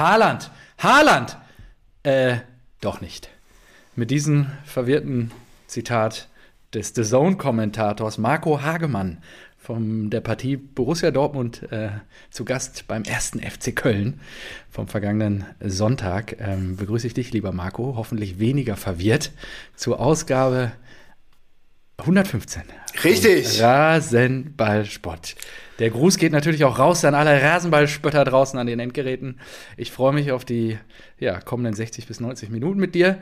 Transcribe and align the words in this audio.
Haaland, 0.00 0.50
Haaland! 0.78 1.36
Äh, 2.04 2.38
doch 2.80 3.02
nicht. 3.02 3.28
Mit 3.96 4.10
diesem 4.10 4.46
verwirrten 4.64 5.30
Zitat 5.66 6.28
des 6.72 6.94
The 6.94 7.02
Zone-Kommentators 7.02 8.16
Marco 8.16 8.62
Hagemann 8.62 9.18
von 9.58 10.08
der 10.08 10.22
Partie 10.22 10.56
Borussia 10.56 11.10
Dortmund 11.10 11.70
äh, 11.70 11.90
zu 12.30 12.46
Gast 12.46 12.88
beim 12.88 13.02
ersten 13.02 13.40
FC 13.40 13.76
Köln 13.76 14.20
vom 14.70 14.88
vergangenen 14.88 15.44
Sonntag. 15.62 16.34
Ähm, 16.40 16.76
begrüße 16.76 17.06
ich 17.06 17.12
dich, 17.12 17.30
lieber 17.34 17.52
Marco, 17.52 17.92
hoffentlich 17.94 18.38
weniger 18.38 18.78
verwirrt 18.78 19.32
zur 19.76 20.00
Ausgabe 20.00 20.72
115. 22.00 22.62
Richtig. 23.04 23.62
Rasenballsport. 23.62 25.34
Der 25.78 25.90
Gruß 25.90 26.18
geht 26.18 26.32
natürlich 26.32 26.64
auch 26.64 26.78
raus 26.78 27.04
an 27.04 27.14
alle 27.14 27.42
Rasenballspötter 27.42 28.24
draußen 28.24 28.58
an 28.58 28.66
den 28.66 28.80
Endgeräten. 28.80 29.40
Ich 29.76 29.90
freue 29.90 30.12
mich 30.12 30.32
auf 30.32 30.44
die 30.44 30.78
ja, 31.18 31.40
kommenden 31.40 31.74
60 31.74 32.06
bis 32.06 32.20
90 32.20 32.50
Minuten 32.50 32.78
mit 32.78 32.94
dir 32.94 33.20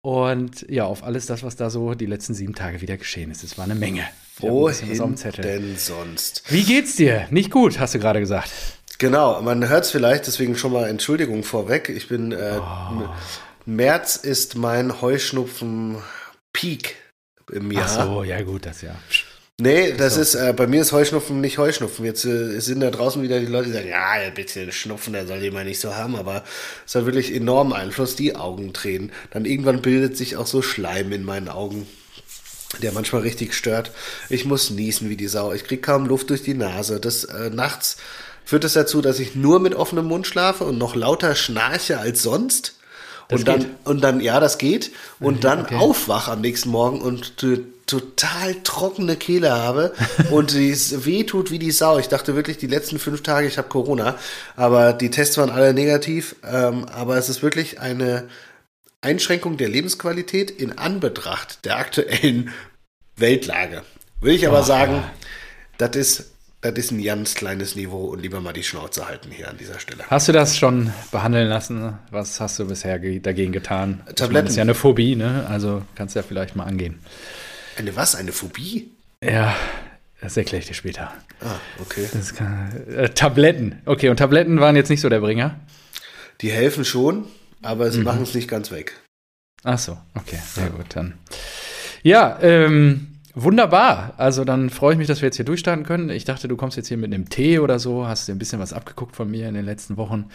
und 0.00 0.66
ja, 0.68 0.84
auf 0.84 1.04
alles 1.04 1.26
das, 1.26 1.42
was 1.42 1.56
da 1.56 1.70
so 1.70 1.94
die 1.94 2.06
letzten 2.06 2.34
sieben 2.34 2.54
Tage 2.54 2.80
wieder 2.80 2.96
geschehen 2.96 3.30
ist. 3.30 3.44
Es 3.44 3.56
war 3.56 3.64
eine 3.64 3.74
Menge. 3.74 4.02
Wohin 4.38 4.88
denn 5.42 5.76
sonst? 5.78 6.42
Wie 6.52 6.64
geht's 6.64 6.96
dir? 6.96 7.26
Nicht 7.30 7.50
gut, 7.50 7.78
hast 7.78 7.94
du 7.94 8.00
gerade 8.00 8.20
gesagt. 8.20 8.50
Genau, 8.98 9.40
man 9.40 9.68
hört 9.68 9.84
es 9.84 9.90
vielleicht, 9.90 10.26
deswegen 10.26 10.56
schon 10.56 10.72
mal 10.72 10.88
Entschuldigung 10.88 11.44
vorweg. 11.44 11.88
Ich 11.88 12.08
bin, 12.08 12.32
äh, 12.32 12.58
oh. 12.60 13.08
März 13.66 14.16
ist 14.16 14.56
mein 14.56 15.00
Heuschnupfen-Peak 15.00 16.96
im 17.52 17.70
Jahr. 17.70 17.86
Ach 17.86 18.06
so, 18.06 18.24
ja 18.24 18.42
gut, 18.42 18.66
das 18.66 18.82
ja. 18.82 18.94
Nee, 19.60 19.92
das 19.96 20.16
so. 20.16 20.20
ist, 20.20 20.34
äh, 20.34 20.52
bei 20.56 20.66
mir 20.66 20.80
ist 20.80 20.90
Heuschnupfen 20.90 21.40
nicht 21.40 21.58
Heuschnupfen. 21.58 22.04
Jetzt 22.04 22.24
äh, 22.24 22.58
sind 22.58 22.80
da 22.80 22.90
draußen 22.90 23.22
wieder 23.22 23.38
die 23.38 23.46
Leute, 23.46 23.68
die 23.68 23.74
sagen, 23.74 23.88
ja, 23.88 24.10
ein 24.10 24.34
bisschen 24.34 24.72
Schnupfen, 24.72 25.12
der 25.12 25.28
soll 25.28 25.38
jemand 25.38 25.66
nicht 25.66 25.78
so 25.78 25.94
haben, 25.94 26.16
aber 26.16 26.42
es 26.84 26.96
hat 26.96 27.06
wirklich 27.06 27.32
enormen 27.32 27.72
Einfluss, 27.72 28.16
die 28.16 28.34
Augen 28.34 28.72
tränen. 28.72 29.12
Dann 29.30 29.44
irgendwann 29.44 29.80
bildet 29.80 30.16
sich 30.16 30.36
auch 30.36 30.48
so 30.48 30.60
Schleim 30.60 31.12
in 31.12 31.22
meinen 31.22 31.48
Augen, 31.48 31.86
der 32.82 32.90
manchmal 32.90 33.22
richtig 33.22 33.54
stört. 33.54 33.92
Ich 34.28 34.44
muss 34.44 34.70
niesen 34.70 35.08
wie 35.08 35.16
die 35.16 35.28
Sau. 35.28 35.52
Ich 35.52 35.62
krieg 35.62 35.82
kaum 35.82 36.06
Luft 36.06 36.30
durch 36.30 36.42
die 36.42 36.54
Nase. 36.54 36.98
Das 36.98 37.22
äh, 37.22 37.50
nachts 37.50 37.98
führt 38.44 38.64
das 38.64 38.72
dazu, 38.72 39.02
dass 39.02 39.20
ich 39.20 39.36
nur 39.36 39.60
mit 39.60 39.76
offenem 39.76 40.06
Mund 40.06 40.26
schlafe 40.26 40.64
und 40.64 40.78
noch 40.78 40.96
lauter 40.96 41.36
schnarche 41.36 41.98
als 41.98 42.24
sonst. 42.24 42.74
Das 43.34 43.40
und 43.40 43.48
dann, 43.48 43.60
geht. 43.60 43.68
und 43.84 44.00
dann, 44.04 44.20
ja, 44.20 44.40
das 44.40 44.58
geht. 44.58 44.92
Und 45.20 45.44
dann 45.44 45.62
okay. 45.62 45.76
aufwach 45.76 46.28
am 46.28 46.40
nächsten 46.40 46.70
Morgen 46.70 47.00
und 47.00 47.36
total 47.86 48.54
trockene 48.64 49.16
Kehle 49.16 49.52
habe 49.52 49.92
und 50.30 50.54
es 50.54 51.04
wehtut 51.04 51.50
wie 51.50 51.58
die 51.58 51.70
Sau. 51.70 51.98
Ich 51.98 52.08
dachte 52.08 52.34
wirklich 52.34 52.58
die 52.58 52.66
letzten 52.66 52.98
fünf 52.98 53.22
Tage, 53.22 53.46
ich 53.46 53.58
habe 53.58 53.68
Corona, 53.68 54.16
aber 54.56 54.92
die 54.92 55.10
Tests 55.10 55.36
waren 55.36 55.50
alle 55.50 55.74
negativ. 55.74 56.36
Ähm, 56.44 56.86
aber 56.86 57.16
es 57.18 57.28
ist 57.28 57.42
wirklich 57.42 57.80
eine 57.80 58.28
Einschränkung 59.00 59.56
der 59.56 59.68
Lebensqualität 59.68 60.50
in 60.50 60.78
Anbetracht 60.78 61.64
der 61.64 61.76
aktuellen 61.76 62.50
Weltlage. 63.16 63.82
Will 64.20 64.34
ich 64.34 64.46
aber 64.48 64.60
oh, 64.60 64.64
sagen, 64.64 64.94
ja. 64.94 65.10
das 65.76 65.96
ist 65.96 66.33
das 66.70 66.86
ist 66.86 66.90
ein 66.92 67.02
ganz 67.02 67.34
kleines 67.34 67.76
Niveau 67.76 68.06
und 68.06 68.22
lieber 68.22 68.40
mal 68.40 68.52
die 68.52 68.62
Schnauze 68.62 69.06
halten 69.06 69.30
hier 69.30 69.48
an 69.50 69.58
dieser 69.58 69.78
Stelle. 69.78 70.04
Hast 70.08 70.28
du 70.28 70.32
das 70.32 70.56
schon 70.56 70.92
behandeln 71.12 71.48
lassen? 71.48 71.98
Was 72.10 72.40
hast 72.40 72.58
du 72.58 72.66
bisher 72.66 72.98
dagegen 72.98 73.52
getan? 73.52 74.00
Tabletten. 74.06 74.32
Meine, 74.32 74.42
das 74.42 74.50
ist 74.50 74.56
ja 74.56 74.62
eine 74.62 74.74
Phobie, 74.74 75.16
ne? 75.16 75.46
Also 75.48 75.82
kannst 75.94 76.14
du 76.14 76.20
ja 76.20 76.24
vielleicht 76.26 76.56
mal 76.56 76.64
angehen. 76.64 76.98
Eine 77.76 77.94
was? 77.96 78.14
Eine 78.14 78.32
Phobie? 78.32 78.90
Ja, 79.22 79.54
das 80.20 80.36
erkläre 80.36 80.60
ich 80.60 80.68
dir 80.68 80.74
später. 80.74 81.12
Ah, 81.40 81.56
okay. 81.80 82.08
Kann, 82.34 82.86
äh, 82.88 83.08
Tabletten. 83.10 83.82
Okay, 83.84 84.08
und 84.08 84.16
Tabletten 84.16 84.60
waren 84.60 84.76
jetzt 84.76 84.88
nicht 84.88 85.00
so 85.00 85.08
der 85.08 85.20
Bringer? 85.20 85.60
Die 86.40 86.50
helfen 86.50 86.84
schon, 86.84 87.26
aber 87.62 87.90
sie 87.90 87.98
mhm. 87.98 88.04
machen 88.04 88.22
es 88.22 88.34
nicht 88.34 88.48
ganz 88.48 88.70
weg. 88.70 88.94
Ach 89.64 89.78
so, 89.78 89.98
okay, 90.14 90.38
sehr 90.46 90.64
ja. 90.64 90.70
gut 90.70 90.86
dann. 90.90 91.14
Ja, 92.02 92.38
ähm, 92.42 93.13
Wunderbar. 93.34 94.14
Also 94.16 94.44
dann 94.44 94.70
freue 94.70 94.92
ich 94.92 94.98
mich, 94.98 95.08
dass 95.08 95.20
wir 95.20 95.26
jetzt 95.26 95.36
hier 95.36 95.44
durchstarten 95.44 95.84
können. 95.84 96.08
Ich 96.10 96.24
dachte, 96.24 96.46
du 96.46 96.56
kommst 96.56 96.76
jetzt 96.76 96.88
hier 96.88 96.96
mit 96.96 97.12
einem 97.12 97.28
Tee 97.28 97.58
oder 97.58 97.78
so, 97.78 98.06
hast 98.06 98.28
dir 98.28 98.32
ein 98.32 98.38
bisschen 98.38 98.60
was 98.60 98.72
abgeguckt 98.72 99.16
von 99.16 99.30
mir 99.30 99.48
in 99.48 99.54
den 99.54 99.64
letzten 99.64 99.96
Wochen. 99.96 100.26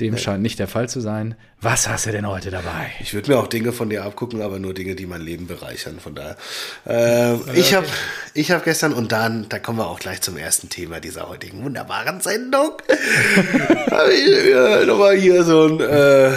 Dem 0.00 0.18
scheint 0.18 0.42
nicht 0.42 0.58
der 0.58 0.66
Fall 0.66 0.88
zu 0.88 1.00
sein. 1.00 1.36
Was 1.60 1.88
hast 1.88 2.06
du 2.06 2.10
denn 2.10 2.26
heute 2.26 2.50
dabei? 2.50 2.90
Ich 3.00 3.14
würde 3.14 3.30
mir 3.30 3.38
auch 3.38 3.46
Dinge 3.46 3.70
von 3.70 3.88
dir 3.88 4.04
abgucken, 4.04 4.42
aber 4.42 4.58
nur 4.58 4.74
Dinge, 4.74 4.96
die 4.96 5.06
mein 5.06 5.20
Leben 5.20 5.46
bereichern. 5.46 6.00
Von 6.00 6.16
daher. 6.16 6.36
Äh, 6.84 7.34
okay. 7.34 7.52
Ich 7.54 7.74
habe 7.74 7.86
ich 8.34 8.50
hab 8.50 8.64
gestern 8.64 8.92
und 8.92 9.12
dann, 9.12 9.48
da 9.48 9.60
kommen 9.60 9.78
wir 9.78 9.86
auch 9.86 10.00
gleich 10.00 10.20
zum 10.20 10.36
ersten 10.36 10.68
Thema 10.68 10.98
dieser 10.98 11.28
heutigen 11.28 11.62
wunderbaren 11.62 12.20
Sendung. 12.20 12.72
habe 13.90 14.12
ich 14.12 14.52
äh, 14.52 14.84
nochmal 14.84 15.16
hier 15.16 15.44
so 15.44 15.66
ein 15.68 15.80
äh, 15.80 16.32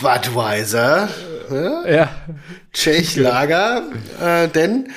Budweiser. 0.00 1.08
Ja. 1.50 1.88
ja. 1.88 2.08
Tschech-Lager. 2.72 3.82
Äh, 4.22 4.48
denn 4.48 4.88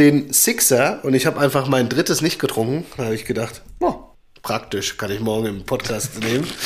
den 0.00 0.32
Sixer 0.32 1.00
und 1.02 1.12
ich 1.12 1.26
habe 1.26 1.38
einfach 1.38 1.68
mein 1.68 1.90
drittes 1.90 2.22
nicht 2.22 2.38
getrunken. 2.38 2.86
Da 2.96 3.04
habe 3.04 3.14
ich 3.14 3.26
gedacht, 3.26 3.60
oh, 3.80 3.96
praktisch, 4.40 4.96
kann 4.96 5.10
ich 5.10 5.20
morgen 5.20 5.46
im 5.46 5.64
Podcast 5.64 6.18
nehmen. 6.20 6.46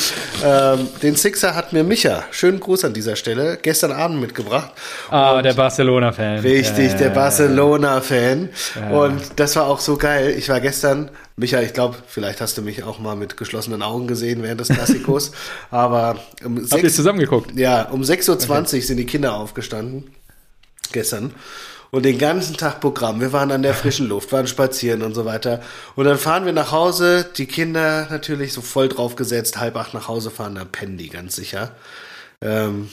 Ähm, 0.43 0.89
den 1.01 1.15
Sixer 1.15 1.55
hat 1.55 1.71
mir 1.71 1.85
Micha, 1.85 2.25
schönen 2.29 2.59
Gruß 2.59 2.83
an 2.83 2.93
dieser 2.93 3.15
Stelle, 3.15 3.57
gestern 3.59 3.93
Abend 3.93 4.19
mitgebracht. 4.19 4.73
Ah, 5.09 5.41
der 5.41 5.53
Barcelona-Fan. 5.53 6.39
Richtig, 6.39 6.91
ja, 6.91 6.97
der 6.97 7.09
Barcelona-Fan. 7.11 8.49
Ja. 8.75 8.89
Und 8.89 9.21
das 9.37 9.55
war 9.55 9.65
auch 9.67 9.79
so 9.79 9.95
geil. 9.95 10.35
Ich 10.37 10.49
war 10.49 10.59
gestern, 10.59 11.09
Micha, 11.37 11.61
ich 11.61 11.71
glaube, 11.71 11.95
vielleicht 12.05 12.41
hast 12.41 12.57
du 12.57 12.61
mich 12.61 12.83
auch 12.83 12.99
mal 12.99 13.15
mit 13.15 13.37
geschlossenen 13.37 13.81
Augen 13.81 14.07
gesehen 14.07 14.43
während 14.43 14.59
des 14.59 14.67
Klassikos. 14.67 15.31
aber 15.71 16.17
um 16.43 16.57
Habt 16.57 16.69
6, 16.71 16.83
ihr 16.83 16.91
zusammengeguckt? 16.91 17.57
Ja, 17.57 17.83
um 17.83 18.01
6.20 18.01 18.49
Uhr 18.49 18.59
okay. 18.59 18.81
sind 18.81 18.97
die 18.97 19.05
Kinder 19.05 19.35
aufgestanden. 19.35 20.11
Gestern 20.91 21.33
und 21.95 22.03
den 22.03 22.17
ganzen 22.17 22.57
Tag 22.57 22.81
Programm. 22.81 23.21
Wir 23.21 23.31
waren 23.31 23.53
an 23.53 23.63
der 23.63 23.73
frischen 23.73 24.09
Luft, 24.09 24.33
waren 24.33 24.47
spazieren 24.47 25.01
und 25.01 25.13
so 25.13 25.23
weiter. 25.23 25.63
Und 25.95 26.03
dann 26.03 26.17
fahren 26.17 26.43
wir 26.43 26.51
nach 26.51 26.73
Hause, 26.73 27.25
die 27.37 27.45
Kinder 27.45 28.09
natürlich 28.09 28.51
so 28.51 28.59
voll 28.59 28.89
drauf 28.89 29.15
gesetzt, 29.15 29.61
halb 29.61 29.77
acht 29.77 29.93
nach 29.93 30.09
Hause 30.09 30.29
fahren, 30.29 30.55
dann 30.55 30.69
pennen 30.69 30.97
die 30.97 31.07
ganz 31.07 31.37
sicher. 31.37 31.73
Ähm, 32.41 32.89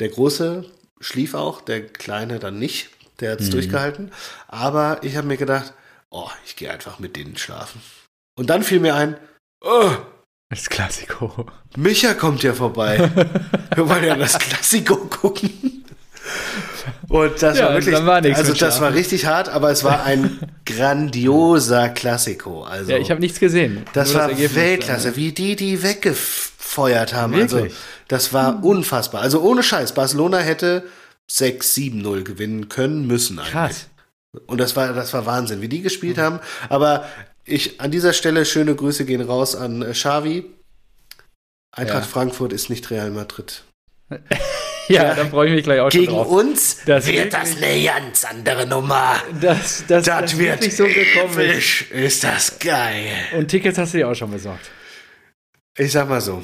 der 0.00 0.08
Große 0.08 0.64
schlief 1.00 1.34
auch, 1.34 1.60
der 1.60 1.86
Kleine 1.86 2.40
dann 2.40 2.58
nicht, 2.58 2.90
der 3.20 3.30
hat 3.30 3.40
es 3.40 3.46
mhm. 3.46 3.52
durchgehalten. 3.52 4.10
Aber 4.48 4.98
ich 5.02 5.16
habe 5.16 5.28
mir 5.28 5.36
gedacht, 5.36 5.72
oh, 6.10 6.30
ich 6.44 6.56
gehe 6.56 6.72
einfach 6.72 6.98
mit 6.98 7.14
denen 7.14 7.36
schlafen. 7.36 7.80
Und 8.36 8.50
dann 8.50 8.64
fiel 8.64 8.80
mir 8.80 8.96
ein, 8.96 9.16
oh, 9.64 9.92
das 10.48 10.68
Klassiko. 10.68 11.46
Micha 11.76 12.14
kommt 12.14 12.42
ja 12.42 12.52
vorbei. 12.52 12.98
Wir 13.76 13.88
wollen 13.88 14.02
ja 14.02 14.16
das 14.16 14.36
Klassiko 14.40 14.96
gucken. 14.96 15.84
Und 17.08 17.42
das 17.42 17.58
ja, 17.58 17.66
war 17.66 17.74
wirklich, 17.74 17.94
war 17.94 18.22
also 18.22 18.54
das 18.54 18.80
war 18.80 18.94
richtig 18.94 19.26
hart, 19.26 19.48
aber 19.48 19.70
es 19.70 19.84
war 19.84 20.04
ein 20.04 20.38
grandioser 20.66 21.88
Klassiko. 21.88 22.62
Also 22.62 22.92
ja, 22.92 22.98
ich 22.98 23.10
habe 23.10 23.20
nichts 23.20 23.40
gesehen. 23.40 23.84
Das 23.92 24.14
war 24.14 24.28
das 24.28 24.54
Weltklasse, 24.54 25.16
wie 25.16 25.32
die 25.32 25.56
die 25.56 25.82
weggefeuert 25.82 27.14
haben. 27.14 27.34
Also 27.34 27.56
wirklich? 27.56 27.72
Also 27.72 27.84
das 28.08 28.32
war 28.32 28.54
hm. 28.54 28.64
unfassbar. 28.64 29.22
Also 29.22 29.40
ohne 29.40 29.62
Scheiß, 29.62 29.92
Barcelona 29.92 30.38
hätte 30.38 30.84
6-7-0 31.30 32.22
gewinnen 32.22 32.68
können 32.68 33.06
müssen 33.06 33.38
eigentlich. 33.38 33.52
Krass. 33.52 33.86
Und 34.46 34.58
das 34.58 34.76
war 34.76 34.92
das 34.92 35.12
war 35.12 35.26
Wahnsinn, 35.26 35.60
wie 35.60 35.68
die 35.68 35.82
gespielt 35.82 36.16
mhm. 36.16 36.22
haben. 36.22 36.40
Aber 36.68 37.04
ich 37.44 37.80
an 37.80 37.90
dieser 37.90 38.12
Stelle 38.12 38.44
schöne 38.44 38.74
Grüße 38.74 39.04
gehen 39.04 39.22
raus 39.22 39.56
an 39.56 39.82
äh, 39.82 39.92
Xavi. 39.92 40.44
Eintracht 41.72 42.04
ja. 42.04 42.08
Frankfurt 42.08 42.52
ist 42.52 42.70
nicht 42.70 42.90
Real 42.90 43.10
Madrid. 43.10 43.64
ja, 44.90 45.04
ja, 45.04 45.14
dann 45.14 45.30
freue 45.30 45.48
ich 45.48 45.54
mich 45.54 45.64
gleich 45.64 45.80
auch 45.80 45.90
schon 45.90 46.06
drauf. 46.06 46.26
Gegen 46.28 46.38
uns 46.38 46.84
das 46.84 47.06
wird 47.06 47.32
das 47.32 47.56
eine 47.56 47.84
ganz 47.84 48.24
andere 48.24 48.66
Nummer. 48.66 49.16
Das, 49.40 49.84
das, 49.86 50.04
das, 50.04 50.20
das 50.20 50.38
wird 50.38 50.62
nicht 50.62 50.76
so 50.76 50.84
gekommen. 50.84 51.32
Fisch, 51.32 51.90
ist 51.90 52.24
das 52.24 52.58
geil. 52.58 53.10
Und 53.36 53.48
Tickets 53.48 53.78
hast 53.78 53.94
du 53.94 53.98
dir 53.98 54.08
auch 54.08 54.14
schon 54.14 54.30
besorgt. 54.30 54.70
Ich 55.76 55.92
sag 55.92 56.08
mal 56.08 56.20
so. 56.20 56.42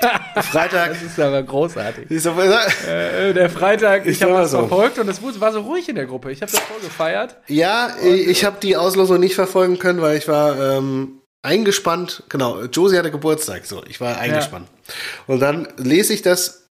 Freitag. 0.42 0.90
Das 0.90 1.02
ist 1.02 1.18
aber 1.18 1.42
großartig. 1.42 2.10
Äh, 2.10 3.32
der 3.32 3.50
Freitag, 3.50 4.06
ich, 4.06 4.16
ich 4.16 4.22
habe 4.22 4.34
das 4.34 4.50
so. 4.50 4.58
verfolgt 4.58 4.98
und 4.98 5.08
es 5.08 5.20
war 5.40 5.52
so 5.52 5.60
ruhig 5.60 5.88
in 5.88 5.96
der 5.96 6.06
Gruppe. 6.06 6.30
Ich 6.30 6.42
habe 6.42 6.52
das 6.52 6.60
voll 6.60 6.80
gefeiert. 6.80 7.36
Ja, 7.48 7.94
und, 8.02 8.06
ich 8.06 8.44
habe 8.44 8.58
die 8.62 8.76
Auslosung 8.76 9.20
nicht 9.20 9.34
verfolgen 9.34 9.78
können, 9.78 10.00
weil 10.02 10.16
ich 10.18 10.28
war 10.28 10.58
ähm, 10.58 11.22
eingespannt. 11.42 12.24
Genau, 12.28 12.62
Josie 12.64 12.98
hatte 12.98 13.10
Geburtstag, 13.10 13.64
so. 13.64 13.82
Ich 13.88 14.00
war 14.00 14.18
eingespannt. 14.18 14.68
Ja. 14.68 14.94
Und 15.34 15.40
dann 15.40 15.68
lese 15.76 16.12
ich 16.12 16.22
das 16.22 16.65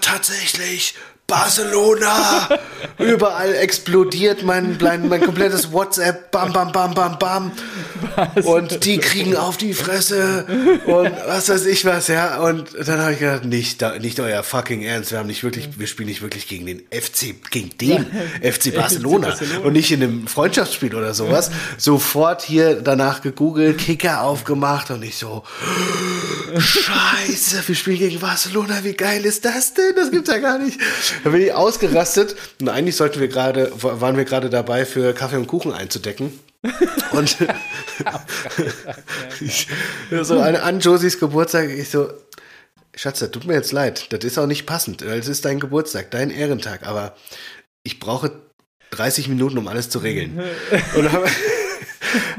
tatsächlich 0.00 0.94
Barcelona! 1.26 2.48
Überall 2.98 3.54
explodiert 3.54 4.42
mein, 4.42 4.76
mein, 4.80 5.08
mein 5.08 5.22
komplettes 5.22 5.72
WhatsApp. 5.72 6.30
Bam, 6.30 6.52
bam, 6.52 6.72
bam, 6.72 6.94
bam, 6.94 7.18
bam. 7.18 7.52
Und 8.44 8.84
die 8.84 8.98
kriegen 8.98 9.36
auf 9.36 9.56
die 9.56 9.72
Fresse. 9.72 10.44
Und 10.84 11.10
was 11.26 11.48
weiß 11.48 11.66
ich 11.66 11.84
was, 11.84 12.08
ja. 12.08 12.38
Und 12.40 12.68
dann 12.86 13.00
habe 13.00 13.14
ich 13.14 13.20
gedacht, 13.20 13.44
nicht, 13.44 13.82
nicht 14.00 14.20
euer 14.20 14.42
fucking 14.42 14.82
Ernst. 14.82 15.10
Wir 15.10 15.18
haben 15.18 15.26
nicht 15.26 15.42
wirklich, 15.42 15.78
wir 15.78 15.86
spielen 15.86 16.08
nicht 16.08 16.22
wirklich 16.22 16.48
gegen 16.48 16.66
den 16.66 16.80
FC, 16.90 17.34
gegen 17.50 17.76
den 17.78 18.06
FC 18.42 18.74
Barcelona. 18.74 19.28
Barcelona. 19.28 19.60
Und 19.64 19.72
nicht 19.72 19.90
in 19.90 20.02
einem 20.02 20.26
Freundschaftsspiel 20.26 20.94
oder 20.94 21.14
sowas. 21.14 21.50
Sofort 21.78 22.42
hier 22.42 22.82
danach 22.82 23.22
gegoogelt, 23.22 23.78
Kicker 23.78 24.22
aufgemacht 24.22 24.90
und 24.90 25.02
ich 25.02 25.16
so, 25.16 25.44
Scheiße, 26.58 27.62
wir 27.66 27.74
spielen 27.74 27.98
gegen 27.98 28.20
Barcelona. 28.20 28.84
Wie 28.84 28.94
geil 28.94 29.24
ist 29.24 29.44
das 29.44 29.72
denn? 29.74 29.94
Das 29.96 30.10
gibt's 30.10 30.28
ja 30.28 30.38
gar 30.38 30.58
nicht. 30.58 30.78
Da 31.24 31.30
bin 31.30 31.42
ich 31.42 31.52
ausgerastet. 31.52 32.36
Und 32.60 32.68
eigentlich 32.68 32.96
sollten 32.96 33.20
wir 33.20 33.28
gerade, 33.28 33.72
waren 33.82 34.16
wir 34.16 34.24
gerade 34.24 34.50
dabei, 34.50 34.84
für 34.84 35.12
Kaffee 35.14 35.36
und 35.36 35.46
Kuchen 35.46 35.72
einzudecken. 35.72 36.38
Und 37.12 37.36
ich, 39.40 39.68
so 40.22 40.40
an, 40.40 40.56
an 40.56 40.80
Josies 40.80 41.18
Geburtstag, 41.18 41.70
ich 41.70 41.90
so, 41.90 42.10
Schatz, 42.94 43.20
das 43.20 43.30
tut 43.30 43.46
mir 43.46 43.54
jetzt 43.54 43.72
leid. 43.72 44.12
Das 44.12 44.24
ist 44.24 44.38
auch 44.38 44.46
nicht 44.46 44.66
passend, 44.66 45.02
es 45.02 45.28
ist 45.28 45.44
dein 45.44 45.60
Geburtstag, 45.60 46.10
dein 46.10 46.30
Ehrentag. 46.30 46.86
Aber 46.86 47.16
ich 47.82 47.98
brauche 47.98 48.32
30 48.90 49.28
Minuten, 49.28 49.58
um 49.58 49.68
alles 49.68 49.88
zu 49.88 49.98
regeln. 49.98 50.38
Und 50.96 51.04
dann 51.04 51.12
habe 51.12 51.26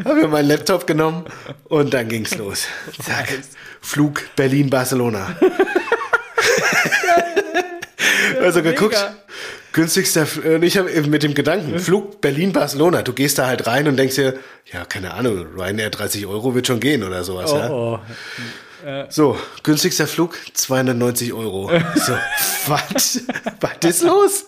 hab 0.05 0.15
mir 0.15 0.27
meinen 0.27 0.47
Laptop 0.47 0.85
genommen 0.85 1.25
und 1.65 1.95
dann 1.95 2.07
ging's 2.07 2.35
los. 2.35 2.67
Zack. 3.01 3.39
Flug 3.81 4.23
Berlin-Barcelona. 4.35 5.35
Also 8.43 8.61
geguckt. 8.61 8.93
Mega. 8.93 9.15
Günstigster, 9.73 10.27
und 10.45 10.61
ich 10.61 10.77
habe 10.77 10.89
mit 11.07 11.23
dem 11.23 11.33
Gedanken, 11.33 11.79
Flug 11.79 12.21
Berlin-Barcelona, 12.21 13.01
du 13.01 13.11
gehst 13.13 13.39
da 13.39 13.47
halt 13.47 13.65
rein 13.65 13.87
und 13.87 13.97
denkst 13.97 14.15
dir, 14.15 14.35
ja, 14.71 14.85
keine 14.85 15.15
Ahnung, 15.15 15.47
Ryanair 15.57 15.89
30 15.89 16.27
Euro 16.27 16.53
wird 16.53 16.67
schon 16.67 16.79
gehen 16.79 17.03
oder 17.03 17.23
sowas, 17.23 17.51
oh, 17.51 17.57
ja. 17.57 17.69
Oh. 17.71 17.99
Äh. 18.85 19.05
So, 19.09 19.37
günstigster 19.63 20.05
Flug 20.05 20.37
290 20.53 21.33
Euro. 21.33 21.71
so, 21.95 22.13
was? 22.67 23.21
Was 23.59 23.89
ist 23.89 24.03
los? 24.03 24.45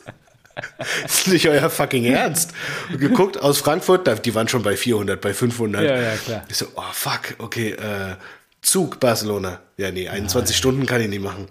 ist 1.06 1.28
nicht 1.28 1.50
euer 1.50 1.70
fucking 1.70 2.06
Ernst. 2.06 2.52
Und 2.92 3.00
geguckt 3.00 3.42
aus 3.42 3.58
Frankfurt, 3.58 4.26
die 4.26 4.36
waren 4.36 4.48
schon 4.48 4.62
bei 4.62 4.78
400, 4.78 5.20
bei 5.20 5.34
500. 5.34 5.84
Ja, 5.84 5.96
ja, 5.96 6.16
klar. 6.18 6.44
Ich 6.48 6.58
so, 6.58 6.68
oh 6.76 6.84
fuck, 6.92 7.36
okay, 7.40 7.72
äh, 7.72 8.16
Zug 8.62 9.00
Barcelona. 9.00 9.60
Ja, 9.78 9.92
nee, 9.92 10.08
21 10.08 10.54
Nein. 10.54 10.58
Stunden 10.58 10.86
kann 10.86 11.02
ich 11.02 11.08
nicht 11.08 11.24
machen. 11.24 11.48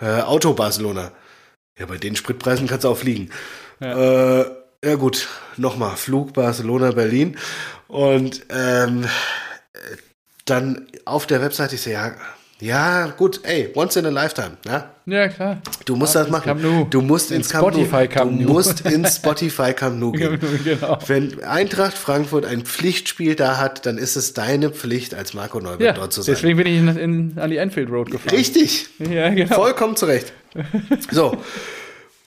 Äh, 0.00 0.20
Auto 0.22 0.52
Barcelona. 0.54 1.12
Ja, 1.82 1.86
bei 1.86 1.98
den 1.98 2.14
Spritpreisen 2.14 2.68
kannst 2.68 2.84
du 2.84 2.90
auch 2.90 2.96
fliegen. 2.96 3.30
Ja, 3.80 4.40
äh, 4.40 4.50
ja 4.84 4.94
gut, 4.94 5.26
nochmal, 5.56 5.96
Flug 5.96 6.32
Barcelona, 6.32 6.92
Berlin. 6.92 7.36
Und 7.88 8.46
ähm, 8.50 9.04
dann 10.44 10.86
auf 11.04 11.26
der 11.26 11.42
Webseite, 11.42 11.74
ich 11.74 11.82
so, 11.82 11.90
ja, 11.90 12.14
ja, 12.62 13.06
gut, 13.16 13.40
ey, 13.42 13.70
once 13.74 13.96
in 13.96 14.06
a 14.06 14.08
lifetime, 14.08 14.52
ja? 14.64 14.88
Ja, 15.04 15.26
klar. 15.26 15.60
Du 15.84 15.96
musst 15.96 16.14
das 16.14 16.30
machen. 16.30 16.86
Du 16.90 17.00
musst 17.00 17.32
ins 17.32 17.50
Spotify 17.50 18.06
Camp 18.06 18.38
Du 18.40 18.52
musst 18.52 18.80
ins 18.86 19.16
Spotify 19.16 19.72
Camp 19.72 19.98
Nou 19.98 20.12
gehen. 20.12 20.38
genau. 20.62 20.96
Wenn 21.08 21.42
Eintracht 21.42 21.98
Frankfurt 21.98 22.44
ein 22.44 22.62
Pflichtspiel 22.62 23.34
da 23.34 23.58
hat, 23.58 23.84
dann 23.84 23.98
ist 23.98 24.14
es 24.14 24.32
deine 24.32 24.70
Pflicht, 24.70 25.12
als 25.12 25.34
Marco 25.34 25.58
Neubert 25.58 25.80
ja, 25.80 25.92
dort 25.92 26.12
zu 26.12 26.22
sein. 26.22 26.36
Deswegen 26.36 26.56
bin 26.56 26.66
ich 26.68 26.78
in, 26.78 26.96
in, 26.96 27.38
an 27.38 27.50
die 27.50 27.56
Enfield 27.56 27.90
Road 27.90 28.12
gefahren. 28.12 28.36
Richtig. 28.36 28.86
Ja, 29.00 29.30
genau. 29.30 29.56
Vollkommen 29.56 29.96
zurecht. 29.96 30.32
So. 31.10 31.36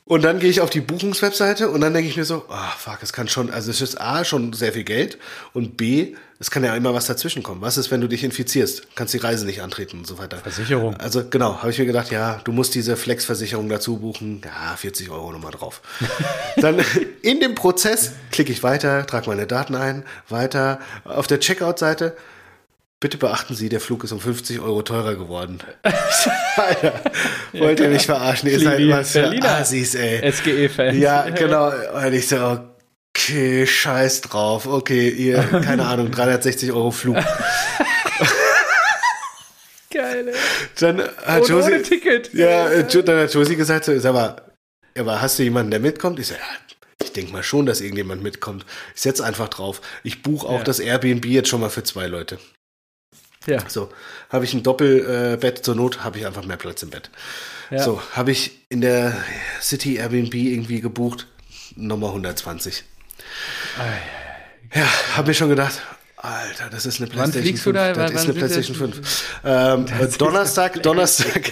Und 0.07 0.23
dann 0.23 0.39
gehe 0.39 0.51
ich 0.51 0.61
auf 0.61 0.69
die 0.69 0.81
Buchungswebseite 0.81 1.71
und 1.71 1.81
dann 1.81 1.91
denke 1.95 2.07
ich 2.07 2.15
mir 2.15 2.25
so, 2.25 2.45
ah, 2.49 2.69
oh, 2.69 2.77
fuck, 2.77 2.99
es 3.01 3.11
kann 3.11 3.27
schon, 3.27 3.49
also 3.49 3.71
es 3.71 3.81
ist 3.81 3.99
A, 3.99 4.23
schon 4.23 4.53
sehr 4.53 4.71
viel 4.73 4.83
Geld 4.83 5.17
und 5.51 5.77
B, 5.77 6.13
es 6.37 6.51
kann 6.51 6.63
ja 6.63 6.75
immer 6.75 6.93
was 6.93 7.07
dazwischen 7.07 7.41
kommen. 7.41 7.61
Was 7.61 7.77
ist, 7.77 7.89
wenn 7.89 8.01
du 8.01 8.07
dich 8.07 8.23
infizierst? 8.23 8.95
Kannst 8.95 9.15
die 9.15 9.17
Reise 9.17 9.47
nicht 9.47 9.63
antreten 9.63 9.97
und 9.97 10.05
so 10.05 10.19
weiter. 10.19 10.37
Versicherung. 10.37 10.95
Also 10.97 11.27
genau, 11.27 11.57
habe 11.57 11.71
ich 11.71 11.79
mir 11.79 11.87
gedacht, 11.87 12.11
ja, 12.11 12.39
du 12.43 12.51
musst 12.51 12.75
diese 12.75 12.97
Flex-Versicherung 12.97 13.67
dazu 13.67 13.97
buchen. 13.97 14.41
Ja, 14.45 14.75
40 14.75 15.09
Euro 15.09 15.31
nochmal 15.31 15.53
drauf. 15.53 15.81
dann 16.57 16.83
in 17.23 17.39
dem 17.39 17.55
Prozess 17.55 18.11
klicke 18.31 18.51
ich 18.51 18.61
weiter, 18.61 19.07
trage 19.07 19.27
meine 19.27 19.47
Daten 19.47 19.73
ein, 19.73 20.03
weiter. 20.29 20.79
Auf 21.03 21.25
der 21.25 21.39
Checkout-Seite 21.39 22.15
Bitte 23.05 23.19
beachten 23.19 23.53
Sie, 23.53 23.69
der 23.69 23.81
Flug 23.81 24.03
ist 24.03 24.13
um 24.13 24.19
50 24.19 24.61
Euro 24.61 24.81
teurer 24.81 25.13
geworden. 25.13 25.59
Alter, 26.55 27.03
wollt 27.53 27.79
ihr 27.79 27.89
mich 27.89 28.07
verarschen? 28.07 28.49
Ihr 28.49 28.59
seid 28.59 28.81
was 28.89 29.11
für 29.11 29.43
Assis, 29.43 29.93
ey. 29.93 30.31
SGE-Fans. 30.31 30.97
Ja, 30.97 31.29
genau. 31.29 31.67
Und 31.67 32.13
ich 32.13 32.27
so, 32.27 32.61
okay, 33.15 33.67
scheiß 33.67 34.21
drauf. 34.21 34.65
Okay, 34.65 35.09
ihr, 35.09 35.37
keine 35.37 35.85
Ahnung, 35.87 36.09
360 36.09 36.71
Euro 36.71 36.89
Flug. 36.89 37.17
Geil, 39.93 40.29
ey. 40.29 40.33
Dann 40.79 41.01
hat 41.03 41.43
ohne, 41.43 41.47
Josie, 41.47 41.73
ohne 41.73 41.81
Ticket. 41.83 42.33
Ja, 42.33 42.81
dann 42.81 43.19
hat 43.19 43.31
Josie 43.31 43.55
gesagt, 43.55 43.85
so, 43.85 43.99
sag 43.99 44.13
mal, 44.15 44.41
aber 44.97 45.21
hast 45.21 45.37
du 45.37 45.43
jemanden, 45.43 45.69
der 45.69 45.79
mitkommt? 45.79 46.19
Ich 46.19 46.25
so, 46.25 46.33
ja, 46.33 46.39
ich 47.03 47.13
denke 47.13 47.33
mal 47.33 47.43
schon, 47.43 47.67
dass 47.67 47.81
irgendjemand 47.81 48.23
mitkommt. 48.23 48.65
Ich 48.95 49.01
setze 49.01 49.23
einfach 49.23 49.49
drauf. 49.49 49.81
Ich 50.01 50.23
buche 50.23 50.47
auch 50.47 50.57
ja. 50.57 50.63
das 50.63 50.79
Airbnb 50.79 51.25
jetzt 51.25 51.49
schon 51.49 51.61
mal 51.61 51.69
für 51.69 51.83
zwei 51.83 52.07
Leute. 52.07 52.39
Ja. 53.47 53.59
So, 53.67 53.91
habe 54.29 54.45
ich 54.45 54.53
ein 54.53 54.63
Doppelbett, 54.63 55.59
äh, 55.59 55.61
zur 55.61 55.75
Not 55.75 56.03
habe 56.03 56.19
ich 56.19 56.25
einfach 56.25 56.45
mehr 56.45 56.57
Platz 56.57 56.83
im 56.83 56.89
Bett. 56.89 57.09
Ja. 57.69 57.83
So, 57.83 58.01
habe 58.11 58.31
ich 58.31 58.59
in 58.69 58.81
der 58.81 59.15
City 59.61 59.95
Airbnb 59.95 60.33
irgendwie 60.33 60.81
gebucht, 60.81 61.27
Nummer 61.75 62.07
120. 62.07 62.83
Ei, 63.77 64.79
Ja, 64.79 64.87
habe 65.15 65.29
mir 65.29 65.33
schon 65.33 65.49
gedacht, 65.49 65.81
Alter, 66.17 66.69
das 66.71 66.85
ist 66.85 66.99
eine 66.99 67.09
PlayStation 67.09 67.57
5. 67.57 67.73
Da? 67.75 67.93
Das 67.93 68.11
ist 68.11 68.23
eine 68.23 68.33
PlayStation 68.33 68.75
5. 68.75 69.23
Ähm, 69.43 69.85
Donnerstag, 70.17 70.81
Donnerstag. 70.81 71.51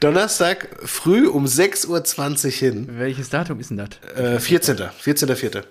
Donnerstag 0.00 0.68
früh 0.84 1.28
um 1.28 1.44
6.20 1.44 2.46
Uhr 2.46 2.50
hin. 2.50 2.88
Welches 2.92 3.28
Datum 3.28 3.60
ist 3.60 3.70
denn 3.70 3.76
das? 3.76 3.88
Äh, 4.16 4.40
14. 4.40 4.76
14.04. 4.78 5.62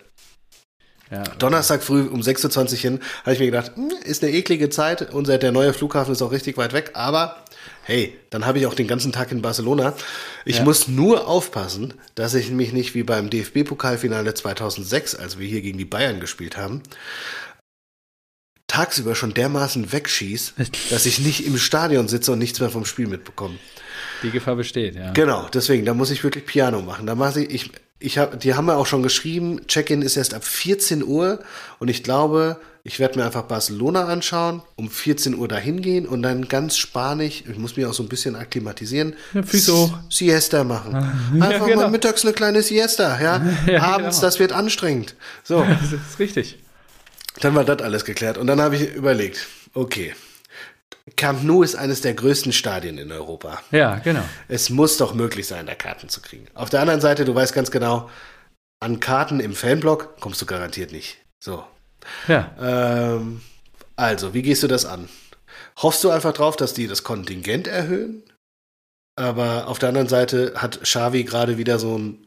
Ja. 1.12 1.24
Donnerstag 1.40 1.82
früh 1.82 2.04
um 2.04 2.22
6.20 2.22 2.72
Uhr 2.72 2.78
hin, 2.78 3.00
habe 3.24 3.34
ich 3.34 3.40
mir 3.40 3.48
gedacht, 3.48 3.72
hm, 3.76 3.92
ist 4.04 4.24
eine 4.24 4.32
eklige 4.32 4.70
Zeit. 4.70 5.14
Unser, 5.14 5.38
der 5.40 5.52
neue 5.52 5.74
Flughafen 5.74 6.14
ist 6.14 6.22
auch 6.22 6.32
richtig 6.32 6.58
weit 6.58 6.74
weg, 6.74 6.92
aber 6.94 7.44
hey, 7.84 8.16
dann 8.30 8.46
habe 8.46 8.60
ich 8.60 8.68
auch 8.68 8.76
den 8.76 8.88
ganzen 8.88 9.12
Tag 9.12 9.32
in 9.32 9.42
Barcelona. 9.42 9.96
Ich 10.46 10.58
ja. 10.58 10.64
muss 10.64 10.88
nur 10.88 11.28
aufpassen, 11.28 11.96
dass 12.14 12.36
ich 12.36 12.52
mich 12.52 12.74
nicht 12.74 12.94
wie 12.94 13.04
beim 13.04 13.32
DFB-Pokalfinale 13.32 14.36
2006, 14.36 15.16
als 15.16 15.40
wir 15.40 15.48
hier 15.48 15.62
gegen 15.62 15.80
die 15.80 15.86
Bayern 15.86 16.20
gespielt 16.20 16.58
haben, 16.58 16.84
tagsüber 18.68 19.16
schon 19.16 19.34
dermaßen 19.34 19.92
wegschieß, 19.92 20.54
dass 20.92 21.08
ich 21.08 21.20
nicht 21.20 21.46
im 21.48 21.58
Stadion 21.58 22.08
sitze 22.08 22.32
und 22.32 22.40
nichts 22.40 22.60
mehr 22.60 22.70
vom 22.70 22.86
Spiel 22.86 23.08
mitbekomme. 23.08 23.56
Die 24.22 24.32
Gefahr 24.32 24.56
besteht, 24.56 24.96
ja. 24.96 25.12
Genau, 25.12 25.48
deswegen, 25.52 25.86
da 25.86 25.94
muss 25.94 26.12
ich 26.12 26.24
wirklich 26.24 26.46
Piano 26.46 26.82
machen. 26.82 27.08
Da 27.08 27.16
mache 27.16 27.42
ich, 27.42 27.50
ich, 27.50 27.72
ich 28.00 28.18
hab, 28.18 28.40
die 28.40 28.54
haben 28.54 28.66
mir 28.66 28.78
auch 28.78 28.86
schon 28.86 29.04
geschrieben, 29.04 29.68
Check-in 29.68 30.02
ist 30.02 30.16
erst 30.16 30.34
ab 30.34 30.44
14 30.46 31.04
Uhr 31.04 31.40
und 31.80 31.90
ich 31.90 32.04
glaube, 32.04 32.58
ich 32.84 33.00
werde 33.00 33.20
mir 33.20 33.26
einfach 33.26 33.44
Barcelona 33.44 34.06
anschauen, 34.06 34.62
um 34.78 34.90
14 34.90 35.36
Uhr 35.36 35.50
dahin 35.50 35.82
gehen 35.82 36.08
und 36.08 36.22
dann 36.22 36.48
ganz 36.48 36.78
spanisch, 36.78 37.44
ich 37.50 37.58
muss 37.58 37.76
mich 37.76 37.86
auch 37.86 37.94
so 37.94 38.02
ein 38.02 38.10
bisschen 38.10 38.38
akklimatisieren, 38.38 39.16
ja, 39.34 39.42
hoch. 39.44 39.98
Siesta 40.10 40.64
machen. 40.64 40.96
Einfach 40.96 41.52
ja, 41.52 41.66
genau. 41.66 41.82
mal 41.82 41.92
mittags 41.92 42.24
eine 42.24 42.34
kleine 42.34 42.62
Siesta, 42.62 43.22
ja. 43.22 43.42
ja 43.68 43.82
Abends, 43.82 44.18
genau. 44.18 44.28
das 44.28 44.40
wird 44.40 44.54
anstrengend. 44.54 45.16
So. 45.44 45.66
das 45.82 45.92
ist 45.92 46.20
richtig. 46.20 46.58
Dann 47.42 47.54
war 47.54 47.66
das 47.66 47.82
alles 47.82 48.06
geklärt 48.06 48.38
und 48.38 48.48
dann 48.48 48.62
habe 48.62 48.78
ich 48.78 48.96
überlegt, 48.96 49.46
okay, 49.74 50.14
Camp 51.16 51.44
Nou 51.44 51.64
ist 51.64 51.76
eines 51.76 52.02
der 52.02 52.14
größten 52.14 52.52
Stadien 52.52 52.98
in 52.98 53.12
Europa. 53.12 53.62
Ja, 53.72 53.98
genau. 54.00 54.24
Es 54.48 54.70
muss 54.70 54.98
doch 54.98 55.14
möglich 55.14 55.48
sein, 55.48 55.66
da 55.66 55.76
Karten 55.76 56.10
zu 56.10 56.22
kriegen. 56.22 56.48
Auf 56.54 56.70
der 56.70 56.82
anderen 56.82 57.02
Seite, 57.02 57.26
du 57.26 57.34
weißt 57.34 57.54
ganz 57.54 57.72
genau, 57.72 58.10
an 58.80 59.00
Karten 59.00 59.40
im 59.40 59.56
Fanblock 59.56 60.20
kommst 60.20 60.42
du 60.42 60.46
garantiert 60.46 60.92
nicht. 60.92 61.18
So. 61.40 61.64
Ja. 62.28 62.56
Ähm, 62.60 63.42
also, 63.96 64.34
wie 64.34 64.42
gehst 64.42 64.64
du 64.64 64.68
das 64.68 64.86
an? 64.86 65.10
Hoffst 65.78 66.04
du 66.04 66.10
einfach 66.10 66.34
drauf, 66.34 66.56
dass 66.56 66.74
die 66.74 66.88
das 66.88 67.04
Kontingent 67.04 67.68
erhöhen? 67.68 68.24
Aber 69.16 69.68
auf 69.68 69.80
der 69.80 69.90
anderen 69.90 70.08
Seite 70.08 70.54
hat 70.56 70.82
Xavi 70.82 71.24
gerade 71.26 71.58
wieder 71.58 71.78
so 71.80 71.98
ein, 71.98 72.26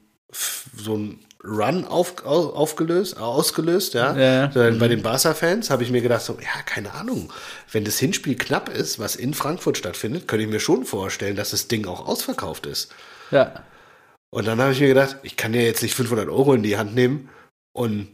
so 0.77 0.97
ein 0.97 1.25
Run 1.45 1.85
auf, 1.85 2.25
aufgelöst, 2.25 3.17
ausgelöst, 3.19 3.95
ja. 3.95 4.17
ja. 4.17 4.47
Bei 4.47 4.89
den 4.89 5.03
Barca-Fans 5.03 5.71
habe 5.71 5.83
ich 5.83 5.91
mir 5.91 6.01
gedacht, 6.01 6.23
so, 6.23 6.39
ja, 6.41 6.63
keine 6.65 6.95
Ahnung. 6.95 7.33
Wenn 7.71 7.85
das 7.85 7.99
Hinspiel 7.99 8.37
knapp 8.37 8.69
ist, 8.69 9.01
was 9.01 9.17
in 9.17 9.35
Frankfurt 9.35 9.77
stattfindet, 9.77 10.29
könnte 10.29 10.45
ich 10.45 10.51
mir 10.51 10.61
schon 10.61 10.85
vorstellen, 10.85 11.35
dass 11.35 11.51
das 11.51 11.67
Ding 11.67 11.87
auch 11.87 12.07
ausverkauft 12.07 12.67
ist. 12.67 12.95
Ja. 13.33 13.65
Und 14.31 14.47
dann 14.47 14.61
habe 14.61 14.73
ich 14.73 14.81
mir 14.81 14.89
gedacht, 14.89 15.17
ich 15.25 15.37
kann 15.37 15.53
ja 15.53 15.63
jetzt 15.63 15.83
nicht 15.83 15.95
500 15.95 16.29
Euro 16.29 16.55
in 16.55 16.63
die 16.63 16.77
Hand 16.77 16.95
nehmen 16.95 17.29
und 17.73 18.09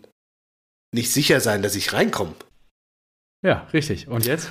nicht 0.92 1.12
sicher 1.12 1.40
sein, 1.40 1.62
dass 1.62 1.76
ich 1.76 1.92
reinkomme. 1.92 2.35
Ja, 3.42 3.66
richtig. 3.73 4.08
Und 4.08 4.26
jetzt? 4.26 4.49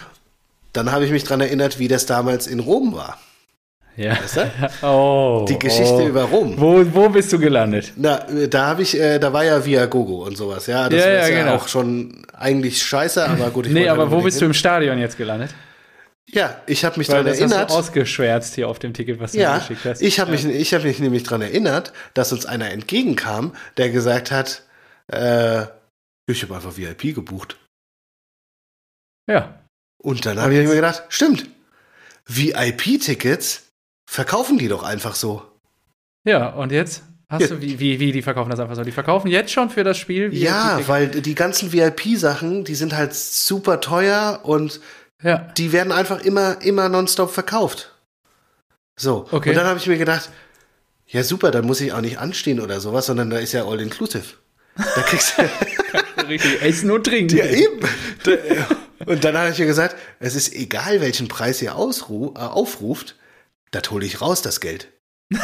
Dann 0.71 0.91
habe 0.91 1.03
ich 1.03 1.11
mich 1.11 1.23
daran 1.23 1.41
erinnert, 1.41 1.79
wie 1.79 1.87
das 1.87 2.05
damals 2.05 2.45
in 2.45 2.59
Rom 2.59 2.93
war. 2.93 3.19
Ja. 3.97 4.11
Weißt 4.21 4.37
du? 4.37 4.51
Oh, 4.87 5.45
Die 5.49 5.57
Geschichte 5.59 5.93
oh. 5.95 6.07
über 6.07 6.23
Rom. 6.23 6.53
Wo, 6.57 6.85
wo 6.93 7.09
bist 7.09 7.33
du 7.33 7.39
gelandet? 7.39 7.93
Na, 7.95 8.19
da 8.49 8.67
habe 8.67 8.83
ich, 8.83 8.97
äh, 8.99 9.17
da 9.19 9.33
war 9.33 9.43
ja 9.43 9.65
Viagogo 9.65 10.23
und 10.25 10.37
sowas, 10.37 10.67
ja. 10.67 10.87
Das 10.87 11.03
Ja, 11.03 11.11
ja, 11.11 11.19
ist 11.23 11.29
ja 11.29 11.39
genau. 11.39 11.55
auch 11.55 11.67
schon 11.67 12.23
eigentlich 12.33 12.81
scheiße, 12.83 13.27
aber 13.27 13.49
gut, 13.49 13.65
ich 13.65 13.73
Nee, 13.73 13.89
aber 13.89 14.11
wo 14.11 14.21
bist 14.21 14.37
du 14.37 14.41
hin. 14.41 14.51
im 14.51 14.53
Stadion 14.53 14.99
jetzt 14.99 15.17
gelandet? 15.17 15.53
Ja, 16.29 16.61
ich 16.67 16.83
habe 16.85 16.97
mich 16.99 17.07
daran 17.07 17.25
das 17.25 17.35
hast 17.41 17.51
erinnert. 17.51 17.69
du 17.69 17.73
ausgeschwärzt 17.73 18.53
hier 18.55 18.67
auf 18.69 18.79
dem 18.79 18.93
Ticket, 18.93 19.19
was 19.19 19.31
du 19.31 19.37
mir 19.37 19.43
Ja, 19.45 19.57
geschickt 19.59 19.85
hast. 19.85 20.01
ich 20.01 20.19
habe 20.19 20.31
mich, 20.31 20.45
ich 20.45 20.73
hab 20.73 20.83
mich 20.83 20.99
nämlich 20.99 21.23
daran 21.23 21.41
erinnert, 21.41 21.93
dass 22.13 22.31
uns 22.33 22.45
einer 22.45 22.69
entgegenkam, 22.69 23.55
der 23.77 23.89
gesagt 23.89 24.29
hat, 24.31 24.61
äh, 25.11 25.63
ich 26.29 26.43
habe 26.43 26.53
einfach 26.55 26.77
VIP 26.77 27.15
gebucht. 27.15 27.57
Ja. 29.29 29.59
Und 30.03 30.25
dann 30.25 30.39
habe 30.39 30.53
ich 30.53 30.67
mir 30.67 30.75
gedacht, 30.75 31.03
stimmt, 31.09 31.47
VIP-Tickets 32.27 33.63
verkaufen 34.07 34.57
die 34.57 34.67
doch 34.69 34.81
einfach 34.83 35.13
so. 35.15 35.43
Ja, 36.23 36.49
und 36.49 36.71
jetzt? 36.71 37.03
Hast 37.29 37.41
Ja. 37.41 37.47
du, 37.49 37.61
wie, 37.61 37.77
wie, 37.79 37.99
wie, 37.99 38.11
die 38.13 38.21
verkaufen 38.21 38.49
das 38.49 38.59
einfach 38.59 38.75
so? 38.75 38.83
Die 38.83 38.91
verkaufen 38.91 39.27
jetzt 39.27 39.51
schon 39.51 39.69
für 39.69 39.83
das 39.83 39.97
Spiel? 39.97 40.31
Wie 40.31 40.39
Ja, 40.39 40.79
weil 40.87 41.07
die 41.09 41.35
ganzen 41.35 41.71
VIP-Sachen, 41.73 42.63
die 42.63 42.75
sind 42.75 42.95
halt 42.95 43.13
super 43.13 43.81
teuer 43.81 44.39
und 44.43 44.79
Ja. 45.21 45.39
die 45.57 45.71
werden 45.73 45.91
einfach 45.91 46.21
immer, 46.21 46.61
immer 46.61 46.87
nonstop 46.89 47.31
verkauft. 47.31 47.93
So. 48.97 49.27
Okay. 49.31 49.49
Und 49.49 49.55
dann 49.55 49.67
habe 49.67 49.77
ich 49.77 49.87
mir 49.87 49.97
gedacht, 49.97 50.29
ja 51.07 51.23
super, 51.23 51.51
dann 51.51 51.65
muss 51.65 51.81
ich 51.81 51.91
auch 51.93 52.01
nicht 52.01 52.17
anstehen 52.17 52.59
oder 52.61 52.79
sowas, 52.79 53.05
sondern 53.07 53.29
da 53.29 53.37
ist 53.37 53.51
ja 53.51 53.65
all 53.65 53.79
inclusive. 53.81 54.23
Da 54.75 55.01
kriegst 55.01 55.33
du 55.37 55.43
Richtig 56.27 56.61
essen 56.61 56.91
und 56.91 57.05
trinken. 57.05 57.37
ja 57.37 57.45
eben. 57.45 57.79
Da, 58.23 58.31
und 59.05 59.23
dann 59.23 59.37
habe 59.37 59.49
ich 59.51 59.59
mir 59.59 59.65
gesagt, 59.65 59.95
es 60.19 60.35
ist 60.35 60.53
egal, 60.53 60.99
welchen 61.01 61.27
Preis 61.27 61.61
ihr 61.61 61.75
ausru 61.75 62.33
äh, 62.35 62.39
aufruft, 62.39 63.15
das 63.71 63.89
hole 63.91 64.05
ich 64.05 64.21
raus, 64.21 64.41
das 64.41 64.59
Geld. 64.59 64.91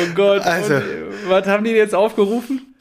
Oh 0.00 0.14
Gott. 0.14 0.42
Also. 0.42 0.74
Und, 0.76 0.82
äh, 0.82 1.28
was 1.28 1.46
haben 1.46 1.64
die 1.64 1.70
jetzt 1.72 1.94
aufgerufen? 1.94 2.74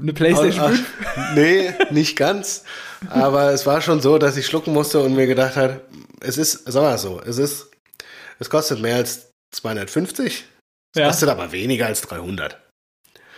Eine 0.00 0.12
Playstation 0.12 0.64
Ach, 0.64 0.70
5? 0.70 0.86
nee, 1.34 1.74
nicht 1.90 2.16
ganz. 2.16 2.64
Aber 3.10 3.52
es 3.52 3.66
war 3.66 3.82
schon 3.82 4.00
so, 4.00 4.16
dass 4.18 4.36
ich 4.36 4.46
schlucken 4.46 4.72
musste 4.72 5.00
und 5.00 5.14
mir 5.14 5.26
gedacht 5.26 5.56
hat, 5.56 5.82
es 6.20 6.38
ist, 6.38 6.62
sag 6.66 6.82
mal 6.82 6.96
so, 6.98 7.20
es 7.20 7.36
ist, 7.38 7.70
es 8.38 8.48
kostet 8.48 8.80
mehr 8.80 8.96
als 8.96 9.30
250, 9.54 10.44
es 10.94 10.98
Ja. 10.98 11.08
kostet 11.08 11.28
aber 11.28 11.52
weniger 11.52 11.86
als 11.86 12.00
300. 12.02 12.58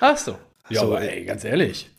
Ach 0.00 0.16
so. 0.16 0.38
Ja, 0.68 0.80
So, 0.82 0.86
aber 0.88 1.00
ey, 1.02 1.24
ganz 1.24 1.44
ehrlich. 1.44 1.90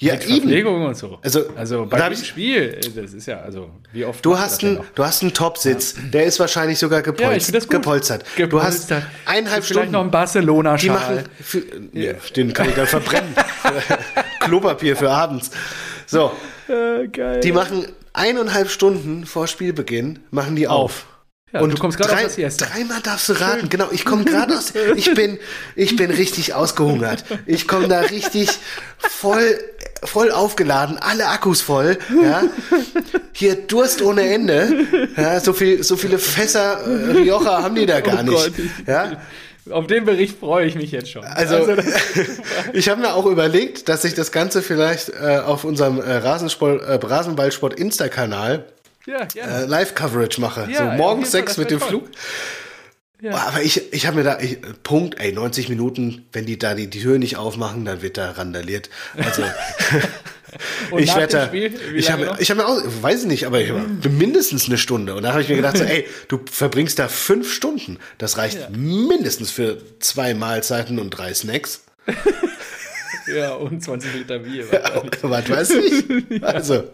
Ja, 0.00 0.12
Mit 0.14 0.22
eben. 0.26 0.32
Verpflegung 0.42 0.86
und 0.86 0.96
so. 0.96 1.18
Also, 1.22 1.44
Also 1.56 1.84
bei 1.86 2.08
dem 2.08 2.16
Spiel, 2.16 2.78
äh, 2.80 2.88
das 3.02 3.12
ist 3.14 3.26
ja, 3.26 3.40
also, 3.40 3.68
wie 3.92 4.04
oft. 4.04 4.24
Du 4.24 4.38
hast, 4.38 4.62
noch? 4.62 4.84
du 4.94 5.04
hast 5.04 5.22
einen 5.22 5.34
Top-Sitz, 5.34 5.96
der 6.12 6.24
ist 6.24 6.38
wahrscheinlich 6.38 6.78
sogar 6.78 7.00
Ja, 7.00 7.10
ich 7.10 7.16
gepolst, 7.16 7.54
das 7.54 7.64
gut. 7.64 7.70
gepolstert. 7.72 8.22
Du 8.36 8.62
hast 8.62 8.88
Gepolstert. 8.88 9.02
eineinhalb 9.26 9.64
Vielleicht 9.64 9.90
noch 9.90 9.98
Stunden. 10.00 10.08
ein 10.08 10.10
barcelona 10.12 10.76
Die 10.76 10.90
machen, 10.90 11.24
für, 11.42 11.62
nee, 11.92 12.14
den 12.36 12.52
kann 12.52 12.68
ich 12.68 12.76
dann 12.76 12.86
verbrennen. 12.86 13.34
Klopapier 14.40 14.96
für 14.96 15.10
abends. 15.10 15.50
So, 16.06 16.30
Äh, 16.68 17.08
geil. 17.08 17.40
die 17.40 17.50
machen 17.52 17.86
eineinhalb 18.12 18.70
Stunden 18.70 19.26
vor 19.26 19.48
Spielbeginn, 19.48 20.20
machen 20.30 20.54
die 20.54 20.68
auf. 20.68 21.06
Ja, 21.52 21.66
du 21.66 21.76
kommst 21.76 21.96
gerade 21.98 22.12
drei, 22.12 22.26
aus 22.26 22.36
der 22.36 22.50
dreimal 22.50 23.00
darfst 23.02 23.30
du 23.30 23.32
raten. 23.32 23.68
Genau, 23.70 23.88
ich 23.90 24.04
komme 24.04 24.24
gerade 24.24 24.54
aus. 24.56 24.74
Ich 24.96 25.12
bin, 25.14 25.38
ich 25.76 25.96
bin 25.96 26.10
richtig 26.10 26.52
ausgehungert. 26.52 27.24
Ich 27.46 27.66
komme 27.66 27.88
da 27.88 28.00
richtig 28.00 28.50
voll, 28.98 29.58
voll 30.04 30.30
aufgeladen, 30.30 30.98
alle 30.98 31.28
Akkus 31.28 31.60
voll. 31.60 31.98
Ja. 32.22 32.42
Hier 33.32 33.54
Durst 33.56 34.02
ohne 34.02 34.22
Ende. 34.22 34.86
Ja, 35.16 35.40
so 35.40 35.52
viel, 35.52 35.82
so 35.82 35.96
viele 35.96 36.18
Fässer 36.18 36.80
äh, 36.86 37.12
Rioja 37.12 37.62
haben 37.62 37.74
die 37.74 37.86
da 37.86 38.00
gar 38.00 38.20
Oh 38.20 38.22
nicht. 38.22 38.56
Gott, 38.56 38.66
ja. 38.86 39.20
Auf 39.70 39.86
den 39.86 40.04
Bericht 40.04 40.38
freue 40.38 40.66
ich 40.66 40.74
mich 40.74 40.92
jetzt 40.92 41.10
schon. 41.10 41.24
Also, 41.24 41.66
das, 41.66 41.84
ich 42.72 42.88
habe 42.88 43.00
mir 43.00 43.12
auch 43.12 43.26
überlegt, 43.26 43.88
dass 43.88 44.04
ich 44.04 44.14
das 44.14 44.32
Ganze 44.32 44.62
vielleicht 44.62 45.10
äh, 45.10 45.38
auf 45.44 45.64
unserem 45.64 46.00
äh, 46.00 46.16
Rasensport, 46.16 46.82
äh, 46.82 46.94
Rasenballsport 46.94 47.74
Insta-Kanal 47.74 48.64
ja, 49.06 49.26
ja. 49.34 49.44
äh, 49.44 49.64
Live-Coverage 49.66 50.40
mache. 50.40 50.68
Ja, 50.70 50.92
so 50.92 50.96
morgens 50.96 51.30
sechs 51.30 51.56
mit 51.56 51.70
dem 51.70 51.80
toll. 51.80 51.88
Flug. 51.88 52.04
Ja. 53.20 53.34
Aber 53.34 53.62
ich, 53.62 53.92
ich 53.92 54.06
habe 54.06 54.18
mir 54.18 54.22
da, 54.22 54.38
ich, 54.38 54.58
Punkt, 54.84 55.18
ey, 55.20 55.32
90 55.32 55.68
Minuten, 55.68 56.26
wenn 56.32 56.46
die 56.46 56.56
da 56.58 56.74
die, 56.74 56.86
die 56.88 57.00
Tür 57.00 57.18
nicht 57.18 57.36
aufmachen, 57.36 57.84
dann 57.84 58.00
wird 58.00 58.16
da 58.16 58.30
randaliert. 58.30 58.90
Also, 59.16 59.42
ich 60.98 61.14
werde 61.16 61.32
da, 61.32 61.46
Spiel, 61.48 61.74
ich 61.96 62.12
habe 62.12 62.36
ich 62.38 62.48
hab 62.50 62.56
mir 62.58 62.66
auch, 62.66 62.80
weiß 63.02 63.22
ich 63.22 63.26
nicht, 63.26 63.46
aber 63.46 63.60
ich, 63.60 63.72
mindestens 64.08 64.66
eine 64.66 64.78
Stunde. 64.78 65.16
Und 65.16 65.24
da 65.24 65.30
habe 65.32 65.42
ich 65.42 65.48
mir 65.48 65.56
gedacht, 65.56 65.78
so, 65.78 65.84
ey, 65.84 66.06
du 66.28 66.40
verbringst 66.48 67.00
da 67.00 67.08
fünf 67.08 67.52
Stunden. 67.52 67.98
Das 68.18 68.38
reicht 68.38 68.60
Ja. 68.60 68.68
mindestens 68.70 69.50
für 69.50 69.78
zwei 69.98 70.34
Mahlzeiten 70.34 71.00
und 71.00 71.10
drei 71.10 71.34
Snacks. 71.34 71.84
Ja, 73.34 73.52
und 73.54 73.82
20 73.82 74.14
Liter 74.14 74.38
Bier. 74.38 74.64
Was 75.22 75.50
weiß 75.50 75.70
ich. 75.72 76.42
Also, 76.42 76.84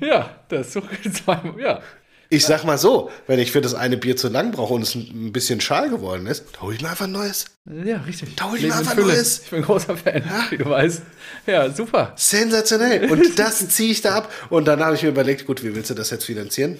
ja, 0.00 0.38
das 0.48 0.68
ist 0.68 0.72
so 0.74 0.82
zweimal, 1.12 1.60
ja. 1.60 1.82
Ich 2.28 2.44
sag 2.44 2.64
mal 2.64 2.78
so, 2.78 3.10
wenn 3.26 3.38
ich 3.38 3.52
für 3.52 3.60
das 3.60 3.74
eine 3.74 3.96
Bier 3.96 4.16
zu 4.16 4.28
lang 4.28 4.52
brauche 4.52 4.74
und 4.74 4.82
es 4.82 4.94
ein 4.94 5.32
bisschen 5.32 5.60
schal 5.60 5.90
geworden 5.90 6.26
ist, 6.26 6.44
da 6.52 6.62
hol 6.62 6.74
ich 6.74 6.82
mir 6.82 6.90
einfach 6.90 7.04
ein 7.04 7.12
neues. 7.12 7.46
Ja, 7.84 7.98
richtig. 7.98 8.34
Da 8.36 8.50
hol 8.50 8.56
ich 8.56 8.62
mir 8.62 8.68
in 8.68 8.74
einfach 8.74 8.94
Fülle. 8.94 9.08
Neues. 9.08 9.40
Ich 9.44 9.50
bin 9.50 9.60
ein 9.60 9.64
großer 9.64 9.96
Fan, 9.96 10.22
wie 10.50 10.58
du 10.58 10.66
weißt. 10.66 11.02
Ja, 11.46 11.70
super. 11.70 12.12
Sensationell. 12.16 13.10
Und 13.10 13.38
das 13.38 13.68
ziehe 13.68 13.92
ich 13.92 14.02
da 14.02 14.16
ab. 14.16 14.32
Und 14.50 14.66
dann 14.66 14.80
habe 14.80 14.94
ich 14.96 15.02
mir 15.02 15.08
überlegt, 15.10 15.46
gut, 15.46 15.62
wie 15.62 15.74
willst 15.74 15.90
du 15.90 15.94
das 15.94 16.10
jetzt 16.10 16.24
finanzieren? 16.24 16.78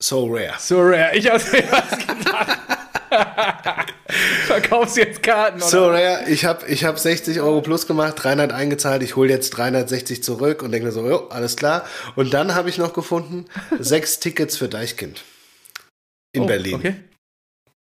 So 0.00 0.26
rare. 0.26 0.54
So 0.58 0.80
rare. 0.80 1.14
Ich 1.14 1.30
hab's 1.30 1.52
mir 1.52 1.62
was 1.70 1.90
gedacht. 1.98 2.58
Verkaufst 4.46 4.96
jetzt 4.96 5.22
Karten, 5.22 5.58
oder? 5.58 5.66
So 5.68 5.86
rare. 5.86 6.24
Ich 6.28 6.44
habe 6.44 6.66
ich 6.66 6.84
hab 6.84 6.98
60 6.98 7.40
Euro 7.40 7.60
plus 7.62 7.86
gemacht, 7.86 8.14
300 8.22 8.52
eingezahlt. 8.52 9.02
Ich 9.02 9.16
hole 9.16 9.30
jetzt 9.30 9.50
360 9.50 10.22
zurück 10.22 10.62
und 10.62 10.72
denke 10.72 10.86
mir 10.86 10.92
so, 10.92 11.06
jo, 11.08 11.28
alles 11.28 11.56
klar. 11.56 11.84
Und 12.16 12.34
dann 12.34 12.54
habe 12.54 12.68
ich 12.68 12.78
noch 12.78 12.92
gefunden, 12.92 13.46
sechs 13.78 14.20
Tickets 14.20 14.56
für 14.56 14.68
Deichkind. 14.68 15.22
In 16.32 16.42
Oh, 16.42 16.46
Berlin. 16.46 16.74
Okay. 16.74 16.94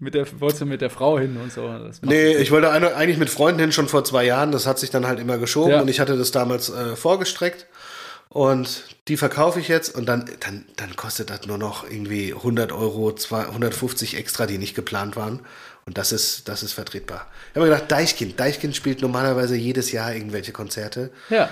Mit 0.01 0.13
der, 0.13 0.25
wolltest 0.39 0.61
du 0.61 0.65
mit 0.65 0.79
der 0.79 0.89
Frau 0.89 1.19
hin 1.19 1.35
und 1.35 1.51
so? 1.51 1.67
Das 1.67 2.01
Nee, 2.01 2.35
ich 2.37 2.51
wollte 2.51 2.71
eine, 2.71 2.95
eigentlich 2.95 3.17
mit 3.17 3.29
Freunden 3.29 3.59
hin 3.59 3.73
schon 3.73 3.89
vor 3.89 4.05
zwei 4.05 4.23
Jahren. 4.23 4.53
Das 4.53 4.65
hat 4.65 4.79
sich 4.79 4.89
dann 4.91 5.05
halt 5.05 5.19
immer 5.19 5.37
geschoben 5.37 5.71
Ja. 5.71 5.81
und 5.81 5.89
ich 5.89 5.99
hatte 5.99 6.17
das 6.17 6.31
damals 6.31 6.69
äh, 6.69 6.95
vorgestreckt. 6.95 7.67
Und 8.29 8.83
die 9.07 9.17
verkaufe 9.17 9.59
ich 9.59 9.67
jetzt 9.67 9.93
und 9.95 10.05
dann, 10.05 10.29
dann, 10.39 10.65
dann 10.77 10.95
kostet 10.95 11.31
das 11.31 11.47
nur 11.47 11.57
noch 11.57 11.83
irgendwie 11.89 12.31
100 12.33 12.71
Euro, 12.71 13.11
200, 13.11 13.49
150 13.49 14.15
extra, 14.15 14.45
die 14.45 14.59
nicht 14.59 14.75
geplant 14.75 15.15
waren. 15.15 15.39
Und 15.89 15.97
das 15.97 16.11
ist, 16.11 16.47
das 16.47 16.61
ist 16.61 16.73
vertretbar. 16.73 17.25
Ich 17.49 17.55
habe 17.55 17.65
mir 17.67 17.73
gedacht, 17.73 17.91
Deichkind. 17.91 18.39
Deichkind 18.39 18.75
spielt 18.75 19.01
normalerweise 19.01 19.55
jedes 19.55 19.91
Jahr 19.91 20.13
irgendwelche 20.13 20.51
Konzerte. 20.51 21.09
Ja. 21.31 21.49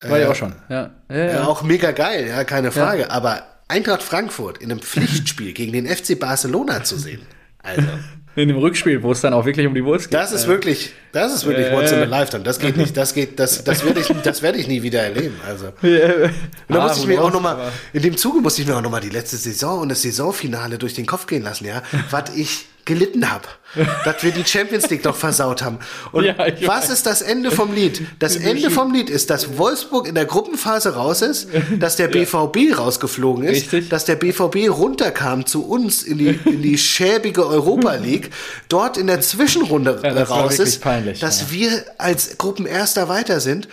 War 0.00 0.18
Äh, 0.18 0.22
ja 0.22 0.30
auch 0.30 0.36
schon. 0.36 0.54
Ja. 0.68 0.90
Ja, 1.10 1.16
ja. 1.16 1.24
Ja, 1.32 1.44
auch 1.48 1.62
mega 1.64 1.90
geil, 1.90 2.28
ja, 2.28 2.44
keine 2.44 2.70
Frage. 2.70 3.10
Aber 3.10 3.42
Eintracht 3.66 4.04
Frankfurt 4.04 4.58
in 4.58 4.70
einem 4.70 4.78
Pflichtspiel 4.80 5.52
gegen 5.52 5.72
den 5.72 5.88
FC 5.88 6.16
Barcelona 6.16 6.84
zu 6.84 6.96
sehen. 6.96 7.22
Also. 7.60 7.82
In 8.34 8.48
dem 8.48 8.56
Rückspiel, 8.56 9.02
wo 9.02 9.12
es 9.12 9.20
dann 9.20 9.34
auch 9.34 9.44
wirklich 9.44 9.66
um 9.66 9.74
die 9.74 9.84
Wurst 9.84 10.06
geht. 10.08 10.14
Das 10.18 10.32
ist 10.32 10.46
wirklich, 10.46 10.94
das 11.12 11.34
ist 11.34 11.44
wirklich 11.44 11.66
Äh. 11.66 11.74
once 11.74 11.92
in 11.92 11.98
a 11.98 12.04
lifetime. 12.04 12.42
Das 12.42 12.58
geht 12.58 12.78
nicht, 12.78 12.96
das 12.96 13.12
geht, 13.12 13.38
das, 13.38 13.62
das 13.62 13.84
werde 13.84 14.00
ich, 14.00 14.06
das 14.22 14.40
werde 14.40 14.56
ich 14.56 14.68
nie 14.68 14.82
wieder 14.82 15.02
erleben. 15.02 15.38
Also. 15.46 15.66
Und 15.82 16.32
da 16.70 16.86
Ah, 16.86 16.94
ich 16.96 17.06
mir 17.06 17.16
auch 17.20 17.24
knows, 17.28 17.32
noch 17.34 17.42
mal, 17.42 17.52
aber- 17.56 17.72
in 17.92 18.00
dem 18.00 18.16
Zuge 18.16 18.40
musste 18.40 18.62
ich 18.62 18.68
mir 18.68 18.74
auch 18.74 18.80
noch 18.80 18.90
mal 18.90 19.02
die 19.02 19.10
letzte 19.10 19.36
Saison 19.36 19.80
und 19.80 19.90
das 19.90 20.00
Saisonfinale 20.00 20.78
durch 20.78 20.94
den 20.94 21.04
Kopf 21.04 21.26
gehen 21.26 21.42
lassen, 21.42 21.66
ja, 21.66 21.82
was 22.10 22.34
ich 22.34 22.68
gelitten 22.84 23.30
habe, 23.30 23.46
dass 24.04 24.22
wir 24.22 24.32
die 24.32 24.44
Champions 24.44 24.90
League 24.90 25.02
doch 25.02 25.16
versaut 25.16 25.62
haben. 25.62 25.78
Und 26.12 26.24
Ja, 26.24 26.36
was 26.66 26.90
ist 26.90 27.06
das 27.06 27.22
Ende 27.22 27.50
vom 27.50 27.74
Lied? 27.74 28.02
Das 28.18 28.36
Ende 28.36 28.70
vom 28.70 28.92
Lied 28.92 29.10
ist, 29.10 29.30
dass 29.30 29.56
Wolfsburg 29.58 30.08
in 30.08 30.14
der 30.14 30.24
Gruppenphase 30.24 30.94
raus 30.94 31.22
ist, 31.22 31.48
dass 31.78 31.96
der 31.96 32.08
BVB 32.08 32.76
rausgeflogen 32.76 33.44
ist, 33.44 33.72
Richtig. 33.72 33.88
dass 33.88 34.04
der 34.04 34.16
BVB 34.16 34.68
runterkam 34.70 35.46
zu 35.46 35.66
uns 35.66 36.02
in 36.02 36.18
die, 36.18 36.38
in 36.44 36.62
die 36.62 36.78
schäbige 36.92 37.46
Europa 37.46 37.94
League, 37.94 38.30
dort 38.68 38.96
in 38.96 39.06
der 39.06 39.20
Zwischenrunde 39.20 40.00
Ja, 40.02 40.22
raus 40.24 40.58
ist, 40.58 40.80
peinlich, 40.80 41.20
dass 41.20 41.40
ja. 41.40 41.50
wir 41.50 41.84
als 41.98 42.38
Gruppenerster 42.38 43.08
weiter 43.08 43.40
sind 43.40 43.68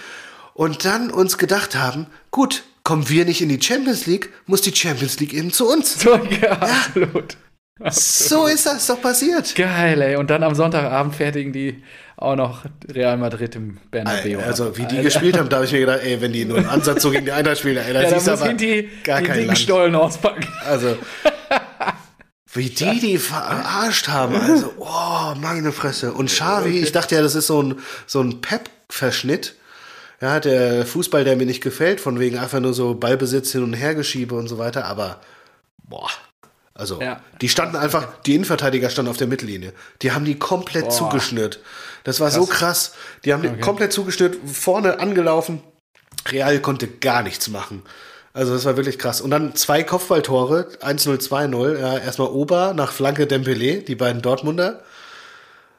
und 0.54 0.86
dann 0.86 1.10
uns 1.12 1.38
gedacht 1.38 1.76
haben, 1.76 2.08
gut, 2.32 2.64
kommen 2.84 3.08
wir 3.10 3.26
nicht 3.26 3.42
in 3.42 3.50
die 3.50 3.62
Champions 3.62 4.06
League, 4.08 4.30
muss 4.46 4.62
die 4.62 4.76
Champions 4.76 5.20
League 5.20 5.34
eben 5.34 5.52
zu 5.52 5.70
uns. 5.70 6.00
So, 6.00 6.16
ja, 6.42 6.52
absolut. 6.54 7.38
So 7.92 8.48
ist 8.48 8.66
das 8.66 8.88
doch 8.88 9.02
passiert. 9.02 9.56
Geil, 9.56 10.02
ey. 10.02 10.16
Und 10.18 10.30
dann 10.30 10.44
am 10.44 10.54
Sonntagabend 10.54 11.16
fertigen 11.16 11.54
die 11.54 11.82
auch 12.18 12.36
noch 12.36 12.66
Real 12.92 13.18
Madrid 13.18 13.56
im 13.56 13.78
Bernabeu. 13.90 14.40
Also 14.40 14.78
wie 14.78 14.82
die 14.82 14.98
Alter. 14.98 15.04
gespielt 15.04 15.38
haben, 15.38 15.48
da 15.48 15.58
habe 15.58 15.66
ich 15.66 15.72
mir 15.72 15.80
gedacht, 15.80 16.02
ey, 16.04 16.20
wenn 16.20 16.34
die 16.34 16.44
nur 16.44 16.58
einen 16.58 16.68
Ansatz 16.68 17.02
so 17.02 17.12
gegen 17.12 17.26
die 17.26 17.32
Eintracht 17.32 17.60
spielen, 17.60 17.78
ey, 17.78 17.94
da 17.94 18.02
Ja, 18.02 18.10
da 18.10 18.16
siehst 18.16 18.28
du 18.28 18.32
muss 18.32 18.42
aber 18.42 18.50
Hinti 18.50 18.90
gar 19.04 19.22
die 19.22 19.28
kein 19.28 19.46
Land. 19.48 19.58
Stollen 19.58 19.96
auspacken. 19.96 20.46
Also 20.66 20.98
wie 22.54 22.70
die 22.70 23.00
die 23.00 23.18
verarscht 23.18 24.10
haben, 24.10 24.36
also 24.36 24.74
oh 24.80 25.34
meine 25.40 25.72
Fresse. 25.72 26.14
Und 26.14 26.28
Xavi, 26.30 26.80
ich 26.80 26.92
dachte 26.92 27.16
ja, 27.16 27.22
das 27.22 27.36
ist 27.36 27.48
so 27.48 27.64
ein 27.64 27.80
so 28.06 28.22
ein 28.22 28.42
Pep-Verschnitt. 28.42 29.56
Ja, 30.20 30.42
der 30.42 30.86
Fußball, 30.86 31.24
der 31.24 31.38
mir 31.38 31.46
nicht 31.46 31.64
gefällt, 31.64 32.02
von 32.02 32.20
wegen 32.20 32.38
einfach 32.38 32.60
nur 32.60 32.74
so 32.74 32.96
Ballbesitz 32.96 33.54
hin 33.54 33.64
und 33.64 33.74
her 33.74 33.96
geschiebe 33.96 34.36
und 34.36 34.50
so 34.50 34.58
weiter, 34.58 34.84
aber 34.84 35.22
boah. 35.88 36.10
Also, 36.80 37.02
Ja. 37.02 37.20
die 37.42 37.50
standen 37.50 37.76
einfach, 37.76 38.08
die 38.26 38.36
Innenverteidiger 38.36 38.90
standen 38.90 39.12
auf 39.12 39.18
der 39.18 39.28
Mittellinie. 39.28 39.74
Die 40.02 40.12
haben 40.14 40.24
die 40.26 40.40
komplett 40.40 40.86
Boah. 40.86 40.92
zugeschnürt. 40.92 41.60
Das 42.06 42.20
war 42.22 42.32
so 42.32 42.46
krass. 42.46 42.94
Die 43.26 43.34
haben 43.34 43.42
die 43.42 43.50
Okay. 43.50 43.60
komplett 43.60 43.92
zugeschnürt, 43.94 44.38
vorne 44.52 45.00
angelaufen. 45.00 45.62
Real 46.30 46.60
konnte 46.60 46.88
gar 46.88 47.22
nichts 47.24 47.50
machen. 47.50 47.84
Also 48.34 48.54
das 48.54 48.64
war 48.64 48.78
wirklich 48.78 48.98
krass. 48.98 49.20
Und 49.22 49.32
dann 49.32 49.56
zwei 49.56 49.84
Kopfballtore, 49.84 50.68
1-0, 50.82 51.18
2-0. 51.20 51.78
Ja, 51.80 51.98
erstmal 51.98 52.30
Ober 52.30 52.74
nach 52.74 52.92
Flanke 52.94 53.28
Dembele, 53.28 53.80
die 53.82 53.96
beiden 53.96 54.22
Dortmunder. 54.22 54.82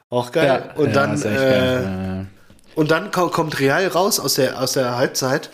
Auch 0.09 0.31
geil. 0.31 0.71
und 0.75 0.87
ja, 0.87 0.93
dann 0.93 1.13
ist 1.15 1.25
echt 1.25 1.35
äh, 1.35 1.49
geil. 1.49 2.27
und 2.75 2.91
dann 2.91 3.11
ko- 3.11 3.29
kommt 3.29 3.59
Real 3.59 3.87
raus 3.87 4.19
aus 4.19 4.33
der, 4.35 4.61
aus 4.61 4.73
der 4.73 4.97
Halbzeit. 4.97 5.49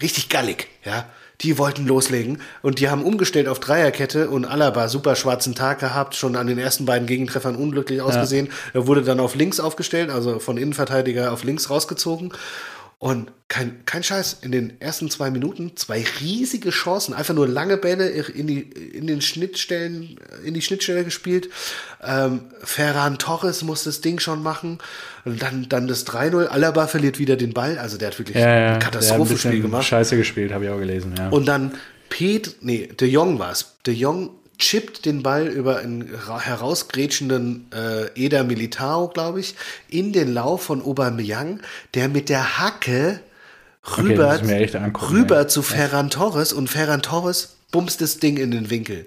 Richtig 0.00 0.28
gallig, 0.28 0.68
ja. 0.84 1.04
Die 1.42 1.56
wollten 1.56 1.86
loslegen 1.86 2.40
und 2.62 2.80
die 2.80 2.88
haben 2.88 3.04
umgestellt 3.04 3.46
auf 3.46 3.60
Dreierkette 3.60 4.28
und 4.28 4.44
Alaba 4.44 4.88
super 4.88 5.14
schwarzen 5.14 5.54
Tag 5.54 5.78
gehabt, 5.78 6.16
schon 6.16 6.34
an 6.34 6.48
den 6.48 6.58
ersten 6.58 6.84
beiden 6.84 7.06
Gegentreffern 7.06 7.54
unglücklich 7.54 8.02
ausgesehen. 8.02 8.48
Er 8.74 8.88
wurde 8.88 9.02
dann 9.02 9.20
auf 9.20 9.36
links 9.36 9.60
aufgestellt, 9.60 10.10
also 10.10 10.40
von 10.40 10.56
Innenverteidiger 10.56 11.32
auf 11.32 11.44
links 11.44 11.70
rausgezogen. 11.70 12.32
Und 13.00 13.30
kein, 13.46 13.84
kein 13.86 14.02
Scheiß, 14.02 14.38
in 14.42 14.50
den 14.50 14.80
ersten 14.80 15.08
zwei 15.08 15.30
Minuten 15.30 15.76
zwei 15.76 16.04
riesige 16.20 16.70
Chancen, 16.70 17.14
einfach 17.14 17.32
nur 17.32 17.46
lange 17.46 17.76
Bälle 17.76 18.08
in 18.08 18.48
die, 18.48 18.60
in 18.60 19.06
den 19.06 19.22
Schnittstellen, 19.22 20.18
in 20.44 20.52
die 20.52 20.62
Schnittstelle 20.62 21.04
gespielt. 21.04 21.48
Ähm, 22.02 22.46
Ferran 22.62 23.18
Torres 23.18 23.62
muss 23.62 23.84
das 23.84 24.00
Ding 24.00 24.18
schon 24.18 24.42
machen. 24.42 24.78
Und 25.24 25.40
dann, 25.40 25.68
dann 25.68 25.86
das 25.86 26.06
3-0. 26.08 26.46
Alaba 26.46 26.88
verliert 26.88 27.20
wieder 27.20 27.36
den 27.36 27.54
Ball. 27.54 27.78
Also 27.78 27.98
der 27.98 28.08
hat 28.08 28.18
wirklich 28.18 28.36
Ja, 28.36 28.58
ja, 28.58 28.72
ein 28.74 28.80
Katastrophenspiel 28.80 29.62
gemacht. 29.62 29.86
Scheiße 29.86 30.16
gespielt, 30.16 30.52
habe 30.52 30.64
ich 30.64 30.70
auch 30.70 30.78
gelesen, 30.78 31.14
ja. 31.16 31.28
Und 31.28 31.46
dann 31.46 31.74
Pete, 32.10 32.52
nee, 32.62 32.88
De 32.98 33.08
Jong 33.08 33.38
war's. 33.38 33.76
De 33.86 33.94
Jong 33.94 34.30
chippt 34.58 35.04
den 35.06 35.22
Ball 35.22 35.46
über 35.46 35.78
einen 35.78 36.12
ra- 36.14 36.40
herausgrätschenden 36.40 37.66
äh, 37.72 38.06
Eder 38.14 38.44
Militao, 38.44 39.08
glaube 39.08 39.40
ich, 39.40 39.54
in 39.88 40.12
den 40.12 40.32
Lauf 40.32 40.64
von 40.64 40.82
Aubameyang, 40.82 41.60
der 41.94 42.08
mit 42.08 42.28
der 42.28 42.58
Hacke 42.58 43.20
rüber, 43.96 44.42
echt 44.42 44.76
angucken, 44.76 45.14
rüber 45.14 45.40
ey. 45.40 45.46
zu 45.46 45.62
Ferran 45.62 46.10
Torres 46.10 46.52
und 46.52 46.68
Ferran 46.68 47.02
Torres 47.02 47.56
bumst 47.70 48.00
das 48.00 48.18
Ding 48.18 48.36
in 48.36 48.50
den 48.50 48.68
Winkel. 48.70 49.06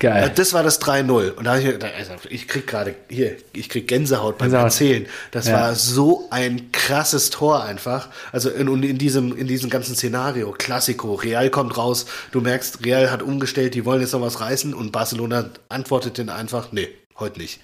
Geil. 0.00 0.30
Das 0.34 0.52
war 0.52 0.62
das 0.62 0.80
3-0. 0.80 1.30
Und 1.32 1.44
da 1.44 1.52
habe 1.52 1.60
ich 1.62 1.66
gedacht, 1.66 1.92
also 1.96 2.12
ich 2.28 2.48
krieg 2.48 2.66
gerade 2.66 2.94
hier, 3.08 3.36
ich 3.52 3.68
krieg 3.68 3.86
Gänsehaut 3.88 4.38
beim 4.38 4.48
Gänsehaut. 4.48 4.64
Erzählen. 4.66 5.06
Das 5.30 5.46
Ja. 5.46 5.54
war 5.54 5.74
so 5.74 6.26
ein 6.30 6.72
krasses 6.72 7.30
Tor 7.30 7.62
einfach. 7.64 8.08
Also 8.32 8.50
in, 8.50 8.68
und 8.68 8.82
in 8.84 8.98
diesem, 8.98 9.36
in 9.36 9.46
diesem 9.46 9.70
ganzen 9.70 9.94
Szenario, 9.94 10.52
Klassiko, 10.52 11.14
Real 11.14 11.48
kommt 11.50 11.76
raus, 11.76 12.06
du 12.32 12.40
merkst, 12.40 12.84
Real 12.84 13.10
hat 13.10 13.22
umgestellt, 13.22 13.74
die 13.74 13.84
wollen 13.84 14.00
jetzt 14.00 14.12
noch 14.12 14.20
was 14.20 14.40
reißen 14.40 14.74
und 14.74 14.90
Barcelona 14.92 15.50
antwortet 15.68 16.18
den 16.18 16.28
einfach, 16.28 16.72
nee, 16.72 16.88
heute 17.18 17.38
nicht. 17.40 17.60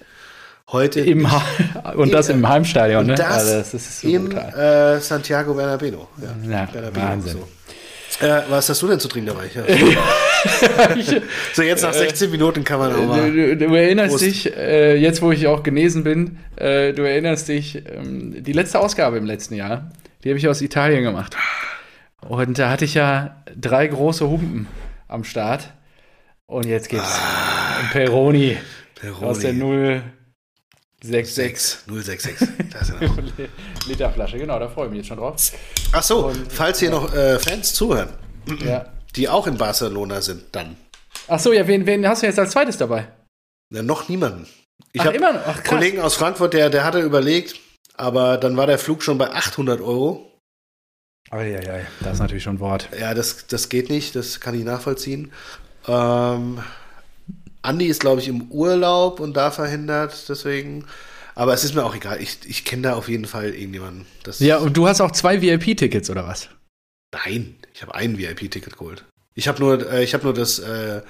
Heute 0.71 1.01
Im 1.01 1.23
nicht. 1.23 1.95
Und 1.95 2.13
das 2.13 2.29
im 2.29 2.47
Heimstadion, 2.47 3.05
ne? 3.05 3.15
Das, 3.15 3.27
also 3.27 3.53
das 3.57 3.73
ist 3.73 3.99
so 4.01 4.07
im 4.07 4.31
äh, 4.31 4.99
Santiago 5.01 5.51
Bernabéu. 5.51 6.07
Ja, 6.21 6.49
Ja, 6.49 6.63
Bernabéu, 6.65 6.95
Wahnsinn. 6.95 7.33
So. 7.33 7.47
Äh, 8.21 8.41
was 8.49 8.69
hast 8.69 8.81
du 8.81 8.87
denn 8.87 8.99
zu 8.99 9.07
trinken 9.07 9.27
dabei? 9.27 9.49
Ja. 9.53 9.63
so, 11.53 11.61
jetzt 11.61 11.81
nach 11.81 11.93
16 11.93 12.29
Minuten 12.29 12.63
kann 12.63 12.79
man 12.79 12.93
auch 12.93 13.05
mal. 13.05 13.31
Du, 13.31 13.55
du, 13.55 13.67
du 13.67 13.75
erinnerst 13.75 14.11
Prost. 14.11 14.23
dich, 14.23 14.55
äh, 14.55 14.95
jetzt 14.95 15.21
wo 15.21 15.31
ich 15.31 15.47
auch 15.47 15.63
genesen 15.63 16.03
bin, 16.03 16.37
äh, 16.55 16.93
du 16.93 17.03
erinnerst 17.03 17.47
dich, 17.47 17.83
ähm, 17.87 18.43
die 18.43 18.53
letzte 18.53 18.79
Ausgabe 18.79 19.17
im 19.17 19.25
letzten 19.25 19.55
Jahr, 19.55 19.91
die 20.23 20.29
habe 20.29 20.37
ich 20.37 20.47
aus 20.47 20.61
Italien 20.61 21.03
gemacht. 21.03 21.35
Und 22.21 22.59
da 22.59 22.69
hatte 22.69 22.85
ich 22.85 22.93
ja 22.93 23.43
drei 23.59 23.87
große 23.87 24.27
Humpen 24.27 24.67
am 25.07 25.23
Start. 25.23 25.73
Und 26.45 26.67
jetzt 26.67 26.89
gibt's 26.89 27.19
ein 27.79 27.89
Peroni, 27.91 28.57
aus 29.21 29.39
der 29.39 29.53
066 29.53 30.20
6, 31.03 31.83
066. 31.87 32.47
Da 32.71 32.79
ist 32.79 32.89
er 32.91 33.07
noch. 33.07 33.17
Literflasche. 33.87 34.37
Genau, 34.37 34.59
da 34.59 34.67
freue 34.69 34.85
ich 34.85 34.91
mich 34.91 34.97
jetzt 34.99 35.07
schon 35.07 35.17
drauf. 35.17 35.35
Ach 35.93 36.03
so, 36.03 36.31
falls 36.49 36.79
hier 36.79 36.91
noch 36.91 37.11
äh, 37.13 37.39
Fans 37.39 37.73
zuhören, 37.73 38.09
Ja. 38.63 38.85
die 39.15 39.27
auch 39.27 39.47
in 39.47 39.57
Barcelona 39.57 40.21
sind, 40.21 40.43
dann. 40.51 40.77
Ach 41.27 41.39
so, 41.39 41.53
ja, 41.53 41.67
wen, 41.67 41.85
wen 41.85 42.07
hast 42.07 42.21
du 42.21 42.27
jetzt 42.27 42.37
als 42.39 42.51
zweites 42.51 42.77
dabei? 42.77 43.07
Na, 43.71 43.81
noch 43.81 44.09
niemanden. 44.09 44.47
Ich 44.93 45.03
habe 45.03 45.15
immer 45.15 45.33
noch? 45.33 45.41
Ach. 45.45 45.63
Kollegen 45.63 45.99
aus 46.01 46.15
Frankfurt, 46.15 46.53
der, 46.53 46.69
der 46.69 46.83
hatte 46.83 46.99
überlegt, 46.99 47.55
aber 47.95 48.37
dann 48.37 48.55
war 48.57 48.67
der 48.67 48.77
Flug 48.77 49.01
schon 49.03 49.17
bei 49.17 49.31
800 49.31 49.81
Euro. 49.81 50.27
Eieiei, 51.29 51.85
das 52.01 52.13
ist 52.13 52.19
natürlich 52.19 52.43
schon 52.43 52.55
ein 52.57 52.59
Wort. 52.59 52.89
Ja, 52.99 53.13
das, 53.13 53.47
das 53.47 53.69
geht 53.69 53.89
nicht, 53.89 54.15
das 54.15 54.39
kann 54.39 54.53
ich 54.53 54.65
nachvollziehen. 54.65 55.31
Ähm, 55.87 56.61
Andi 57.61 57.85
ist, 57.87 58.01
glaube 58.01 58.21
ich, 58.21 58.27
im 58.27 58.43
Urlaub 58.51 59.19
und 59.19 59.35
da 59.37 59.51
verhindert, 59.51 60.27
deswegen. 60.29 60.85
Aber 61.35 61.53
es 61.53 61.63
ist 61.63 61.75
mir 61.75 61.83
auch 61.85 61.95
egal. 61.95 62.21
Ich, 62.21 62.39
ich 62.45 62.65
kenne 62.65 62.81
da 62.83 62.95
auf 62.95 63.07
jeden 63.07 63.25
Fall 63.25 63.53
irgendjemanden. 63.53 64.05
Das, 64.23 64.39
Ja, 64.39 64.57
und 64.57 64.75
du 64.75 64.87
hast 64.87 64.99
auch 65.01 65.11
zwei 65.11 65.41
VIP-Tickets, 65.41 66.09
oder 66.09 66.27
was? 66.27 66.49
Nein, 67.13 67.55
ich 67.73 67.81
habe 67.81 67.95
ein 67.95 68.17
VIP-Ticket 68.17 68.77
geholt. 68.77 69.05
Ich 69.35 69.47
habe 69.47 69.59
nur, 69.59 69.89
äh, 69.91 70.03
ich 70.03 70.13
habe 70.13 70.23
nur 70.25 70.33
das, 70.33 70.59
äh, 70.59 71.01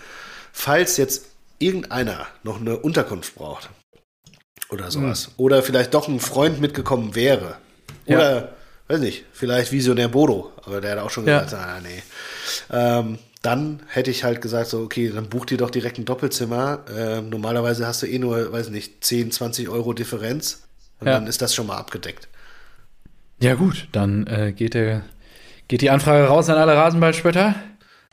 falls 0.52 0.98
jetzt 0.98 1.26
irgendeiner 1.60 2.28
noch 2.44 2.60
eine 2.60 2.78
Unterkunft 2.78 3.36
braucht 3.36 3.70
oder 4.70 4.92
sowas, 4.92 5.28
Hm. 5.28 5.34
oder 5.38 5.64
vielleicht 5.64 5.94
doch 5.94 6.08
ein 6.08 6.20
Freund 6.20 6.60
mitgekommen 6.62 7.16
wäre, 7.16 7.58
Ja. 8.06 8.18
oder 8.18 8.50
weiß 8.88 9.00
nicht, 9.00 9.26
vielleicht 9.34 9.72
Visionär 9.72 10.08
Bodo, 10.08 10.52
aber 10.66 10.82
der 10.82 10.92
hat 10.92 11.00
auch 11.00 11.10
schon 11.10 11.26
Ja. 11.28 11.42
gesagt, 11.42 11.64
ah 11.64 11.80
nee. 11.82 12.04
Ähm, 12.72 13.18
dann 13.42 13.82
hätte 13.88 14.12
ich 14.12 14.24
halt 14.24 14.42
gesagt, 14.42 14.68
so, 14.70 14.82
okay, 14.82 15.10
dann 15.14 15.28
buch 15.30 15.46
dir 15.46 15.58
doch 15.58 15.72
direkt 15.72 15.98
ein 15.98 16.06
Doppelzimmer. 16.06 16.80
Ähm, 16.96 17.30
normalerweise 17.30 17.88
hast 17.88 18.02
du 18.04 18.08
eh 18.08 18.20
nur, 18.20 18.52
weiß 18.52 18.70
nicht, 18.70 19.04
10, 19.04 19.32
20 19.32 19.70
Euro 19.70 19.94
Differenz. 19.94 20.64
Und 21.00 21.08
Ja. 21.08 21.14
dann 21.14 21.26
ist 21.28 21.42
das 21.42 21.56
schon 21.56 21.66
mal 21.68 21.78
abgedeckt. 21.78 22.28
Ja, 23.40 23.56
gut, 23.56 23.88
dann 23.92 24.28
äh, 24.28 24.54
geht, 24.54 24.76
der, 24.76 25.02
geht 25.68 25.82
die 25.82 25.90
Anfrage 25.90 26.26
raus 26.28 26.50
an 26.50 26.58
alle 26.58 26.76
Rasenballspötter. 26.76 27.56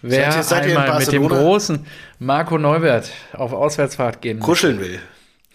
Wer 0.00 0.30
Seid 0.32 0.36
ihr- 0.36 0.42
seid 0.44 0.62
einmal 0.64 0.98
mit 0.98 1.12
dem 1.12 1.28
großen 1.28 1.84
Marco 2.18 2.56
Neubert 2.56 3.10
auf 3.34 3.52
Auswärtsfahrt 3.52 4.22
gehen, 4.22 4.40
Kuscheln 4.40 4.80
will. 4.80 5.00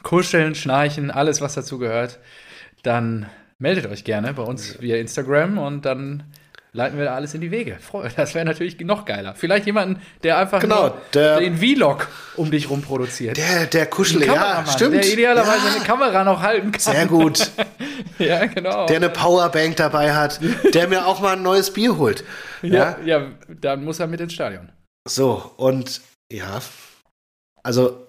kuscheln, 0.04 0.54
schnarchen, 0.54 1.10
alles, 1.10 1.40
was 1.42 1.54
dazu 1.56 1.80
gehört, 1.80 2.20
dann 2.84 3.28
meldet 3.58 3.88
euch 3.88 4.04
gerne 4.04 4.34
bei 4.34 4.44
uns 4.44 4.80
via 4.82 4.98
Instagram 4.98 5.58
und 5.58 5.86
dann 5.86 6.24
leiten 6.74 6.98
wir 6.98 7.06
da 7.06 7.16
alles 7.16 7.34
in 7.34 7.42
die 7.42 7.52
Wege. 7.52 7.78
Das 8.16 8.36
wäre 8.36 8.46
natürlich 8.46 8.80
noch 8.80 9.06
geiler. 9.06 9.36
Vielleicht 9.36 9.66
jemanden, 9.66 10.02
der 10.24 10.38
einfach 10.38 10.60
Genau, 10.60 10.98
der- 11.14 11.40
den 11.40 11.58
Vlog 11.58 12.08
um 12.36 12.52
dich 12.52 12.70
rum 12.70 12.82
produziert. 12.82 13.38
Der, 13.38 13.68
der 13.68 13.86
Kuschel, 13.86 14.26
ja, 14.26 14.66
stimmt. 14.68 14.96
der 14.96 15.06
idealerweise 15.06 15.68
ja. 15.68 15.76
eine 15.76 15.84
Kamera 15.86 16.24
noch 16.24 16.42
halten 16.42 16.72
kann. 16.72 16.82
Sehr 16.82 17.06
gut. 17.06 17.50
Ja, 18.20 18.46
genau. 18.46 18.86
Der 18.86 18.98
eine 18.98 19.10
Powerbank 19.10 19.76
dabei 19.76 20.14
hat, 20.14 20.40
der 20.74 20.88
mir 20.88 21.08
auch 21.08 21.20
mal 21.20 21.34
ein 21.36 21.42
neues 21.42 21.74
Bier 21.74 21.98
holt. 21.98 22.24
ja, 22.62 22.98
ja, 23.04 23.32
dann 23.50 23.84
muss 23.84 24.00
er 24.00 24.06
mit 24.06 24.22
ins 24.22 24.34
Stadion. 24.34 24.72
So, 25.08 25.52
und 25.58 26.00
ja, 26.32 26.62
also 27.64 28.08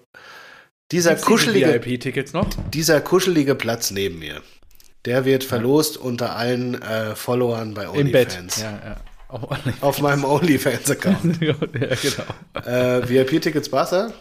dieser 0.91 1.11
Gibt's 1.11 1.25
kuschelige, 1.25 1.83
VIP-Tickets 1.83 2.33
noch? 2.33 2.47
dieser 2.71 3.01
kuschelige 3.01 3.55
Platz 3.55 3.89
neben 3.89 4.19
mir, 4.19 4.41
der 5.05 5.25
wird 5.25 5.43
verlost 5.43 5.97
unter 5.97 6.35
allen 6.35 6.81
äh, 6.81 7.15
Followern 7.15 7.73
bei 7.73 7.83
Im 7.85 8.11
Bett. 8.11 8.29
OnlyFans. 8.33 8.61
Ja, 8.61 8.71
ja. 8.71 8.95
Oh, 9.29 9.47
Auf 9.81 10.01
meinem 10.01 10.23
OnlyFans-Account. 10.23 11.41
ja, 11.41 11.53
genau. 11.53 12.67
äh, 12.67 13.07
VIP-Tickets 13.09 13.69
Barca? 13.69 14.11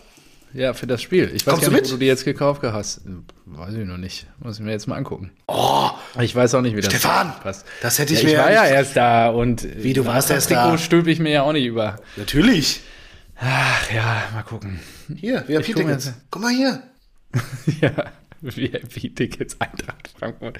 Ja, 0.55 0.73
für 0.73 0.87
das 0.87 1.03
Spiel. 1.03 1.31
Ich 1.35 1.47
weiß 1.47 1.53
Kommst 1.55 1.63
gar 1.63 1.71
du 1.71 1.75
nicht, 1.75 1.83
mit? 1.83 1.91
wo 1.91 1.95
du 1.97 2.01
die 2.01 2.07
jetzt 2.07 2.25
gekauft 2.25 2.63
hast. 2.63 3.01
Weiß 3.45 3.75
ich 3.75 3.85
noch 3.87 3.97
nicht. 3.99 4.27
Muss 4.39 4.59
ich 4.59 4.65
mir 4.65 4.71
jetzt 4.71 4.87
mal 4.87 4.97
angucken. 4.97 5.31
Oh, 5.49 5.91
Ich 6.21 6.35
weiß 6.35 6.55
auch 6.55 6.61
nicht, 6.63 6.77
wie 6.77 6.81
das 6.81 6.91
Stefan, 6.93 7.33
passt. 7.43 7.67
das 7.83 7.99
hätte 7.99 8.15
Ja, 8.15 8.19
ich 8.21 8.25
ich 8.25 8.33
mir 8.33 8.39
war 8.39 8.53
ja 8.53 8.65
ja 8.67 8.71
erst 8.75 8.97
da 8.97 9.29
und 9.31 9.67
Wie, 9.83 9.93
du 9.93 10.07
warst 10.07 10.31
das 10.31 10.37
erst 10.37 10.49
Trikot 10.49 10.71
da? 10.73 10.79
stülpe 10.79 11.11
ich 11.11 11.19
mir 11.19 11.31
ja 11.33 11.43
auch 11.43 11.53
nicht 11.53 11.67
über. 11.67 11.97
natürlich. 12.17 12.81
Ach 13.37 13.91
ja, 13.93 14.23
mal 14.33 14.43
gucken. 14.43 14.79
Hier, 15.17 15.45
VIP-Tickets. 15.47 16.05
das- 16.07 16.15
Guck 16.31 16.43
mal 16.43 16.53
hier. 16.55 16.83
ja, 17.81 17.91
VIP-Tickets 18.57 19.57
Eintracht 19.61 20.11
Frankfurt. 20.19 20.59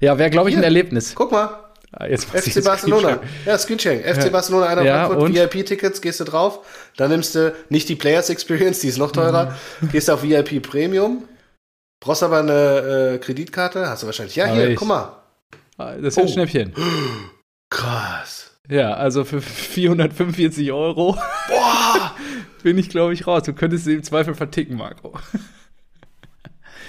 Ja, 0.00 0.18
wäre, 0.18 0.30
glaube 0.30 0.50
ich, 0.50 0.56
ein. 0.56 0.62
Erlebnis. 0.62 1.14
Guck 1.14 1.32
mal. 1.32 1.66
Ah, 1.92 2.06
FC 2.06 2.62
Barcelona. 2.64 3.18
Ja, 3.44 3.58
Screensharing. 3.58 4.02
FC 4.02 4.30
Barcelona, 4.30 4.66
einer 4.66 4.82
Ja, 4.82 5.06
Frankfurt? 5.08 5.34
VIP-Tickets, 5.54 6.00
gehst 6.00 6.20
du 6.20 6.24
drauf. 6.24 6.60
Dann 6.96 7.10
nimmst 7.10 7.34
du 7.34 7.52
nicht 7.68 7.88
die 7.88 7.96
Players 7.96 8.30
Experience, 8.30 8.78
die 8.80 8.88
ist 8.88 8.98
noch 8.98 9.10
teurer. 9.10 9.56
Gehst 9.90 10.08
auf 10.10 10.22
VIP 10.22 10.62
Premium. 10.62 11.24
Brauchst 12.02 12.22
aber 12.22 12.38
eine 12.38 13.14
äh, 13.14 13.18
Kreditkarte. 13.18 13.88
Hast 13.88 14.02
du 14.02 14.06
wahrscheinlich. 14.06 14.36
Ja, 14.36 14.46
Hab 14.46 14.54
hier, 14.54 14.68
ich. 14.70 14.76
guck 14.76 14.86
mal. 14.88 15.16
Ah, 15.78 15.94
Das 15.96 16.14
ist 16.14 16.16
ja 16.16 16.22
ein 16.22 16.28
Oh. 16.28 16.32
Schnäppchen. 16.32 16.74
Krass. 17.70 18.52
Ja, 18.68 18.94
also 18.94 19.24
für 19.24 19.40
445 19.40 20.70
Euro 20.70 21.18
Boah, 21.48 22.14
bin 22.62 22.78
ich, 22.78 22.88
glaube 22.88 23.14
ich, 23.14 23.26
raus. 23.26 23.42
Du 23.42 23.52
könntest 23.52 23.84
sie 23.84 23.94
im 23.94 24.02
Zweifel 24.04 24.34
verticken, 24.34 24.76
Marco. 24.76 25.18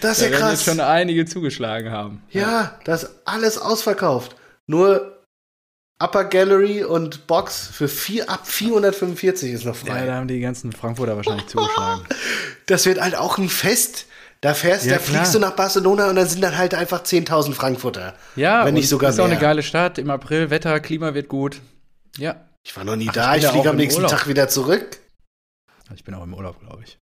Das 0.02 0.20
Da 0.20 0.26
ist 0.26 0.32
ja 0.32 0.38
werden 0.40 0.50
jetzt 0.52 0.66
krass. 0.66 0.76
schon 0.76 0.80
einige 0.80 1.26
zugeschlagen 1.26 1.92
haben. 1.92 2.24
Ja, 2.32 2.80
das 2.86 3.04
ist 3.04 3.12
alles 3.26 3.58
ausverkauft. 3.58 4.36
Nur 4.68 5.18
Upper 6.02 6.26
Gallery 6.26 6.84
und 6.84 7.28
Box 7.28 7.68
für 7.68 7.88
vier, 7.88 8.30
ab 8.30 8.48
445 8.48 9.52
ist 9.52 9.66
noch 9.66 9.76
frei. 9.76 10.00
Ja, 10.00 10.06
da 10.08 10.16
haben 10.16 10.28
die 10.28 10.40
ganzen 10.40 10.72
Frankfurter 10.72 11.16
wahrscheinlich 11.16 11.48
zugeschlagen. 11.48 12.04
Das 12.68 12.86
wird 12.86 13.02
halt 13.02 13.16
auch 13.16 13.38
ein 13.38 13.50
Fest. 13.50 14.06
Da 14.40 14.54
fährst, 14.54 14.86
ja, 14.86 14.94
da 14.94 14.98
klar. 15.00 15.18
fliegst 15.18 15.36
du 15.36 15.40
nach 15.40 15.52
Barcelona 15.52 16.10
und 16.10 16.16
dann 16.16 16.28
sind 16.28 16.42
dann 16.42 16.58
halt 16.58 16.74
einfach 16.74 17.04
10.000 17.04 17.54
Frankfurter. 17.54 18.16
Ja, 18.36 18.66
wenn 18.66 18.76
nicht 18.76 18.88
sogar 18.88 19.10
ist 19.10 19.18
mehr. 19.18 19.26
auch 19.26 19.30
eine 19.30 19.40
geile 19.40 19.62
Stadt. 19.62 19.98
Im 19.98 20.10
April 20.10 20.50
Wetter, 20.50 20.80
Klima 20.80 21.14
wird 21.14 21.28
gut. 21.28 21.60
Ja. 22.18 22.38
Ich 22.64 22.76
war 22.78 22.84
noch 22.86 22.96
nie 22.96 23.08
Ach, 23.10 23.14
da. 23.14 23.36
Ich, 23.36 23.44
ich 23.44 23.50
fliege 23.50 23.70
am 23.70 23.76
nächsten 23.76 24.02
Urlaub. 24.04 24.12
Tag 24.18 24.28
wieder 24.28 24.48
zurück. 24.48 25.00
Ich 25.94 26.04
bin 26.06 26.14
auch 26.16 26.24
im 26.24 26.34
Urlaub, 26.34 26.60
glaube 26.62 26.84
ich. 26.86 26.98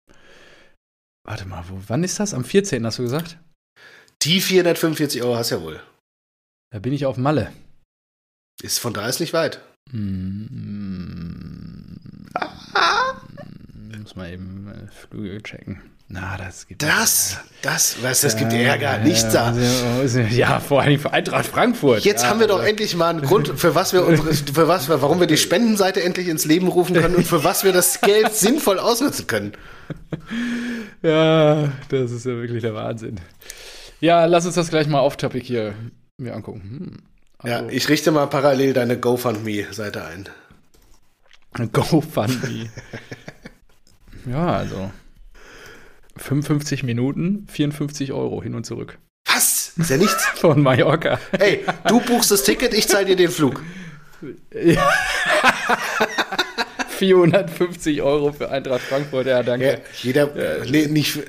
Warte 1.29 1.45
mal, 1.45 1.63
wo, 1.69 1.79
wann 1.85 2.03
ist 2.03 2.19
das? 2.19 2.33
Am 2.33 2.43
14. 2.43 2.83
hast 2.83 2.97
du 2.97 3.03
gesagt? 3.03 3.37
Die 4.23 4.41
445 4.41 5.21
Euro 5.21 5.35
hast 5.35 5.51
du 5.51 5.57
ja 5.57 5.61
wohl. 5.61 5.79
Da 6.71 6.79
bin 6.79 6.91
ich 6.91 7.05
auf 7.05 7.17
Malle. 7.17 7.53
Ist 8.63 8.79
von 8.79 8.95
da 8.95 9.07
ist 9.07 9.19
nicht 9.19 9.31
weit. 9.31 9.61
Mm, 9.91 11.97
ah. 12.33 13.13
Muss 13.99 14.15
mal 14.15 14.33
eben 14.33 14.69
äh, 14.69 14.87
Flüge 14.87 15.43
checken. 15.43 15.79
Na, 16.11 16.37
das 16.37 16.65
gibt 16.65 16.81
Das, 16.81 17.37
das, 17.61 17.97
was, 18.01 18.21
das 18.21 18.35
gibt 18.35 18.51
Ärger, 18.51 18.97
ja, 18.97 18.97
nichts 18.97 19.31
da. 19.31 19.53
Ja, 20.31 20.59
vor 20.59 20.81
allem 20.81 20.99
für 20.99 21.13
Eintracht 21.13 21.45
Frankfurt. 21.45 22.03
Jetzt 22.03 22.23
ja, 22.23 22.29
haben 22.29 22.39
wir 22.39 22.47
doch 22.47 22.57
also. 22.57 22.67
endlich 22.67 22.95
mal 22.95 23.09
einen 23.09 23.21
Grund, 23.21 23.59
für 23.59 23.75
was 23.75 23.93
wir 23.93 24.03
unsere, 24.03 24.33
für 24.33 24.67
was 24.67 24.89
wir, 24.89 25.03
warum 25.03 25.19
wir 25.19 25.27
die 25.27 25.37
Spendenseite 25.37 26.01
endlich 26.01 26.27
ins 26.27 26.45
Leben 26.45 26.67
rufen 26.67 26.95
können 26.95 27.13
und 27.13 27.27
für 27.27 27.43
was 27.43 27.63
wir 27.63 27.73
das 27.73 28.01
Geld 28.01 28.33
sinnvoll 28.33 28.79
ausnutzen 28.79 29.27
können. 29.27 29.51
Ja, 31.03 31.71
das 31.89 32.11
ist 32.11 32.25
ja 32.25 32.31
wirklich 32.33 32.63
der 32.63 32.73
Wahnsinn. 32.73 33.19
Ja, 33.99 34.25
lass 34.25 34.47
uns 34.47 34.55
das 34.55 34.69
gleich 34.69 34.87
mal 34.87 34.99
auf 34.99 35.15
Topic 35.15 35.45
hier 35.45 35.75
mir 36.17 36.33
angucken. 36.33 36.61
Hm. 36.61 36.97
Also, 37.37 37.65
ja, 37.65 37.69
ich 37.69 37.87
richte 37.87 38.11
mal 38.11 38.25
parallel 38.25 38.73
deine 38.73 38.99
GoFundMe-Seite 38.99 40.03
ein. 40.03 40.27
GoFundMe. 41.71 42.69
ja, 44.25 44.47
also 44.47 44.91
55 46.19 46.83
Minuten, 46.83 47.47
54 47.49 48.11
Euro 48.13 48.43
hin 48.43 48.55
und 48.55 48.65
zurück. 48.65 48.99
Was? 49.25 49.73
Ist 49.77 49.89
ja 49.89 49.97
nichts. 49.97 50.25
Von 50.35 50.61
Mallorca. 50.61 51.19
Hey, 51.37 51.65
du 51.87 51.99
buchst 52.01 52.31
das 52.31 52.43
Ticket, 52.43 52.73
ich 52.73 52.87
zahle 52.87 53.05
dir 53.05 53.15
den 53.15 53.31
Flug. 53.31 53.63
Ja. 54.53 54.91
450 56.89 58.01
Euro 58.01 58.33
für 58.33 58.51
Eintracht 58.51 58.81
Frankfurt, 58.81 59.27
ja, 59.27 59.41
danke. 59.43 59.65
Ja, 59.65 59.77
jeder, 60.01 60.65
ja. 60.65 60.65
nicht 60.65 61.13
für, 61.13 61.23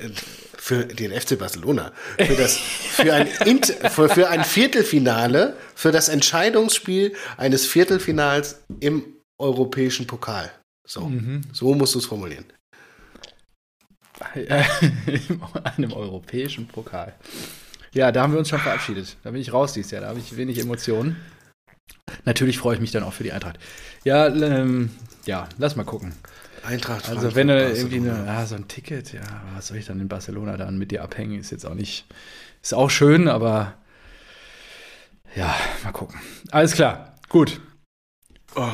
für, 0.57 0.85
den 0.85 1.13
FC 1.13 1.39
Barcelona. 1.39 1.93
Für, 2.17 2.35
das, 2.35 2.57
für, 2.57 3.13
ein 3.13 3.27
für, 3.27 4.09
für 4.09 4.29
ein 4.29 4.43
Viertelfinale, 4.43 5.55
für 5.73 5.93
das 5.93 6.09
Entscheidungsspiel 6.09 7.15
eines 7.37 7.65
Viertelfinals 7.65 8.61
im 8.81 9.05
europäischen 9.39 10.05
Pokal. 10.05 10.51
So, 10.85 11.05
mhm. 11.05 11.43
so 11.53 11.73
musst 11.73 11.95
du 11.95 11.99
es 11.99 12.05
formulieren. 12.05 12.43
In 14.35 14.47
einem 15.63 15.93
europäischen 15.93 16.67
Pokal. 16.67 17.13
Ja, 17.93 18.11
da 18.11 18.23
haben 18.23 18.33
wir 18.33 18.39
uns 18.39 18.49
schon 18.49 18.59
verabschiedet. 18.59 19.17
Da 19.23 19.31
bin 19.31 19.41
ich 19.41 19.51
raus 19.51 19.73
dieses 19.73 19.91
Jahr. 19.91 20.01
Da 20.01 20.07
habe 20.09 20.19
ich 20.19 20.37
wenig 20.37 20.59
Emotionen. 20.59 21.17
Natürlich 22.25 22.57
freue 22.57 22.75
ich 22.75 22.81
mich 22.81 22.91
dann 22.91 23.03
auch 23.03 23.13
für 23.13 23.23
die 23.23 23.31
Eintracht. 23.31 23.59
Ja, 24.03 24.27
ähm, 24.27 24.91
ja, 25.25 25.47
lass 25.57 25.75
mal 25.75 25.83
gucken. 25.83 26.13
Eintracht. 26.63 27.09
Also 27.09 27.35
wenn 27.35 27.47
du 27.47 27.71
irgendwie 27.71 27.97
eine, 27.97 28.25
ja, 28.25 28.45
so 28.45 28.55
ein 28.55 28.67
Ticket, 28.67 29.13
ja, 29.13 29.21
was 29.55 29.67
soll 29.67 29.77
ich 29.77 29.85
dann 29.85 29.99
in 29.99 30.07
Barcelona 30.07 30.57
dann 30.57 30.77
mit 30.77 30.91
dir 30.91 31.03
abhängen? 31.03 31.39
Ist 31.39 31.51
jetzt 31.51 31.65
auch 31.65 31.73
nicht, 31.73 32.05
ist 32.61 32.73
auch 32.73 32.89
schön, 32.89 33.27
aber 33.27 33.73
ja, 35.35 35.55
mal 35.83 35.91
gucken. 35.91 36.19
Alles 36.51 36.73
klar, 36.73 37.15
gut. 37.29 37.59
Oh. 38.55 38.69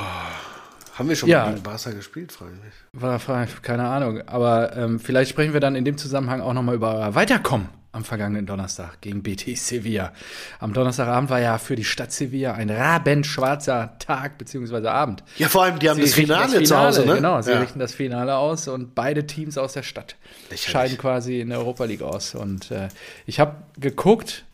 Haben 0.98 1.10
wir 1.10 1.16
schon 1.16 1.30
ja. 1.30 1.46
mal 1.46 1.52
gegen 1.52 1.64
Barca 1.64 1.92
gespielt, 1.92 2.32
frage 2.32 2.54
ich 2.56 2.64
mich. 2.64 2.74
War, 3.02 3.20
keine 3.62 3.88
Ahnung. 3.88 4.22
Aber 4.28 4.76
ähm, 4.76 5.00
vielleicht 5.00 5.30
sprechen 5.30 5.54
wir 5.54 5.60
dann 5.60 5.76
in 5.76 5.86
dem 5.86 5.98
Zusammenhang 5.98 6.42
auch 6.42 6.54
nochmal 6.54 6.76
über 6.76 7.14
Weiterkommen 7.14 7.70
am 7.92 8.04
vergangenen 8.04 8.46
Donnerstag 8.46 9.02
gegen 9.02 9.24
Betis 9.24 9.68
Sevilla. 9.68 10.14
Am 10.60 10.74
Donnerstagabend 10.74 11.30
war 11.30 11.40
ja 11.40 11.58
für 11.58 11.76
die 11.76 11.84
Stadt 11.84 12.12
Sevilla 12.12 12.54
ein 12.54 12.70
rabenschwarzer 12.70 13.96
Tag 14.00 14.38
bzw. 14.38 14.88
Abend. 14.88 15.24
Ja, 15.38 15.50
vor 15.50 15.64
allem, 15.64 15.80
die 15.80 15.90
haben 15.90 16.00
das 16.00 16.14
Finale, 16.14 16.44
das 16.44 16.52
Finale, 16.52 16.66
zu 16.66 16.78
Hause, 16.78 17.06
ne? 17.06 17.16
Genau, 17.16 17.42
sie 17.42 17.52
ja. 17.52 17.60
richten 17.60 17.80
das 17.80 17.94
Finale 17.94 18.36
aus 18.36 18.68
und 18.68 18.94
beide 18.94 19.26
Teams 19.26 19.58
aus 19.58 19.74
der 19.74 19.84
Stadt 19.84 20.16
Lächerlich. 20.50 20.72
scheiden 20.72 20.98
quasi 20.98 21.40
in 21.42 21.50
der 21.50 21.60
Europa 21.60 21.86
League 21.86 22.04
aus. 22.04 22.36
Und 22.36 22.72
äh, 22.72 22.90
ich 23.26 23.40
habe 23.40 23.56
geguckt, 23.80 24.46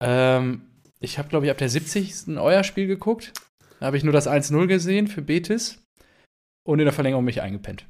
ähm, 0.00 0.62
ich 1.00 1.18
habe, 1.18 1.28
glaube 1.28 1.46
ich, 1.46 1.50
ab 1.50 1.58
der 1.58 1.68
70. 1.68 2.36
euer 2.38 2.64
Spiel 2.64 2.86
geguckt. 2.86 3.32
Da 3.80 3.86
habe 3.86 3.96
ich 3.96 4.04
nur 4.04 4.12
das 4.12 4.28
1-0 4.28 4.66
gesehen 4.66 5.06
für 5.06 5.22
Betis 5.22 5.78
und 6.66 6.78
in 6.78 6.86
der 6.86 6.92
Verlängerung 6.92 7.24
mich 7.24 7.42
eingepennt. 7.42 7.86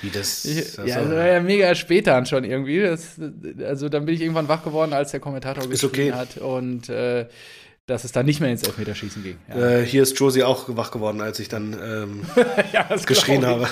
Wie 0.00 0.10
das? 0.10 0.44
Ich, 0.44 0.76
ja, 0.76 1.00
das 1.00 1.10
war 1.10 1.26
ja 1.26 1.40
mega 1.40 1.74
spät 1.74 2.06
dann 2.06 2.26
schon 2.26 2.44
irgendwie. 2.44 2.80
Das, 2.80 3.20
also 3.64 3.88
dann 3.88 4.04
bin 4.04 4.14
ich 4.14 4.20
irgendwann 4.20 4.48
wach 4.48 4.64
geworden, 4.64 4.92
als 4.92 5.12
der 5.12 5.20
Kommentator 5.20 5.68
geschrieben 5.68 5.92
okay. 5.94 6.12
hat 6.12 6.36
und 6.38 6.88
äh, 6.88 7.28
dass 7.86 8.04
es 8.04 8.12
dann 8.12 8.26
nicht 8.26 8.40
mehr 8.40 8.50
ins 8.50 8.62
Elfmeterschießen 8.62 9.22
ging. 9.22 9.38
Ja. 9.48 9.78
Äh, 9.78 9.86
hier 9.86 10.02
ist 10.02 10.18
Josie 10.18 10.44
auch 10.44 10.64
wach 10.76 10.90
geworden, 10.90 11.20
als 11.20 11.38
ich 11.40 11.48
dann 11.48 11.72
ähm, 11.72 12.22
ja, 12.72 12.88
geschrien 13.04 13.44
habe. 13.44 13.68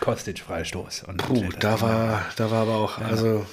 Kostic 0.00 0.40
Freistoß. 0.40 1.04
Und 1.04 1.18
Puh, 1.18 1.48
da 1.58 1.80
war, 1.80 2.26
da 2.36 2.50
war 2.50 2.62
aber 2.62 2.76
auch, 2.76 3.00
ja. 3.00 3.06
also 3.06 3.46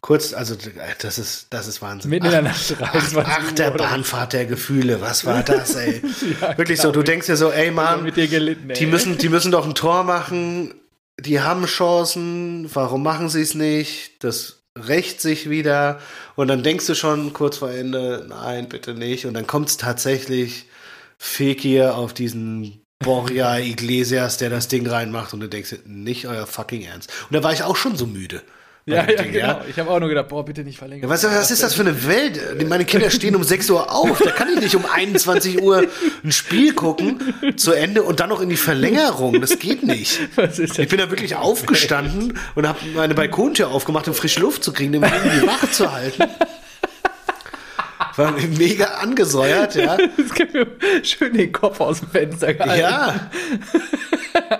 Kurz, 0.00 0.32
also 0.32 0.56
das 1.00 1.18
ist, 1.18 1.48
das 1.50 1.66
ist 1.66 1.82
Wahnsinn. 1.82 2.10
Mitten 2.10 2.26
in 2.26 2.32
der 2.32 2.42
Nacht 2.42 2.76
Ach, 2.80 3.12
ach 3.16 3.52
der 3.52 3.72
Bahnfahrt 3.72 4.32
der 4.32 4.46
Gefühle, 4.46 5.00
was 5.00 5.24
war 5.24 5.42
das, 5.44 5.74
ey? 5.74 6.00
ja, 6.40 6.56
Wirklich 6.56 6.80
so, 6.80 6.92
du 6.92 7.02
denkst 7.02 7.26
dir 7.26 7.36
so, 7.36 7.50
ey 7.50 7.70
Mann, 7.72 8.04
mit 8.04 8.16
dir 8.16 8.28
gelitten, 8.28 8.70
ey. 8.70 8.76
die 8.76 8.86
müssen, 8.86 9.18
die 9.18 9.28
müssen 9.28 9.50
doch 9.50 9.66
ein 9.66 9.74
Tor 9.74 10.04
machen, 10.04 10.74
die 11.18 11.40
haben 11.40 11.66
Chancen, 11.66 12.70
warum 12.72 13.02
machen 13.02 13.28
sie 13.28 13.42
es 13.42 13.54
nicht? 13.54 14.22
Das 14.22 14.58
rächt 14.78 15.20
sich 15.20 15.50
wieder 15.50 15.98
und 16.36 16.48
dann 16.48 16.62
denkst 16.62 16.86
du 16.86 16.94
schon 16.94 17.32
kurz 17.32 17.56
vor 17.56 17.70
Ende, 17.70 18.24
nein, 18.28 18.68
bitte 18.68 18.94
nicht. 18.94 19.26
Und 19.26 19.34
dann 19.34 19.46
kommt 19.46 19.68
es 19.68 19.76
tatsächlich 19.76 20.66
Fekir 21.18 21.96
auf 21.96 22.14
diesen 22.14 22.82
Borja 23.00 23.58
Iglesias, 23.58 24.38
der 24.38 24.50
das 24.50 24.68
Ding 24.68 24.86
reinmacht 24.86 25.34
und 25.34 25.40
du 25.40 25.48
denkst, 25.48 25.74
nicht 25.84 26.28
euer 26.28 26.46
fucking 26.46 26.82
Ernst. 26.82 27.10
Und 27.28 27.34
da 27.34 27.42
war 27.42 27.52
ich 27.52 27.64
auch 27.64 27.76
schon 27.76 27.96
so 27.96 28.06
müde. 28.06 28.42
Ja, 28.88 29.08
ja, 29.08 29.22
Ding, 29.22 29.32
genau. 29.32 29.46
Ja? 29.46 29.64
Ich 29.68 29.78
habe 29.78 29.90
auch 29.90 30.00
nur 30.00 30.08
gedacht, 30.08 30.28
boah, 30.28 30.44
bitte 30.44 30.62
nicht 30.62 30.78
verlängern. 30.78 31.04
Ja, 31.04 31.08
was, 31.10 31.24
was 31.24 31.50
ist 31.50 31.62
das 31.62 31.74
für 31.74 31.82
eine 31.82 32.06
Welt? 32.06 32.40
Meine 32.68 32.84
Kinder 32.84 33.10
stehen 33.10 33.36
um 33.36 33.44
6 33.44 33.68
Uhr 33.70 33.92
auf. 33.92 34.18
Da 34.18 34.30
kann 34.30 34.48
ich 34.48 34.60
nicht 34.60 34.76
um 34.76 34.84
21 34.86 35.62
Uhr 35.62 35.84
ein 36.24 36.32
Spiel 36.32 36.72
gucken 36.72 37.34
zu 37.56 37.72
Ende 37.72 38.02
und 38.02 38.20
dann 38.20 38.30
noch 38.30 38.40
in 38.40 38.48
die 38.48 38.56
Verlängerung. 38.56 39.40
Das 39.40 39.58
geht 39.58 39.82
nicht. 39.82 40.20
ich 40.36 40.88
bin 40.88 40.98
da 40.98 41.10
wirklich 41.10 41.36
aufgestanden 41.36 42.38
und 42.54 42.66
habe 42.66 42.78
meine 42.94 43.14
Balkontür 43.14 43.68
aufgemacht, 43.68 44.08
um 44.08 44.14
frische 44.14 44.40
Luft 44.40 44.64
zu 44.64 44.72
kriegen, 44.72 44.96
um 44.96 45.04
irgendwie 45.04 45.46
wach 45.46 45.70
zu 45.70 45.92
halten. 45.92 46.24
War 48.16 48.32
mega 48.58 48.86
angesäuert, 49.00 49.76
ja. 49.76 49.96
Das 50.16 50.34
gibt 50.34 50.52
mir 50.54 50.66
schön 51.04 51.34
den 51.34 51.52
Kopf 51.52 51.80
aus 51.80 52.00
dem 52.00 52.10
Fenster 52.10 52.54
gehalten. 52.54 52.80
Ja. 52.80 53.30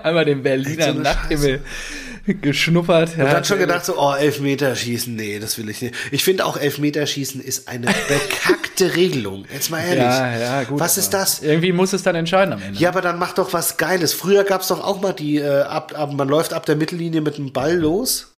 Einmal 0.05 0.25
den 0.25 0.43
Berliner 0.45 0.93
so 0.93 1.01
Nachthimmel. 1.01 1.59
Scheiße. 1.59 2.08
geschnuppert. 2.43 3.17
Und 3.19 3.25
dann 3.25 3.45
schon 3.45 3.59
gedacht 3.59 3.85
so, 3.85 3.99
oh, 3.99 4.13
Elfmeterschießen, 4.15 5.15
nee, 5.15 5.39
das 5.39 5.59
will 5.59 5.69
ich 5.69 5.81
nicht. 5.83 5.95
Ich 6.11 6.25
finde 6.25 6.45
auch 6.45 6.57
Elfmeterschießen 6.57 7.41
ist 7.41 7.69
eine 7.69 7.87
bekackte 8.09 8.95
Regelung. 8.95 9.45
Jetzt 9.53 9.71
mal 9.71 9.81
ehrlich. 9.81 10.03
Ja, 10.03 10.39
ja, 10.39 10.65
gut. 10.65 10.81
Was 10.81 10.99
ist 10.99 11.11
das? 11.11 11.43
Irgendwie 11.43 11.73
muss 11.73 11.93
es 11.93 12.03
dann 12.03 12.15
entscheiden 12.15 12.53
am 12.55 12.63
Ende. 12.63 12.79
Ja, 12.79 12.91
aber 12.91 13.01
dann 13.01 13.19
mach 13.19 13.33
doch 13.33 13.53
was 13.53 13.77
Geiles. 13.77 14.13
Früher 14.13 14.45
gab 14.45 14.63
es 14.63 14.69
doch 14.69 14.83
auch 14.83 15.01
mal 15.01 15.13
die, 15.13 15.39
äh, 15.39 15.63
ab, 15.63 15.93
ab, 15.97 16.13
man 16.13 16.29
läuft 16.29 16.53
ab 16.53 16.67
der 16.67 16.77
Mittellinie 16.77 17.21
mit 17.21 17.39
dem 17.39 17.53
Ball 17.53 17.77
los. 17.77 18.38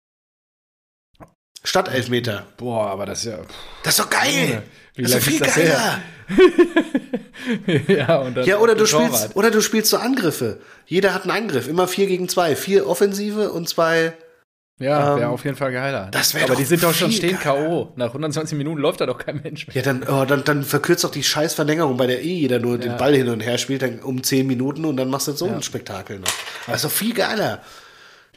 Statt 1.65 1.89
Elfmeter. 1.89 2.47
Boah, 2.57 2.87
aber 2.89 3.07
das 3.07 3.21
ist 3.21 3.33
ja. 3.33 3.39
Das 3.83 3.99
ist 3.99 4.05
doch 4.05 4.11
geil. 4.11 4.63
Wie 4.95 5.03
das 5.03 5.15
ist 5.15 5.25
viel 5.25 5.43
ist 5.43 5.55
geiler. 5.55 6.01
ja, 7.89 8.17
und 8.19 8.37
dann 8.37 8.47
ja 8.47 8.59
oder, 8.59 8.75
du 8.75 8.87
spielst, 8.87 9.35
oder 9.37 9.51
du 9.51 9.61
spielst 9.61 9.91
so 9.91 9.97
Angriffe. 9.97 10.61
Jeder 10.87 11.15
hat 11.15 11.23
einen 11.23 11.31
Angriff. 11.31 11.69
Immer 11.69 11.89
vier 11.89 12.07
gegen 12.07 12.29
zwei. 12.29 12.57
Vier 12.57 12.87
Offensive 12.87 13.51
und 13.51 13.69
zwei. 13.69 14.15
Ja, 14.81 15.17
wäre 15.17 15.27
ähm, 15.27 15.35
auf 15.35 15.45
jeden 15.45 15.57
Fall 15.57 15.73
geiler. 15.73 16.09
Das 16.13 16.37
Aber 16.37 16.55
die 16.55 16.65
sind 16.65 16.85
doch 16.85 16.95
schon 16.95 17.11
stehen 17.11 17.39
K.O. 17.39 17.93
Nach 17.97 18.09
120 18.09 18.57
Minuten 18.57 18.81
läuft 18.81 19.01
da 19.01 19.07
doch 19.07 19.19
kein 19.19 19.41
Mensch 19.43 19.67
mehr. 19.67 19.77
Ja, 19.77 19.83
dann, 19.83 20.05
oh, 20.05 20.25
dann, 20.25 20.45
dann 20.45 20.63
verkürzt 20.63 21.03
doch 21.03 21.11
die 21.11 21.25
scheiß 21.25 21.55
Verlängerung, 21.55 21.97
bei 21.97 22.07
der 22.07 22.23
eh 22.23 22.35
jeder 22.35 22.61
nur 22.61 22.77
ja. 22.77 22.83
den 22.83 22.97
Ball 22.97 23.15
hin 23.15 23.29
und 23.29 23.41
her 23.41 23.59
spielt, 23.59 23.83
dann 23.83 23.99
um 23.99 24.23
10 24.23 24.47
Minuten 24.47 24.85
und 24.85 24.97
dann 24.97 25.11
machst 25.11 25.27
du 25.27 25.33
so 25.33 25.49
ja. 25.49 25.55
ein 25.55 25.63
Spektakel 25.63 26.21
noch. 26.21 26.29
Das 26.67 26.77
ist 26.77 26.85
doch 26.85 26.93
viel 26.93 27.13
geiler. 27.13 27.61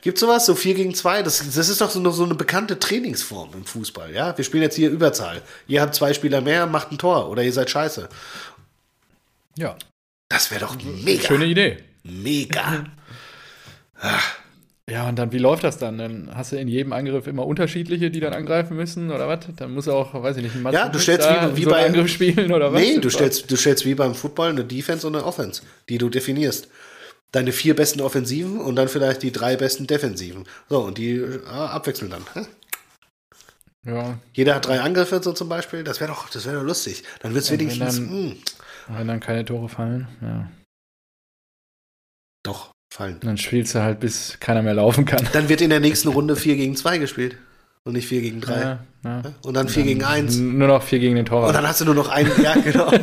Gibt 0.01 0.17
sowas? 0.17 0.45
So 0.45 0.55
4 0.55 0.73
gegen 0.73 0.95
2? 0.95 1.21
Das, 1.21 1.37
das 1.53 1.69
ist 1.69 1.79
doch 1.79 1.91
so, 1.91 2.09
so 2.11 2.23
eine 2.23 2.35
bekannte 2.35 2.79
Trainingsform 2.79 3.51
im 3.53 3.65
Fußball, 3.65 4.13
ja? 4.13 4.35
Wir 4.35 4.43
spielen 4.43 4.63
jetzt 4.63 4.75
hier 4.75 4.89
Überzahl. 4.89 5.41
Ihr 5.67 5.81
habt 5.81 5.93
zwei 5.93 6.13
Spieler 6.13 6.41
mehr, 6.41 6.65
macht 6.65 6.91
ein 6.91 6.97
Tor 6.97 7.29
oder 7.29 7.43
ihr 7.43 7.53
seid 7.53 7.69
scheiße. 7.69 8.09
Ja. 9.57 9.75
Das 10.29 10.49
wäre 10.49 10.61
doch 10.61 10.75
mega. 10.83 11.27
Schöne 11.27 11.45
Idee. 11.45 11.77
Mega. 12.03 12.85
Ja, 14.89 15.07
und 15.07 15.17
dann, 15.17 15.31
wie 15.31 15.37
läuft 15.37 15.63
das 15.63 15.77
dann? 15.77 15.97
Dann 15.97 16.31
hast 16.33 16.51
du 16.51 16.57
in 16.57 16.67
jedem 16.67 16.91
Angriff 16.91 17.27
immer 17.27 17.45
unterschiedliche, 17.45 18.09
die 18.09 18.19
dann 18.19 18.33
angreifen 18.33 18.75
müssen, 18.75 19.11
oder 19.11 19.27
was? 19.27 19.39
Dann 19.55 19.73
muss 19.73 19.87
auch, 19.87 20.21
weiß 20.21 20.37
ich 20.37 20.43
nicht, 20.43 20.55
ein 20.55 20.63
Match 20.63 20.73
Ja, 20.73 20.89
du 20.89 20.99
stellst 20.99 21.29
wie, 21.29 21.57
wie 21.57 21.63
so 21.63 21.69
bei 21.69 21.85
Angriff 21.85 22.09
spielen, 22.09 22.51
oder 22.51 22.73
was? 22.73 22.81
Nee, 22.81 22.97
du 22.97 23.09
stellst, 23.09 23.49
du 23.49 23.55
stellst 23.55 23.85
wie 23.85 23.93
beim 23.93 24.15
Football 24.15 24.49
eine 24.49 24.65
Defense 24.65 25.05
und 25.05 25.15
eine 25.15 25.25
Offense, 25.25 25.61
die 25.87 25.97
du 25.97 26.09
definierst. 26.09 26.67
Deine 27.31 27.51
vier 27.51 27.75
besten 27.75 28.01
Offensiven 28.01 28.59
und 28.59 28.75
dann 28.75 28.89
vielleicht 28.89 29.23
die 29.23 29.31
drei 29.31 29.55
besten 29.55 29.87
Defensiven. 29.87 30.45
So, 30.69 30.81
und 30.81 30.97
die 30.97 31.15
äh, 31.15 31.45
abwechseln 31.47 32.11
dann. 32.11 32.25
Ja. 33.83 34.19
Jeder 34.33 34.55
hat 34.55 34.67
drei 34.67 34.81
Angriffe, 34.81 35.23
so 35.23 35.33
zum 35.33 35.49
Beispiel. 35.49 35.83
Das 35.83 35.99
wäre 35.99 36.11
doch, 36.11 36.29
das 36.29 36.45
wäre 36.45 36.57
doch 36.57 36.63
lustig. 36.63 37.03
Dann 37.21 37.33
wird 37.33 37.45
es 37.45 37.51
wenigstens. 37.51 37.97
Wenn 37.97 38.07
dann. 38.07 38.31
Hm. 38.31 38.37
wenn 38.89 39.07
dann 39.07 39.19
keine 39.19 39.45
Tore 39.45 39.69
fallen, 39.69 40.07
ja. 40.21 40.51
Doch 42.43 42.71
fallen. 42.93 43.19
Dann 43.21 43.37
spielst 43.37 43.75
du 43.75 43.81
halt, 43.81 43.99
bis 43.99 44.39
keiner 44.39 44.61
mehr 44.61 44.73
laufen 44.73 45.05
kann. 45.05 45.27
Dann 45.33 45.49
wird 45.49 45.61
in 45.61 45.69
der 45.69 45.79
nächsten 45.79 46.09
Runde 46.09 46.35
4 46.35 46.55
gegen 46.57 46.75
2 46.75 46.97
gespielt. 46.97 47.37
Und 47.83 47.93
nicht 47.93 48.07
4 48.07 48.21
gegen 48.21 48.41
3. 48.41 48.53
Ja, 48.53 48.79
ja. 49.03 49.21
Und 49.41 49.55
dann 49.55 49.67
4 49.67 49.81
gegen 49.83 50.03
1. 50.03 50.37
Nur 50.37 50.67
noch 50.67 50.83
4 50.83 50.99
gegen 50.99 51.15
den 51.15 51.25
Torwart. 51.25 51.49
Und 51.49 51.55
dann 51.55 51.67
hast 51.67 51.81
du 51.81 51.85
nur 51.85 51.95
noch 51.95 52.09
einen. 52.09 52.29
Ja, 52.43 52.53
genau. 52.53 52.91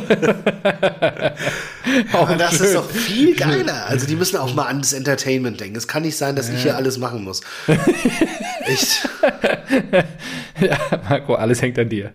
Aber 2.13 2.35
das 2.35 2.55
schön. 2.55 2.65
ist 2.65 2.75
doch 2.75 2.89
viel 2.89 3.35
geiler. 3.35 3.87
Also 3.87 4.07
die 4.07 4.15
müssen 4.15 4.37
auch 4.37 4.53
mal 4.53 4.67
an 4.67 4.79
das 4.79 4.93
Entertainment 4.93 5.59
denken. 5.59 5.75
Es 5.75 5.89
kann 5.89 6.03
nicht 6.03 6.15
sein, 6.15 6.37
dass 6.37 6.47
ja. 6.47 6.55
ich 6.55 6.61
hier 6.61 6.77
alles 6.77 6.97
machen 6.97 7.25
muss. 7.25 7.41
Echt. 8.65 9.09
ja, 10.61 10.77
Marco, 11.09 11.35
alles 11.35 11.61
hängt 11.61 11.77
an 11.77 11.89
dir. 11.89 12.13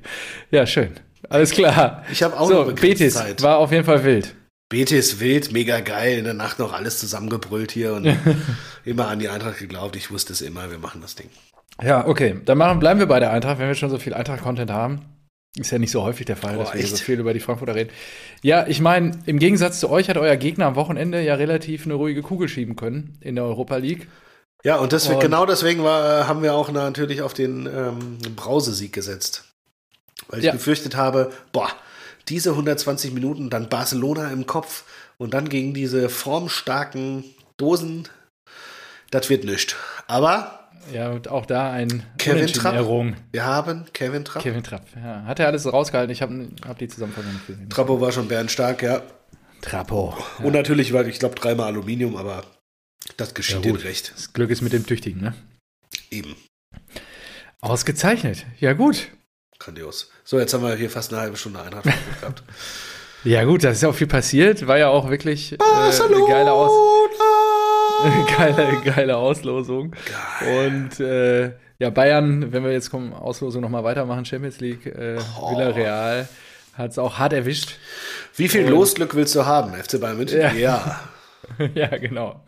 Ja, 0.50 0.66
schön. 0.66 0.92
Alles 1.28 1.50
klar. 1.50 2.02
Ich 2.10 2.22
habe 2.22 2.38
auch 2.38 2.48
so, 2.48 2.64
noch 2.64 2.72
Betis 2.72 3.12
Zeit. 3.14 3.42
war 3.42 3.58
auf 3.58 3.72
jeden 3.72 3.84
Fall 3.84 4.04
wild. 4.04 4.34
Betis 4.70 5.20
wild, 5.20 5.52
mega 5.52 5.80
geil. 5.80 6.16
In 6.18 6.24
der 6.24 6.34
Nacht 6.34 6.58
noch 6.58 6.72
alles 6.72 6.98
zusammengebrüllt 6.98 7.72
hier 7.72 7.92
und 7.92 8.16
immer 8.86 9.08
an 9.08 9.18
die 9.18 9.28
Eintracht 9.28 9.58
geglaubt. 9.58 9.96
Ich 9.96 10.10
wusste 10.10 10.32
es 10.32 10.40
immer, 10.40 10.70
wir 10.70 10.78
machen 10.78 11.02
das 11.02 11.14
Ding. 11.14 11.28
Ja, 11.82 12.06
okay. 12.06 12.40
Dann 12.44 12.58
machen, 12.58 12.78
bleiben 12.78 13.00
wir 13.00 13.06
bei 13.06 13.20
der 13.20 13.32
Eintracht, 13.32 13.58
wenn 13.58 13.68
wir 13.68 13.74
schon 13.74 13.90
so 13.90 13.98
viel 13.98 14.14
Eintracht-Content 14.14 14.70
haben. 14.70 15.00
Ist 15.56 15.70
ja 15.70 15.78
nicht 15.78 15.92
so 15.92 16.02
häufig 16.02 16.26
der 16.26 16.36
Fall, 16.36 16.56
oh, 16.56 16.60
dass 16.60 16.74
wir 16.74 16.84
so 16.84 16.96
viel 16.96 17.20
über 17.20 17.32
die 17.32 17.38
Frankfurter 17.38 17.76
reden. 17.76 17.90
Ja, 18.42 18.66
ich 18.66 18.80
meine, 18.80 19.12
im 19.26 19.38
Gegensatz 19.38 19.78
zu 19.78 19.88
euch 19.88 20.08
hat 20.08 20.16
euer 20.16 20.36
Gegner 20.36 20.66
am 20.66 20.74
Wochenende 20.74 21.22
ja 21.22 21.36
relativ 21.36 21.84
eine 21.84 21.94
ruhige 21.94 22.22
Kugel 22.22 22.48
schieben 22.48 22.74
können 22.74 23.18
in 23.20 23.36
der 23.36 23.44
Europa 23.44 23.76
League. 23.76 24.08
Ja, 24.64 24.76
und, 24.76 24.92
deswegen, 24.92 25.16
und 25.16 25.20
genau 25.20 25.46
deswegen 25.46 25.84
war, 25.84 26.26
haben 26.26 26.42
wir 26.42 26.54
auch 26.54 26.72
natürlich 26.72 27.22
auf 27.22 27.34
den 27.34 27.66
ähm, 27.66 28.18
Brausesieg 28.34 28.92
gesetzt. 28.92 29.44
Weil 30.28 30.40
ich 30.40 30.46
ja. 30.46 30.52
befürchtet 30.52 30.96
habe, 30.96 31.30
boah, 31.52 31.70
diese 32.28 32.50
120 32.50 33.12
Minuten, 33.12 33.50
dann 33.50 33.68
Barcelona 33.68 34.30
im 34.30 34.46
Kopf 34.46 34.84
und 35.18 35.34
dann 35.34 35.48
gegen 35.48 35.74
diese 35.74 36.08
formstarken 36.08 37.24
Dosen, 37.58 38.08
das 39.10 39.30
wird 39.30 39.44
nichts. 39.44 39.76
Aber 40.08 40.63
ja, 40.92 41.10
und 41.10 41.28
auch 41.28 41.46
da 41.46 41.70
ein 41.70 42.02
Kevin 42.18 42.46
Trapp. 42.46 42.74
Wir 43.32 43.44
haben 43.44 43.86
Kevin 43.92 44.24
Trapp. 44.24 44.42
Kevin 44.42 44.62
Trapp, 44.62 44.86
ja. 44.96 45.24
Hat 45.24 45.40
er 45.40 45.46
alles 45.46 45.70
rausgehalten? 45.70 46.12
Ich 46.12 46.22
habe 46.22 46.48
hab 46.66 46.78
die 46.78 46.88
Zusammenfassung 46.88 47.32
nicht 47.32 47.46
gesehen. 47.46 47.70
Trappo 47.70 48.00
war 48.00 48.12
schon 48.12 48.28
bärenstark, 48.28 48.82
ja. 48.82 49.02
Trappo. 49.62 50.14
Ja. 50.38 50.44
Und 50.44 50.52
natürlich 50.52 50.92
war, 50.92 51.06
ich 51.06 51.18
glaube, 51.18 51.34
dreimal 51.36 51.68
Aluminium, 51.68 52.16
aber 52.16 52.44
das 53.16 53.34
geschieht 53.34 53.64
ja, 53.64 53.72
recht. 53.72 54.12
Das 54.14 54.32
Glück 54.32 54.50
ist 54.50 54.60
mit 54.62 54.72
dem 54.72 54.86
Tüchtigen, 54.86 55.22
ne? 55.22 55.34
Eben. 56.10 56.36
Ausgezeichnet. 57.60 58.44
Ja, 58.60 58.74
gut. 58.74 59.08
Grandios. 59.58 60.10
So, 60.24 60.38
jetzt 60.38 60.52
haben 60.52 60.62
wir 60.62 60.74
hier 60.74 60.90
fast 60.90 61.12
eine 61.12 61.22
halbe 61.22 61.36
Stunde 61.36 61.62
Eintracht 61.62 61.84
gehabt. 61.84 62.42
ja, 63.24 63.44
gut, 63.44 63.64
da 63.64 63.70
ist 63.70 63.82
ja 63.82 63.88
auch 63.88 63.94
viel 63.94 64.06
passiert. 64.06 64.66
War 64.66 64.78
ja 64.78 64.88
auch 64.88 65.08
wirklich 65.08 65.52
äh, 65.52 65.56
eine 65.58 66.26
geile, 66.28 66.52
Aus 66.52 66.70
geile, 68.36 68.80
geile 68.84 69.16
Auslosung. 69.16 69.92
Geil. 70.40 70.66
Und 70.68 71.00
äh, 71.00 71.52
ja, 71.78 71.90
Bayern, 71.90 72.52
wenn 72.52 72.64
wir 72.64 72.72
jetzt 72.72 72.90
kommen, 72.90 73.12
Auslosung 73.12 73.62
nochmal 73.62 73.84
weitermachen, 73.84 74.24
Champions 74.24 74.60
League, 74.60 74.86
äh, 74.86 75.18
oh. 75.40 75.50
Villarreal 75.50 76.28
hat 76.74 76.90
es 76.90 76.98
auch 76.98 77.18
hart 77.18 77.32
erwischt. 77.32 77.78
Wie 78.36 78.48
viel 78.48 78.64
Und, 78.64 78.70
Losglück 78.70 79.14
willst 79.14 79.34
du 79.34 79.46
haben, 79.46 79.74
FC 79.74 80.00
Bayern 80.00 80.16
München? 80.16 80.40
Ja. 80.40 80.52
Ja, 80.52 81.00
ja 81.74 81.88
genau. 81.98 82.44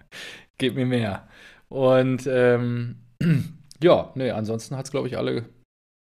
Gib 0.58 0.74
mir 0.74 0.86
mehr. 0.86 1.28
Und 1.68 2.26
ähm, 2.26 2.96
ja, 3.82 4.10
nee, 4.14 4.30
ansonsten 4.30 4.76
hat 4.76 4.86
es, 4.86 4.90
glaube 4.90 5.08
ich, 5.08 5.16
alle 5.16 5.44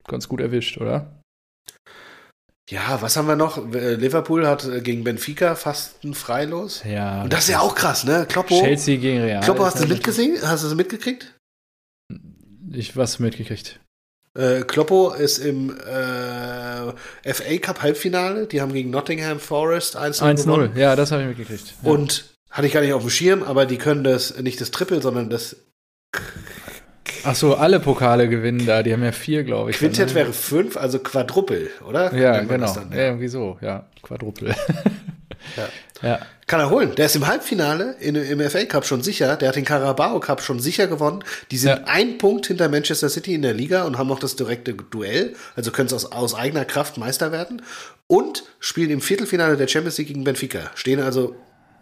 ganz 0.06 0.28
gut 0.28 0.40
erwischt, 0.40 0.78
oder? 0.78 1.20
Ja, 2.70 3.02
was 3.02 3.16
haben 3.16 3.28
wir 3.28 3.36
noch? 3.36 3.72
Äh, 3.74 3.94
Liverpool 3.96 4.46
hat 4.46 4.64
äh, 4.64 4.80
gegen 4.80 5.04
Benfica 5.04 5.54
fast 5.54 6.02
ein 6.02 6.14
Freilos. 6.14 6.82
Ja. 6.84 7.22
Und 7.22 7.32
das 7.32 7.44
ist 7.44 7.50
ja 7.50 7.60
auch 7.60 7.74
krass, 7.74 8.04
ne? 8.04 8.26
Kloppo. 8.26 8.58
Chelsea 8.58 8.96
gegen 8.96 9.22
Real. 9.22 9.42
Kloppo, 9.42 9.64
hast 9.64 9.82
du 9.82 9.86
mitgesehen? 9.86 10.38
Hast 10.42 10.64
du 10.64 10.68
es 10.68 10.74
mitgekriegt? 10.74 11.34
Ich 12.72 12.96
was 12.96 13.18
mitgekriegt. 13.18 13.80
Äh, 14.36 14.62
Kloppo 14.62 15.12
ist 15.12 15.38
im 15.38 15.70
äh, 15.70 17.32
FA 17.34 17.58
Cup 17.60 17.82
Halbfinale. 17.82 18.46
Die 18.46 18.60
haben 18.60 18.72
gegen 18.72 18.90
Nottingham 18.90 19.38
Forest 19.38 19.96
1-0 19.96 20.44
1-0, 20.44 20.76
ja, 20.76 20.96
das 20.96 21.12
habe 21.12 21.22
ich 21.22 21.28
mitgekriegt. 21.28 21.74
Ja. 21.82 21.90
Und 21.90 22.34
hatte 22.50 22.66
ich 22.66 22.72
gar 22.72 22.80
nicht 22.80 22.94
auf 22.94 23.02
dem 23.02 23.10
Schirm, 23.10 23.42
aber 23.42 23.66
die 23.66 23.78
können 23.78 24.04
das 24.04 24.38
nicht 24.38 24.60
das 24.60 24.70
Triple, 24.70 25.02
sondern 25.02 25.28
das 25.28 25.56
Ach 27.24 27.34
so, 27.34 27.54
alle 27.54 27.80
Pokale 27.80 28.28
gewinnen 28.28 28.66
da. 28.66 28.82
Die 28.82 28.92
haben 28.92 29.02
ja 29.02 29.12
vier, 29.12 29.44
glaube 29.44 29.70
ich. 29.70 29.78
Quintett 29.78 30.10
dann, 30.10 30.14
wäre 30.14 30.32
fünf, 30.32 30.76
also 30.76 30.98
Quadruppel, 30.98 31.70
oder? 31.88 32.14
Ja, 32.14 32.40
genau. 32.42 32.72
Dann, 32.72 32.90
ja. 32.90 32.96
ja. 32.96 33.04
irgendwie 33.06 33.28
so. 33.28 33.58
Ja, 33.60 33.86
Quadruppel. 34.02 34.48
ja. 35.56 36.08
ja. 36.08 36.18
Kann 36.46 36.60
er 36.60 36.68
holen. 36.68 36.94
Der 36.94 37.06
ist 37.06 37.16
im 37.16 37.26
Halbfinale 37.26 37.96
in, 38.00 38.14
im 38.16 38.40
FA 38.50 38.64
Cup 38.66 38.84
schon 38.84 39.02
sicher. 39.02 39.36
Der 39.36 39.48
hat 39.48 39.56
den 39.56 39.64
Carabao 39.64 40.20
Cup 40.20 40.42
schon 40.42 40.60
sicher 40.60 40.86
gewonnen. 40.86 41.24
Die 41.50 41.56
sind 41.56 41.70
ja. 41.70 41.84
ein 41.86 42.18
Punkt 42.18 42.46
hinter 42.46 42.68
Manchester 42.68 43.08
City 43.08 43.34
in 43.34 43.42
der 43.42 43.54
Liga 43.54 43.84
und 43.84 43.96
haben 43.96 44.08
noch 44.08 44.18
das 44.18 44.36
direkte 44.36 44.74
Duell. 44.74 45.34
Also 45.56 45.70
können 45.70 45.86
es 45.86 45.94
aus, 45.94 46.12
aus 46.12 46.34
eigener 46.34 46.66
Kraft 46.66 46.98
Meister 46.98 47.32
werden. 47.32 47.62
Und 48.06 48.44
spielen 48.60 48.90
im 48.90 49.00
Viertelfinale 49.00 49.56
der 49.56 49.68
Champions 49.68 49.96
League 49.96 50.08
gegen 50.08 50.24
Benfica. 50.24 50.70
Stehen 50.74 51.00
also 51.00 51.34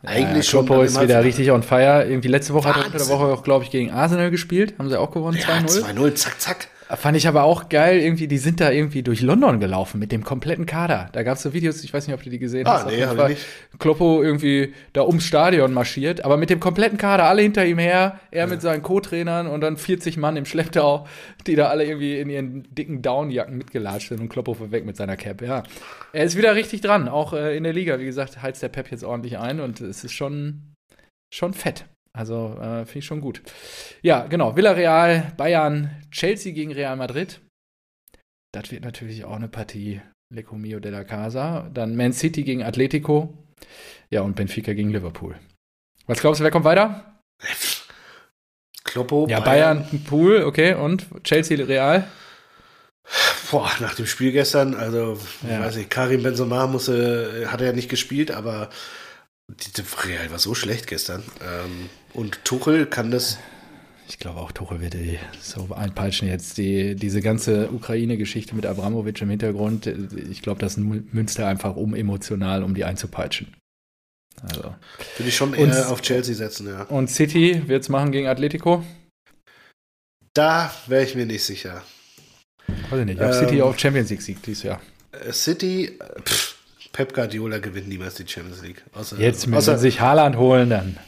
eigentlich 0.04 0.52
ja, 0.52 0.64
schon. 0.64 0.82
ist 0.82 1.00
wieder 1.00 1.22
richtig 1.22 1.50
on 1.50 1.62
fire. 1.62 2.04
Irgendwie 2.08 2.28
letzte 2.28 2.54
Woche 2.54 2.66
Wahnsinn. 2.66 2.84
hat 2.84 2.94
er 2.94 3.00
unter 3.00 3.06
der 3.06 3.08
Woche 3.08 3.32
auch, 3.32 3.42
glaube 3.42 3.64
ich, 3.64 3.70
gegen 3.70 3.90
Arsenal 3.90 4.30
gespielt. 4.30 4.74
Haben 4.78 4.88
sie 4.88 4.98
auch 4.98 5.10
gewonnen, 5.10 5.38
ja, 5.38 5.46
2-0. 5.46 5.84
2-0, 5.84 6.14
zack, 6.14 6.40
zack. 6.40 6.68
Fand 6.94 7.16
ich 7.16 7.26
aber 7.26 7.44
auch 7.44 7.70
geil, 7.70 8.00
irgendwie, 8.00 8.28
die 8.28 8.36
sind 8.36 8.60
da 8.60 8.70
irgendwie 8.70 9.02
durch 9.02 9.22
London 9.22 9.60
gelaufen 9.60 9.98
mit 9.98 10.12
dem 10.12 10.24
kompletten 10.24 10.66
Kader. 10.66 11.08
Da 11.12 11.22
gab 11.22 11.36
es 11.36 11.42
so 11.42 11.54
Videos, 11.54 11.82
ich 11.82 11.94
weiß 11.94 12.06
nicht, 12.06 12.14
ob 12.14 12.22
du 12.22 12.28
die 12.28 12.38
gesehen 12.38 12.66
ah, 12.66 12.84
hast. 12.84 12.86
Nee, 12.86 13.02
hab 13.04 13.18
ich 13.18 13.28
nicht. 13.28 13.46
Kloppo 13.78 14.22
irgendwie 14.22 14.74
da 14.92 15.02
ums 15.04 15.24
Stadion 15.24 15.72
marschiert, 15.72 16.22
aber 16.22 16.36
mit 16.36 16.50
dem 16.50 16.60
kompletten 16.60 16.98
Kader, 16.98 17.24
alle 17.24 17.40
hinter 17.40 17.64
ihm 17.64 17.78
her, 17.78 18.20
er 18.30 18.44
ja. 18.44 18.46
mit 18.46 18.60
seinen 18.60 18.82
Co-Trainern 18.82 19.46
und 19.46 19.62
dann 19.62 19.78
40 19.78 20.18
Mann 20.18 20.36
im 20.36 20.44
Schlepptau, 20.44 21.06
die 21.46 21.56
da 21.56 21.68
alle 21.68 21.86
irgendwie 21.86 22.18
in 22.18 22.28
ihren 22.28 22.74
dicken 22.74 23.00
Downjacken 23.00 23.56
mitgelatscht 23.56 24.10
sind 24.10 24.20
und 24.20 24.28
Kloppo 24.28 24.70
weg 24.70 24.84
mit 24.84 24.96
seiner 24.98 25.16
Cap, 25.16 25.40
ja. 25.40 25.62
Er 26.12 26.24
ist 26.24 26.36
wieder 26.36 26.54
richtig 26.54 26.82
dran, 26.82 27.08
auch 27.08 27.32
äh, 27.32 27.56
in 27.56 27.64
der 27.64 27.72
Liga, 27.72 27.98
wie 28.00 28.04
gesagt, 28.04 28.42
heizt 28.42 28.62
der 28.62 28.68
Pep 28.68 28.90
jetzt 28.90 29.02
ordentlich 29.02 29.38
ein 29.38 29.60
und 29.60 29.80
es 29.80 30.04
ist 30.04 30.12
schon, 30.12 30.74
schon 31.32 31.54
fett. 31.54 31.86
Also 32.16 32.58
äh, 32.60 32.84
finde 32.84 32.98
ich 32.98 33.04
schon 33.06 33.20
gut. 33.20 33.42
Ja, 34.02 34.26
genau. 34.26 34.56
Villarreal, 34.56 35.32
Bayern, 35.36 36.02
Chelsea 36.10 36.52
gegen 36.52 36.72
Real 36.72 36.96
Madrid. 36.96 37.40
Das 38.52 38.70
wird 38.70 38.84
natürlich 38.84 39.24
auch 39.24 39.36
eine 39.36 39.48
Partie 39.48 40.02
Leco 40.32 40.56
Mio 40.56 40.78
della 40.78 41.04
Casa. 41.04 41.70
Dann 41.72 41.96
Man 41.96 42.12
City 42.12 42.42
gegen 42.42 42.62
Atletico. 42.62 43.38
Ja, 44.10 44.22
und 44.22 44.36
Benfica 44.36 44.74
gegen 44.74 44.90
Liverpool. 44.90 45.36
Was 46.06 46.20
glaubst 46.20 46.40
du, 46.40 46.44
wer 46.44 46.50
kommt 46.50 46.64
weiter? 46.64 47.18
Kloppo. 48.84 49.26
Ja, 49.28 49.40
Bayern, 49.40 49.84
Bayern 49.84 50.04
Pool, 50.04 50.44
okay. 50.44 50.74
Und 50.74 51.06
Chelsea, 51.24 51.64
Real? 51.64 52.06
Boah, 53.50 53.70
nach 53.80 53.94
dem 53.94 54.06
Spiel 54.06 54.32
gestern, 54.32 54.74
also, 54.74 55.18
ja. 55.48 55.60
weiß 55.60 55.76
ich, 55.76 55.88
Karim 55.88 56.22
Benzema 56.22 56.66
musste, 56.66 57.46
hat 57.50 57.60
er 57.60 57.68
ja 57.68 57.72
nicht 57.72 57.88
gespielt, 57.88 58.30
aber 58.30 58.70
die 59.48 59.82
Real 60.08 60.30
war 60.30 60.38
so 60.38 60.54
schlecht 60.54 60.86
gestern. 60.86 61.22
Ähm, 61.42 61.88
und 62.14 62.44
Tuchel 62.44 62.86
kann 62.86 63.10
das. 63.10 63.38
Ich 64.08 64.18
glaube 64.18 64.40
auch, 64.40 64.52
Tuchel 64.52 64.80
wird 64.80 64.94
die 64.94 65.18
so 65.40 65.68
einpeitschen 65.74 66.28
jetzt. 66.28 66.58
Die, 66.58 66.94
diese 66.96 67.20
ganze 67.20 67.70
Ukraine-Geschichte 67.70 68.54
mit 68.54 68.66
Abramovic 68.66 69.20
im 69.22 69.30
Hintergrund, 69.30 69.86
ich 69.86 70.42
glaube, 70.42 70.60
das 70.60 70.76
münzt 70.76 71.38
er 71.38 71.48
einfach 71.48 71.76
um 71.76 71.94
emotional, 71.94 72.62
um 72.62 72.74
die 72.74 72.84
einzupeitschen. 72.84 73.54
Also. 74.42 74.74
Würde 75.16 75.28
ich 75.28 75.36
schon 75.36 75.54
eher 75.54 75.64
und, 75.64 75.92
auf 75.92 76.02
Chelsea 76.02 76.34
setzen, 76.34 76.66
ja. 76.66 76.82
Und 76.84 77.10
City 77.10 77.62
wird 77.68 77.82
es 77.82 77.88
machen 77.88 78.12
gegen 78.12 78.26
Atletico? 78.26 78.84
Da 80.34 80.74
wäre 80.86 81.04
ich 81.04 81.14
mir 81.14 81.26
nicht 81.26 81.44
sicher. 81.44 81.82
Weiß 82.90 83.00
ich 83.00 83.06
nicht. 83.06 83.20
Ob 83.20 83.26
ähm, 83.26 83.32
City 83.32 83.62
auch 83.62 83.78
Champions 83.78 84.10
League 84.10 84.22
siegt 84.22 84.46
dieses 84.46 84.62
Jahr. 84.62 84.80
City, 85.30 85.98
pff, 86.24 86.41
Pep 86.92 87.14
Guardiola 87.14 87.58
gewinnt 87.58 87.88
niemals 87.88 88.14
die 88.14 88.26
Champions 88.26 88.62
League. 88.62 88.82
Außer, 88.92 89.18
Jetzt 89.18 89.46
müssen 89.46 89.76
sie 89.76 89.80
sich 89.80 90.00
Haaland 90.00 90.36
holen, 90.36 90.70
dann. 90.70 90.98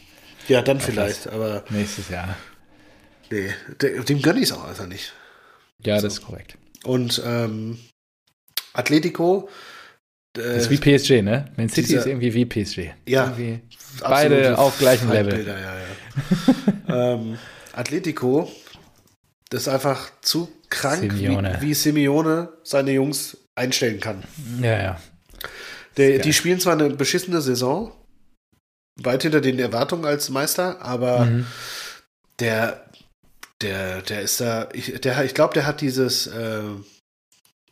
Ja, 0.49 0.63
dann 0.63 0.81
vielleicht, 0.81 1.29
aber. 1.29 1.65
Nächstes 1.71 2.09
Jahr. 2.09 2.37
Nee, 3.31 3.51
dem 3.81 4.23
gönne 4.23 4.41
ich 4.41 4.51
es 4.51 4.53
auch 4.53 4.65
einfach 4.65 4.87
nicht. 4.87 5.13
Ja, 5.85 5.99
so. 5.99 6.07
das 6.07 6.15
ist 6.15 6.23
korrekt. 6.23 6.57
Und 6.85 7.23
ähm, 7.25 7.79
Atletico. 8.73 9.49
Äh, 10.37 10.43
das 10.43 10.69
ist 10.69 10.71
wie 10.71 10.79
PSG, 10.79 11.23
ne? 11.23 11.47
Man 11.57 11.69
City 11.69 11.89
dieser, 11.89 12.01
ist 12.01 12.07
irgendwie 12.07 12.35
wie 12.35 12.45
PSG. 12.45 12.91
Ja. 13.07 13.35
beide 14.01 14.59
auf 14.59 14.79
gleichem 14.79 15.11
Level. 15.11 15.47
Ja, 15.47 15.59
ja. 15.59 17.15
ähm, 17.15 17.39
Atletico, 17.73 18.51
das 19.51 19.63
ist 19.63 19.69
einfach 19.69 20.11
zu 20.21 20.51
krank, 20.69 21.13
Simeone. 21.13 21.59
Wie, 21.61 21.69
wie 21.69 21.75
Simeone 21.75 22.49
seine 22.63 22.93
Jungs 22.93 23.37
einstellen 23.55 24.01
kann. 24.01 24.25
Ja, 24.61 24.83
ja. 24.83 25.01
Der, 25.97 26.19
die 26.19 26.33
spielen 26.33 26.61
zwar 26.61 26.73
eine 26.75 26.91
beschissene 26.91 27.41
Saison, 27.41 27.93
weit 29.01 29.23
hinter 29.23 29.41
den 29.41 29.59
Erwartungen 29.59 30.05
als 30.05 30.29
Meister, 30.31 30.81
aber 30.83 31.27
Mhm. 31.27 31.47
der, 32.41 32.91
der, 33.61 34.03
der 34.03 34.23
ist 34.23 34.41
da, 34.41 34.69
ich, 34.73 35.01
der, 35.01 35.25
ich 35.25 35.35
glaube, 35.35 35.55
der 35.55 35.67
hat 35.67 35.81
dieses, 35.81 36.27
äh, 36.27 36.63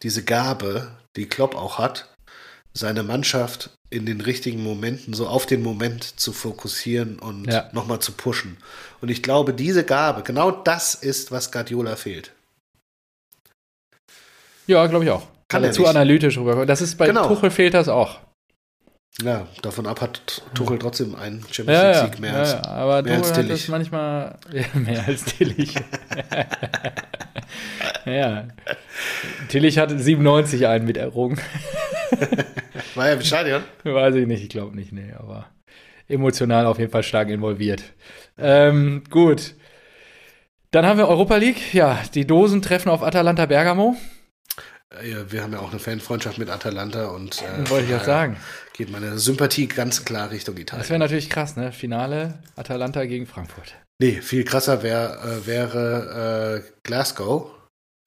diese 0.02 0.24
Gabe, 0.24 0.96
die 1.16 1.26
Klopp 1.28 1.54
auch 1.54 1.78
hat, 1.78 2.14
seine 2.74 3.02
Mannschaft 3.02 3.70
in 3.90 4.06
den 4.06 4.20
richtigen 4.22 4.62
Momenten, 4.62 5.12
so 5.12 5.26
auf 5.28 5.44
den 5.44 5.62
Moment 5.62 6.18
zu 6.18 6.32
fokussieren 6.32 7.18
und 7.18 7.46
Ja. 7.52 7.68
nochmal 7.72 7.98
zu 8.00 8.12
pushen. 8.12 8.56
Und 9.02 9.11
ich 9.11 9.22
glaube, 9.22 9.52
diese 9.52 9.85
Gabe, 9.85 10.22
genau 10.22 10.50
das 10.50 10.94
ist, 10.94 11.30
was 11.30 11.52
Guardiola 11.52 11.96
fehlt. 11.96 12.32
Ja, 14.66 14.87
glaube 14.87 15.04
ich 15.04 15.11
auch. 15.11 15.26
Kann 15.53 15.65
er 15.65 15.73
zu 15.73 15.83
nicht. 15.83 15.91
analytisch 15.91 16.38
rüberkommt. 16.38 16.69
Das 16.69 16.81
ist 16.81 16.97
bei 16.97 17.07
Genau. 17.07 17.29
Tuchel 17.29 17.51
fehlt 17.51 17.75
das 17.75 17.88
auch. 17.88 18.21
Ja, 19.23 19.47
davon 19.61 19.87
ab 19.87 20.01
hat 20.01 20.43
Tuchel 20.55 20.79
trotzdem 20.79 21.15
einen 21.15 21.45
Champions 21.51 21.83
Ja, 21.83 21.91
ja, 21.93 22.01
League-Sieg 22.03 22.21
mehr 22.21 22.33
ja, 22.33 22.38
als 22.38 22.53
ja, 22.53 22.65
aber 22.67 23.03
mehr 23.03 23.15
als 23.15 23.29
Tuchel 23.29 23.37
hat 23.37 23.43
Tillich. 23.47 23.61
das 23.62 23.69
manchmal 23.69 24.38
ja, 24.53 24.65
mehr 24.81 25.05
als 25.07 25.25
Tillich. 25.27 25.75
ja. 28.07 28.49
Tillich 29.49 29.79
hat 29.79 29.91
97 29.91 30.67
einen 30.67 30.87
mit 30.87 30.97
errungen. 30.97 31.38
War 32.95 33.09
ja 33.09 33.15
im 33.15 33.23
Stadion. 33.23 33.62
Weiß 33.85 34.15
ich 34.15 34.27
nicht, 34.27 34.43
ich 34.43 34.49
glaube 34.49 34.77
nicht, 34.77 34.93
nee, 34.93 35.12
aber 35.19 35.47
emotional 36.09 36.67
auf 36.67 36.79
jeden 36.79 36.91
Fall 36.91 37.03
stark 37.03 37.29
involviert. 37.29 37.83
Ähm, 38.38 39.03
gut. 39.11 39.55
Dann 40.71 40.87
haben 40.87 40.99
wir 40.99 41.09
Europa 41.09 41.37
League. 41.37 41.75
Ja, 41.75 41.99
die 42.15 42.27
Dosen 42.27 42.62
treffen 42.62 42.88
auf 42.88 43.03
Atalanta 43.03 43.47
Bergamo. 43.47 43.97
Äh, 45.00 45.31
wir 45.31 45.42
haben 45.42 45.52
ja 45.52 45.61
auch 45.61 45.70
eine 45.70 45.78
Fanfreundschaft 45.78 46.38
mit 46.38 46.50
Atalanta 46.50 47.07
und 47.07 47.42
äh, 47.42 47.68
Wollte 47.70 47.85
ich 47.87 47.90
daher 47.92 48.05
sagen. 48.05 48.37
geht 48.72 48.90
meine 48.90 49.18
Sympathie 49.18 49.66
ganz 49.68 50.05
klar 50.05 50.31
Richtung 50.31 50.55
Das 50.57 50.62
Italien. 50.62 50.88
wäre 50.88 50.98
natürlich 50.98 51.31
krass, 51.31 51.57
ne? 51.57 51.72
Finale 51.72 52.38
Atalanta 52.57 53.05
gegen 53.05 53.26
Frankfurt. 53.26 53.74
Nee, 54.00 54.20
viel 54.20 54.44
krasser 54.44 54.83
wär, 54.83 55.18
äh, 55.24 55.46
wäre 55.46 56.64
äh, 56.66 56.70
Glasgow, 56.83 57.50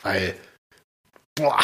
weil 0.04 0.36
boah, 1.36 1.60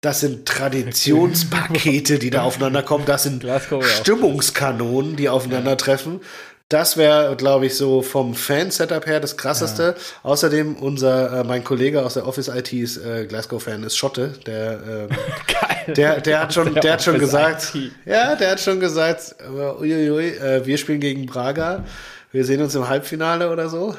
das 0.00 0.20
sind 0.20 0.46
Traditionspakete, 0.46 2.18
die 2.18 2.30
da 2.30 2.42
aufeinander 2.44 2.82
kommen. 2.82 3.04
Das 3.06 3.22
sind 3.24 3.40
Glasgow 3.40 3.84
auch. 3.84 3.88
Stimmungskanonen, 3.88 5.16
die 5.16 5.28
aufeinandertreffen. 5.28 6.20
Das 6.68 6.96
wäre, 6.96 7.36
glaube 7.36 7.66
ich, 7.66 7.76
so 7.76 8.02
vom 8.02 8.34
Fan-Setup 8.34 9.06
her 9.06 9.20
das 9.20 9.36
krasseste. 9.36 9.94
Außerdem, 10.24 10.74
unser, 10.76 11.40
äh, 11.40 11.44
mein 11.44 11.62
Kollege 11.62 12.04
aus 12.04 12.14
der 12.14 12.26
Office 12.26 12.48
IT 12.48 12.72
ist 12.72 12.96
äh, 12.96 13.26
Glasgow-Fan, 13.26 13.84
ist 13.84 13.96
Schotte. 13.96 14.34
Der, 14.46 15.08
Geil. 15.46 15.94
der, 15.94 16.20
der 16.20 16.40
hat 16.40 16.54
schon, 16.54 16.74
der 16.74 16.94
hat 16.94 17.02
schon 17.04 17.20
gesagt, 17.20 17.72
IT. 17.74 17.92
ja, 18.04 18.34
der 18.34 18.50
hat 18.50 18.60
schon 18.60 18.80
gesagt, 18.80 19.36
äh, 19.38 19.80
uiuiui, 19.80 20.30
äh, 20.30 20.66
wir 20.66 20.76
spielen 20.76 20.98
gegen 20.98 21.26
Braga. 21.26 21.84
Wir 22.32 22.44
sehen 22.44 22.60
uns 22.60 22.74
im 22.74 22.88
Halbfinale 22.88 23.52
oder 23.52 23.68
so. 23.68 23.96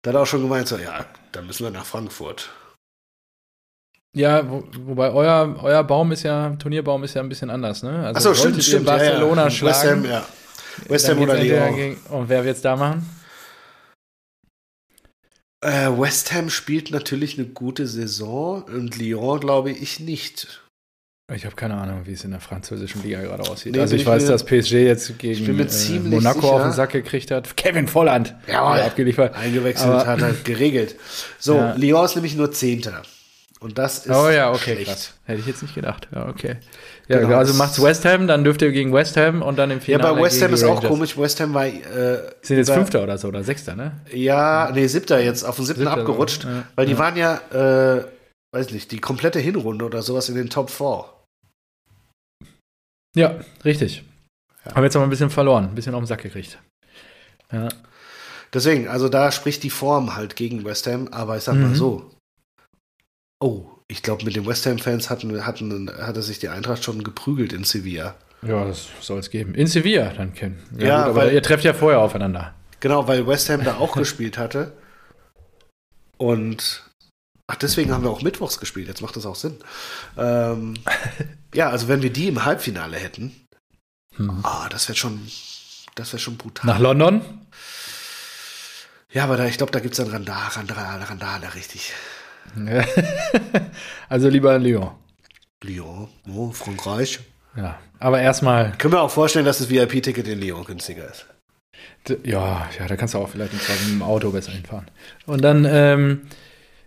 Da 0.00 0.10
hat 0.10 0.16
auch 0.16 0.26
schon 0.26 0.40
gemeint, 0.40 0.68
so, 0.68 0.78
ja, 0.78 1.04
dann 1.32 1.46
müssen 1.46 1.64
wir 1.64 1.70
nach 1.70 1.84
Frankfurt. 1.84 2.48
Ja, 4.14 4.48
wo, 4.50 4.64
wobei 4.86 5.10
euer, 5.10 5.54
euer 5.62 5.84
Baum 5.84 6.12
ist 6.12 6.22
ja, 6.22 6.50
Turnierbaum 6.58 7.04
ist 7.04 7.14
ja 7.14 7.22
ein 7.22 7.28
bisschen 7.28 7.50
anders, 7.50 7.82
ne? 7.82 8.06
Also 8.06 8.30
Achso, 8.30 8.34
stimmt, 8.34 8.54
solltet 8.54 8.56
ihr 8.56 8.62
stimmt. 8.62 8.86
ja, 8.86 8.96
Barcelona 8.96 9.44
ja. 9.44 9.50
schlagen. 9.50 9.74
West 9.74 9.90
Ham, 9.90 10.04
ja. 10.04 10.26
West 10.88 11.08
Ham 11.08 11.18
oder 11.20 11.36
Lyon. 11.42 11.96
Und 12.10 12.28
wer 12.28 12.44
wird's 12.44 12.60
da 12.62 12.76
machen? 12.76 13.08
Äh, 15.60 15.90
West 15.96 16.32
Ham 16.32 16.50
spielt 16.50 16.90
natürlich 16.90 17.38
eine 17.38 17.46
gute 17.46 17.86
Saison 17.86 18.62
und 18.64 18.96
Lyon 18.96 19.38
glaube 19.40 19.70
ich 19.70 20.00
nicht. 20.00 20.60
Ich 21.32 21.46
habe 21.46 21.54
keine 21.54 21.74
Ahnung, 21.76 22.02
wie 22.04 22.12
es 22.12 22.24
in 22.24 22.32
der 22.32 22.40
französischen 22.40 23.02
Liga 23.02 23.22
gerade 23.22 23.48
aussieht. 23.48 23.72
Nee, 23.72 23.80
also 23.80 23.94
ich 23.94 24.02
ich 24.02 24.06
weiß, 24.06 24.24
mir- 24.24 24.28
dass 24.30 24.44
PSG 24.44 24.72
jetzt 24.84 25.18
gegen 25.18 25.46
äh, 25.46 25.98
Monaco 26.00 26.40
sicher. 26.40 26.52
auf 26.52 26.62
den 26.62 26.72
Sack 26.72 26.90
gekriegt 26.90 27.30
hat. 27.30 27.56
Kevin 27.56 27.86
Volland 27.88 28.34
Jawohl. 28.48 28.74
hat 28.78 28.82
abgeliefert. 28.88 29.34
Eingewechselt 29.36 29.88
Aber- 29.88 30.06
hat 30.06 30.20
er 30.20 30.32
geregelt. 30.44 30.96
So, 31.38 31.54
Ja. 31.56 31.74
Lyon 31.74 32.04
ist 32.04 32.16
nämlich 32.16 32.34
nur 32.34 32.50
Zehnter. 32.52 33.02
Und 33.60 33.78
das 33.78 33.98
ist 34.06 34.10
Oh 34.14 34.28
ja, 34.28 34.50
okay, 34.50 34.74
schlecht. 34.74 34.86
krass. 34.88 35.14
Hätte 35.24 35.40
ich 35.40 35.46
jetzt 35.46 35.62
nicht 35.62 35.74
gedacht. 35.76 36.08
Ja, 36.12 36.28
okay. 36.28 36.56
Ja, 37.08 37.18
Genau, 37.18 37.36
also 37.36 37.52
macht's 37.54 37.82
West 37.82 38.04
Ham, 38.04 38.26
dann 38.26 38.44
dürft 38.44 38.62
ihr 38.62 38.70
gegen 38.72 38.92
West 38.92 39.16
Ham 39.16 39.42
und 39.42 39.56
dann 39.58 39.70
im 39.70 39.78
Ja, 39.78 39.84
Finale 39.84 40.14
bei 40.16 40.22
West 40.22 40.40
Ham 40.42 40.52
ist 40.54 40.62
auch 40.64 40.82
komisch. 40.82 41.18
West 41.18 41.40
Ham 41.40 41.52
war 41.52 41.66
äh, 41.66 41.80
Sind 42.42 42.56
jetzt 42.58 42.68
über- 42.68 42.76
Fünfter 42.78 43.02
oder 43.02 43.18
so 43.18 43.28
oder 43.28 43.42
Sechster, 43.42 43.74
ne? 43.74 44.00
Ja, 44.12 44.70
nee, 44.72 44.86
siebter 44.86 45.20
jetzt, 45.20 45.42
auf 45.44 45.56
den 45.56 45.64
siebten 45.66 45.82
Siebter, 45.82 45.98
abgerutscht. 45.98 46.44
ja, 46.44 46.62
weil 46.76 46.86
die 46.86 46.92
ja. 46.92 46.98
waren 46.98 47.16
ja, 47.16 47.36
äh, 47.98 48.04
weiß 48.54 48.70
nicht, 48.70 48.90
die 48.92 49.00
komplette 49.00 49.40
Hinrunde 49.40 49.84
oder 49.84 50.02
sowas 50.02 50.28
in 50.28 50.36
den 50.36 50.48
Top 50.48 50.70
4. 50.70 51.04
Ja, 53.16 53.40
richtig. 53.64 54.04
Ja. 54.64 54.74
Haben 54.76 54.84
jetzt 54.84 54.96
aber 54.96 55.04
ein 55.04 55.10
bisschen 55.10 55.30
verloren, 55.30 55.64
ein 55.64 55.74
bisschen 55.74 55.94
auf 55.94 56.00
den 56.02 56.06
Sack 56.06 56.22
gekriegt. 56.22 56.58
Ja. 57.52 57.68
Deswegen, 58.54 58.88
also 58.88 59.08
da 59.08 59.32
spricht 59.32 59.62
die 59.62 59.70
Form 59.70 60.14
halt 60.14 60.36
gegen 60.36 60.64
West 60.64 60.86
Ham, 60.86 61.08
aber 61.08 61.36
ich 61.36 61.42
sag 61.42 61.54
mal 61.56 61.68
Mhm. 61.70 61.74
so. 61.74 62.10
Oh, 63.42 63.66
ich 63.92 64.02
glaube, 64.02 64.24
mit 64.24 64.34
den 64.34 64.46
West 64.46 64.66
Ham-Fans 64.66 65.10
hatten, 65.10 65.46
hatten, 65.46 65.90
hatte 66.00 66.22
sich 66.22 66.38
die 66.38 66.48
Eintracht 66.48 66.82
schon 66.82 67.04
geprügelt 67.04 67.52
in 67.52 67.64
Sevilla. 67.64 68.14
Ja, 68.42 68.64
das 68.64 68.88
soll 69.00 69.20
es 69.20 69.30
geben. 69.30 69.54
In 69.54 69.66
Sevilla 69.68 70.10
dann 70.16 70.34
kennen. 70.34 70.60
Ja, 70.76 70.86
Ja, 70.86 70.98
gut, 71.02 71.10
aber 71.10 71.16
weil- 71.26 71.32
ihr 71.34 71.42
trefft 71.42 71.64
ja 71.64 71.74
vorher 71.74 72.00
aufeinander. 72.00 72.54
Genau, 72.80 73.06
weil 73.06 73.26
West 73.26 73.48
Ham 73.50 73.62
da 73.62 73.76
auch 73.76 73.94
gespielt 73.96 74.38
hatte. 74.38 74.72
Und 76.16 76.82
ach, 77.46 77.56
deswegen 77.56 77.92
haben 77.92 78.02
wir 78.04 78.10
auch 78.10 78.22
mittwochs 78.22 78.58
gespielt. 78.58 78.88
Jetzt 78.88 79.02
macht 79.02 79.16
das 79.16 79.26
auch 79.26 79.36
Sinn. 79.36 79.56
Ähm, 80.16 80.74
ja, 81.54 81.70
also 81.70 81.88
wenn 81.88 82.02
wir 82.02 82.12
die 82.12 82.28
im 82.28 82.44
Halbfinale 82.44 82.96
hätten, 82.96 83.36
Hm. 84.16 84.40
ah, 84.44 84.68
das 84.68 84.88
wäre 84.88 84.96
schon, 84.98 85.20
das 85.94 86.12
wäre 86.12 86.20
schon 86.20 86.36
brutal. 86.36 86.66
Nach 86.66 86.78
London? 86.78 87.22
Ja, 89.10 89.24
aber 89.24 89.36
da, 89.36 89.46
ich 89.46 89.56
glaube, 89.58 89.72
da 89.72 89.80
gibt 89.80 89.92
es 89.92 90.04
dann 90.04 90.12
Randale, 90.12 90.54
Randale, 90.56 91.08
Randale, 91.08 91.54
richtig. 91.54 91.92
also 94.08 94.28
lieber 94.28 94.58
Lyon. 94.58 94.90
Lyon, 95.62 96.08
oh, 96.34 96.50
Frankreich. 96.50 97.20
Ja, 97.56 97.78
aber 97.98 98.20
erstmal, 98.20 98.72
Können 98.78 98.94
wir 98.94 99.02
auch 99.02 99.10
vorstellen, 99.10 99.44
dass 99.44 99.58
das 99.58 99.68
VIP-Ticket 99.68 100.26
in 100.26 100.40
Lyon 100.40 100.64
günstiger 100.64 101.10
ist. 101.10 101.26
ja, 102.24 102.68
ja, 102.78 102.86
da 102.86 102.96
kannst 102.96 103.14
du 103.14 103.18
auch 103.18 103.28
vielleicht 103.28 103.52
mit 103.52 103.62
dem 103.88 104.02
Auto 104.02 104.30
besser 104.30 104.52
hinfahren. 104.52 104.86
Und 105.26 105.42
dann, 105.42 105.66
ähm, 105.68 106.22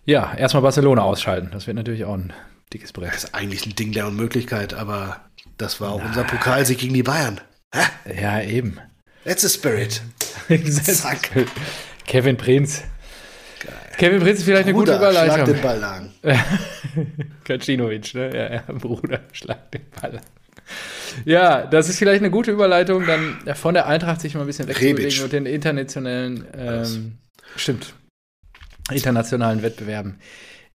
ja, 0.04 0.34
erstmal 0.34 0.62
Barcelona 0.62 1.02
ausschalten. 1.02 1.50
Das 1.52 1.66
wird 1.66 1.76
natürlich 1.76 2.04
auch 2.04 2.14
ein 2.14 2.32
dickes 2.72 2.92
Brett. 2.92 3.14
Das 3.14 3.24
ist 3.24 3.34
eigentlich 3.34 3.66
ein 3.66 3.74
Ding 3.74 3.92
der 3.92 4.06
Unmöglichkeit, 4.08 4.74
aber 4.74 5.20
das 5.58 5.80
war 5.80 5.92
auch 5.92 6.04
unser 6.04 6.24
Pokalsieg 6.24 6.78
gegen 6.78 6.94
die 6.94 7.02
Bayern. 7.02 7.40
Hä? 7.74 8.20
Ja, 8.20 8.40
eben. 8.40 8.78
That's 9.24 9.42
the 9.42 9.48
spirit. 9.48 10.02
Zack. 10.70 11.30
Kevin 12.06 12.36
Prinz. 12.36 12.84
Kevin 13.96 14.20
Prinz 14.20 14.40
ist 14.40 14.44
vielleicht 14.44 14.64
eine 14.64 14.74
gute 14.74 14.92
Bruder, 14.92 15.12
schlag 15.12 15.24
Überleitung. 15.24 15.54
den 15.54 15.62
Ball 15.62 15.78
lang. 15.78 16.12
Kacinovic, 17.44 18.14
ne? 18.14 18.36
Ja, 18.36 18.54
ja, 18.54 18.62
Bruder, 18.72 19.20
schlag 19.32 19.70
den 19.72 19.82
Ball. 20.00 20.16
an. 20.16 20.20
Ja, 21.24 21.66
das 21.66 21.88
ist 21.88 21.98
vielleicht 21.98 22.20
eine 22.20 22.30
gute 22.30 22.50
Überleitung, 22.50 23.06
dann 23.06 23.38
von 23.54 23.74
der 23.74 23.86
Eintracht 23.86 24.20
sich 24.20 24.34
mal 24.34 24.40
ein 24.42 24.46
bisschen 24.46 24.68
wegzubewegen 24.68 25.22
und 25.22 25.32
den 25.32 25.46
internationalen, 25.46 26.44
ähm, 26.56 27.18
stimmt, 27.56 27.94
internationalen 28.90 29.62
Wettbewerben 29.62 30.18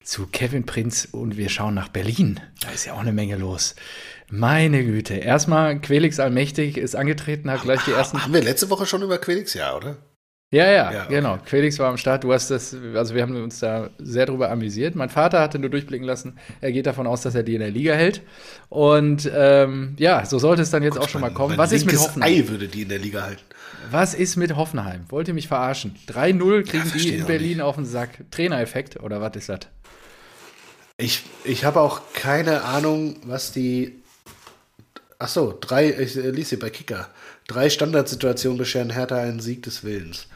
zu 0.03 0.27
Kevin 0.27 0.67
Prinz 0.67 1.09
und 1.11 1.37
wir 1.37 1.49
schauen 1.49 1.75
nach 1.75 1.89
Berlin. 1.89 2.41
Da 2.61 2.71
ist 2.71 2.85
ja 2.85 2.95
auch 2.95 3.01
eine 3.01 3.13
Menge 3.13 3.37
los. 3.37 3.75
Meine 4.29 4.85
Güte. 4.85 5.15
Erstmal, 5.15 5.81
Quelix 5.81 6.19
Allmächtig 6.21 6.77
ist 6.77 6.97
angetreten, 6.97 7.51
hat 7.51 7.63
gleich 7.63 7.85
die 7.85 7.93
ersten 7.93 8.23
Haben 8.23 8.35
wir 8.35 8.43
letzte 8.43 8.71
Woche 8.71 8.87
schon 8.87 9.03
über 9.03 9.19
Quelix? 9.19 9.55
Ja, 9.55 9.77
oder? 9.77 9.97
Ja, 10.53 10.67
ja, 10.71 10.93
Ja, 10.93 11.05
okay. 11.05 11.15
genau. 11.15 11.39
Felix 11.45 11.79
war 11.79 11.89
am 11.89 11.97
Start. 11.97 12.23
Du 12.25 12.33
hast 12.33 12.51
das, 12.51 12.75
also 12.95 13.15
wir 13.15 13.23
haben 13.23 13.43
uns 13.43 13.59
da 13.59 13.91
sehr 13.99 14.27
drüber 14.27 14.51
amüsiert. 14.51 14.95
Mein 14.95 15.11
Vater 15.11 15.41
hatte 15.41 15.59
nur 15.59 15.71
durchblicken 15.71 16.07
lassen, 16.07 16.39
er 16.61 16.71
geht 16.73 16.87
davon 16.87 17.07
aus, 17.07 17.23
dass 17.23 17.35
er 17.35 17.43
die 17.43 17.55
in 17.55 17.61
der 17.61 17.71
Liga 17.71 17.95
hält. 17.95 18.23
Und 18.69 19.31
ähm, 19.35 19.97
ja, 19.99 20.25
so 20.25 20.39
sollte 20.39 20.63
es 20.63 20.71
dann 20.71 20.83
jetzt 20.83 20.99
auch 20.99 21.09
schon 21.09 21.21
mal 21.21 21.33
kommen. 21.33 21.59
Was 21.59 21.73
ist 21.73 21.85
mit 21.87 21.99
Hoffenheim? 21.99 22.33
Ei 22.33 22.49
würde 22.49 22.69
die 22.69 22.83
in 22.83 22.89
der 22.89 22.99
Liga 22.99 23.23
halten. 23.23 23.43
Was 23.91 24.15
ist 24.15 24.37
mit 24.37 24.57
Hoffenheim? 24.57 25.05
Wollt 25.09 25.29
ihr 25.29 25.35
mich 25.35 25.49
verarschen? 25.49 25.97
3-0 26.09 26.63
kriegen 26.65 26.85
die 26.85 26.91
verstehe 26.91 27.19
in 27.19 27.27
Berlin 27.27 27.49
nicht. 27.59 27.63
auf 27.63 27.77
den 27.77 27.85
Sack. 27.85 28.31
Trainereffekt 28.31 29.01
oder 29.01 29.21
was 29.21 29.37
ist 29.37 29.49
das? 29.49 29.61
Ich, 30.99 31.25
ich 31.45 31.65
habe 31.65 31.81
auch 31.81 32.01
keine 32.15 32.63
Ahnung, 32.63 33.17
was 33.25 33.53
die. 33.53 34.03
Ach 35.19 35.29
so, 35.29 35.57
drei, 35.61 35.91
ich 35.91 36.17
äh, 36.17 36.31
ließ 36.31 36.49
sie 36.51 36.57
bei 36.57 36.71
Kicker. 36.71 37.09
Drei 37.49 37.69
Standardsituationen 37.71 38.59
bescheren 38.59 38.91
Hertha 38.91 39.17
einen 39.17 39.41
Sieg 39.41 39.63
des 39.63 39.85
Willens. 39.85 40.29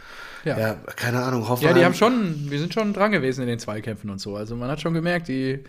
Ja. 0.45 0.59
Ja, 0.59 0.75
keine 0.97 1.23
Ahnung, 1.23 1.43
Ja, 1.43 1.49
Hoffenheim. 1.51 1.77
die 1.77 1.85
haben 1.85 1.95
schon, 1.95 2.51
wir 2.51 2.59
sind 2.59 2.73
schon 2.73 2.93
dran 2.93 3.13
gewesen 3.13 3.43
in 3.43 3.49
den 3.49 3.59
Zweikämpfen 3.59 4.09
und 4.11 4.21
so. 4.21 4.37
Also 4.37 4.57
man 4.57 4.71
hat 4.71 4.81
schon 4.81 4.95
gemerkt, 4.95 5.29
die 5.29 5.63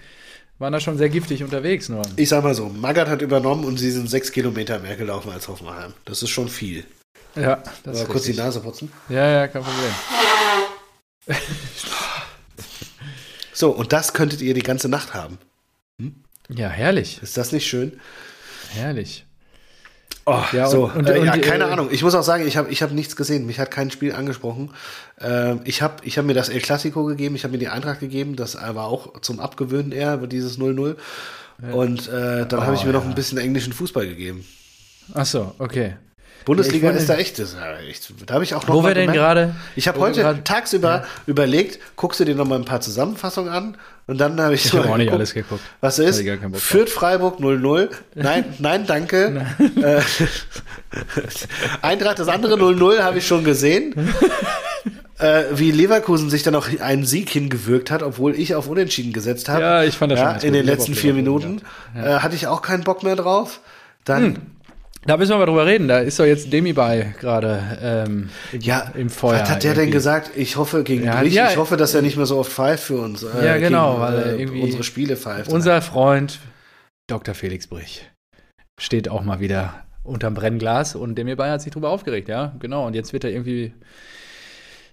waren 0.60 0.72
da 0.74 0.80
schon 0.80 0.98
sehr 0.98 1.10
giftig 1.10 1.44
unterwegs. 1.44 1.90
Nur. 1.90 2.04
Ich 2.16 2.30
sag 2.30 2.44
mal 2.44 2.54
so, 2.56 2.70
Magath 2.70 3.08
hat 3.10 3.22
übernommen 3.22 3.66
und 3.66 3.78
sie 3.78 3.92
sind 3.92 4.10
sechs 4.10 4.32
Kilometer 4.32 4.80
mehr 4.80 4.96
gelaufen 4.96 5.32
als 5.32 5.48
Hoffenheim. 5.48 5.94
Das 6.06 6.24
ist 6.24 6.30
schon 6.30 6.48
viel. 6.48 6.86
Ja, 7.36 7.58
das 7.58 7.74
Aber 7.86 7.94
ist 7.94 8.08
kurz 8.10 8.24
die 8.24 8.30
richtig. 8.32 8.46
Nase 8.46 8.60
putzen. 8.62 8.92
Ja, 9.10 9.26
ja, 9.30 9.48
kein 9.48 9.64
Problem. 9.64 9.92
so, 13.54 13.72
und 13.72 13.94
das 13.94 14.14
könntet 14.14 14.42
ihr 14.42 14.54
die 14.54 14.64
ganze 14.64 14.90
Nacht 14.90 15.14
haben. 15.14 15.38
Ja, 16.50 16.68
herrlich. 16.70 17.20
Ist 17.22 17.38
das 17.38 17.52
nicht 17.52 17.68
schön? 17.68 18.00
Herrlich. 18.74 19.26
Oh, 20.34 20.56
Ja, 20.56 20.68
so, 20.68 20.86
und- 20.86 20.96
und- 20.98 21.08
äh, 21.08 21.24
ja, 21.26 21.34
und, 21.34 21.42
keine 21.42 21.66
äh, 21.66 21.68
Ahnung. 21.68 21.90
Ich 21.92 22.04
muss 22.04 22.16
auch 22.16 22.24
sagen, 22.24 22.46
ich 22.48 22.58
habe 22.58 22.70
ich 22.72 22.82
hab 22.82 22.92
nichts 22.92 23.16
gesehen. 23.16 23.46
Mich 23.46 23.60
hat 23.60 23.72
kein 23.72 23.92
Spiel 23.92 24.14
angesprochen. 24.14 24.72
Äh, 25.20 25.56
ich 25.66 25.82
habe 25.82 25.96
ich 26.04 26.18
hab 26.18 26.26
mir 26.26 26.34
das 26.34 26.50
El 26.50 26.62
Clasico 26.62 27.04
gegeben, 27.06 27.36
ich 27.36 27.44
habe 27.44 27.52
mir 27.54 27.58
die 27.58 27.68
Eintracht 27.70 28.00
gegeben, 28.00 28.36
das 28.36 28.56
war 28.56 28.86
auch 28.86 29.20
zum 29.22 29.40
Abgewöhnen 29.40 29.92
eher, 29.92 30.18
dieses 30.18 30.58
0-0. 30.58 30.96
Und 31.72 32.08
äh, 32.10 32.46
dann 32.48 32.62
habe 32.66 32.74
ich 32.76 32.82
Oh, 32.84 32.86
mir 32.88 32.94
noch 32.94 33.04
ja. 33.04 33.10
ein 33.10 33.16
bisschen 33.16 33.38
englischen 33.38 33.72
Fußball 33.74 34.08
gegeben. 34.08 34.44
Ach 35.14 35.26
so, 35.26 35.54
okay. 35.60 35.96
Bundesliga 36.46 36.90
Ja, 36.92 36.98
ist 36.98 37.10
da 37.10 37.16
echt, 37.16 37.40
das 37.40 37.50
ist 37.50 37.58
ja 37.58 37.78
echt 37.90 38.14
da 38.26 38.34
habe 38.36 38.44
ich 38.44 38.54
auch 38.56 38.66
noch 38.68 38.76
Wo 38.76 38.82
mal 38.82 38.90
wir 38.90 38.96
denn 38.96 39.12
gerade? 39.12 39.56
Ich 39.76 39.88
habe 39.88 40.00
heute 40.00 40.40
tagsüber 40.44 41.04
überlegt, 41.28 41.80
guckst 41.96 42.20
du 42.20 42.26
dir 42.26 42.36
noch 42.36 42.46
mal 42.48 42.56
ein 42.58 42.66
paar 42.66 42.82
Zusammenfassungen 42.82 43.52
an 43.52 43.78
und 44.08 44.18
dann 44.18 44.40
habe 44.42 44.56
ich, 44.56 44.66
Ich 44.66 44.74
habe 44.74 44.90
auch 44.90 44.98
nicht 44.98 45.06
geguckt, 45.06 45.14
alles 45.20 45.34
geguckt. 45.34 45.62
Was 45.80 46.00
ist? 46.00 46.24
Fürth 46.56 46.90
Freiburg 46.90 47.40
0-0. 47.40 47.90
Nein, 48.16 48.46
nein, 48.60 48.86
danke. 48.88 49.46
Äh, 49.82 50.02
Eintracht 51.82 52.20
das 52.20 52.28
andere 52.28 52.56
0-0 52.56 53.00
habe 53.02 53.20
ich 53.20 53.28
schon 53.28 53.44
gesehen. 53.44 53.94
äh, 55.20 55.44
wie 55.54 55.72
Leverkusen 55.72 56.30
sich 56.30 56.44
dann 56.44 56.56
auch 56.56 56.68
einen 56.80 57.06
Sieg 57.06 57.30
hingewirkt 57.30 57.92
hat, 57.92 58.04
obwohl 58.04 58.36
ich 58.38 58.56
auf 58.56 58.68
Unentschieden 58.68 59.14
gesetzt 59.14 59.50
habe. 59.50 59.62
Ja, 59.62 59.84
ich 59.84 59.98
fand 59.98 60.12
das 60.12 60.20
schon 60.20 60.28
ja, 60.28 60.32
ganz 60.34 60.44
In 60.44 60.52
gut. 60.54 60.60
den 60.60 60.66
letzten 60.66 60.96
vier 60.96 61.14
Minuten 61.14 61.62
äh, 61.96 62.16
hatte 62.20 62.36
ich 62.36 62.48
auch 62.48 62.62
keinen 62.62 62.84
Bock 62.84 63.04
mehr 63.04 63.16
drauf. 63.16 63.60
Dann, 64.04 64.24
Hm. 64.24 64.36
Da 65.04 65.18
müssen 65.18 65.32
wir 65.32 65.38
mal 65.40 65.46
drüber 65.48 65.66
reden. 65.66 65.88
Da 65.88 66.00
ist 66.00 66.20
doch 66.20 66.26
jetzt 66.26 66.54
Demi 66.54 66.74
bei 66.74 67.14
gerade 67.20 68.06
ähm, 68.08 68.30
im, 68.52 68.62
ja, 68.62 68.92
im 68.96 69.10
Feuer. 69.10 69.42
was 69.42 69.50
hat 69.50 69.64
der 69.64 69.72
denn 69.74 69.84
irgendwie. 69.86 69.94
gesagt? 69.98 70.32
Ich 70.36 70.58
hoffe 70.58 70.84
gegen 70.84 71.06
Ja, 71.06 71.20
Brich, 71.22 71.34
ja. 71.34 71.50
ich 71.50 71.58
hoffe, 71.58 71.76
dass 71.76 71.94
er 71.96 72.04
nicht 72.04 72.18
mehr 72.18 72.28
so 72.28 72.38
oft 72.38 72.52
pfeift 72.52 72.84
für 72.84 72.98
uns. 73.00 73.24
äh, 73.24 73.46
Ja, 73.46 73.58
genau, 73.58 73.94
gegen, 73.94 74.02
weil 74.02 74.14
er 74.20 74.26
äh, 74.26 74.40
irgendwie- 74.42 74.62
unsere 74.62 74.84
Spiele 74.84 75.18
pfeift. 75.18 75.50
Unser 75.52 75.82
Freund 75.82 76.40
Dr. 77.10 77.34
Felix 77.34 77.66
Brich 77.68 78.08
steht 78.80 79.10
auch 79.10 79.24
mal 79.24 79.40
wieder 79.40 79.84
unterm 80.04 80.34
Brennglas 80.36 80.96
und 80.96 81.16
Demi 81.16 81.34
Bay 81.36 81.50
hat 81.50 81.62
sich 81.64 81.72
drüber 81.74 81.90
aufgeregt, 81.90 82.28
ja, 82.30 82.54
genau. 82.60 82.86
Und 82.86 82.94
jetzt 82.94 83.12
wird 83.14 83.24
er 83.24 83.32
irgendwie 83.32 83.74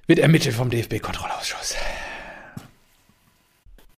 wird 0.07 0.19
ermittelt 0.21 0.55
vom 0.55 0.71
DFB-Kontrollausschuss. 0.71 1.77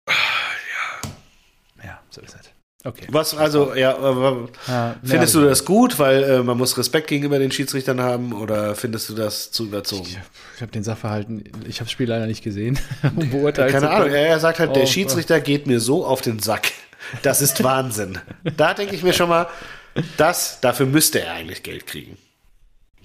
Ja. 0.09 1.85
Ja, 1.85 2.01
so 2.11 2.21
ist 2.21 2.35
es. 2.35 2.51
Okay. 2.83 3.07
Was, 3.11 3.37
also, 3.37 3.75
ja, 3.75 3.95
aber 3.99 4.49
Ja, 4.67 4.97
Findest 5.05 5.35
ja, 5.35 5.41
du 5.43 5.47
das 5.47 5.67
gut, 5.67 5.99
weil 5.99 6.23
äh, 6.23 6.43
man 6.43 6.57
muss 6.57 6.79
Respekt 6.79 7.09
gegenüber 7.09 7.39
den 7.39 7.53
Schiedsrichtern 7.53 8.01
haben 8.01 8.33
oder 8.33 8.75
findest 8.75 9.11
du 9.11 9.15
das 9.15 9.51
zu 9.51 9.65
überzogen? 9.67 10.07
Ich, 10.09 10.19
ich 10.57 10.63
habe 10.63 10.73
den 10.73 10.83
Sachverhalten, 10.83 11.45
ich 11.69 11.77
habe 11.81 11.85
das 11.87 11.91
Spiel 11.91 12.09
leider 12.09 12.27
nicht 12.27 12.43
gesehen, 12.43 12.79
um 13.17 13.29
beurteilen 13.31 13.71
Keine 13.73 13.87
zu 13.87 13.91
Ahnung, 13.93 14.09
er, 14.09 14.29
er 14.29 14.41
sagt 14.41 14.61
halt, 14.61 14.75
der 14.75 14.85
Oh, 14.85 14.87
Schiedsrichter 14.87 15.41
geht 15.41 15.67
mir 15.67 15.79
so 15.81 16.05
auf 16.07 16.21
den 16.23 16.39
Sack. 16.39 16.73
Das 17.23 17.43
ist 17.43 17.65
Wahnsinn. 17.65 18.19
da 18.57 18.73
denke 18.73 18.95
ich 18.95 19.03
mir 19.03 19.13
schon 19.13 19.29
mal, 19.29 19.49
das, 20.17 20.61
dafür 20.61 20.87
müsste 20.87 21.21
er 21.21 21.33
eigentlich 21.33 21.65
Geld 21.65 21.87
kriegen. 21.89 22.17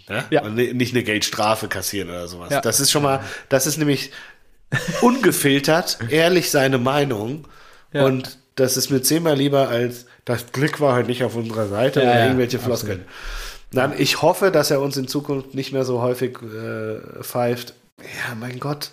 Ja? 0.07 0.25
Ja. 0.29 0.41
Und 0.43 0.53
ni- 0.55 0.73
nicht 0.73 0.93
eine 0.93 1.03
Geldstrafe 1.03 1.67
kassieren 1.69 2.09
oder 2.09 2.27
sowas. 2.27 2.53
Das 2.61 2.79
ist 2.79 2.91
schon 2.91 3.01
mal, 3.01 3.21
das 3.49 3.65
ist 3.65 3.77
nämlich 3.77 4.11
ungefiltert, 5.01 5.97
ehrlich 6.09 6.51
seine 6.51 6.77
Meinung. 6.77 7.47
Und 7.93 8.37
das 8.55 8.77
ist 8.77 8.89
mir 8.89 9.01
zehnmal 9.01 9.35
lieber 9.35 9.67
als, 9.69 10.05
das 10.25 10.51
Glück 10.51 10.79
war 10.79 10.93
halt 10.93 11.07
nicht 11.07 11.23
auf 11.23 11.35
unserer 11.35 11.67
Seite 11.67 12.01
Ja, 12.01 12.05
oder 12.09 12.19
ja, 12.19 12.25
irgendwelche. 12.25 12.59
Floskeln. 12.59 13.05
Dann, 13.71 13.93
ich 13.97 14.21
hoffe, 14.21 14.51
dass 14.51 14.71
er 14.71 14.79
uns 14.81 14.95
in 14.95 15.07
Zukunft 15.07 15.53
nicht 15.53 15.73
mehr 15.73 15.83
so 15.85 16.01
häufig 16.01 16.37
äh, 16.41 17.21
pfeift. 17.23 17.73
Ja, 17.99 18.35
mein 18.39 18.59
Gott. 18.59 18.91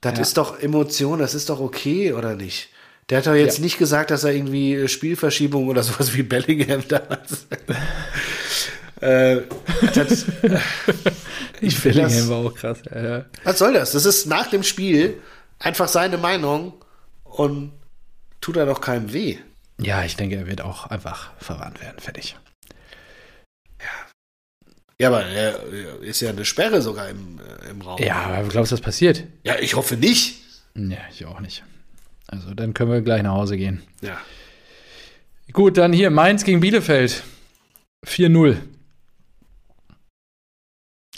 Das 0.00 0.14
Ja. 0.14 0.20
ist 0.22 0.36
doch 0.38 0.58
Emotion, 0.60 1.18
das 1.18 1.34
ist 1.34 1.50
doch 1.50 1.60
okay, 1.60 2.12
oder 2.14 2.34
nicht? 2.34 2.70
Der 3.10 3.18
hat 3.18 3.26
doch 3.26 3.34
jetzt 3.34 3.58
nicht 3.58 3.76
gesagt, 3.76 4.10
dass 4.10 4.24
er 4.24 4.32
irgendwie 4.32 4.74
äh, 4.74 4.88
Spielverschiebung 4.88 5.68
oder 5.68 5.82
sowas 5.84 6.14
wie 6.14 6.22
Bellingham 6.22 6.82
damals. 6.88 7.46
äh, 9.00 9.40
das, 9.94 10.24
ich 11.60 11.76
finde 11.78 12.00
Bellingham 12.02 12.08
das. 12.20 12.28
war 12.28 12.36
auch 12.38 12.54
krass. 12.54 12.78
Ja, 12.94 13.02
ja. 13.02 13.24
Was 13.44 13.58
soll 13.58 13.72
das? 13.74 13.92
Das 13.92 14.06
ist 14.06 14.26
nach 14.26 14.48
dem 14.48 14.62
Spiel 14.62 15.18
einfach 15.58 15.88
seine 15.88 16.16
Meinung 16.18 16.74
und 17.24 17.72
tut 18.40 18.56
er 18.56 18.66
doch 18.66 18.80
keinem 18.80 19.12
weh. 19.12 19.38
ja, 19.78 20.04
ich 20.04 20.16
denke, 20.16 20.36
er 20.36 20.46
wird 20.46 20.60
auch 20.60 20.86
einfach 20.86 21.32
verwarnt 21.38 21.80
werden. 21.80 21.98
Fertig. 21.98 22.36
Ja, 25.00 25.08
aber 25.08 25.24
er 25.24 25.62
äh, 25.72 26.06
ist 26.06 26.20
ja 26.20 26.28
eine 26.28 26.44
Sperre 26.44 26.82
sogar 26.82 27.08
im, 27.08 27.40
äh, 27.40 27.70
im 27.70 27.80
Raum. 27.80 27.98
Ja, 28.02 28.16
aber 28.16 28.48
glaubst 28.48 28.70
du, 28.70 28.76
das 28.76 28.84
passiert? 28.84 29.24
Ja, 29.44 29.58
ich 29.58 29.74
hoffe 29.74 29.96
nicht. 29.96 30.42
Ja, 30.74 30.98
ich 31.10 31.24
auch 31.24 31.40
nicht. 31.40 31.64
Also, 32.26 32.52
dann 32.52 32.74
können 32.74 32.92
wir 32.92 33.00
gleich 33.00 33.22
nach 33.22 33.32
Hause 33.32 33.56
gehen. 33.56 33.82
Ja. 34.02 34.18
Gut, 35.52 35.78
dann 35.78 35.94
hier 35.94 36.10
Mainz 36.10 36.44
gegen 36.44 36.60
Bielefeld. 36.60 37.22
4-0. 38.06 38.58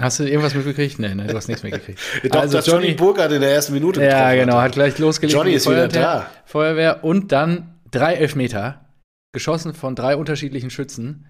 Hast 0.00 0.20
du 0.20 0.24
irgendwas 0.24 0.54
mitgekriegt? 0.54 0.98
Nee, 0.98 1.14
nee, 1.14 1.26
du 1.26 1.36
hast 1.36 1.48
nichts 1.48 1.62
mitgekriegt. 1.62 2.00
Doch, 2.30 2.40
also 2.40 2.58
Johnny, 2.58 2.86
Johnny, 2.86 2.94
Burkhardt 2.94 3.32
in 3.32 3.42
der 3.42 3.52
ersten 3.52 3.74
Minute 3.74 4.02
ja, 4.02 4.34
genau, 4.34 4.60
hat. 4.60 4.72
gleich 4.72 4.98
losgelegt. 4.98 5.34
Johnny 5.36 5.52
ist 5.52 5.66
wieder 5.66 5.90
Feuerwehr, 5.90 6.02
da. 6.02 6.30
Feuerwehr 6.46 7.04
und 7.04 7.30
dann 7.30 7.78
drei 7.90 8.14
Elfmeter, 8.14 8.86
geschossen 9.32 9.74
von 9.74 9.94
drei 9.94 10.16
unterschiedlichen 10.16 10.70
Schützen 10.70 11.26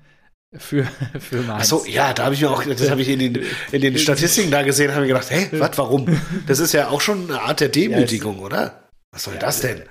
für, 0.57 0.85
für 1.19 1.41
Ach 1.41 1.47
Mainz. 1.47 1.69
so, 1.69 1.85
ja, 1.87 2.13
da 2.13 2.25
habe 2.25 2.35
ich 2.35 2.43
mir 2.43 2.51
auch, 2.51 2.63
das 2.65 2.89
habe 2.89 3.03
ich 3.03 3.09
in 3.09 3.19
den, 3.19 3.39
in 3.73 3.81
den 3.81 3.99
Statistiken 3.99 4.53
da 4.53 4.63
gesehen, 4.63 4.95
habe 4.95 5.07
ich 5.07 5.09
gedacht, 5.09 5.31
hä, 5.31 5.49
was, 5.59 5.77
warum? 5.77 6.21
Das 6.47 6.61
ist 6.61 6.73
ja 6.73 6.89
auch 6.89 7.01
schon 7.01 7.29
eine 7.29 7.43
Art 7.43 7.61
der 7.61 7.69
Demütigung, 7.69 8.39
oder? 8.39 8.91
Was 9.11 9.25
soll 9.25 9.35
das 9.41 9.61
denn? 9.61 9.83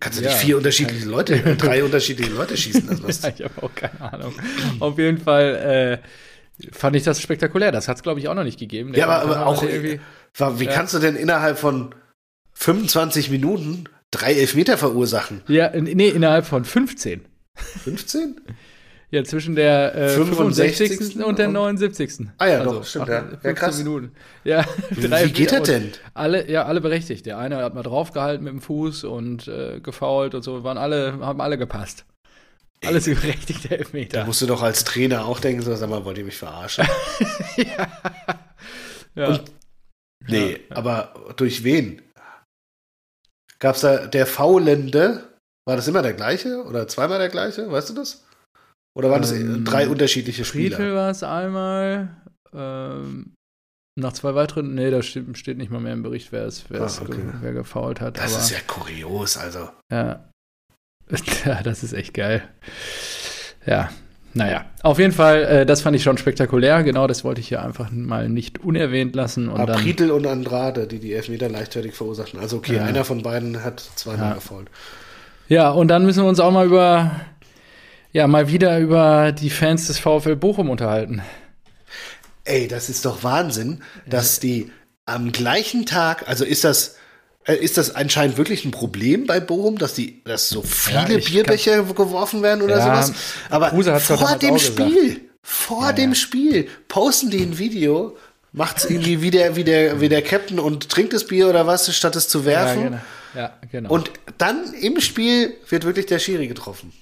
Kannst 0.00 0.20
du 0.20 0.22
ja, 0.22 0.30
nicht 0.30 0.38
vier 0.38 0.56
unterschiedliche 0.56 1.06
Leute, 1.06 1.56
drei 1.56 1.82
unterschiedliche 1.82 2.30
Leute 2.30 2.56
schießen 2.56 2.86
lassen? 3.02 3.22
Ja, 3.22 3.32
ich 3.34 3.42
habe 3.42 3.62
auch 3.62 3.74
keine 3.74 4.00
Ahnung. 4.12 4.34
Auf 4.78 4.96
jeden 4.98 5.18
Fall 5.18 6.00
äh, 6.02 6.08
fand 6.72 6.96
ich 6.96 7.02
das 7.04 7.20
spektakulär. 7.20 7.72
Das 7.72 7.88
hat 7.88 7.96
es, 7.96 8.02
glaube 8.02 8.20
ich, 8.20 8.28
auch 8.28 8.34
noch 8.34 8.44
nicht 8.44 8.58
gegeben. 8.58 8.92
Ja, 8.94 9.06
aber, 9.08 9.22
aber 9.36 9.46
auch, 9.46 9.62
irgendwie- 9.62 10.00
wie 10.58 10.64
Ja. 10.64 10.72
kannst 10.72 10.94
du 10.94 10.98
denn 10.98 11.16
innerhalb 11.16 11.58
von 11.58 11.94
25 12.54 13.30
Minuten 13.30 13.84
drei 14.10 14.32
Elfmeter 14.34 14.76
verursachen? 14.78 15.42
Ja, 15.48 15.70
nee, 15.74 16.08
innerhalb 16.08 16.46
von 16.46 16.64
15. 16.64 17.22
15? 17.54 18.40
Ja, 19.10 19.24
zwischen 19.24 19.56
der 19.56 19.94
äh, 19.94 20.08
65. 20.10 20.88
65. 20.88 21.24
und 21.24 21.38
der 21.38 21.48
79. 21.48 22.26
Ah 22.36 22.46
ja, 22.46 22.62
doch, 22.62 22.84
stimmt, 22.84 23.08
ja. 23.08 23.14
Ja, 23.14 23.22
15 23.22 23.54
krass. 23.54 23.78
Minuten. 23.78 24.12
Ja, 24.44 24.66
Wie 24.90 25.32
geht 25.32 25.50
das 25.52 25.62
denn? 25.62 25.92
Alle, 26.12 26.50
ja, 26.50 26.66
alle 26.66 26.82
berechtigt. 26.82 27.24
Der 27.24 27.38
eine 27.38 27.56
hat 27.56 27.74
mal 27.74 27.82
draufgehalten 27.82 28.44
mit 28.44 28.52
dem 28.52 28.60
Fuß 28.60 29.04
und 29.04 29.48
äh, 29.48 29.80
gefault 29.80 30.34
und 30.34 30.42
so, 30.42 30.62
waren 30.62 30.76
alle, 30.76 31.20
haben 31.20 31.40
alle 31.40 31.56
gepasst. 31.56 32.04
Alles 32.86 33.04
berechtigte 33.06 33.68
Da 33.68 33.74
Elfmeter. 33.76 34.24
musst 34.24 34.40
du 34.42 34.46
doch 34.46 34.62
als 34.62 34.84
Trainer 34.84 35.24
auch 35.26 35.40
denken, 35.40 35.62
so, 35.62 35.74
sag 35.74 35.90
mal, 35.90 36.04
wollt 36.04 36.18
ihr 36.18 36.24
mich 36.24 36.36
verarschen? 36.36 36.86
Ja. 39.14 39.28
Und- 39.28 39.52
Nee, 40.28 40.60
aber 40.70 41.32
durch 41.36 41.64
wen? 41.64 42.02
Gab's 43.60 43.80
da 43.80 44.06
der 44.06 44.26
Faulende? 44.26 45.36
War 45.66 45.76
das 45.76 45.88
immer 45.88 46.02
der 46.02 46.12
gleiche 46.14 46.64
oder 46.64 46.86
zweimal 46.88 47.18
der 47.18 47.28
gleiche? 47.28 47.70
Weißt 47.70 47.90
du 47.90 47.94
das? 47.94 48.24
Oder 48.96 49.10
waren 49.10 49.22
das 49.22 49.32
Ähm, 49.32 49.64
drei 49.64 49.88
unterschiedliche 49.88 50.44
Spieler? 50.44 50.76
Friedel 50.76 50.94
war 50.94 51.10
es 51.10 51.22
einmal. 51.22 52.16
Ähm, 52.52 53.34
nach 53.98 54.12
zwei 54.12 54.34
weiteren, 54.34 54.74
nee, 54.74 54.90
da 54.90 55.02
steht, 55.02 55.36
steht 55.38 55.56
nicht 55.58 55.70
mal 55.70 55.80
mehr 55.80 55.92
im 55.92 56.02
Bericht, 56.02 56.30
wer 56.32 56.44
es, 56.46 56.64
wer, 56.68 56.82
Ah, 56.82 56.86
es 56.86 57.00
okay. 57.00 57.12
ge- 57.16 57.32
wer 57.40 57.52
gefault 57.52 58.00
hat. 58.00 58.18
Das 58.18 58.32
aber, 58.34 58.42
ist 58.42 58.50
ja 58.50 58.58
kurios, 58.66 59.36
also. 59.36 59.70
ja. 59.90 60.27
ja, 61.44 61.62
das 61.62 61.82
ist 61.82 61.92
echt 61.92 62.14
geil. 62.14 62.42
Ja, 63.66 63.90
naja. 64.34 64.64
Auf 64.82 64.98
jeden 64.98 65.12
Fall, 65.12 65.42
äh, 65.44 65.66
das 65.66 65.80
fand 65.82 65.96
ich 65.96 66.02
schon 66.02 66.18
spektakulär. 66.18 66.82
Genau, 66.82 67.06
das 67.06 67.24
wollte 67.24 67.40
ich 67.40 67.48
hier 67.48 67.62
einfach 67.62 67.90
mal 67.90 68.28
nicht 68.28 68.58
unerwähnt 68.62 69.14
lassen. 69.16 69.48
Und 69.48 69.58
dann, 69.66 69.70
Apritel 69.78 70.10
und 70.10 70.26
Andrade, 70.26 70.86
die 70.86 70.98
die 70.98 71.12
Elfmeter 71.14 71.48
leichtfertig 71.48 71.94
verursachten. 71.94 72.38
Also 72.38 72.58
okay, 72.58 72.76
Ja. 72.76 72.84
einer 72.84 73.04
von 73.04 73.22
beiden 73.22 73.64
hat 73.64 73.80
zweimal 73.96 74.28
Ja. 74.30 74.34
gefault. 74.34 74.68
ja, 75.48 75.70
und 75.70 75.88
dann 75.88 76.04
müssen 76.04 76.22
wir 76.22 76.28
uns 76.28 76.40
auch 76.40 76.50
mal 76.52 76.66
über, 76.66 77.10
ja, 78.12 78.26
mal 78.26 78.48
wieder 78.48 78.78
über 78.78 79.32
die 79.32 79.50
Fans 79.50 79.86
des 79.86 79.98
VfL 79.98 80.36
Bochum 80.36 80.68
unterhalten. 80.70 81.22
Ey, 82.44 82.68
das 82.68 82.88
ist 82.88 83.04
doch 83.04 83.24
Wahnsinn, 83.24 83.82
dass 84.06 84.40
die 84.40 84.70
am 85.04 85.32
gleichen 85.32 85.84
Tag, 85.86 86.28
also 86.28 86.44
ist 86.44 86.64
das, 86.64 86.96
ist 87.46 87.78
das 87.78 87.94
anscheinend 87.94 88.36
wirklich 88.36 88.64
ein 88.64 88.70
Problem 88.70 89.26
bei 89.26 89.40
Bochum, 89.40 89.78
dass 89.78 89.94
die, 89.94 90.22
dass 90.24 90.48
so 90.48 90.62
viele 90.62 91.18
ich 91.18 91.30
Bierbecher 91.32 91.82
geworfen 91.82 92.42
werden 92.42 92.62
oder 92.62 92.78
Ja, 92.78 93.02
sowas? 93.02 93.18
Aber 93.48 93.70
vor 94.00 94.36
dem 94.36 94.54
auch 94.54 94.58
gesagt. 94.58 94.90
Spiel, 94.90 95.20
vor 95.42 95.86
Ja, 95.86 95.92
dem 95.92 96.10
ja. 96.10 96.14
Spiel 96.16 96.68
posten 96.88 97.30
die 97.30 97.40
ein 97.40 97.58
Video, 97.58 98.16
macht's 98.52 98.84
irgendwie 98.84 99.22
wie 99.22 99.30
der, 99.30 99.56
wie 99.56 99.64
der, 99.64 100.00
wie 100.00 100.08
der 100.10 100.22
Captain 100.22 100.58
und 100.58 100.88
trinkt 100.90 101.12
das 101.14 101.26
Bier 101.26 101.48
oder 101.48 101.66
was, 101.66 101.94
statt 101.94 102.16
es 102.16 102.28
zu 102.28 102.44
werfen. 102.44 102.82
Ja, 102.82 102.88
genau. 102.88 103.00
Ja, 103.34 103.52
genau. 103.70 103.90
Und 103.90 104.10
dann 104.38 104.72
im 104.74 105.00
Spiel 105.00 105.54
wird 105.68 105.84
wirklich 105.84 106.06
der 106.06 106.18
Schiri 106.18 106.48
getroffen. 106.48 106.92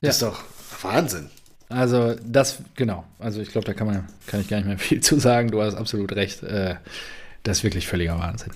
Ja. 0.00 0.08
Das 0.08 0.16
ist 0.16 0.22
doch 0.22 0.42
Wahnsinn. 0.82 1.30
Also 1.68 2.14
das, 2.24 2.58
genau. 2.76 3.04
Also 3.18 3.40
ich 3.40 3.50
glaube, 3.50 3.66
da 3.66 3.72
kann 3.72 3.86
man, 3.86 4.08
kann 4.26 4.40
ich 4.40 4.48
gar 4.48 4.58
nicht 4.58 4.66
mehr 4.66 4.78
viel 4.78 5.00
zu 5.00 5.18
sagen. 5.18 5.50
Du 5.50 5.62
hast 5.62 5.74
absolut 5.74 6.12
recht. 6.12 6.42
Äh, 6.42 6.76
Das 7.42 7.58
ist 7.58 7.64
wirklich 7.64 7.86
völliger 7.86 8.18
Wahnsinn. 8.18 8.52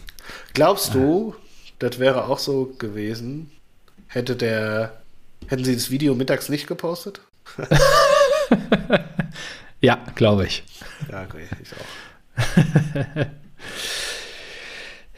Glaubst 0.55 0.95
du, 0.95 1.35
das 1.79 1.99
wäre 1.99 2.27
auch 2.27 2.39
so 2.39 2.75
gewesen, 2.79 3.51
hätte 4.09 4.37
der, 4.37 5.01
hätten 5.47 5.65
sie 5.65 5.75
das 5.75 5.91
Video 5.91 6.15
mittags 6.15 6.49
nicht 6.49 6.67
gepostet? 6.67 7.21
ja, 9.81 9.99
glaube 10.15 10.47
ich. 10.47 10.65
Ja, 11.11 11.25
okay, 11.25 11.47
ich 11.63 11.71
auch. 11.75 13.27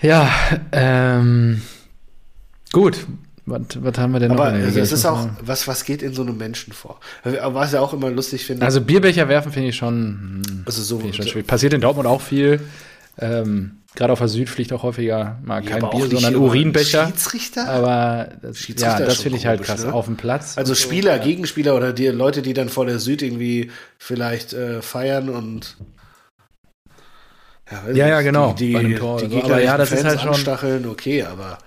ja, 0.02 0.30
ähm, 0.72 1.62
gut. 2.72 3.06
Was, 3.46 3.62
was 3.82 3.98
haben 3.98 4.12
wir 4.12 4.20
denn 4.20 4.30
Aber 4.30 4.52
noch? 4.52 4.76
es 4.76 4.92
ist 4.92 5.04
auch, 5.04 5.28
was, 5.40 5.66
was 5.66 5.84
geht 5.84 6.02
in 6.02 6.12
so 6.12 6.22
einem 6.22 6.36
Menschen 6.36 6.72
vor? 6.72 7.00
Was 7.24 7.72
ich 7.72 7.78
auch 7.78 7.92
immer 7.92 8.10
lustig 8.10 8.44
finde. 8.44 8.64
Also 8.64 8.80
Bierbecher 8.80 9.28
werfen 9.28 9.50
finde 9.50 9.70
ich 9.70 9.76
schon, 9.76 10.42
also 10.66 10.82
so, 10.82 11.00
ich 11.04 11.16
schon 11.16 11.26
schwierig. 11.26 11.48
Passiert 11.48 11.72
in 11.72 11.80
Dortmund 11.80 12.06
auch 12.06 12.20
viel. 12.20 12.60
Ähm, 13.18 13.79
Gerade 13.96 14.12
auf 14.12 14.20
der 14.20 14.28
Süd 14.28 14.48
fliegt 14.48 14.72
auch 14.72 14.84
häufiger 14.84 15.38
mal 15.42 15.64
Ja, 15.64 15.78
kein 15.78 15.90
Bier, 15.90 16.06
sondern 16.08 16.36
Urinbecher. 16.36 17.06
Schiedsrichter? 17.06 17.68
Aber 17.68 18.28
das, 18.40 18.58
Schiedsrichter 18.58 18.98
ja, 19.00 19.04
ist 19.06 19.08
das 19.16 19.22
finde 19.22 19.38
ich 19.38 19.46
halt 19.46 19.58
komisch, 19.58 19.68
krass. 19.68 19.84
ne? 19.84 19.92
Auf 19.92 20.04
dem 20.06 20.16
Platz. 20.16 20.56
Also 20.56 20.74
so, 20.74 20.80
Spieler, 20.80 21.16
ja. 21.16 21.22
Gegenspieler 21.22 21.74
oder 21.74 21.92
die 21.92 22.06
Leute, 22.06 22.40
die 22.42 22.54
dann 22.54 22.68
vor 22.68 22.86
der 22.86 23.00
Süd 23.00 23.20
irgendwie 23.20 23.70
vielleicht 23.98 24.52
äh, 24.52 24.80
feiern 24.80 25.28
und 25.28 25.76
ja, 27.70 27.90
Ja, 27.92 28.08
ja, 28.08 28.20
genau, 28.20 28.52
Die, 28.52 28.74
die, 28.74 28.94
Tor 28.94 29.18
die 29.20 29.26
oder 29.26 29.40
so. 29.40 29.42
Aber 29.44 29.62
ja, 29.62 29.76
das 29.76 29.90
ist 29.92 29.98
Fans 30.00 30.08
halt 30.08 30.20
schon- 30.20 30.28
anstacheln, 30.30 30.86
okay, 30.86 31.22
aber 31.24 31.58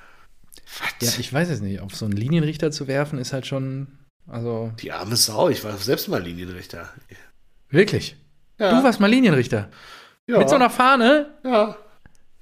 Ja, 1.02 1.10
ich 1.20 1.32
weiß 1.34 1.50
es 1.50 1.62
nicht. 1.62 1.82
Auf 1.82 1.96
so 1.96 2.06
einen 2.06 2.16
Linienrichter 2.16 2.72
zu 2.72 2.88
werfen, 2.88 3.20
ist 3.20 3.34
halt 3.34 3.46
schon. 3.48 3.88
Also, 4.28 4.72
die 4.82 4.92
arme 4.94 5.18
Sau, 5.18 5.50
ich 5.50 5.64
war 5.66 5.76
selbst 5.78 6.08
mal 6.08 6.22
Linienrichter. 6.24 6.90
wirklich. 7.70 8.16
Ja, 8.60 8.78
Du 8.78 8.84
warst 8.84 9.00
mal 9.02 9.08
Linienrichter. 9.10 9.70
ja, 10.28 10.38
Mit 10.40 10.48
so 10.50 10.56
einer 10.56 10.70
Fahne? 10.70 11.28
ja. 11.44 11.76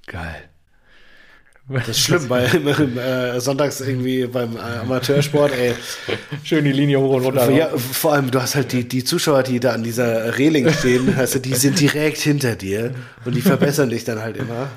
Geil. 0.06 0.48
Das 1.68 1.88
ist 1.88 2.00
schlimm, 2.04 2.28
weil 2.28 2.46
äh, 2.98 3.40
sonntags 3.40 3.80
irgendwie 3.80 4.26
beim 4.26 4.56
äh, 4.56 4.60
Amateursport, 4.60 5.52
ey, 5.52 5.74
Schön 6.42 6.64
die 6.64 6.72
Linie 6.72 6.98
hoch 7.00 7.14
und 7.14 7.24
runter. 7.24 7.50
ja, 7.50 7.68
vor 7.78 8.14
allem, 8.14 8.30
du 8.30 8.42
hast 8.42 8.56
halt 8.56 8.72
die, 8.72 8.86
die 8.86 9.04
Zuschauer, 9.04 9.44
die 9.44 9.60
da 9.60 9.72
an 9.72 9.84
dieser 9.84 10.36
Reling 10.38 10.70
stehen, 10.72 11.14
also 11.18 11.38
die 11.38 11.54
sind 11.54 11.78
direkt 11.78 12.18
hinter 12.18 12.56
dir 12.56 12.94
und 13.24 13.34
die 13.34 13.42
verbessern 13.42 13.90
dich 13.90 14.04
dann 14.04 14.20
halt 14.20 14.36
immer. 14.36 14.68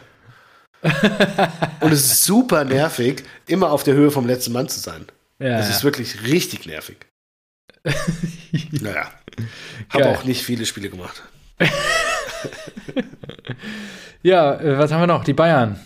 Und 1.79 1.91
es 1.91 2.05
ist 2.05 2.23
super 2.25 2.63
nervig, 2.63 3.23
immer 3.47 3.71
auf 3.71 3.83
der 3.83 3.95
Höhe 3.95 4.11
vom 4.11 4.27
letzten 4.27 4.53
Mann 4.53 4.69
zu 4.69 4.79
sein. 4.79 5.05
ja, 5.39 5.57
Das 5.57 5.67
ja. 5.69 5.75
ist 5.75 5.83
wirklich 5.83 6.23
richtig 6.23 6.65
nervig. 6.67 6.97
Naja. 8.71 9.09
Habe 9.89 10.09
auch 10.09 10.23
nicht 10.23 10.43
viele 10.43 10.65
Spiele 10.65 10.89
gemacht. 10.89 11.23
ja 14.23 14.55
äh, 14.59 14.77
was 14.77 14.91
haben 14.91 15.01
wir 15.01 15.07
noch? 15.07 15.23
Die 15.23 15.33
Bayern. 15.33 15.79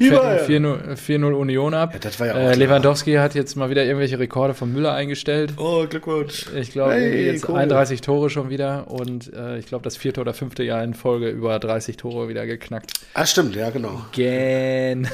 Die 0.00 0.08
Fertigen 0.08 0.66
4-0 0.66 0.96
4-0 0.96 1.32
Union 1.32 1.74
ab. 1.74 1.92
Ja, 1.92 1.98
das 1.98 2.18
war 2.18 2.26
ja 2.28 2.32
auch 2.32 2.38
äh, 2.38 2.42
klar. 2.44 2.56
Lewandowski 2.56 3.14
hat 3.14 3.34
jetzt 3.34 3.56
mal 3.56 3.70
wieder 3.70 3.84
irgendwelche 3.84 4.18
Rekorde 4.18 4.54
von 4.54 4.72
Müller 4.72 4.94
eingestellt. 4.94 5.52
Oh, 5.58 5.86
Glückwunsch. 5.86 6.46
Ich 6.54 6.72
glaube, 6.72 6.94
Hey, 6.94 7.26
jetzt 7.26 7.48
cool. 7.48 7.56
31 7.56 8.00
Tore 8.00 8.30
schon 8.30 8.50
wieder 8.50 8.90
und 8.90 9.32
äh, 9.32 9.58
ich 9.58 9.66
glaube, 9.66 9.84
das 9.84 9.96
vierte 9.96 10.20
oder 10.20 10.34
fünfte 10.34 10.64
Jahr 10.64 10.82
in 10.82 10.94
Folge 10.94 11.28
über 11.28 11.58
30 11.58 11.96
Tore 11.98 12.28
wieder 12.28 12.46
geknackt. 12.46 12.92
Ah, 13.14 13.26
stimmt, 13.26 13.54
ja, 13.54 13.70
genau. 13.70 14.02
Gen. 14.12 15.08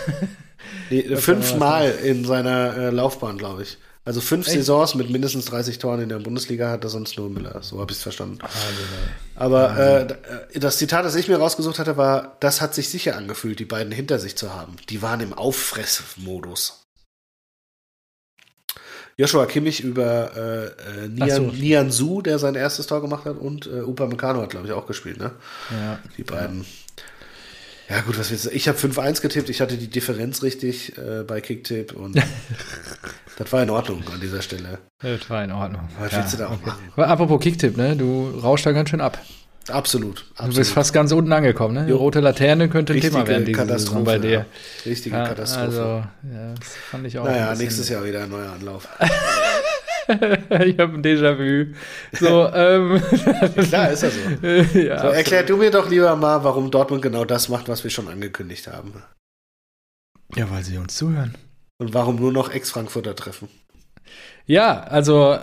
Nee, 0.91 1.03
fünfmal 1.17 1.93
in 2.05 2.25
seiner 2.25 2.77
äh, 2.77 2.91
Laufbahn, 2.91 3.37
glaube 3.37 3.63
ich. 3.63 3.79
Also 4.09 4.23
fünf 4.23 4.47
Echt? 4.47 4.57
Saisons 4.57 4.95
mit 4.95 5.11
mindestens 5.11 5.45
30 5.45 5.81
Toren 5.81 6.01
in 6.01 6.09
der 6.09 6.19
Bundesliga 6.19 6.71
hat 6.71 6.83
er 6.83 6.89
sonst 6.89 7.19
nur 7.19 7.29
Müller. 7.29 7.63
So 7.63 7.79
habe 7.79 7.93
ich 7.93 7.99
es 7.99 8.03
verstanden. 8.03 8.39
Aber 9.35 9.77
äh, 9.77 10.03
äh, 10.55 10.59
das 10.59 10.79
Zitat, 10.79 11.05
das 11.05 11.15
ich 11.15 11.29
mir 11.29 11.37
rausgesucht 11.37 11.79
hatte, 11.79 11.99
war, 11.99 12.39
das 12.41 12.63
hat 12.63 12.75
sich 12.75 12.89
sicher 12.89 13.19
angefühlt, 13.19 13.59
die 13.59 13.67
beiden 13.67 13.93
hinter 13.93 14.19
sich 14.19 14.35
zu 14.35 14.55
haben. 14.55 14.77
Die 14.89 15.03
waren 15.03 15.21
im 15.21 15.35
Auffressmodus. 15.35 16.87
Joshua 19.19 19.45
Kimmich 19.45 19.81
über 19.81 20.35
äh, 20.35 20.65
äh, 20.69 21.11
Ach 21.21 21.29
so. 21.29 21.43
Nian, 21.43 21.59
Nian 21.59 21.91
Su, 21.91 22.23
der 22.23 22.39
sein 22.39 22.55
erstes 22.55 22.87
Tor 22.87 23.03
gemacht 23.03 23.27
hat, 23.27 23.37
und 23.37 23.67
äh, 23.67 23.83
Upamecano 23.83 24.41
hat, 24.41 24.49
glaube 24.49 24.69
ich, 24.69 24.73
auch 24.73 24.87
gespielt, 24.87 25.19
ne? 25.19 25.33
ja. 25.71 25.99
Die 26.17 26.25
beiden. 26.25 26.61
Ja, 26.61 26.67
gut, 28.05 28.19
was 28.19 28.31
willst 28.31 28.47
du? 28.47 28.51
Ich 28.51 28.69
habe 28.69 28.77
5-1 28.79 29.23
getippt, 29.23 29.49
ich 29.49 29.61
hatte 29.61 29.77
die 29.77 29.89
Differenz 29.89 30.43
richtig 30.43 30.97
äh, 30.99 31.23
bei 31.25 31.41
Kicktipp 31.41 31.93
und 31.93 32.17
das 33.39 33.53
war 33.53 33.63
in 33.63 33.71
Ordnung 33.71 34.03
an 34.13 34.21
dieser 34.21 34.43
Stelle. 34.43 34.79
Das 35.01 35.29
war 35.31 35.43
in 35.45 35.53
Ordnung. 35.53 35.89
Was 35.99 36.13
willst 36.13 36.35
du 36.35 36.37
da 36.39 36.49
auch 36.49 36.61
machen? 36.65 36.93
Aber 36.97 37.09
apropos 37.09 37.41
Kicktipp, 37.41 37.77
ne? 37.77 37.97
Du 37.97 38.29
rauschst 38.43 38.67
da 38.67 38.73
ganz 38.73 38.91
schön 38.91 39.01
ab. 39.01 39.19
Absolut. 39.71 40.19
Du 40.21 40.25
bist 40.25 40.41
absolut. 40.59 40.67
fast 40.69 40.93
ganz 40.95 41.13
unten 41.13 41.31
angekommen, 41.33 41.75
ne? 41.75 41.87
Die 41.87 41.93
rote 41.93 42.21
Laterne 42.21 42.69
könnte 42.71 42.93
ein 42.93 42.97
Richtige 42.97 43.15
Thema 43.15 43.27
werden 43.27 43.45
diese 43.45 43.59
Katastrophe, 43.59 43.81
Saison 43.99 44.05
bei 44.05 44.19
dir. 44.19 44.31
ja. 44.31 44.47
Richtige 44.87 45.17
Ja, 45.17 45.29
Katastrophe. 45.29 45.67
Also, 45.67 45.81
ja, 45.81 46.55
das 46.59 46.69
fand 46.91 47.07
ich 47.07 47.19
auch. 47.19 47.25
naja, 47.25 47.55
nächstes 47.55 47.89
Jahr 47.91 48.05
wieder 48.05 48.23
ein 48.23 48.31
neuer 48.31 48.51
Anlauf. 48.53 48.89
ich 50.65 50.79
habe 50.79 50.95
ein 50.95 51.03
Déjà-vu. 51.03 51.75
So, 52.13 52.49
ähm. 52.53 53.01
Klar, 53.69 53.91
ist 53.91 54.03
ja 54.03 54.11
so. 54.11 54.47
ja, 54.79 55.01
so 55.01 55.09
erklär 55.09 55.43
du 55.43 55.57
mir 55.57 55.71
doch 55.71 55.89
lieber 55.89 56.17
mal, 56.17 56.43
warum 56.45 56.71
Dortmund 56.71 57.03
genau 57.03 57.25
das 57.25 57.49
macht, 57.49 57.69
was 57.69 57.85
wir 57.85 57.91
schon 57.91 58.09
angekündigt 58.09 58.69
haben. 58.69 59.03
ja, 60.35 60.51
weil 60.51 60.65
sie 60.65 60.79
uns 60.79 60.97
zuhören. 60.97 61.35
Und 61.79 61.95
warum 61.95 62.17
nur 62.17 62.33
noch 62.33 62.51
Ex-Frankfurter 62.51 63.15
treffen. 63.15 63.49
Ja, 64.47 64.81
also 64.81 65.39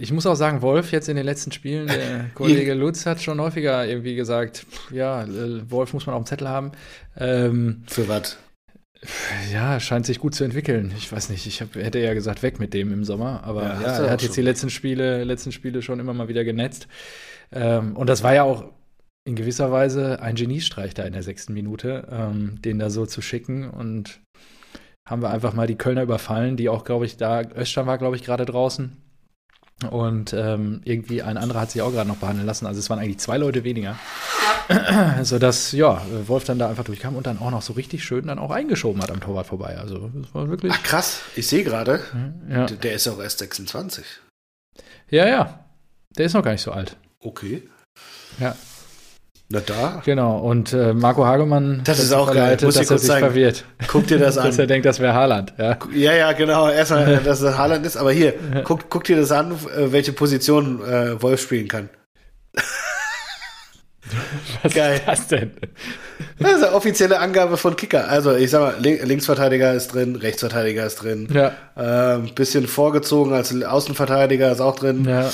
ich 0.00 0.12
muss 0.12 0.26
auch 0.26 0.34
sagen, 0.34 0.62
Wolf 0.62 0.92
jetzt 0.92 1.08
in 1.08 1.16
den 1.16 1.26
letzten 1.26 1.52
Spielen, 1.52 1.86
der 1.86 2.30
Kollege 2.34 2.72
Lutz 2.72 3.04
hat 3.04 3.20
schon 3.20 3.40
häufiger 3.40 3.86
irgendwie 3.86 4.14
gesagt, 4.14 4.64
pff, 4.70 4.90
ja, 4.92 5.24
äh, 5.24 5.70
Wolf 5.70 5.92
muss 5.92 6.06
man 6.06 6.14
auf 6.14 6.22
dem 6.22 6.26
Zettel 6.26 6.48
haben. 6.48 6.72
Ähm, 7.16 7.84
Für 7.86 8.08
was? 8.08 8.38
Ja, 9.52 9.80
scheint 9.80 10.06
sich 10.06 10.18
gut 10.18 10.34
zu 10.34 10.44
entwickeln. 10.44 10.92
Ich 10.96 11.10
weiß 11.10 11.30
nicht, 11.30 11.46
ich 11.46 11.60
hab, 11.62 11.74
hätte 11.74 11.98
ja 11.98 12.12
gesagt, 12.14 12.42
weg 12.42 12.58
mit 12.60 12.74
dem 12.74 12.92
im 12.92 13.04
Sommer, 13.04 13.42
aber 13.44 13.62
Ja, 13.62 13.80
ja, 13.80 14.04
er 14.04 14.10
hat 14.10 14.22
jetzt 14.22 14.36
die 14.36 14.42
letzten 14.42 14.70
Spiele, 14.70 15.24
letzten 15.24 15.52
Spiele 15.52 15.80
schon 15.80 16.00
immer 16.00 16.12
mal 16.12 16.28
wieder 16.28 16.44
genetzt. 16.44 16.86
Ähm, 17.52 17.96
und 17.96 18.08
das 18.08 18.22
war 18.22 18.34
ja 18.34 18.42
auch 18.42 18.64
in 19.24 19.36
gewisser 19.36 19.72
Weise 19.72 20.20
ein 20.20 20.34
Geniestreich 20.34 20.94
da 20.94 21.04
in 21.04 21.12
der 21.12 21.22
sechsten 21.22 21.52
Minute, 21.52 22.08
ähm, 22.10 22.60
den 22.62 22.78
da 22.78 22.90
so 22.90 23.06
zu 23.06 23.22
schicken 23.22 23.68
und 23.68 24.20
haben 25.08 25.22
wir 25.22 25.30
einfach 25.30 25.54
mal 25.54 25.66
die 25.66 25.76
Kölner 25.76 26.02
überfallen, 26.02 26.56
die 26.56 26.68
auch, 26.68 26.84
glaube 26.84 27.06
ich, 27.06 27.16
da, 27.16 27.40
Östern 27.40 27.86
war, 27.86 27.98
glaube 27.98 28.16
ich, 28.16 28.22
gerade 28.22 28.44
draußen. 28.44 28.96
Und 29.90 30.34
ähm, 30.34 30.82
irgendwie 30.84 31.22
ein 31.22 31.38
anderer 31.38 31.60
hat 31.62 31.70
sich 31.70 31.80
auch 31.80 31.90
gerade 31.90 32.08
noch 32.08 32.18
behandeln 32.18 32.46
lassen. 32.46 32.66
Also 32.66 32.78
es 32.78 32.90
waren 32.90 32.98
eigentlich 32.98 33.18
zwei 33.18 33.38
Leute 33.38 33.64
weniger. 33.64 33.98
Sodass, 35.22 35.72
ja, 35.72 36.00
Wolf 36.26 36.44
dann 36.44 36.58
da 36.58 36.68
einfach 36.68 36.84
durchkam 36.84 37.16
und 37.16 37.26
dann 37.26 37.38
auch 37.38 37.50
noch 37.50 37.62
so 37.62 37.72
richtig 37.74 38.04
schön 38.04 38.26
dann 38.26 38.38
auch 38.38 38.50
eingeschoben 38.50 39.02
hat 39.02 39.10
am 39.10 39.20
Torwart 39.20 39.46
vorbei. 39.46 39.76
Also 39.78 40.10
das 40.14 40.34
war 40.34 40.48
wirklich. 40.48 40.72
Ach 40.74 40.82
krass, 40.82 41.20
ich 41.36 41.46
sehe 41.46 41.64
gerade, 41.64 42.00
Ja, 42.48 42.66
der- 42.66 42.76
der 42.76 42.92
ist 42.94 43.08
auch 43.08 43.20
erst 43.20 43.38
26. 43.40 44.04
ja, 45.10 45.26
ja. 45.26 45.64
Der 46.16 46.26
ist 46.26 46.34
noch 46.34 46.42
gar 46.42 46.52
nicht 46.52 46.62
so 46.62 46.72
alt. 46.72 46.96
Okay. 47.22 47.62
Ja, 48.40 48.56
Na 49.48 49.60
da, 49.60 50.02
genau. 50.04 50.38
Und 50.38 50.72
äh, 50.72 50.92
Marco 50.94 51.24
Hagemann 51.24 51.82
Das 51.84 51.98
ist 51.98 52.12
auch 52.12 52.32
geil. 52.32 52.56
Muss 52.62 52.76
ich 52.76 52.80
dass 52.82 52.90
er 52.90 52.94
kurz 52.96 53.02
sich 53.02 53.14
verwirrt. 53.18 53.64
guck 53.88 54.06
dir 54.06 54.18
das 54.18 54.38
an. 54.38 54.46
Dass 54.46 54.58
er 54.58 54.66
denkt, 54.66 54.86
das 54.86 54.98
wäre 55.00 55.12
Haaland. 55.14 55.52
Ja. 55.58 55.78
Ja, 55.92 56.12
ja, 56.12 56.32
genau. 56.32 56.68
Erstmal, 56.68 57.16
dass 57.24 57.40
es 57.40 57.56
Haaland 57.58 57.84
ist. 57.86 57.96
Aber 57.96 58.12
hier, 58.12 58.34
guck, 58.64 58.88
guck 58.90 59.04
dir 59.04 59.16
das 59.16 59.30
an, 59.32 59.52
äh, 59.52 59.92
welche 59.92 60.12
Position 60.12 60.80
äh, 60.84 61.20
Wolf 61.22 61.42
spielen 61.42 61.68
kann. 61.68 61.88
Was 64.62 64.74
Geil. 64.74 64.94
ist 64.96 65.06
das 65.08 65.26
denn? 65.28 65.52
Das 66.38 66.52
ist 66.52 66.62
eine 66.64 66.72
offizielle 66.74 67.18
Angabe 67.20 67.56
von 67.56 67.76
Kicker. 67.76 68.08
Also, 68.08 68.34
ich 68.34 68.50
sag 68.50 68.60
mal, 68.60 68.74
Link 68.80 69.02
Linksverteidiger 69.04 69.72
ist 69.74 69.94
drin, 69.94 70.16
Rechtsverteidiger 70.16 70.84
ist 70.86 70.96
drin. 70.96 71.28
Ja, 71.32 71.52
Ähm, 71.76 72.34
bisschen 72.34 72.66
vorgezogen 72.66 73.32
als 73.32 73.54
Außenverteidiger 73.62 74.50
ist 74.52 74.60
auch 74.60 74.76
drin. 74.76 75.04
ja. 75.04 75.30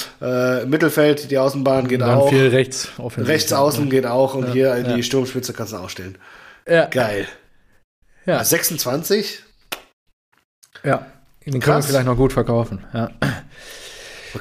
Äh, 0.61 0.67
Mittelfeld, 0.67 1.31
die 1.31 1.39
Außenbahn 1.39 1.89
geht 1.89 2.03
auch. 2.03 2.29
viel 2.31 2.49
rechts. 2.49 2.89
Rechts 3.17 3.53
außen 3.53 3.89
geht 3.91 4.07
auch. 4.07 4.35
Und 4.35 4.47
Ja, 4.49 4.53
hier 4.53 4.75
in 4.77 4.87
ja. 4.87 4.95
die 4.97 5.03
Sturmspitze 5.03 5.53
kannst 5.53 5.73
du 5.73 5.77
auch 5.79 5.91
stellen. 5.91 6.19
Ja, 6.69 6.87
Geil. 6.87 7.27
ja. 8.27 8.39
Ah, 8.39 8.45
26? 8.45 9.43
ja. 10.85 11.07
Den 11.45 11.53
können 11.53 11.55
wir 11.55 11.61
Krass. 11.61 11.87
vielleicht 11.87 12.07
noch 12.07 12.17
gut 12.17 12.33
verkaufen. 12.33 12.85
Ja. 12.93 13.11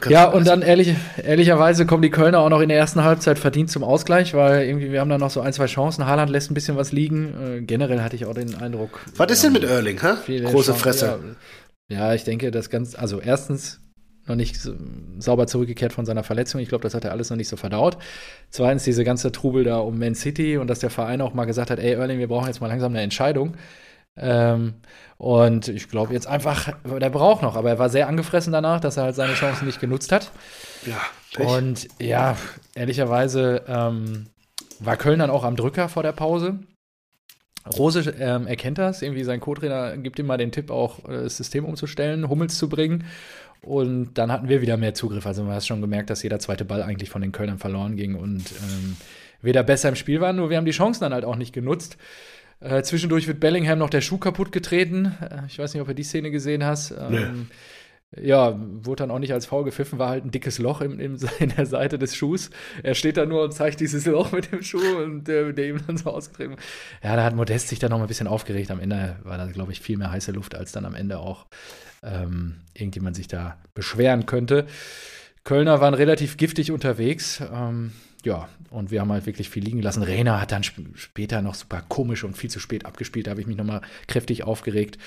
Ja, 0.09 0.25
und 0.25 0.47
dann 0.47 0.61
ehrlich, 0.61 0.95
ehrlicherweise 1.23 1.85
kommen 1.85 2.01
die 2.01 2.09
Kölner 2.09 2.39
auch 2.39 2.49
noch 2.49 2.61
in 2.61 2.69
der 2.69 2.77
ersten 2.77 3.03
Halbzeit 3.03 3.39
verdient 3.39 3.69
zum 3.69 3.83
Ausgleich, 3.83 4.33
weil 4.33 4.65
irgendwie 4.65 4.91
wir 4.91 5.01
haben 5.01 5.09
da 5.09 5.17
noch 5.17 5.29
so 5.31 5.41
ein, 5.41 5.53
zwei 5.53 5.65
Chancen. 5.65 6.05
Haaland 6.05 6.29
lässt 6.29 6.51
ein 6.51 6.53
bisschen 6.53 6.77
was 6.77 6.91
liegen. 6.91 7.33
Äh, 7.57 7.61
generell 7.61 8.01
hatte 8.01 8.15
ich 8.15 8.25
auch 8.25 8.33
den 8.33 8.55
Eindruck. 8.55 9.01
Was 9.17 9.31
ist 9.31 9.43
denn 9.43 9.53
mit 9.53 9.63
Erling, 9.63 9.99
hä? 10.01 10.39
Große 10.41 10.71
Chancen- 10.71 10.75
Fresse. 10.75 11.19
Ja, 11.89 12.07
ja, 12.07 12.13
ich 12.13 12.23
denke, 12.23 12.51
das 12.51 12.69
ganz, 12.69 12.95
also 12.95 13.19
erstens 13.21 13.79
noch 14.27 14.35
nicht 14.35 14.57
sauber 15.19 15.45
zurückgekehrt 15.45 15.93
von 15.93 16.05
seiner 16.05 16.23
Verletzung. 16.23 16.59
Ich 16.59 16.69
glaube, 16.69 16.81
das 16.81 16.95
hat 16.95 17.05
er 17.05 17.11
alles 17.11 17.29
noch 17.29 17.37
nicht 17.37 17.47
so 17.47 17.57
verdaut. 17.57 17.97
Zweitens 18.49 18.83
diese 18.83 19.03
ganze 19.03 19.31
Trubel 19.31 19.63
da 19.63 19.77
um 19.77 19.99
Man 19.99 20.15
City 20.15 20.57
und 20.57 20.67
dass 20.67 20.79
der 20.79 20.89
Verein 20.89 21.21
auch 21.21 21.35
mal 21.35 21.45
gesagt 21.45 21.69
hat, 21.69 21.77
ey 21.79 21.93
Erling, 21.93 22.17
wir 22.17 22.27
brauchen 22.27 22.47
jetzt 22.47 22.59
mal 22.59 22.67
langsam 22.67 22.91
eine 22.91 23.01
Entscheidung. 23.01 23.53
Ähm, 24.17 24.75
und 25.17 25.67
ich 25.67 25.89
glaube 25.89 26.13
jetzt 26.13 26.27
einfach, 26.27 26.73
der 26.83 27.09
braucht 27.09 27.41
noch, 27.41 27.55
aber 27.55 27.69
er 27.69 27.79
war 27.79 27.89
sehr 27.89 28.07
angefressen 28.07 28.53
danach, 28.53 28.79
dass 28.79 28.97
er 28.97 29.03
halt 29.03 29.15
seine 29.15 29.33
Chancen 29.33 29.65
nicht 29.65 29.79
genutzt 29.79 30.11
hat. 30.11 30.31
Ja, 30.85 31.01
Pech. 31.33 31.47
Und 31.47 31.87
ja, 31.99 32.37
ehrlicherweise 32.75 33.63
ähm, 33.67 34.27
war 34.79 34.97
Köln 34.97 35.19
dann 35.19 35.29
auch 35.29 35.43
am 35.43 35.55
Drücker 35.55 35.89
vor 35.89 36.03
der 36.03 36.11
Pause. 36.11 36.59
Rose 37.77 38.13
ähm, 38.19 38.45
erkennt 38.45 38.77
das, 38.77 39.01
irgendwie 39.01 39.23
sein 39.23 39.39
Co-Trainer 39.39 39.97
gibt 39.97 40.19
ihm 40.19 40.27
mal 40.27 40.37
den 40.37 40.51
Tipp, 40.51 40.69
auch 40.69 41.03
äh, 41.09 41.23
das 41.23 41.37
System 41.37 41.65
umzustellen, 41.65 42.29
Hummels 42.29 42.57
zu 42.57 42.69
bringen. 42.69 43.05
Und 43.61 44.13
dann 44.13 44.31
hatten 44.31 44.47
wir 44.47 44.61
wieder 44.61 44.77
mehr 44.77 44.93
Zugriff. 44.93 45.25
Also 45.25 45.43
man 45.43 45.55
hat 45.55 45.65
schon 45.65 45.81
gemerkt, 45.81 46.11
dass 46.11 46.21
jeder 46.21 46.37
zweite 46.37 46.65
Ball 46.65 46.83
eigentlich 46.83 47.09
von 47.09 47.23
den 47.23 47.31
Kölnern 47.31 47.57
verloren 47.57 47.95
ging 47.95 48.13
und 48.13 48.51
ähm, 48.51 48.95
weder 49.41 49.63
besser 49.63 49.89
im 49.89 49.95
Spiel 49.95 50.21
waren, 50.21 50.35
nur 50.35 50.49
wir 50.49 50.57
haben 50.57 50.65
die 50.65 50.71
Chancen 50.71 51.01
dann 51.01 51.13
halt 51.13 51.25
auch 51.25 51.35
nicht 51.35 51.53
genutzt. 51.53 51.97
Äh, 52.59 52.83
zwischendurch 52.83 53.27
wird 53.27 53.39
Bellingham 53.39 53.79
noch 53.79 53.89
der 53.89 54.01
Schuh 54.01 54.17
kaputt 54.17 54.51
getreten. 54.51 55.15
Äh, 55.21 55.45
ich 55.47 55.59
weiß 55.59 55.73
nicht, 55.73 55.81
ob 55.81 55.87
du 55.87 55.95
die 55.95 56.03
Szene 56.03 56.31
gesehen 56.31 56.63
hast. 56.63 56.91
Ähm, 56.91 57.11
nee. 57.11 57.55
Ja, 58.17 58.57
wurde 58.57 59.03
dann 59.03 59.11
auch 59.11 59.19
nicht 59.19 59.33
als 59.33 59.45
faul 59.45 59.65
gepfiffen, 59.65 59.99
war 59.99 60.09
halt 60.09 60.23
ein 60.23 60.31
dickes 60.31 60.57
Loch 60.57 60.79
in, 60.79 60.99
in, 60.99 61.17
in, 61.39 61.49
der 61.49 61.65
Seite 61.65 61.99
des 61.99 62.15
Schuhs. 62.15 62.49
Er 62.81 62.95
steht 62.95 63.17
da 63.17 63.25
nur 63.25 63.43
und 63.43 63.51
zeigt 63.51 63.79
dieses 63.81 64.05
Loch 64.05 64.31
mit 64.31 64.51
dem 64.51 64.61
Schuh 64.61 64.97
und 65.03 65.27
der, 65.27 65.51
der 65.51 65.67
ihm 65.67 65.81
dann 65.85 65.97
so 65.97 66.11
ausgetreten. 66.11 66.55
Ja, 67.03 67.15
da 67.15 67.23
hat 67.23 67.35
Modest 67.35 67.67
sich 67.67 67.79
dann 67.79 67.89
noch 67.89 67.97
mal 67.97 68.05
ein 68.05 68.07
bisschen 68.07 68.27
aufgeregt. 68.27 68.71
Am 68.71 68.79
Ende 68.79 69.17
war 69.23 69.37
da, 69.37 69.47
glaube 69.47 69.71
ich, 69.71 69.81
viel 69.81 69.97
mehr 69.97 70.11
heiße 70.11 70.31
Luft, 70.31 70.55
als 70.55 70.71
dann 70.71 70.85
am 70.85 70.95
Ende 70.95 71.19
auch 71.19 71.47
ähm, 72.03 72.61
irgendjemand 72.73 73.15
sich 73.15 73.27
da 73.27 73.57
beschweren 73.73 74.25
könnte. 74.25 74.65
Kölner 75.43 75.81
waren 75.81 75.93
relativ 75.93 76.37
giftig 76.37 76.71
unterwegs. 76.71 77.41
Ähm, 77.53 77.91
ja, 78.25 78.49
und 78.69 78.91
wir 78.91 79.01
haben 79.01 79.11
halt 79.11 79.25
wirklich 79.25 79.49
viel 79.49 79.63
liegen 79.63 79.81
lassen. 79.81 80.03
Rena 80.03 80.41
hat 80.41 80.51
dann 80.51 80.63
sp 80.67 80.83
später 80.95 81.41
noch 81.41 81.55
super 81.55 81.83
komisch 81.87 82.23
und 82.23 82.37
viel 82.37 82.49
zu 82.49 82.59
spät 82.59 82.85
abgespielt. 82.85 83.27
Da 83.27 83.31
habe 83.31 83.41
ich 83.41 83.47
mich 83.47 83.57
nochmal 83.57 83.81
kräftig 84.07 84.43
aufgeregt. 84.43 84.97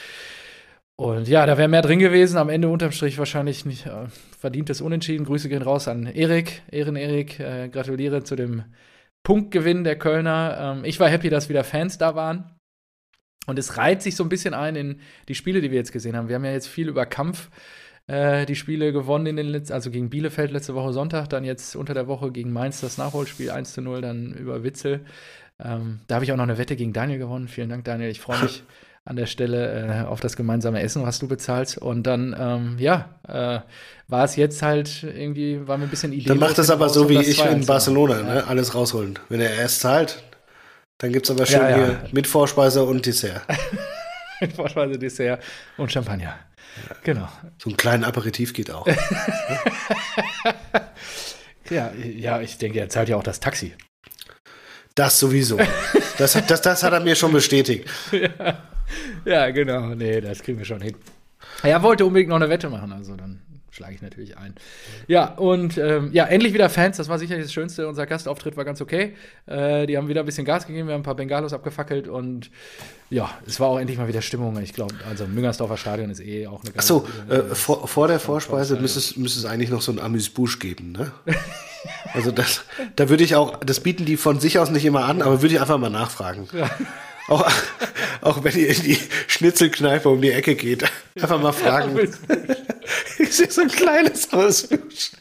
Und 0.97 1.29
ja, 1.29 1.47
da 1.47 1.59
wäre 1.59 1.69
mehr 1.69 1.83
drin 1.83 2.01
gewesen. 2.01 2.39
Am 2.39 2.49
Ende 2.49 2.69
unterm 2.69 2.91
Strich 2.91 3.19
wahrscheinlich 3.19 3.65
nicht 3.65 3.87
äh, 3.87 4.07
verdientes 4.39 4.81
Unentschieden. 4.81 5.27
Grüße 5.27 5.49
gehen 5.49 5.63
raus 5.63 5.87
an 5.87 6.07
Erik, 6.07 6.63
Ehren 6.71 6.97
Erik. 6.97 7.39
Äh, 7.39 7.69
gratuliere 7.69 8.25
zu 8.25 8.35
dem 8.35 8.65
Punktgewinn 9.23 9.85
der 9.85 9.99
Kölner. 9.99 10.77
Ähm, 10.79 10.85
ich 10.85 10.99
war 10.99 11.09
happy, 11.09 11.29
dass 11.29 11.49
wieder 11.49 11.63
Fans 11.63 11.99
da 11.99 12.15
waren. 12.15 12.57
Und 13.47 13.59
es 13.59 13.77
reiht 13.77 14.03
sich 14.03 14.17
so 14.17 14.25
ein 14.25 14.29
bisschen 14.29 14.55
ein 14.55 14.77
in 14.77 15.01
die 15.29 15.35
Spiele, 15.35 15.61
die 15.61 15.71
wir 15.71 15.79
jetzt 15.79 15.93
gesehen 15.93 16.17
haben. 16.17 16.29
Wir 16.29 16.37
haben 16.37 16.45
ja 16.45 16.53
jetzt 16.53 16.69
viel 16.69 16.89
über 16.89 17.07
Kampf 17.07 17.49
äh, 17.49 17.79
die 18.11 18.55
Spiele 18.55 18.91
gewonnen 18.91 19.27
in 19.27 19.37
den 19.37 19.49
letzten, 19.49 19.75
also 19.75 19.91
gegen 19.91 20.09
Bielefeld 20.09 20.51
letzte 20.51 20.75
Woche 20.75 20.95
Sonntag, 20.95 21.29
dann 21.29 21.45
jetzt 21.45 21.77
unter 21.77 21.93
der 21.93 22.07
Woche 22.09 22.33
gegen 22.33 22.51
Mainz 22.53 22.81
das 22.81 22.97
Nachholspiel 22.97 23.51
1 23.51 23.75
zu 23.75 23.83
0, 23.83 24.01
dann 24.01 24.33
über 24.33 24.65
Witzel. 24.65 25.05
Ähm, 25.63 26.01
da 26.07 26.17
habe 26.17 26.25
ich 26.25 26.33
auch 26.33 26.37
noch 26.37 26.45
eine 26.45 26.59
Wette 26.59 26.77
gegen 26.77 26.93
Daniel 26.93 27.19
gewonnen. 27.19 27.49
Vielen 27.49 27.69
Dank, 27.69 27.85
Daniel. 27.85 28.11
Ich 28.11 28.21
freue 28.21 28.43
mich 28.43 28.63
an 29.05 29.17
der 29.17 29.27
Stelle 29.27 30.03
äh, 30.03 30.07
auf 30.07 30.21
das 30.21 30.37
gemeinsame 30.37 30.83
Essen, 30.83 31.03
was 31.03 31.19
du 31.19 31.29
bezahlst. 31.29 31.79
Und 31.79 32.05
dann, 32.05 32.37
ähm, 32.39 32.77
ja, 32.79 33.09
äh, 33.27 33.61
war 34.07 34.25
es 34.25 34.37
jetzt 34.37 34.63
halt 34.63 35.03
irgendwie, 35.03 35.67
war 35.67 35.79
mir 35.79 35.85
ein 35.85 35.91
bisschen 35.91 36.13
Idee. 36.13 36.29
Dann 36.29 36.39
macht 36.39 36.59
das 36.59 36.71
aber 36.71 36.89
so 36.89 37.09
wie 37.09 37.19
ich 37.19 37.45
in 37.45 37.65
Barcelona, 37.65 38.23
ne? 38.23 38.45
alles 38.47 38.75
rausholen. 38.75 39.19
Wenn 39.29 39.41
er 39.41 39.55
erst 39.55 39.81
zahlt, 39.81 40.23
dann 40.99 41.13
gibt 41.13 41.27
es 41.27 41.31
aber 41.31 41.47
schön 41.47 41.61
ja, 41.61 41.71
ja. 41.71 41.77
hier 41.77 42.01
mit 42.13 42.27
Vorspeise 42.27 42.85
und 42.85 43.07
Dessert. 43.07 43.43
mit 44.41 44.53
Vorspeise, 44.53 44.99
Dessert 44.99 45.43
und 45.77 45.91
Champagner. 45.91 46.35
Genau. 47.03 47.29
So 47.59 47.71
ein 47.71 47.77
kleinen 47.77 48.05
Aperitif 48.05 48.53
geht 48.53 48.71
auch. 48.71 48.87
ja, 51.71 51.93
ja, 51.93 52.41
ich 52.41 52.59
denke, 52.59 52.79
er 52.81 52.89
zahlt 52.89 53.09
ja 53.09 53.17
auch 53.17 53.23
das 53.23 53.41
Taxi. 53.41 53.75
Das 54.95 55.19
sowieso. 55.19 55.59
Das, 56.19 56.33
das, 56.47 56.61
das 56.63 56.83
hat 56.83 56.93
er 56.93 57.01
mir 57.01 57.15
schon 57.15 57.33
bestätigt. 57.33 57.89
Ja. 58.11 58.63
ja, 59.27 59.51
genau. 59.51 59.95
Nee, 59.95 60.23
das 60.23 60.43
kriegen 60.43 60.57
wir 60.57 60.65
schon 60.65 60.81
hin. 60.81 60.97
Er 61.63 61.83
wollte 61.83 62.07
unbedingt 62.07 62.31
noch 62.31 62.37
eine 62.37 62.49
Wette 62.49 62.71
machen, 62.71 62.91
also 62.91 63.17
dann 63.17 63.43
schlage 63.79 63.95
ich 63.95 64.03
natürlich 64.03 64.37
ein. 64.37 64.55
Ja, 65.07 65.35
und 65.35 65.79
ähm, 65.79 66.11
ja, 66.13 66.25
endlich 66.25 66.53
wieder 66.53 66.69
Fans. 66.69 66.97
Das 66.97 67.09
war 67.09 67.19
sicherlich 67.19 67.45
das 67.45 67.53
Schönste. 67.53 67.87
Unser 67.87 68.07
Gastauftritt 68.07 68.57
war 68.57 68.65
ganz 68.65 68.81
okay. 68.81 69.15
Äh, 69.47 69.87
die 69.87 69.97
haben 69.97 70.09
wieder 70.09 70.21
ein 70.21 70.27
bisschen 70.27 70.45
Gas 70.45 70.67
gegeben. 70.67 70.89
Wir 70.89 70.95
haben 70.95 71.01
ein 71.01 71.05
paar 71.05 71.15
Bengalos 71.15 71.53
abgefackelt 71.53 72.09
und 72.09 72.51
ja, 73.11 73.31
es 73.47 73.61
war 73.61 73.69
auch 73.69 73.79
endlich 73.79 73.97
mal 73.97 74.09
wieder 74.09 74.21
Stimmung. 74.21 74.61
Ich 74.61 74.73
glaube, 74.73 74.95
also 75.09 75.27
Müngersdorfer 75.27 75.77
Stadion 75.77 76.11
ist 76.11 76.21
eh 76.21 76.49
auch 76.49 76.63
eine 76.63 76.73
ganz 76.73 76.91
Achso, 76.91 77.07
äh, 77.31 77.55
vor, 77.55 77.87
vor, 77.87 78.09
der 78.09 78.19
Vorspeise 78.19 78.77
müsste 78.77 78.99
es, 78.99 79.17
müsste 79.17 79.39
es 79.39 79.45
eigentlich 79.47 79.71
noch 79.71 79.81
so 79.81 79.93
ein 79.93 80.01
Amüsbusch 80.01 80.59
geben, 80.59 80.93
ne? 80.93 81.13
also 82.13 82.33
das, 82.33 82.65
da 82.97 83.09
würde 83.09 83.23
ich 83.23 83.37
auch, 83.37 83.59
das 83.61 83.81
bieten 83.81 84.05
die 84.05 84.17
von 84.17 84.41
sich 84.41 84.59
aus 84.59 84.71
nicht 84.71 84.85
immer 84.85 85.05
an, 85.05 85.23
aber 85.23 85.41
würde 85.41 85.55
ich 85.55 85.61
einfach 85.61 85.79
mal 85.79 85.89
nachfragen. 85.89 86.49
Ja. 86.53 86.69
Auch, 87.29 87.47
auch 88.23 88.43
wenn 88.43 88.57
ihr 88.57 88.75
in 88.75 88.83
die 88.85 88.99
Schnitzelkneipe 89.27 90.09
um 90.09 90.23
die 90.23 90.31
Ecke 90.31 90.55
geht. 90.55 90.91
Einfach 91.15 91.39
mal 91.39 91.53
fragen. 91.53 91.95
ich 93.19 93.37
sehe 93.37 93.51
so 93.51 93.63
ein 93.63 93.69
kleines 93.69 94.33
Ausbusch. 94.33 95.13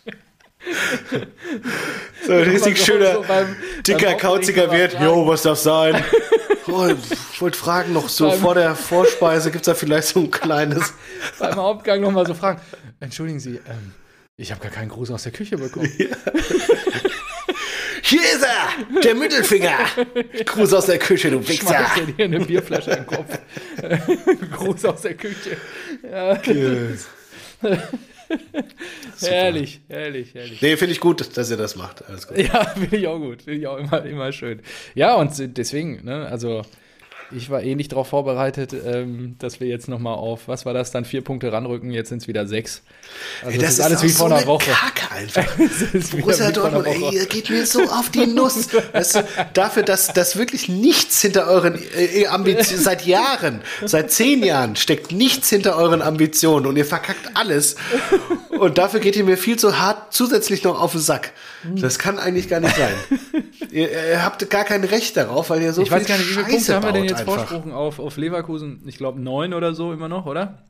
So 2.25 2.33
ein 2.33 2.43
richtig 2.43 2.83
schöner, 2.83 3.13
so 3.15 3.25
beim, 3.27 3.55
dicker, 3.85 4.07
beim 4.07 4.17
kauziger 4.17 4.71
Wirt. 4.71 4.97
Jo, 4.99 5.27
was 5.27 5.43
darf 5.43 5.59
sein? 5.59 6.03
Oh, 6.69 6.85
ich 7.31 7.41
wollte 7.41 7.57
fragen, 7.57 7.93
noch 7.93 8.09
so 8.09 8.27
beim, 8.27 8.41
vor 8.41 8.53
der 8.53 8.75
Vorspeise 8.75 9.51
gibt 9.51 9.61
es 9.61 9.67
da 9.67 9.73
vielleicht 9.73 10.09
so 10.09 10.19
ein 10.19 10.29
kleines. 10.29 10.93
Beim 11.39 11.55
Hauptgang 11.55 12.01
nochmal 12.01 12.27
so 12.27 12.33
fragen. 12.33 12.59
Entschuldigen 12.99 13.39
Sie, 13.39 13.55
ähm, 13.55 13.93
ich 14.35 14.51
habe 14.51 14.59
gar 14.59 14.71
keinen 14.71 14.89
Gruß 14.89 15.11
aus 15.11 15.23
der 15.23 15.31
Küche 15.31 15.57
bekommen. 15.57 15.89
Ja. 15.97 16.07
Hier 18.01 18.21
ist 18.21 18.43
er, 18.43 19.01
der 19.01 19.15
Mittelfinger. 19.15 19.77
Gruß 20.45 20.73
aus 20.73 20.87
der 20.87 20.99
Küche, 20.99 21.31
du 21.31 21.47
Wichser. 21.47 21.67
Schmeiß 21.67 21.93
dir 21.95 22.13
hier 22.17 22.25
eine 22.25 22.39
Bierflasche 22.41 22.91
in 22.91 22.97
den 22.97 23.07
Kopf. 23.07 23.39
Gruß 24.51 24.85
aus 24.85 25.01
der 25.03 25.13
Küche. 25.13 25.55
Ja. 26.03 26.37
herrlich, 29.21 29.81
herrlich, 29.87 30.33
herrlich. 30.33 30.61
Nee, 30.61 30.77
finde 30.77 30.93
ich 30.93 30.99
gut, 30.99 31.37
dass 31.37 31.49
ihr 31.49 31.57
das 31.57 31.75
macht. 31.75 32.07
Alles 32.07 32.27
gut. 32.27 32.37
Ja, 32.37 32.65
finde 32.75 32.97
ich 32.97 33.07
auch 33.07 33.19
gut. 33.19 33.41
Finde 33.43 33.59
ich 33.59 33.67
auch 33.67 33.77
immer, 33.77 34.03
immer 34.05 34.31
schön. 34.31 34.61
Ja, 34.95 35.15
und 35.15 35.31
deswegen, 35.57 36.03
ne, 36.05 36.27
also 36.27 36.63
ich 37.31 37.49
war 37.49 37.61
eh 37.61 37.75
nicht 37.75 37.91
darauf 37.91 38.07
vorbereitet, 38.07 38.73
ähm, 38.73 39.35
dass 39.39 39.59
wir 39.59 39.67
jetzt 39.67 39.87
nochmal 39.87 40.15
auf, 40.15 40.47
was 40.47 40.65
war 40.65 40.73
das, 40.73 40.91
dann 40.91 41.05
vier 41.05 41.23
Punkte 41.23 41.51
ranrücken, 41.51 41.91
jetzt 41.91 42.09
sind 42.09 42.21
es 42.21 42.27
wieder 42.27 42.47
sechs. 42.47 42.83
Also 43.43 43.59
das, 43.59 43.77
das 43.77 43.79
ist 43.79 43.85
alles 43.85 44.03
wie 44.03 44.09
vor 44.09 44.29
so 44.29 44.35
einer 44.35 44.45
Woche. 44.45 44.71
Kacke 44.71 45.11
einfach. 45.11 45.45
Borussia 46.11 46.51
Dortmund, 46.51 46.87
ey, 46.87 47.13
ihr 47.13 47.25
geht 47.25 47.49
mir 47.49 47.65
so 47.65 47.83
auf 47.83 48.09
die 48.09 48.27
Nuss. 48.27 48.69
weißt 48.93 49.15
du, 49.15 49.27
dafür, 49.53 49.83
dass, 49.83 50.13
dass 50.13 50.37
wirklich 50.37 50.69
nichts 50.69 51.21
hinter 51.21 51.47
euren 51.47 51.77
äh, 51.97 52.27
Ambitionen, 52.27 52.81
seit 52.81 53.05
Jahren, 53.05 53.61
seit 53.85 54.11
zehn 54.11 54.43
Jahren 54.43 54.75
steckt 54.75 55.11
nichts 55.11 55.49
hinter 55.49 55.75
euren 55.75 56.01
Ambitionen 56.01 56.65
und 56.65 56.77
ihr 56.77 56.85
verkackt 56.85 57.31
alles. 57.35 57.75
Und 58.49 58.77
dafür 58.77 58.99
geht 58.99 59.15
ihr 59.15 59.23
mir 59.23 59.37
viel 59.37 59.57
zu 59.57 59.79
hart 59.79 60.13
zusätzlich 60.13 60.63
noch 60.63 60.79
auf 60.79 60.93
den 60.93 61.01
Sack. 61.01 61.33
Das 61.75 61.99
kann 61.99 62.19
eigentlich 62.19 62.49
gar 62.49 62.59
nicht 62.59 62.75
sein. 62.75 62.93
ihr, 63.71 63.89
ihr 63.89 64.23
habt 64.23 64.49
gar 64.49 64.63
kein 64.63 64.83
Recht 64.83 65.17
darauf, 65.17 65.49
weil 65.49 65.61
ihr 65.61 65.73
so 65.73 65.81
ich 65.81 65.89
viel 65.89 65.97
weiß 65.97 66.07
gar 66.07 66.17
nicht, 66.17 66.29
wie 66.29 66.33
viele 66.33 66.45
Punkte 66.45 66.75
haben 66.75 66.85
wir 66.85 66.91
denn 66.93 67.03
jetzt 67.05 67.21
Vorsprung 67.21 67.73
auf, 67.73 67.99
auf 67.99 68.17
Leverkusen? 68.17 68.83
Ich 68.85 68.97
glaube 68.97 69.19
neun 69.19 69.53
oder 69.53 69.73
so 69.73 69.93
immer 69.93 70.07
noch, 70.07 70.25
oder? 70.25 70.63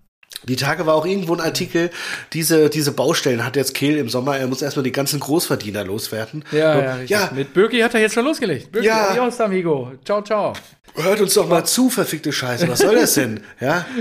Die 0.43 0.55
Tage 0.55 0.85
war 0.85 0.93
auch 0.95 1.05
irgendwo 1.05 1.33
ein 1.33 1.41
Artikel, 1.41 1.89
diese, 2.33 2.69
diese 2.69 2.91
Baustellen 2.91 3.43
hat 3.43 3.55
jetzt 3.55 3.73
Kehl 3.73 3.97
im 3.97 4.09
Sommer, 4.09 4.37
er 4.37 4.47
muss 4.47 4.61
erstmal 4.61 4.83
die 4.83 4.91
ganzen 4.91 5.19
Großverdiener 5.19 5.83
loswerden. 5.83 6.43
Ja, 6.51 6.75
Und, 6.75 6.83
ja, 6.83 7.21
ja. 7.21 7.31
Mit 7.33 7.53
Birki 7.53 7.79
hat 7.79 7.93
er 7.95 8.01
jetzt 8.01 8.13
schon 8.13 8.25
losgelegt. 8.25 8.71
Birki, 8.71 8.87
ja. 8.87 9.09
adios, 9.09 9.39
amigo. 9.41 9.93
Ciao, 10.05 10.21
ciao. 10.21 10.53
Hört 10.95 11.21
uns 11.21 11.33
doch 11.33 11.47
mal 11.47 11.63
zu, 11.63 11.89
verfickte 11.89 12.31
Scheiße. 12.31 12.67
Was 12.67 12.79
soll 12.79 12.95
das 12.95 13.13
denn? 13.15 13.41
Ja? 13.59 13.85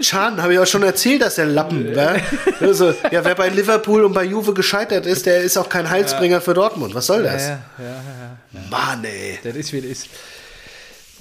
Schaden, 0.00 0.42
habe 0.42 0.54
ich 0.54 0.58
auch 0.58 0.66
schon 0.66 0.82
erzählt, 0.82 1.22
dass 1.22 1.34
der 1.34 1.46
Lappen, 1.46 1.94
ja? 1.94 2.16
Also, 2.60 2.94
ja, 3.10 3.24
wer 3.24 3.34
bei 3.34 3.48
Liverpool 3.48 4.04
und 4.04 4.12
bei 4.12 4.24
Juve 4.24 4.54
gescheitert 4.54 5.06
ist, 5.06 5.26
der 5.26 5.40
ist 5.40 5.56
auch 5.56 5.68
kein 5.68 5.88
Heilsbringer 5.88 6.36
ja. 6.36 6.40
für 6.40 6.54
Dortmund. 6.54 6.94
Was 6.94 7.06
soll 7.06 7.22
das? 7.22 7.48
Ja, 7.48 7.62
ja, 7.78 7.84
ja, 7.84 8.38
ja. 8.52 8.60
Mann, 8.70 9.04
ey. 9.04 9.38
Das 9.42 9.56
ist, 9.56 9.72
wie 9.72 9.80
das 9.80 9.90
ist. 9.90 10.08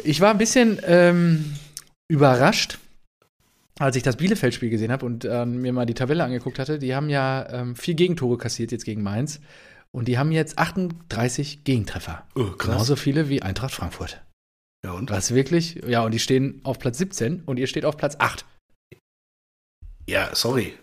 Ich 0.03 0.21
war 0.21 0.31
ein 0.31 0.37
bisschen 0.37 0.79
ähm, 0.85 1.55
überrascht, 2.07 2.77
als 3.79 3.95
ich 3.95 4.03
das 4.03 4.17
Bielefeld-Spiel 4.17 4.69
gesehen 4.69 4.91
habe 4.91 5.05
und 5.05 5.25
äh, 5.25 5.45
mir 5.45 5.73
mal 5.73 5.85
die 5.85 5.93
Tabelle 5.93 6.23
angeguckt 6.23 6.59
hatte. 6.59 6.79
Die 6.79 6.95
haben 6.95 7.09
ja 7.09 7.47
ähm, 7.51 7.75
vier 7.75 7.95
Gegentore 7.95 8.37
kassiert 8.37 8.71
jetzt 8.71 8.85
gegen 8.85 9.03
Mainz. 9.03 9.39
Und 9.91 10.07
die 10.07 10.17
haben 10.17 10.31
jetzt 10.31 10.57
38 10.57 11.63
Gegentreffer. 11.63 12.23
Oh. 12.35 12.51
Genauso 12.57 12.95
viele 12.95 13.29
wie 13.29 13.41
Eintracht 13.41 13.73
Frankfurt. 13.73 14.21
Ja, 14.83 14.91
und? 14.91 15.09
Was 15.09 15.33
wirklich? 15.33 15.81
Ja, 15.87 16.03
und 16.03 16.13
die 16.13 16.19
stehen 16.19 16.61
auf 16.63 16.79
Platz 16.79 16.97
17 16.99 17.43
und 17.45 17.57
ihr 17.57 17.67
steht 17.67 17.85
auf 17.85 17.97
Platz 17.97 18.15
8. 18.19 18.45
Ja, 20.09 20.29
sorry. 20.33 20.73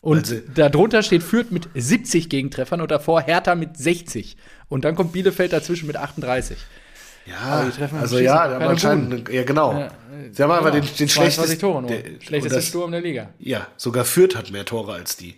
Und 0.00 0.18
also, 0.18 0.36
darunter 0.54 1.02
steht 1.02 1.22
Fürth 1.22 1.50
mit 1.50 1.68
70 1.74 2.28
Gegentreffern 2.28 2.80
und 2.80 2.90
davor 2.90 3.22
Hertha 3.22 3.54
mit 3.54 3.76
60. 3.78 4.36
Und 4.68 4.84
dann 4.84 4.96
kommt 4.96 5.12
Bielefeld 5.12 5.52
dazwischen 5.52 5.86
mit 5.86 5.96
38. 5.96 6.58
Ja, 7.26 7.70
also 7.98 8.18
ja, 8.18 8.42
aber 8.42 8.68
anscheinend, 8.68 9.30
ja 9.30 9.44
genau. 9.44 9.72
Ja, 9.72 9.90
Sie 10.30 10.42
haben 10.42 10.50
aber 10.50 10.70
den, 10.72 10.84
den 10.98 11.08
schlechtesten 11.08 11.58
Tore 11.58 11.86
der, 11.86 12.02
schlechteste 12.20 12.60
Sturm 12.60 12.92
der 12.92 13.00
Liga. 13.00 13.30
Ja, 13.38 13.66
sogar 13.78 14.04
Fürth 14.04 14.36
hat 14.36 14.50
mehr 14.50 14.66
Tore 14.66 14.92
als 14.92 15.16
die. 15.16 15.36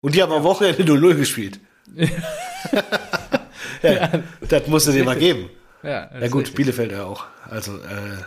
Und 0.00 0.14
die 0.14 0.22
haben 0.22 0.32
am 0.32 0.44
Wochenende 0.44 0.84
0-0 0.84 1.14
gespielt. 1.16 1.58
ja, 3.82 4.10
das 4.48 4.66
musst 4.68 4.86
du 4.86 4.92
dir 4.92 5.02
mal 5.02 5.16
geben. 5.16 5.50
Ja, 5.82 6.08
ja 6.20 6.28
gut, 6.28 6.42
richtig. 6.42 6.54
Bielefeld 6.54 6.92
ja 6.92 7.04
auch. 7.04 7.24
Also 7.50 7.78
äh, 7.78 8.22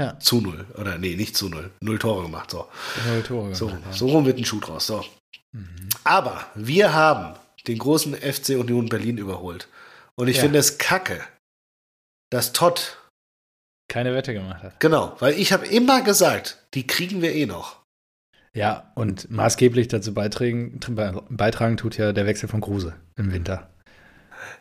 ja. 0.00 0.18
zu 0.18 0.40
null. 0.40 0.66
Oder 0.78 0.98
nee, 0.98 1.14
nicht 1.14 1.36
zu 1.36 1.48
null. 1.48 1.70
Null 1.80 1.98
Tore 1.98 2.22
gemacht. 2.22 2.50
So, 2.50 2.68
null 3.06 3.22
Tore 3.22 3.54
so, 3.54 3.66
gemacht, 3.66 3.94
so 3.94 4.08
rum 4.08 4.24
wird 4.24 4.38
ein 4.38 4.44
Schuh 4.44 4.60
draus. 4.60 4.86
So. 4.86 5.04
Mhm. 5.52 5.88
Aber 6.04 6.46
wir 6.54 6.92
haben 6.92 7.38
den 7.66 7.78
großen 7.78 8.14
FC 8.14 8.50
Union 8.50 8.88
Berlin 8.88 9.18
überholt. 9.18 9.68
Und 10.16 10.28
ich 10.28 10.36
ja. 10.36 10.42
finde 10.42 10.58
es 10.58 10.78
kacke, 10.78 11.20
dass 12.30 12.52
Todd 12.52 12.96
keine 13.88 14.14
Wette 14.14 14.32
gemacht 14.32 14.62
hat. 14.62 14.80
Genau, 14.80 15.16
weil 15.18 15.34
ich 15.34 15.52
habe 15.52 15.66
immer 15.66 16.02
gesagt, 16.02 16.58
die 16.74 16.86
kriegen 16.86 17.22
wir 17.22 17.34
eh 17.34 17.46
noch. 17.46 17.80
Ja, 18.52 18.92
und 18.96 19.30
maßgeblich 19.30 19.88
dazu 19.88 20.14
beitragen, 20.14 20.80
beitragen 21.28 21.76
tut 21.76 21.96
ja 21.96 22.12
der 22.12 22.26
Wechsel 22.26 22.48
von 22.48 22.60
Kruse 22.60 22.96
im 23.16 23.32
Winter. 23.32 23.70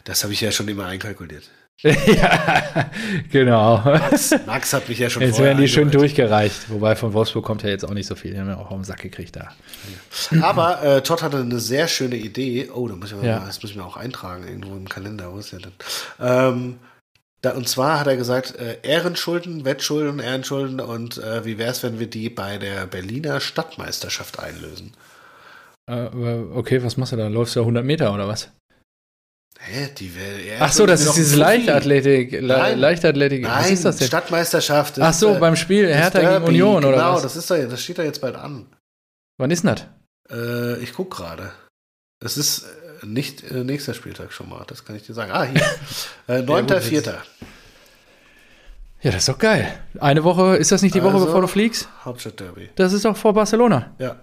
Das 0.04 0.24
habe 0.24 0.34
ich 0.34 0.42
ja 0.42 0.52
schon 0.52 0.68
immer 0.68 0.86
einkalkuliert. 0.86 1.50
ja, 1.84 2.90
genau. 3.32 3.78
Max, 3.78 4.36
Max, 4.46 4.74
hat 4.74 4.90
mich 4.90 5.00
ja 5.00 5.10
schon 5.10 5.22
Jetzt 5.22 5.40
werden 5.40 5.60
die 5.60 5.70
schön 5.70 5.90
durchgereicht. 5.90 6.70
Wobei 6.70 6.98
von 6.98 7.14
Wolfsburg 7.14 7.46
kommt 7.46 7.64
ja 7.64 7.70
jetzt 7.70 7.86
auch 7.86 7.94
nicht 7.94 8.08
so 8.08 8.16
viel. 8.16 8.34
Die 8.34 8.40
haben 8.40 8.50
ja 8.50 8.58
auch 8.58 8.70
auf 8.70 8.76
den 8.76 8.84
Sack 8.84 9.02
gekriegt 9.02 9.38
da. 9.38 9.54
Aber 10.42 10.84
äh, 10.84 11.02
Todd 11.02 11.24
hatte 11.24 11.38
eine 11.38 11.60
sehr 11.60 11.88
schöne 11.88 12.18
Idee. 12.18 12.70
Oh, 12.74 12.88
da 12.90 12.96
muss 12.96 13.14
ich 13.14 13.24
ja. 13.24 13.40
mal, 13.40 13.46
das 13.46 13.62
muss 13.62 13.72
ich 13.72 13.78
mir 13.78 13.86
auch 13.86 13.96
eintragen 13.96 14.46
irgendwo 14.46 14.76
im 14.76 14.90
Kalender. 14.90 15.32
Wo 15.32 15.38
ist 15.38 15.54
der 15.54 15.60
denn? 15.60 15.72
Ähm, 16.20 16.80
da, 17.42 17.52
und 17.52 17.70
zwar 17.70 18.02
hat 18.02 18.08
er 18.08 18.18
gesagt, 18.18 18.56
äh, 18.58 18.80
Ehrenschulden, 18.84 19.64
Wettschulden, 19.64 20.20
Ehrenschulden 20.20 20.82
und 20.82 21.18
äh, 21.20 21.46
wie 21.46 21.58
wäre 21.58 21.72
es, 21.72 21.82
wenn 21.84 21.98
wir 21.98 22.08
die 22.08 22.30
bei 22.30 22.58
der 22.58 22.88
Berliner 22.88 23.40
Stadtmeisterschaft 23.40 24.40
einlösen? 24.40 24.92
Äh, 25.90 26.10
okay, 26.54 26.84
was 26.84 26.98
machst 26.98 27.14
du 27.14 27.16
da? 27.16 27.30
Läufst 27.30 27.56
du 27.56 27.62
100 27.62 27.86
Meter 27.86 28.14
oder 28.14 28.28
was? 28.28 28.52
Hä, 29.62 29.90
die 29.98 30.16
will, 30.16 30.54
Ach 30.60 30.72
so, 30.72 30.86
das 30.86 31.02
ist 31.02 31.18
dieses 31.18 31.36
Leichtathletik. 31.36 32.32
Le 32.32 32.42
Nein. 32.42 32.80
Leichtathletik. 32.80 33.44
Nein, 33.44 33.60
Was 33.60 33.72
ist 33.72 33.86
das 33.86 33.98
denn? 33.98 34.08
Stadtmeisterschaft. 34.08 35.00
Ach 35.00 35.14
so, 35.14 35.38
beim 35.38 35.58
Spiel 35.58 35.86
Hertha 35.88 36.20
gegen 36.20 36.46
Union 36.46 36.76
genau, 36.82 36.88
oder 36.88 36.98
was? 36.98 37.04
Genau, 37.04 37.22
das 37.22 37.36
ist 37.36 37.52
da, 37.52 37.58
das 37.58 37.84
steht 37.84 37.98
da 37.98 38.04
jetzt 38.04 38.22
bald 38.22 38.36
an. 38.36 38.68
Wann 39.38 39.52
ist 39.52 39.66
denn 39.66 39.76
das? 39.76 39.86
Äh, 40.32 40.82
ich 40.82 40.94
guck 40.94 41.12
gerade. 41.12 41.52
Es 42.24 42.38
ist 42.38 42.64
äh, 43.04 43.06
nicht 43.06 43.44
äh, 43.52 43.66
nächster 43.66 43.94
Spieltag 43.94 44.32
schon 44.32 44.48
mal, 44.48 44.64
das 44.66 44.86
kann 44.86 44.96
ich 44.96 45.06
dir 45.06 45.14
sagen. 45.14 45.32
Ah, 45.32 45.44
hier. 45.44 45.62
äh, 46.28 46.42
9.4. 46.42 47.06
ja, 47.06 47.14
ja, 49.02 49.12
das 49.12 49.16
ist 49.16 49.30
doch 49.30 49.40
geil. 49.40 49.72
Eine 50.00 50.24
Woche, 50.24 50.56
ist 50.56 50.72
das 50.72 50.82
nicht 50.82 50.96
die 50.96 51.04
Woche, 51.04 51.16
also, 51.16 51.26
bevor 51.26 51.42
du 51.42 51.48
fliegst? 51.48 51.90
Hauptstadtderby. 52.06 52.70
Das 52.76 52.94
ist 52.94 53.04
doch 53.04 53.16
vor 53.16 53.34
Barcelona. 53.34 53.94
Ja. 54.00 54.16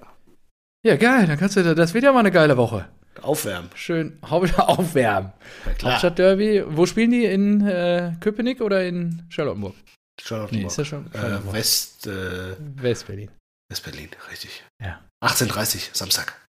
Ja, 0.83 0.97
geil, 0.97 1.27
dann 1.27 1.39
kannst 1.39 1.57
du, 1.57 1.75
das 1.75 1.95
wird 1.95 2.05
ja 2.05 2.13
mal 2.13 2.21
eine 2.21 2.31
geile 2.31 2.57
Woche. 2.57 2.87
Aufwärmen. 3.23 3.71
Schön 3.75 4.19
aufwärmen. 4.23 5.33
Ja, 5.81 5.91
Hauptstadtderby. 5.91 6.65
Wo 6.69 6.87
spielen 6.87 7.11
die? 7.11 7.25
In 7.25 7.67
äh, 7.67 8.13
Köpenick 8.21 8.61
oder 8.61 8.85
in 8.85 9.25
Charlottenburg? 9.29 9.75
Charlottenburg. 10.21 10.63
Nee, 10.63 10.67
ist 10.67 10.79
ja 10.79 10.85
schon 10.85 11.13
äh, 11.13 11.53
West, 11.53 12.07
äh, 12.07 12.57
West-Berlin. 12.59 13.31
West-Berlin, 13.71 14.11
richtig. 14.31 14.65
Ja. 14.83 15.03
18.30 15.25 15.97
Samstag. 15.97 16.47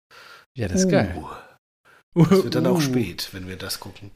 Ja, 0.57 0.69
das 0.69 0.81
ist 0.81 0.87
uh. 0.87 0.91
geil. 0.91 1.25
Das 2.15 2.31
wird 2.31 2.55
dann 2.55 2.67
uh. 2.67 2.71
auch 2.71 2.81
spät, 2.81 3.29
wenn 3.33 3.49
wir 3.49 3.57
das 3.57 3.81
gucken. 3.81 4.11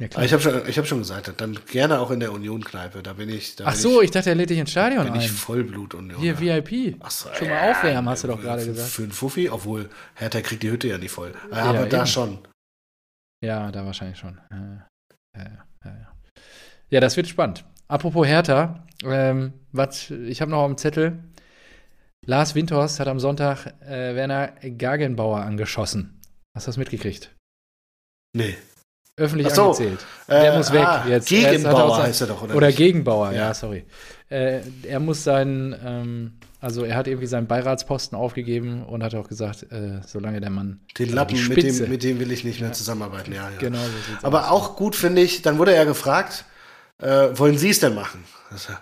Ja, 0.00 0.08
klar. 0.08 0.24
ich 0.24 0.32
habe 0.32 0.42
schon, 0.42 0.54
hab 0.54 0.86
schon 0.86 0.98
gesagt, 0.98 1.30
dann 1.36 1.58
gerne 1.70 2.00
auch 2.00 2.10
in 2.10 2.20
der 2.20 2.32
Union-Kneipe. 2.32 3.02
Da 3.02 3.12
bin 3.12 3.28
ich. 3.28 3.56
Da 3.56 3.66
Ach 3.66 3.74
so, 3.74 4.00
ich, 4.00 4.06
ich, 4.06 4.10
dachte, 4.10 4.30
er 4.30 4.34
lädt 4.34 4.48
dich 4.48 4.58
ins 4.58 4.70
Stadion 4.70 5.04
bin 5.04 5.12
ein. 5.12 5.20
ich 5.20 5.30
Vollblut-Union. 5.30 6.18
Hier 6.18 6.40
VIP. 6.40 6.96
Ach 7.00 7.10
so, 7.10 7.28
schon 7.34 7.48
mal 7.48 7.70
aufwärmen, 7.70 8.08
hast 8.08 8.24
du 8.24 8.28
doch 8.28 8.40
gerade 8.40 8.64
gesagt. 8.64 8.88
Für 8.88 9.02
einen 9.02 9.12
Fuffi, 9.12 9.50
obwohl 9.50 9.90
Hertha 10.14 10.40
kriegt 10.40 10.62
die 10.62 10.70
Hütte 10.70 10.88
ja 10.88 10.96
nicht 10.96 11.10
voll. 11.10 11.34
Aber 11.50 11.84
da 11.84 12.06
schon. 12.06 12.38
Ja, 13.44 13.70
da 13.70 13.84
wahrscheinlich 13.84 14.18
schon. 14.18 14.40
Ja, 14.50 14.88
ja, 15.36 15.66
ja. 15.84 16.14
ja 16.88 17.00
das 17.00 17.18
wird 17.18 17.28
spannend. 17.28 17.66
Apropos 17.86 18.26
Hertha, 18.26 18.86
ähm, 19.04 19.52
was, 19.72 20.10
ich 20.10 20.40
habe 20.40 20.50
noch 20.50 20.66
dem 20.66 20.78
Zettel, 20.78 21.22
Lars 22.24 22.54
Windhorst 22.54 23.00
hat 23.00 23.08
am 23.08 23.20
Sonntag 23.20 23.66
äh, 23.82 24.14
Werner 24.14 24.48
Gagenbauer 24.62 25.40
angeschossen. 25.40 26.22
Hast 26.56 26.66
du 26.66 26.70
das 26.70 26.76
mitgekriegt? 26.78 27.34
Nee 28.34 28.56
öffentlich 29.20 29.50
so, 29.50 29.66
angezählt. 29.66 29.98
Der 30.28 30.54
äh, 30.54 30.56
muss 30.56 30.72
weg 30.72 30.84
ah, 30.84 31.04
jetzt. 31.08 31.28
Gegenbauer 31.28 31.96
sein, 31.96 32.06
heißt 32.06 32.20
er 32.22 32.26
doch, 32.26 32.42
oder? 32.42 32.54
Oder 32.54 32.66
nicht? 32.68 32.76
Gegenbauer, 32.76 33.32
ja, 33.32 33.38
ja 33.38 33.54
sorry. 33.54 33.84
Äh, 34.30 34.60
er 34.84 35.00
muss 35.00 35.24
seinen, 35.24 35.74
ähm, 35.84 36.32
also 36.60 36.84
er 36.84 36.96
hat 36.96 37.06
irgendwie 37.06 37.26
seinen 37.26 37.46
Beiratsposten 37.46 38.16
aufgegeben 38.16 38.84
und 38.84 39.02
hat 39.02 39.14
auch 39.14 39.28
gesagt, 39.28 39.70
äh, 39.70 40.00
solange 40.06 40.40
der 40.40 40.50
Mann. 40.50 40.80
Den 40.98 41.12
Lappen, 41.12 41.48
mit, 41.48 41.62
dem, 41.62 41.88
mit 41.88 42.02
dem 42.02 42.18
will 42.18 42.32
ich 42.32 42.44
nicht 42.44 42.60
mehr 42.60 42.72
zusammenarbeiten, 42.72 43.32
ja, 43.32 43.50
ja. 43.50 43.58
Genau 43.58 43.78
so 43.78 44.26
Aber 44.26 44.50
aus. 44.50 44.50
auch 44.50 44.76
gut 44.76 44.96
finde 44.96 45.22
ich, 45.22 45.42
dann 45.42 45.58
wurde 45.58 45.74
er 45.74 45.84
gefragt, 45.84 46.44
äh, 46.98 47.28
wollen 47.34 47.58
Sie 47.58 47.70
es 47.70 47.80
denn 47.80 47.94
machen? 47.94 48.24
Also, 48.50 48.72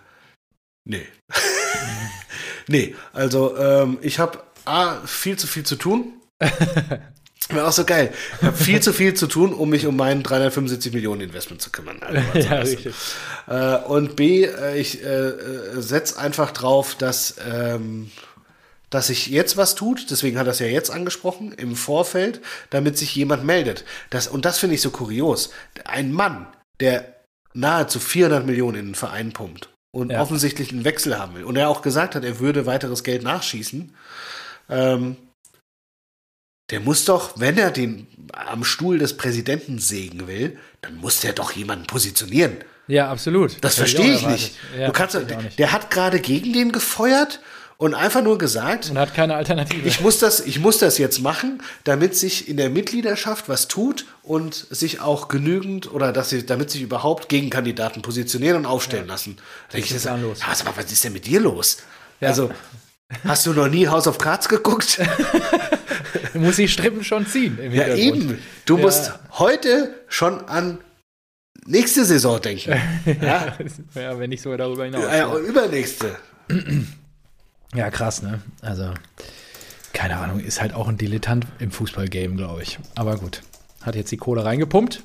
nee. 0.84 1.06
nee, 2.68 2.94
also 3.12 3.56
ähm, 3.56 3.98
ich 4.02 4.18
habe 4.18 4.38
A, 4.64 4.96
viel 5.06 5.38
zu 5.38 5.46
viel 5.46 5.64
zu 5.64 5.76
tun. 5.76 6.12
War 7.50 7.68
auch 7.68 7.72
so 7.72 7.84
geil. 7.84 8.12
Ich 8.40 8.46
habe 8.46 8.56
viel 8.56 8.80
zu 8.80 8.92
viel 8.92 9.14
zu 9.14 9.26
tun, 9.26 9.54
um 9.54 9.70
mich 9.70 9.86
um 9.86 9.96
meinen 9.96 10.22
375 10.22 10.92
Millionen 10.92 11.22
Investment 11.22 11.62
zu 11.62 11.70
kümmern. 11.70 12.00
Also, 12.02 12.38
ja, 12.48 12.56
richtig. 12.56 12.94
Äh, 13.46 13.76
und 13.76 14.16
B, 14.16 14.44
äh, 14.44 14.78
ich 14.78 15.02
äh, 15.02 15.06
äh 15.06 15.80
setze 15.80 16.18
einfach 16.18 16.50
drauf, 16.50 16.94
dass, 16.94 17.36
ähm, 17.50 18.10
dass 18.90 19.06
sich 19.06 19.28
jetzt 19.28 19.56
was 19.56 19.74
tut. 19.74 20.10
Deswegen 20.10 20.38
hat 20.38 20.46
er 20.46 20.52
es 20.52 20.58
ja 20.58 20.66
jetzt 20.66 20.90
angesprochen, 20.90 21.52
im 21.52 21.74
Vorfeld, 21.74 22.40
damit 22.70 22.98
sich 22.98 23.14
jemand 23.14 23.44
meldet. 23.44 23.84
Das, 24.10 24.28
und 24.28 24.44
das 24.44 24.58
finde 24.58 24.74
ich 24.74 24.82
so 24.82 24.90
kurios. 24.90 25.50
Ein 25.84 26.12
Mann, 26.12 26.46
der 26.80 27.14
nahezu 27.54 27.98
400 27.98 28.44
Millionen 28.44 28.78
in 28.78 28.86
den 28.86 28.94
Verein 28.94 29.32
pumpt 29.32 29.70
und 29.90 30.12
ja. 30.12 30.20
offensichtlich 30.20 30.70
einen 30.70 30.84
Wechsel 30.84 31.18
haben 31.18 31.34
will 31.34 31.44
und 31.44 31.56
er 31.56 31.68
auch 31.68 31.82
gesagt 31.82 32.14
hat, 32.14 32.24
er 32.24 32.40
würde 32.40 32.66
weiteres 32.66 33.02
Geld 33.04 33.22
nachschießen, 33.22 33.94
ähm, 34.68 35.16
der 36.70 36.80
muss 36.80 37.04
doch, 37.04 37.38
wenn 37.40 37.56
er 37.56 37.70
den 37.70 38.06
am 38.32 38.64
Stuhl 38.64 38.98
des 38.98 39.16
Präsidenten 39.16 39.78
sägen 39.78 40.26
will, 40.26 40.58
dann 40.82 40.96
muss 40.96 41.20
der 41.20 41.32
doch 41.32 41.52
jemanden 41.52 41.86
positionieren. 41.86 42.58
Ja, 42.86 43.10
absolut. 43.10 43.62
Das 43.62 43.76
verstehe 43.76 44.14
ich, 44.14 44.26
nicht. 44.26 44.54
Ja, 44.78 44.86
du 44.86 44.92
kannst, 44.92 45.14
nicht. 45.14 45.58
Der 45.58 45.72
hat 45.72 45.90
gerade 45.90 46.20
gegen 46.20 46.52
den 46.52 46.72
gefeuert 46.72 47.40
und 47.76 47.94
einfach 47.94 48.22
nur 48.22 48.38
gesagt. 48.38 48.90
Und 48.90 48.98
hat 48.98 49.14
keine 49.14 49.34
Alternative. 49.34 49.86
Ich 49.86 50.00
muss 50.00 50.18
das, 50.18 50.40
ich 50.40 50.58
muss 50.58 50.78
das 50.78 50.98
jetzt 50.98 51.20
machen, 51.20 51.62
damit 51.84 52.16
sich 52.16 52.48
in 52.48 52.56
der 52.56 52.70
Mitgliedschaft 52.70 53.48
was 53.48 53.68
tut 53.68 54.06
und 54.22 54.54
sich 54.70 55.00
auch 55.00 55.28
genügend 55.28 55.92
oder 55.92 56.12
dass 56.12 56.30
sie, 56.30 56.44
damit 56.44 56.70
sich 56.70 56.82
überhaupt 56.82 57.28
Gegenkandidaten 57.28 58.02
positionieren 58.02 58.56
und 58.58 58.66
aufstellen 58.66 59.06
ja. 59.06 59.12
lassen. 59.12 59.36
Da 59.68 59.74
denke 59.74 59.94
ich, 59.94 60.02
das, 60.02 60.20
los. 60.20 60.40
Mal, 60.40 60.72
was 60.76 60.90
ist 60.90 61.04
denn 61.04 61.12
mit 61.12 61.26
dir 61.26 61.40
los? 61.40 61.78
Ja. 62.20 62.28
Also, 62.28 62.50
hast 63.24 63.46
du 63.46 63.52
noch 63.52 63.68
nie 63.68 63.86
House 63.86 64.06
of 64.06 64.18
Cards 64.18 64.48
geguckt? 64.48 64.98
muss 66.38 66.56
die 66.56 66.68
Strippen 66.68 67.04
schon 67.04 67.26
ziehen. 67.26 67.58
ja, 67.72 67.94
eben. 67.94 68.38
Du 68.64 68.76
ja. 68.76 68.82
musst 68.82 69.12
heute 69.32 69.94
schon 70.08 70.48
an 70.48 70.78
nächste 71.66 72.04
Saison 72.04 72.40
denken. 72.40 72.70
ja, 73.22 73.56
ja, 73.94 74.18
wenn 74.18 74.30
nicht 74.30 74.42
sogar 74.42 74.58
darüber 74.58 74.84
hinaus. 74.84 75.04
Ja, 75.04 75.16
ja, 75.16 75.36
übernächste. 75.36 76.16
Ja, 77.74 77.90
krass, 77.90 78.22
ne? 78.22 78.40
Also, 78.62 78.92
keine 79.92 80.16
Ahnung, 80.16 80.40
ist 80.40 80.60
halt 80.60 80.74
auch 80.74 80.88
ein 80.88 80.96
Dilettant 80.96 81.46
im 81.58 81.70
Fußballgame, 81.70 82.36
glaube 82.36 82.62
ich. 82.62 82.78
Aber 82.94 83.16
gut, 83.16 83.42
hat 83.82 83.94
jetzt 83.94 84.10
die 84.10 84.16
Kohle 84.16 84.44
reingepumpt. 84.44 85.02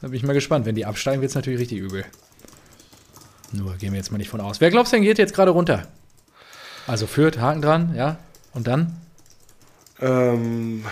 Da 0.00 0.08
bin 0.08 0.16
ich 0.16 0.22
mal 0.22 0.32
gespannt. 0.32 0.66
Wenn 0.66 0.74
die 0.74 0.84
absteigen, 0.84 1.20
wird 1.20 1.30
es 1.30 1.34
natürlich 1.34 1.60
richtig 1.60 1.78
übel. 1.78 2.04
Nur 3.52 3.76
gehen 3.76 3.92
wir 3.92 3.98
jetzt 3.98 4.10
mal 4.10 4.18
nicht 4.18 4.30
von 4.30 4.40
aus. 4.40 4.60
Wer 4.60 4.70
glaubst 4.70 4.92
du 4.92 4.96
denn 4.96 5.04
geht 5.04 5.18
jetzt 5.18 5.34
gerade 5.34 5.50
runter? 5.50 5.86
Also 6.86 7.06
führt, 7.06 7.38
Haken 7.38 7.62
dran, 7.62 7.94
ja? 7.94 8.18
Und 8.52 8.66
dann? 8.66 9.01
Ähm, 10.02 10.84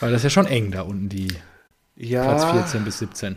Weil 0.00 0.12
das 0.12 0.20
ist 0.20 0.24
ja 0.24 0.30
schon 0.30 0.46
eng 0.46 0.70
da 0.70 0.82
unten, 0.82 1.08
die 1.08 1.28
ja, 1.96 2.22
Platz 2.22 2.44
14 2.52 2.84
bis 2.84 2.98
17. 3.00 3.36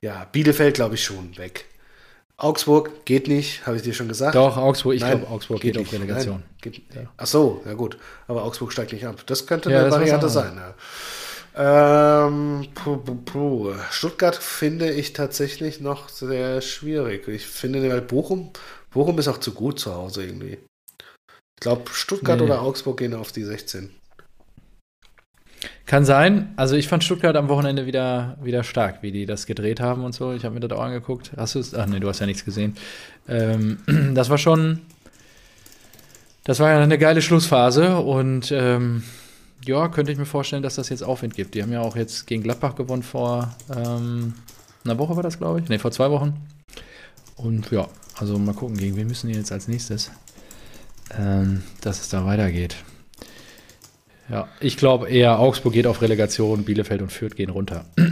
Ja, 0.00 0.26
Bielefeld 0.32 0.74
glaube 0.74 0.94
ich 0.94 1.04
schon 1.04 1.36
weg. 1.36 1.66
Augsburg 2.38 3.04
geht 3.06 3.28
nicht, 3.28 3.66
habe 3.66 3.76
ich 3.76 3.82
dir 3.82 3.94
schon 3.94 4.08
gesagt. 4.08 4.34
Doch, 4.34 4.56
Augsburg, 4.56 4.94
ich 4.94 5.02
glaube, 5.02 5.26
Augsburg 5.28 5.60
geht, 5.60 5.74
geht 5.74 5.86
auf 5.86 5.92
Relegation. 5.92 6.36
Nein, 6.36 6.60
geht, 6.60 6.82
ja. 6.94 7.02
Ach 7.16 7.26
so, 7.26 7.62
ja 7.64 7.72
gut. 7.72 7.96
Aber 8.28 8.44
Augsburg 8.44 8.72
steigt 8.72 8.92
nicht 8.92 9.06
ab. 9.06 9.22
Das 9.26 9.46
könnte 9.46 9.70
ja, 9.70 9.80
eine 9.80 9.90
Variante 9.90 10.28
sein. 10.28 10.58
Ja. 10.58 12.26
Ähm, 12.26 12.68
puh, 12.74 12.98
puh, 12.98 13.14
puh. 13.14 13.74
Stuttgart 13.90 14.36
finde 14.36 14.90
ich 14.90 15.14
tatsächlich 15.14 15.80
noch 15.80 16.10
sehr 16.10 16.60
schwierig. 16.60 17.26
Ich 17.28 17.46
finde, 17.46 17.88
weil 17.88 18.02
Bochum, 18.02 18.50
Bochum 18.90 19.18
ist 19.18 19.28
auch 19.28 19.38
zu 19.38 19.52
gut 19.52 19.80
zu 19.80 19.94
Hause 19.94 20.24
irgendwie. 20.24 20.58
Ich 21.56 21.60
glaube, 21.60 21.90
Stuttgart 21.90 22.38
nee. 22.38 22.44
oder 22.44 22.60
Augsburg 22.60 22.98
gehen 22.98 23.14
auf 23.14 23.32
die 23.32 23.42
16. 23.42 23.90
Kann 25.86 26.04
sein. 26.04 26.52
Also 26.56 26.76
ich 26.76 26.86
fand 26.86 27.02
Stuttgart 27.02 27.34
am 27.36 27.48
Wochenende 27.48 27.86
wieder, 27.86 28.36
wieder 28.42 28.62
stark, 28.62 29.02
wie 29.02 29.10
die 29.10 29.24
das 29.24 29.46
gedreht 29.46 29.80
haben 29.80 30.04
und 30.04 30.14
so. 30.14 30.32
Ich 30.32 30.44
habe 30.44 30.54
mir 30.54 30.60
das 30.60 30.76
auch 30.76 30.82
angeguckt. 30.82 31.32
Hast 31.36 31.54
du 31.54 31.60
es? 31.60 31.74
Ach 31.74 31.86
nee, 31.86 31.98
du 31.98 32.08
hast 32.08 32.20
ja 32.20 32.26
nichts 32.26 32.44
gesehen. 32.44 32.76
Ähm, 33.26 33.78
das 34.14 34.28
war 34.28 34.36
schon. 34.36 34.80
Das 36.44 36.60
war 36.60 36.70
ja 36.70 36.80
eine 36.80 36.98
geile 36.98 37.22
Schlussphase 37.22 37.96
und 37.96 38.52
ähm, 38.52 39.02
ja, 39.64 39.88
könnte 39.88 40.12
ich 40.12 40.18
mir 40.18 40.26
vorstellen, 40.26 40.62
dass 40.62 40.76
das 40.76 40.90
jetzt 40.90 41.02
Aufwind 41.02 41.34
gibt. 41.34 41.54
Die 41.54 41.62
haben 41.62 41.72
ja 41.72 41.80
auch 41.80 41.96
jetzt 41.96 42.26
gegen 42.26 42.42
Gladbach 42.42 42.76
gewonnen 42.76 43.02
vor 43.02 43.56
ähm, 43.74 44.34
einer 44.84 44.98
Woche 44.98 45.16
war 45.16 45.22
das, 45.22 45.38
glaube 45.38 45.60
ich. 45.60 45.68
Ne, 45.68 45.78
vor 45.78 45.90
zwei 45.90 46.10
Wochen. 46.10 46.34
Und 47.36 47.70
ja, 47.70 47.88
also 48.16 48.38
mal 48.38 48.54
gucken, 48.54 48.76
gegen 48.76 48.96
wen 48.96 49.08
müssen 49.08 49.28
die 49.28 49.34
jetzt 49.34 49.50
als 49.50 49.66
nächstes 49.66 50.10
ähm, 51.16 51.62
dass 51.80 52.00
es 52.00 52.08
da 52.08 52.24
weitergeht. 52.24 52.76
Ja, 54.28 54.48
ich 54.60 54.76
glaube 54.76 55.08
eher, 55.08 55.38
Augsburg 55.38 55.72
geht 55.72 55.86
auf 55.86 56.02
Relegation, 56.02 56.64
Bielefeld 56.64 57.00
und 57.02 57.12
Fürth 57.12 57.36
gehen 57.36 57.50
runter. 57.50 57.84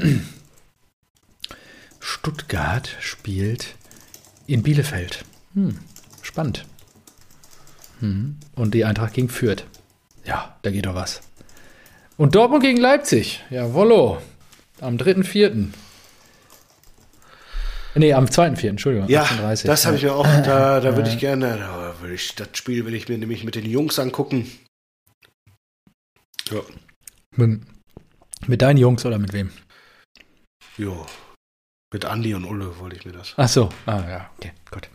Stuttgart 2.00 2.96
spielt 3.00 3.74
in 4.46 4.62
Bielefeld. 4.62 5.24
Hm, 5.54 5.78
spannend. 6.22 6.64
Hm. 8.00 8.36
Und 8.54 8.74
die 8.74 8.84
Eintracht 8.84 9.14
gegen 9.14 9.28
Fürth. 9.28 9.64
Ja, 10.24 10.56
da 10.62 10.70
geht 10.70 10.86
doch 10.86 10.94
was. 10.94 11.22
Und 12.16 12.34
Dortmund 12.34 12.62
gegen 12.62 12.78
Leipzig. 12.78 13.42
Jawollo. 13.50 14.18
Am 14.80 14.96
3.4. 14.96 15.68
Nee, 17.94 18.12
am 18.12 18.24
2.4., 18.24 18.68
Entschuldigung. 18.68 19.08
Ja, 19.08 19.24
18.30. 19.24 19.66
das 19.66 19.86
habe 19.86 19.96
ich 19.96 20.02
mir 20.02 20.14
auch, 20.14 20.26
da, 20.26 20.80
da 20.80 20.96
würde 20.96 21.08
ich 21.10 21.18
gerne, 21.18 21.58
da 21.58 21.94
würde 22.00 22.14
ich, 22.14 22.34
das 22.34 22.48
Spiel 22.54 22.84
will 22.86 22.94
ich 22.94 23.08
mir 23.08 23.18
nämlich 23.18 23.44
mit 23.44 23.54
den 23.54 23.64
Jungs 23.64 23.98
angucken. 23.98 24.50
Ja. 26.50 26.60
Mit, 27.36 27.60
mit 28.46 28.62
deinen 28.62 28.78
Jungs 28.78 29.06
oder 29.06 29.18
mit 29.18 29.32
wem? 29.32 29.50
Jo, 30.76 31.06
mit 31.92 32.04
Andi 32.04 32.34
und 32.34 32.44
Ulle 32.44 32.78
wollte 32.80 32.96
ich 32.96 33.04
mir 33.04 33.12
das. 33.12 33.34
Ach 33.36 33.48
so, 33.48 33.68
ah 33.86 34.02
ja, 34.08 34.30
okay, 34.36 34.52
gut. 34.70 34.88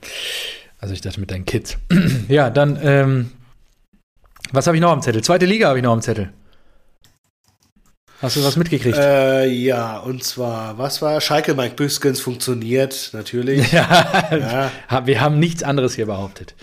Also 0.79 0.93
ich 0.93 1.01
dachte 1.01 1.21
mit 1.21 1.31
deinen 1.31 1.45
Kids. 1.45 1.77
ja, 2.27 2.49
dann, 2.49 2.77
ähm, 2.81 3.31
was 4.51 4.67
habe 4.67 4.75
ich 4.75 4.81
noch 4.81 4.91
am 4.91 5.01
Zettel? 5.01 5.23
Zweite 5.23 5.45
Liga 5.45 5.69
habe 5.69 5.79
ich 5.79 5.83
noch 5.83 5.93
am 5.93 6.01
Zettel. 6.01 6.33
Hast 8.21 8.35
du 8.35 8.43
was 8.43 8.57
mitgekriegt? 8.57 8.97
Äh, 8.97 9.47
ja, 9.47 9.97
und 9.97 10.23
zwar, 10.23 10.77
was 10.77 11.01
war? 11.01 11.21
Schalke 11.21 11.53
Mike 11.53 11.75
Büskens 11.75 12.19
funktioniert, 12.19 13.11
natürlich. 13.13 13.71
Ja, 13.79 14.71
ja. 14.89 15.07
wir 15.07 15.21
haben 15.21 15.39
nichts 15.39 15.63
anderes 15.63 15.95
hier 15.95 16.05
behauptet. 16.05 16.55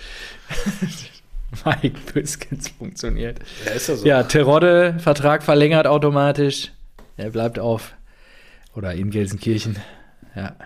Mike 1.64 1.98
Büskens 2.12 2.68
funktioniert. 2.68 3.38
Ja, 3.64 3.72
ist 3.72 3.88
ja 3.88 3.96
so. 3.96 4.06
Ja, 4.06 4.22
Terodde, 4.24 4.96
Vertrag 4.98 5.42
verlängert 5.42 5.86
automatisch. 5.86 6.72
Er 7.16 7.30
bleibt 7.30 7.58
auf. 7.58 7.94
Oder 8.74 8.92
in 8.92 9.10
Gelsenkirchen. 9.10 9.78
Ja. 10.34 10.56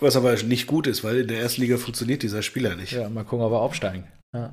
Was 0.00 0.16
aber 0.16 0.34
nicht 0.42 0.66
gut 0.66 0.86
ist, 0.86 1.02
weil 1.04 1.20
in 1.20 1.28
der 1.28 1.40
ersten 1.40 1.62
Liga 1.62 1.78
funktioniert 1.78 2.22
dieser 2.22 2.42
Spieler 2.42 2.76
nicht. 2.76 2.92
Ja, 2.92 3.08
mal 3.08 3.24
gucken, 3.24 3.46
ob 3.46 3.52
er 3.52 3.60
aufsteigen. 3.60 4.04
Ja. 4.34 4.52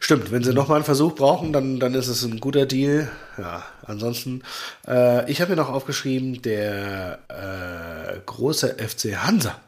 Stimmt, 0.00 0.30
wenn 0.30 0.44
sie 0.44 0.54
nochmal 0.54 0.76
einen 0.76 0.84
Versuch 0.84 1.14
brauchen, 1.14 1.52
dann, 1.52 1.80
dann 1.80 1.94
ist 1.94 2.08
es 2.08 2.22
ein 2.22 2.40
guter 2.40 2.66
Deal. 2.66 3.10
Ja, 3.36 3.64
ansonsten, 3.84 4.42
äh, 4.86 5.30
ich 5.30 5.40
habe 5.40 5.50
mir 5.50 5.56
noch 5.56 5.70
aufgeschrieben, 5.70 6.40
der 6.42 7.18
äh, 7.28 8.20
große 8.24 8.76
FC 8.78 9.16
Hansa. 9.16 9.60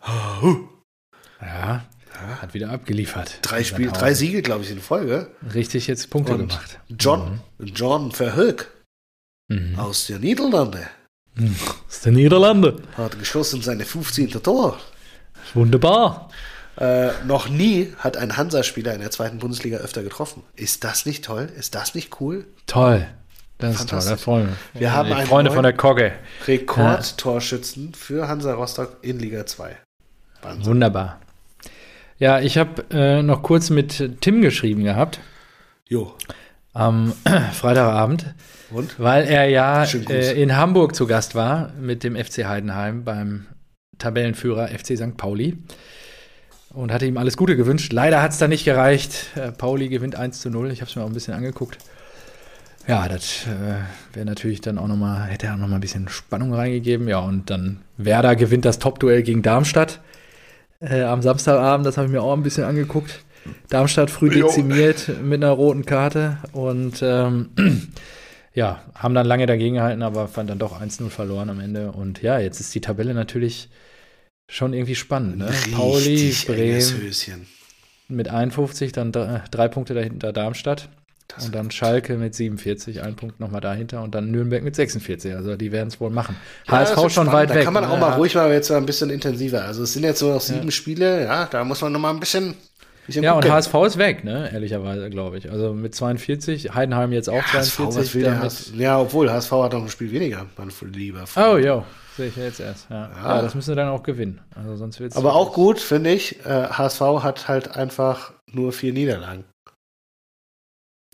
Ja, 1.41 1.85
ja, 2.15 2.43
hat 2.43 2.55
wieder 2.55 2.71
abgeliefert. 2.71 3.39
Drei 3.43 3.65
Spiele, 3.65 3.93
drei 3.93 4.15
Siege, 4.15 4.43
glaube 4.43 4.65
ich, 4.65 4.71
in 4.71 4.81
Folge. 4.81 5.31
Richtig 5.55 5.87
jetzt 5.87 6.11
Punkte 6.11 6.33
Und 6.35 6.49
gemacht. 6.49 6.79
John, 6.99 7.41
mhm. 7.59 7.67
John 7.67 8.13
Verhoek 8.13 8.69
mhm. 9.49 9.79
aus 9.79 10.07
der 10.07 10.19
Niederlande. 10.19 10.87
Aus 11.89 12.01
der 12.01 12.13
Niederlande. 12.13 12.83
Hat 12.97 13.19
geschossen 13.19 13.63
seine 13.63 13.85
15. 13.85 14.31
Tor. 14.43 14.79
Wunderbar. 15.55 16.31
Äh, 16.81 17.11
noch 17.27 17.51
nie 17.51 17.93
hat 17.99 18.17
ein 18.17 18.39
Hansa-Spieler 18.39 18.95
in 18.95 19.01
der 19.01 19.11
zweiten 19.11 19.39
Bundesliga 19.39 19.77
öfter 19.79 20.03
getroffen. 20.03 20.43
Ist 20.57 20.83
das 20.83 21.05
nicht 21.05 21.25
toll? 21.25 21.51
Ist 21.55 21.75
das 21.75 21.95
nicht 21.95 22.21
cool? 22.21 22.47
Toll. 22.67 23.07
Das 23.59 23.81
ist 23.81 23.91
toll, 23.91 24.03
da 24.03 24.17
freuen 24.17 24.49
wir. 24.73 24.81
Wir 24.81 24.93
haben 24.95 25.13
einen 25.13 25.27
Freunde 25.27 25.51
von 25.51 25.63
der 25.63 25.75
Kogge. 25.75 26.13
Rekordtorschützen 26.47 27.93
für 27.93 28.29
Hansa 28.29 28.55
Rostock 28.55 28.97
in 29.03 29.19
Liga 29.19 29.45
2. 29.45 29.77
Wahnsinn. 30.41 30.65
Wunderbar. 30.65 31.21
Ja, 32.19 32.41
ich 32.41 32.57
habe 32.57 32.85
äh, 32.91 33.23
noch 33.23 33.43
kurz 33.43 33.69
mit 33.69 34.21
Tim 34.23 34.41
geschrieben 34.41 34.83
gehabt. 34.83 35.21
Jo. 35.87 36.15
Am 36.73 37.13
Freitagabend. 37.53 38.35
Und? 38.71 38.99
Weil 38.99 39.25
er 39.25 39.51
ja 39.51 39.85
äh, 39.85 40.41
in 40.41 40.57
Hamburg 40.57 40.95
zu 40.95 41.07
Gast 41.07 41.35
war 41.35 41.73
mit 41.79 42.05
dem 42.05 42.17
FC 42.17 42.47
Heidenheim 42.47 43.05
beim 43.05 43.47
Tabellenführer 43.99 44.69
FC 44.69 44.97
St. 44.97 45.19
Pauli 45.19 45.59
und 46.73 46.93
hatte 46.93 47.07
ihm 47.07 47.17
alles 47.17 47.37
Gute 47.37 47.57
gewünscht. 47.57 47.93
Leider 47.93 48.23
hat 48.23 48.33
es 48.33 48.39
da 48.39 48.49
nicht 48.49 48.65
gereicht. 48.65 49.27
Äh, 49.37 49.53
Pauli 49.53 49.89
gewinnt 49.89 50.17
1 50.17 50.41
zu 50.41 50.51
0. 50.51 50.71
Ich 50.71 50.81
habe 50.81 50.89
es 50.89 50.97
mir 50.97 51.03
auch 51.03 51.09
ein 51.09 51.15
bisschen 51.15 51.35
angeguckt. 51.35 51.79
Ja, 52.87 53.09
das 53.09 53.47
äh, 53.47 54.15
wäre 54.15 54.27
natürlich 54.27 54.61
dann 54.61 54.79
auch 54.79 54.89
noch 54.89 54.97
mal, 54.97 55.25
hätte 55.25 55.47
er 55.47 55.55
auch 55.55 55.59
noch 55.59 55.69
mal 55.69 55.77
ein 55.77 55.81
bisschen 55.81 56.09
Spannung 56.09 56.55
reingegeben. 56.55 57.09
Ja, 57.09 57.19
und 57.21 57.51
dann 57.51 57.81
Werder 57.97 58.37
gewinnt 58.37 58.65
das 58.65 58.79
Topduell 58.79 59.23
gegen 59.23 59.43
Darmstadt 59.43 60.01
äh, 60.81 61.03
am 61.03 61.23
Samstagabend. 61.23 61.87
Das 61.87 61.97
habe 61.97 62.07
ich 62.07 62.13
mir 62.13 62.23
auch 62.23 62.33
ein 62.33 62.43
bisschen 62.43 62.65
angeguckt. 62.65 63.25
Darmstadt 63.69 64.11
früh 64.11 64.31
dezimiert 64.31 65.09
jo. 65.09 65.15
mit 65.23 65.43
einer 65.43 65.53
roten 65.53 65.87
Karte 65.87 66.39
und 66.53 67.01
ähm, 67.03 67.51
ja, 68.55 68.83
haben 68.95 69.15
dann 69.15 69.27
lange 69.27 69.47
dagegen 69.47 69.77
gehalten, 69.77 70.03
aber 70.03 70.29
fand 70.29 70.51
dann 70.51 70.59
doch 70.59 70.81
1-0 70.81 71.09
verloren 71.09 71.49
am 71.49 71.61
Ende. 71.61 71.93
Und 71.93 72.23
ja, 72.23 72.39
jetzt 72.39 72.61
ist 72.61 72.75
die 72.75 72.81
Tabelle 72.81 73.15
natürlich 73.15 73.71
schon 74.51 74.75
irgendwie 74.75 74.97
spannend. 74.97 75.39
Ne? 75.39 75.51
Pauli, 75.73 76.37
Bremen 76.47 77.47
mit 78.09 78.29
51, 78.29 78.93
dann 78.93 79.13
drei 79.13 79.69
Punkte 79.69 79.95
dahinter 79.95 80.33
Darmstadt. 80.33 80.89
Das 81.29 81.47
und 81.47 81.55
dann 81.55 81.71
Schalke 81.71 82.17
mit 82.17 82.35
47, 82.35 83.03
ein 83.03 83.15
Punkt 83.15 83.39
nochmal 83.39 83.61
dahinter 83.61 84.03
und 84.03 84.17
dann 84.17 84.33
Nürnberg 84.33 84.65
mit 84.65 84.75
46. 84.75 85.33
Also 85.33 85.55
die 85.55 85.71
werden 85.71 85.87
es 85.87 86.01
wohl 86.01 86.11
machen. 86.11 86.35
Ja, 86.67 86.79
HSV 86.79 86.95
schon 86.97 87.11
spannend. 87.11 87.33
weit 87.33 87.51
da 87.51 87.55
weg. 87.55 87.61
Da 87.61 87.65
kann 87.67 87.75
man 87.75 87.85
auch 87.85 87.95
ja. 87.95 88.01
mal 88.01 88.13
ruhig 88.15 88.35
mal 88.35 88.53
jetzt 88.53 88.71
ein 88.73 88.85
bisschen 88.85 89.11
intensiver. 89.11 89.65
Also 89.65 89.85
es 89.85 89.93
sind 89.93 90.03
jetzt 90.03 90.21
nur 90.23 90.35
noch 90.35 90.41
sieben 90.41 90.65
ja. 90.65 90.71
Spiele, 90.73 91.25
ja, 91.25 91.47
da 91.47 91.63
muss 91.65 91.81
man 91.83 91.93
nochmal 91.93 92.13
ein 92.13 92.19
bisschen. 92.21 92.55
Ja, 93.15 93.35
und 93.35 93.49
HSV 93.49 93.75
ist 93.87 93.99
weg, 93.99 94.25
ne? 94.25 94.51
Ehrlicherweise, 94.53 95.11
glaube 95.11 95.39
ich. 95.39 95.51
Also 95.51 95.73
mit 95.73 95.95
42, 95.95 96.75
Heidenheim 96.75 97.13
jetzt 97.13 97.29
auch 97.29 97.43
ja, 97.53 97.63
42. 97.63 98.27
HSV, 98.27 98.75
ja, 98.75 99.01
obwohl 99.01 99.31
HSV 99.31 99.53
hat 99.53 99.73
noch 99.73 99.83
ein 99.83 99.89
Spiel 99.89 100.11
weniger, 100.11 100.47
man 100.57 100.73
lieber. 100.93 101.25
Oh, 101.37 101.57
ja. 101.57 101.85
Sehe 102.17 102.29
ich 102.29 102.37
jetzt 102.37 102.61
erst. 102.61 102.91
Ja. 102.91 103.11
ja. 103.17 103.37
ja 103.37 103.43
das 103.43 103.55
müssen 103.55 103.71
sie 103.71 103.77
dann 103.77 103.89
auch 103.89 104.03
gewinnen. 104.03 104.41
Also 104.55 104.77
sonst 104.77 105.01
wird's 105.01 105.17
Aber 105.17 105.35
auch 105.35 105.53
gut, 105.53 105.79
finde 105.79 106.11
ich. 106.11 106.45
Äh, 106.45 106.69
HSV 106.69 107.01
hat 107.23 107.49
halt 107.49 107.77
einfach 107.77 108.33
nur 108.47 108.73
vier 108.73 108.93
Niederlagen. 108.93 109.45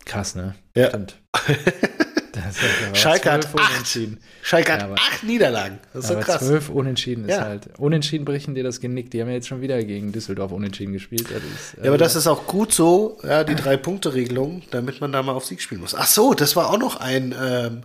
Krass, 0.05 0.35
ne? 0.35 0.55
Ja. 0.75 0.89
Stimmt. 0.89 1.17
Schalke 2.93 3.31
hat 3.31 3.47
acht, 3.57 3.99
Schalke 4.41 4.73
hat 4.73 4.81
ja, 4.81 4.93
acht 4.93 5.23
Niederlagen. 5.23 5.79
Das 5.93 6.05
ist 6.05 6.09
so 6.09 6.19
krass. 6.19 6.39
Zwölf 6.39 6.69
Unentschieden 6.69 7.25
ist 7.25 7.35
ja. 7.35 7.41
halt. 7.41 7.69
Unentschieden 7.77 8.25
brechen 8.25 8.55
dir 8.55 8.63
das 8.63 8.79
Genick. 8.79 9.11
Die 9.11 9.21
haben 9.21 9.27
ja 9.27 9.35
jetzt 9.35 9.47
schon 9.47 9.61
wieder 9.61 9.81
gegen 9.83 10.11
Düsseldorf 10.11 10.51
Unentschieden 10.51 10.93
gespielt. 10.93 11.29
Ist, 11.29 11.77
äh, 11.77 11.83
ja, 11.83 11.89
aber 11.89 11.97
das 11.97 12.15
ist 12.15 12.27
auch 12.27 12.47
gut 12.47 12.73
so, 12.73 13.17
ja, 13.23 13.43
die 13.43 13.55
Drei-Punkte-Regelung, 13.55 14.63
damit 14.71 15.01
man 15.01 15.11
da 15.11 15.23
mal 15.23 15.33
auf 15.33 15.45
Sieg 15.45 15.61
spielen 15.61 15.81
muss. 15.81 15.95
Ach 15.95 16.07
so, 16.07 16.33
das 16.33 16.55
war 16.55 16.69
auch 16.69 16.77
noch 16.77 16.99
ein, 16.99 17.35
ähm, 17.41 17.81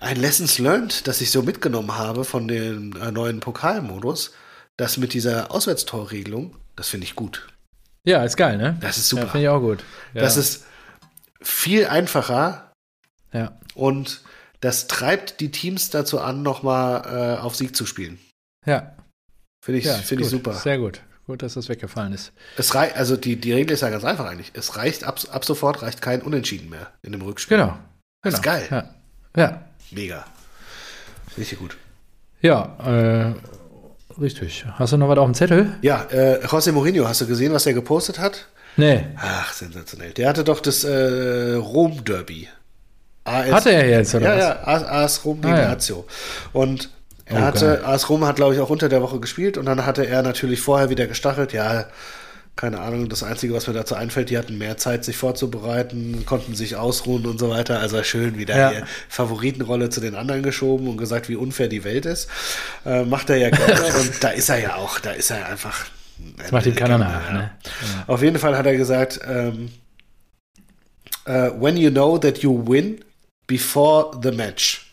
ein 0.00 0.16
Lessons 0.16 0.58
learned, 0.58 1.06
das 1.06 1.20
ich 1.20 1.30
so 1.30 1.42
mitgenommen 1.42 1.96
habe 1.96 2.24
von 2.24 2.48
dem 2.48 2.94
äh, 3.00 3.10
neuen 3.10 3.40
Pokalmodus. 3.40 4.32
Das 4.76 4.96
mit 4.96 5.12
dieser 5.12 5.50
Auswärtstorregelung, 5.52 6.56
das 6.74 6.88
finde 6.88 7.04
ich 7.04 7.14
gut. 7.14 7.46
Ja, 8.04 8.24
ist 8.24 8.36
geil, 8.36 8.56
ne? 8.56 8.78
Das 8.80 8.96
ist 8.96 9.08
super. 9.08 9.24
Ja, 9.24 9.28
finde 9.28 9.42
ich 9.44 9.48
auch 9.50 9.60
gut. 9.60 9.84
Ja. 10.14 10.22
Das 10.22 10.36
ist 10.36 10.64
viel 11.42 11.86
einfacher. 11.86 12.69
Ja. 13.32 13.58
Und 13.74 14.22
das 14.60 14.86
treibt 14.86 15.40
die 15.40 15.50
Teams 15.50 15.90
dazu 15.90 16.20
an, 16.20 16.42
nochmal 16.42 17.36
äh, 17.38 17.40
auf 17.40 17.56
Sieg 17.56 17.74
zu 17.74 17.86
spielen. 17.86 18.18
Ja. 18.66 18.94
Finde 19.64 19.78
ich, 19.78 19.86
ja, 19.86 19.94
find 19.94 20.20
ich 20.20 20.28
super. 20.28 20.54
Sehr 20.54 20.78
gut. 20.78 21.02
Gut, 21.26 21.42
dass 21.42 21.54
das 21.54 21.68
weggefallen 21.68 22.12
ist. 22.12 22.32
Es 22.56 22.74
reicht, 22.74 22.96
also 22.96 23.16
die, 23.16 23.36
die 23.36 23.52
Regel 23.52 23.72
ist 23.72 23.82
ja 23.82 23.90
ganz 23.90 24.04
einfach 24.04 24.26
eigentlich. 24.26 24.50
Es 24.54 24.76
reicht, 24.76 25.04
ab, 25.04 25.20
ab 25.30 25.44
sofort 25.44 25.82
reicht 25.82 26.02
kein 26.02 26.22
Unentschieden 26.22 26.68
mehr 26.70 26.88
in 27.02 27.12
dem 27.12 27.22
Rückspiel. 27.22 27.58
Genau. 27.58 27.78
Das 28.22 28.34
ist 28.34 28.42
genau. 28.42 28.56
geil. 28.56 28.66
Ja. 29.36 29.40
ja. 29.40 29.64
Mega. 29.92 30.26
Richtig 31.38 31.58
gut. 31.58 31.76
Ja, 32.40 32.76
äh, 32.84 34.20
richtig. 34.20 34.64
Hast 34.72 34.92
du 34.92 34.96
noch 34.96 35.08
was 35.08 35.18
auf 35.18 35.26
dem 35.26 35.34
Zettel? 35.34 35.74
Ja, 35.82 36.04
äh, 36.10 36.44
José 36.44 36.72
Mourinho, 36.72 37.06
hast 37.06 37.20
du 37.20 37.26
gesehen, 37.26 37.52
was 37.52 37.66
er 37.66 37.74
gepostet 37.74 38.18
hat? 38.18 38.48
Nee. 38.76 39.06
Ach, 39.16 39.52
sensationell. 39.52 40.12
Der 40.12 40.28
hatte 40.28 40.42
doch 40.42 40.60
das 40.60 40.84
äh, 40.84 41.54
Rom-Derby. 41.54 42.48
Hatte 43.30 43.70
er 43.70 43.88
jetzt, 43.88 44.14
oder 44.14 44.36
ja, 44.36 44.36
was? 44.36 44.40
Ja, 44.40 44.66
AS, 44.66 44.84
AS 44.84 45.24
Rom 45.24 45.40
gegen 45.40 45.54
ah, 45.54 45.62
ja. 45.62 45.68
Lazio. 45.72 46.06
Und 46.52 46.90
er 47.24 47.38
oh, 47.38 47.40
hatte, 47.42 47.66
geil. 47.66 47.84
AS 47.84 48.08
Rom 48.08 48.26
hat, 48.26 48.36
glaube 48.36 48.54
ich, 48.54 48.60
auch 48.60 48.70
unter 48.70 48.88
der 48.88 49.02
Woche 49.02 49.20
gespielt 49.20 49.56
und 49.56 49.66
dann 49.66 49.86
hatte 49.86 50.06
er 50.06 50.22
natürlich 50.22 50.60
vorher 50.60 50.90
wieder 50.90 51.06
gestachelt, 51.06 51.52
ja, 51.52 51.86
keine 52.60 52.80
Ahnung, 52.80 53.08
das 53.08 53.22
Einzige, 53.22 53.54
was 53.54 53.66
mir 53.66 53.72
dazu 53.72 53.94
einfällt, 53.94 54.28
die 54.28 54.36
hatten 54.36 54.58
mehr 54.58 54.76
Zeit, 54.76 55.04
sich 55.04 55.16
vorzubereiten, 55.16 56.24
konnten 56.26 56.54
sich 56.54 56.76
ausruhen 56.76 57.24
und 57.24 57.38
so 57.38 57.48
weiter. 57.48 57.80
Also 57.80 58.02
schön 58.02 58.36
wieder 58.36 58.56
ja. 58.56 58.70
die 58.70 58.82
Favoritenrolle 59.08 59.88
zu 59.88 60.00
den 60.00 60.14
anderen 60.14 60.42
geschoben 60.42 60.86
und 60.88 60.98
gesagt, 60.98 61.30
wie 61.30 61.36
unfair 61.36 61.68
die 61.68 61.84
Welt 61.84 62.04
ist. 62.04 62.28
Äh, 62.84 63.04
macht 63.04 63.30
er 63.30 63.36
ja 63.36 63.48
gerne 63.48 63.82
und 64.00 64.22
da 64.22 64.28
ist 64.28 64.50
er 64.50 64.58
ja 64.58 64.74
auch, 64.76 64.98
da 64.98 65.12
ist 65.12 65.30
er 65.30 65.48
einfach. 65.48 65.86
Das 66.36 66.52
macht 66.52 66.66
ihm 66.66 66.74
keiner 66.74 66.98
nach. 66.98 67.32
Ne? 67.32 67.50
Ja. 67.60 68.04
Auf 68.08 68.22
jeden 68.22 68.38
Fall 68.38 68.58
hat 68.58 68.66
er 68.66 68.76
gesagt, 68.76 69.20
ähm, 69.26 69.70
uh, 71.26 71.50
when 71.58 71.78
you 71.78 71.90
know 71.90 72.18
that 72.18 72.38
you 72.38 72.62
win 72.66 73.02
before 73.50 74.16
the 74.22 74.30
match. 74.30 74.92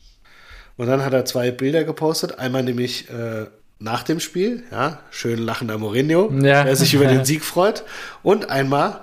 Und 0.78 0.88
dann 0.88 1.06
hat 1.06 1.14
er 1.14 1.26
zwei 1.26 1.52
Bilder 1.52 1.84
gepostet. 1.84 2.40
Einmal 2.40 2.64
nämlich 2.64 3.08
äh, 3.10 3.46
nach 3.78 4.02
dem 4.02 4.20
Spiel, 4.20 4.64
ja, 4.72 5.00
schön 5.12 5.38
lachender 5.38 5.78
Mourinho, 5.78 6.32
ja. 6.42 6.64
der 6.64 6.76
sich 6.76 6.96
über 6.96 7.06
den 7.06 7.24
Sieg 7.30 7.46
freut. 7.46 7.84
Und 8.24 8.50
einmal 8.50 9.02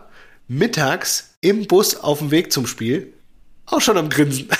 mittags 0.48 1.36
im 1.40 1.68
Bus 1.68 1.94
auf 1.96 2.18
dem 2.18 2.32
Weg 2.32 2.52
zum 2.52 2.66
Spiel, 2.66 3.12
auch 3.66 3.80
schon 3.80 3.96
am 3.96 4.08
Grinsen. 4.08 4.48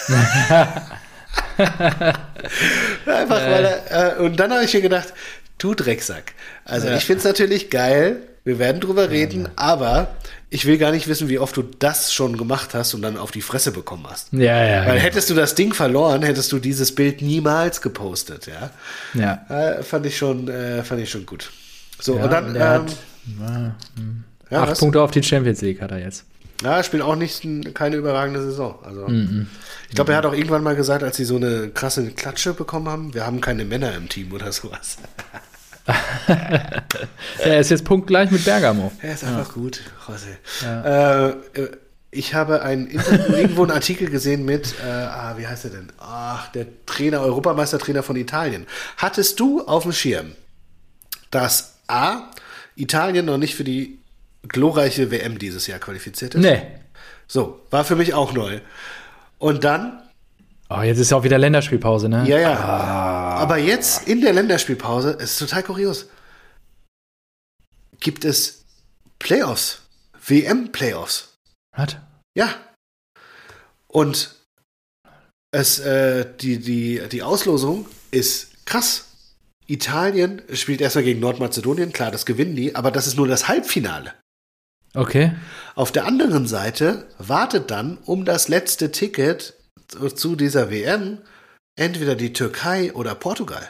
Einfach 1.57 3.41
weil 3.41 3.65
er, 3.65 4.19
äh, 4.19 4.23
und 4.23 4.39
dann 4.39 4.53
habe 4.53 4.65
ich 4.65 4.75
mir 4.75 4.81
gedacht, 4.81 5.13
du 5.59 5.75
Drecksack. 5.75 6.35
Also 6.65 6.87
ja. 6.87 6.97
ich 6.97 7.05
finde 7.05 7.19
es 7.19 7.25
natürlich 7.25 7.69
geil. 7.71 8.23
Wir 8.45 8.61
werden 8.61 8.81
drüber 8.81 9.11
reden, 9.11 9.49
aber 9.57 10.15
ich 10.55 10.67
will 10.67 10.79
gar 10.79 10.93
nicht 10.93 11.09
wissen, 11.09 11.29
wie 11.29 11.41
oft 11.41 11.57
du 11.57 11.63
das 11.63 12.15
schon 12.15 12.37
gemacht 12.37 12.75
hast 12.75 12.95
und 12.95 13.03
dann 13.03 13.17
auf 13.17 13.33
die 13.33 13.43
Fresse 13.43 13.73
bekommen 13.73 14.07
hast. 14.09 14.33
Ja, 14.33 14.65
ja. 14.65 14.81
Weil 14.83 14.93
genau. 14.93 15.03
hättest 15.03 15.29
du 15.29 15.35
das 15.35 15.57
Ding 15.57 15.75
verloren, 15.75 16.23
hättest 16.23 16.53
du 16.53 16.61
dieses 16.61 16.95
Bild 16.95 17.23
niemals 17.23 17.81
gepostet, 17.81 18.47
ja. 18.47 18.71
Ja. 19.15 19.45
Äh, 19.49 19.83
fand 19.83 20.07
ich 20.07 20.17
schon, 20.17 20.47
äh, 20.47 20.85
fand 20.85 21.01
ich 21.01 21.11
schon 21.11 21.27
gut. 21.27 21.51
So, 21.99 22.19
ja, 22.19 22.25
und 22.25 22.31
dann. 22.31 22.47
Und 22.51 22.57
ähm, 22.57 22.63
hat, 22.63 22.97
hm. 23.97 24.25
ja, 24.49 24.63
acht 24.63 24.71
was? 24.71 24.79
Punkte 24.79 25.03
auf 25.03 25.11
die 25.11 25.25
Champions 25.25 25.61
League 25.61 25.83
hat 25.83 25.91
er 25.91 25.99
jetzt. 25.99 26.25
Ja, 26.63 26.81
spielt 26.85 27.03
auch 27.03 27.17
nicht 27.17 27.43
keine 27.75 27.97
überragende 27.97 28.41
Saison. 28.41 28.79
Also, 28.85 29.09
mm 29.09 29.13
-mm. 29.13 29.47
ich 29.89 29.97
glaube, 29.97 30.13
er 30.13 30.19
hat 30.19 30.27
auch 30.27 30.35
irgendwann 30.35 30.63
mal 30.63 30.77
gesagt, 30.77 31.03
als 31.03 31.17
sie 31.17 31.25
so 31.25 31.35
eine 31.35 31.71
krasse 31.71 32.13
Klatsche 32.13 32.55
bekommen 32.55 32.89
haben, 32.89 33.13
wir 33.13 33.27
haben 33.27 33.41
keine 33.41 33.65
Männer 33.65 33.93
im 33.97 34.09
Team 34.09 34.33
oder 34.33 34.53
sowas. 34.53 34.99
er 37.45 37.61
ist 37.61 37.71
jetzt 37.71 37.85
punktgleich 37.85 38.31
mit 38.31 38.45
Bergamo. 38.45 38.93
Er 39.01 39.15
ist 39.15 39.25
einfach 39.25 39.49
ja. 39.49 39.55
gut, 39.55 39.81
José. 40.07 40.37
Ja. 40.63 41.29
Äh, 41.29 41.37
ich 42.15 42.35
habe 42.35 42.63
ein 42.63 42.89
irgendwo 43.29 43.63
einen 43.63 43.73
Artikel 43.73 44.09
gesehen 44.09 44.45
mit, 44.45 44.75
äh, 44.85 44.89
ah, 44.89 45.35
wie 45.37 45.47
heißt 45.47 45.65
er 45.65 45.71
denn? 45.71 45.89
Ach, 45.99 46.51
der 46.53 46.67
Trainer, 46.87 47.21
Europameistertrainer 47.21 48.03
von 48.03 48.17
Italien. 48.17 48.67
Hattest 48.97 49.41
du 49.41 49.63
auf 49.67 49.83
dem 49.83 49.93
Schirm, 49.93 50.33
dass 51.31 51.75
A, 51.89 52.31
Italien 52.77 53.27
noch 53.27 53.39
nicht 53.39 53.55
für 53.57 53.65
die 53.65 53.99
glorreiche 54.47 55.11
WM 55.11 55.39
dieses 55.39 55.67
Jahr 55.67 55.79
qualifiziert 55.79 56.35
ist? 56.35 56.43
Nee. 56.43 56.63
So, 57.27 57.61
war 57.71 57.85
für 57.85 57.97
mich 57.97 58.15
auch 58.15 58.33
neu. 58.33 58.61
Und 59.39 59.65
dann. 59.65 60.01
Oh, 60.71 60.81
jetzt 60.81 60.99
ist 60.99 61.11
ja 61.11 61.17
auch 61.17 61.25
wieder 61.25 61.39
Länderspielpause, 61.39 62.09
ne? 62.09 62.25
Ja, 62.27 62.39
ja. 62.39 62.53
Ah. 62.53 63.37
Aber 63.37 63.59
jetzt 63.59 64.09
in 64.09 64.21
der 64.21 64.33
Länderspielpause, 64.33 65.11
ist 65.11 65.39
total 65.39 65.63
kurios, 65.63 66.09
gibt 68.05 68.25
es 68.25 68.65
Playoffs. 69.19 69.83
WM-Playoffs. 70.27 71.35
Was? 71.77 71.97
Ja. 72.37 72.55
Und 73.89 74.37
es, 75.51 75.81
äh, 75.81 76.27
die, 76.41 76.59
die, 76.59 77.03
die 77.11 77.23
Auslosung 77.23 77.89
ist 78.11 78.65
krass. 78.67 79.11
Italien 79.67 80.43
spielt 80.53 80.81
erstmal 80.81 81.05
gegen 81.05 81.21
Nordmazedonien, 81.21 81.93
klar, 81.93 82.11
das 82.11 82.27
gewinnen 82.27 82.55
die, 82.55 82.77
aber 82.77 82.91
das 82.91 83.07
ist 83.07 83.17
nur 83.17 83.27
das 83.27 83.49
Halbfinale. 83.49 84.15
Okay. 84.95 85.35
Auf 85.75 85.91
der 85.91 86.05
anderen 86.05 86.47
Seite 86.47 87.09
wartet 87.19 87.71
dann 87.71 87.99
um 87.99 88.25
das 88.25 88.49
letzte 88.49 88.93
Ticket 88.93 89.55
zu 90.15 90.37
dieser 90.37 90.71
WM 90.71 91.19
entweder 91.77 92.15
die 92.15 92.33
Türkei 92.33 92.93
oder 92.93 93.15
Portugal. 93.15 93.69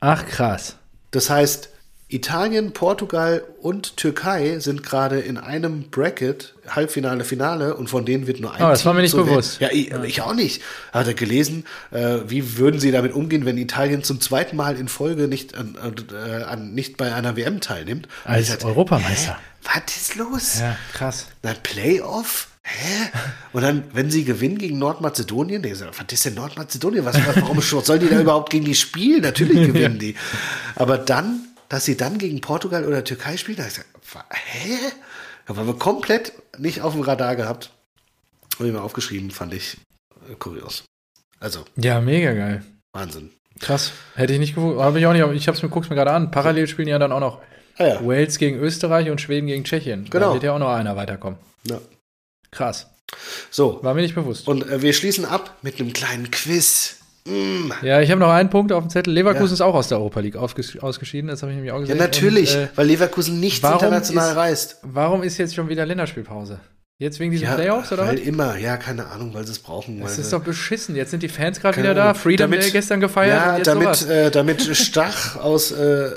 Ach 0.00 0.26
krass. 0.26 0.76
Das 1.10 1.28
heißt, 1.28 1.69
Italien, 2.12 2.72
Portugal 2.72 3.44
und 3.60 3.96
Türkei 3.96 4.58
sind 4.58 4.82
gerade 4.82 5.20
in 5.20 5.38
einem 5.38 5.90
Bracket, 5.90 6.54
Halbfinale, 6.68 7.24
Finale, 7.24 7.76
und 7.76 7.88
von 7.88 8.04
denen 8.04 8.26
wird 8.26 8.40
nur 8.40 8.52
ein. 8.52 8.62
Oh, 8.62 8.68
das 8.68 8.80
Team 8.80 8.86
war 8.86 8.94
mir 8.94 9.02
nicht 9.02 9.14
bewusst. 9.14 9.60
Ja 9.60 9.68
ich, 9.70 9.90
ja, 9.90 10.02
ich, 10.02 10.20
auch 10.20 10.34
nicht. 10.34 10.60
Hat 10.92 11.06
er 11.06 11.14
gelesen, 11.14 11.66
äh, 11.92 12.18
wie 12.26 12.58
würden 12.58 12.80
sie 12.80 12.90
damit 12.90 13.12
umgehen, 13.12 13.44
wenn 13.44 13.56
Italien 13.58 14.02
zum 14.02 14.20
zweiten 14.20 14.56
Mal 14.56 14.76
in 14.76 14.88
Folge 14.88 15.28
nicht, 15.28 15.56
an, 15.56 15.76
äh, 16.12 16.42
an, 16.42 16.74
nicht 16.74 16.96
bei 16.96 17.14
einer 17.14 17.36
WM 17.36 17.60
teilnimmt? 17.60 18.08
Als 18.24 18.48
dachte, 18.48 18.66
Europameister. 18.66 19.38
Hä? 19.62 19.80
Was 19.86 19.96
ist 19.96 20.16
los? 20.16 20.58
Ja, 20.58 20.76
krass. 20.92 21.26
Na, 21.44 21.54
Playoff? 21.62 22.48
Hä? 22.62 23.08
Und 23.52 23.62
dann, 23.62 23.84
wenn 23.92 24.10
sie 24.10 24.24
gewinnen 24.24 24.58
gegen 24.58 24.78
Nordmazedonien, 24.78 25.62
denken 25.62 25.78
sie, 25.78 25.86
was 25.86 26.12
ist 26.12 26.24
denn 26.24 26.34
Nordmazedonien? 26.34 27.04
Was, 27.04 27.16
warum 27.36 27.60
sollen 27.60 28.00
die 28.00 28.08
da 28.08 28.20
überhaupt 28.20 28.50
gegen 28.50 28.64
die 28.64 28.74
spielen? 28.74 29.22
Natürlich 29.22 29.66
gewinnen 29.72 30.00
die. 30.00 30.16
Aber 30.74 30.98
dann 30.98 31.46
dass 31.70 31.84
sie 31.84 31.96
dann 31.96 32.18
gegen 32.18 32.42
Portugal 32.42 32.84
oder 32.84 33.04
Türkei 33.04 33.38
spielen. 33.38 33.56
Da 33.56 33.66
ich 33.66 33.74
gesagt, 33.74 33.88
hä? 34.32 34.76
Da 35.46 35.56
waren 35.56 35.66
wir 35.66 35.78
komplett 35.78 36.32
nicht 36.58 36.82
auf 36.82 36.92
dem 36.92 37.02
Radar 37.02 37.36
gehabt. 37.36 37.70
Habe 38.56 38.68
ich 38.68 38.74
mal 38.74 38.80
aufgeschrieben, 38.80 39.30
fand 39.30 39.54
ich 39.54 39.78
äh, 40.28 40.34
kurios. 40.34 40.84
Also. 41.38 41.64
Ja, 41.76 42.00
mega 42.00 42.34
geil. 42.34 42.62
Wahnsinn. 42.92 43.30
Krass. 43.60 43.92
Hätte 44.16 44.32
ich 44.32 44.38
nicht 44.40 44.56
gewusst. 44.56 44.80
Habe 44.80 44.98
ich 44.98 45.06
auch 45.06 45.12
nicht. 45.12 45.24
Ich 45.34 45.46
habe 45.46 45.56
es 45.56 45.62
mir, 45.62 45.68
guck's 45.68 45.88
mir 45.88 45.96
gerade 45.96 46.12
an. 46.12 46.30
Parallel 46.30 46.66
spielen 46.66 46.88
ja 46.88 46.98
dann 46.98 47.12
auch 47.12 47.20
noch 47.20 47.40
ah, 47.78 47.86
ja. 47.86 48.06
Wales 48.06 48.38
gegen 48.38 48.58
Österreich 48.58 49.08
und 49.08 49.20
Schweden 49.20 49.46
gegen 49.46 49.64
Tschechien. 49.64 50.10
Genau. 50.10 50.28
Da 50.28 50.32
wird 50.34 50.42
ja 50.42 50.52
auch 50.52 50.58
noch 50.58 50.70
einer 50.70 50.96
weiterkommen. 50.96 51.38
Ja. 51.64 51.80
Krass. 52.50 52.88
So. 53.50 53.82
War 53.82 53.94
mir 53.94 54.02
nicht 54.02 54.16
bewusst. 54.16 54.48
Und 54.48 54.68
äh, 54.68 54.82
wir 54.82 54.92
schließen 54.92 55.24
ab 55.24 55.58
mit 55.62 55.78
einem 55.78 55.92
kleinen 55.92 56.30
Quiz. 56.32 56.99
Mm. 57.26 57.72
Ja, 57.82 58.00
ich 58.00 58.10
habe 58.10 58.20
noch 58.20 58.30
einen 58.30 58.50
Punkt 58.50 58.72
auf 58.72 58.82
dem 58.82 58.90
Zettel. 58.90 59.12
Leverkusen 59.12 59.48
ja. 59.48 59.54
ist 59.54 59.60
auch 59.60 59.74
aus 59.74 59.88
der 59.88 59.98
Europa 59.98 60.20
League 60.20 60.36
ausgeschieden, 60.36 61.28
das 61.28 61.42
habe 61.42 61.52
ich 61.52 61.56
nämlich 61.56 61.72
auch 61.72 61.80
gesehen. 61.80 61.96
Ja, 61.96 62.02
natürlich, 62.02 62.56
Und, 62.56 62.62
äh, 62.62 62.68
weil 62.74 62.86
Leverkusen 62.86 63.40
nicht 63.40 63.62
international 63.64 64.30
ist, 64.30 64.36
reist. 64.36 64.76
Warum 64.82 65.22
ist 65.22 65.38
jetzt 65.38 65.54
schon 65.54 65.68
wieder 65.68 65.84
Länderspielpause? 65.86 66.60
Jetzt 67.00 67.18
wegen 67.18 67.30
diesen 67.30 67.46
ja, 67.46 67.54
Playoffs 67.54 67.90
oder 67.92 68.06
weil 68.06 68.18
was? 68.18 68.26
immer, 68.26 68.58
ja, 68.58 68.76
keine 68.76 69.06
Ahnung, 69.06 69.32
weil 69.32 69.46
sie 69.46 69.52
es 69.52 69.58
brauchen. 69.58 70.00
Das 70.00 70.18
ist 70.18 70.34
doch 70.34 70.42
beschissen. 70.42 70.94
Jetzt 70.96 71.10
sind 71.10 71.22
die 71.22 71.30
Fans 71.30 71.58
gerade 71.58 71.78
wieder 71.78 71.94
da. 71.94 72.12
Freedom 72.12 72.50
damit, 72.50 72.62
Day 72.62 72.72
gestern 72.72 73.00
gefeiert. 73.00 73.40
Ja, 73.40 73.58
damit, 73.58 74.06
äh, 74.06 74.30
damit 74.30 74.76
Stach 74.76 75.36
aus 75.36 75.72
äh, 75.72 76.10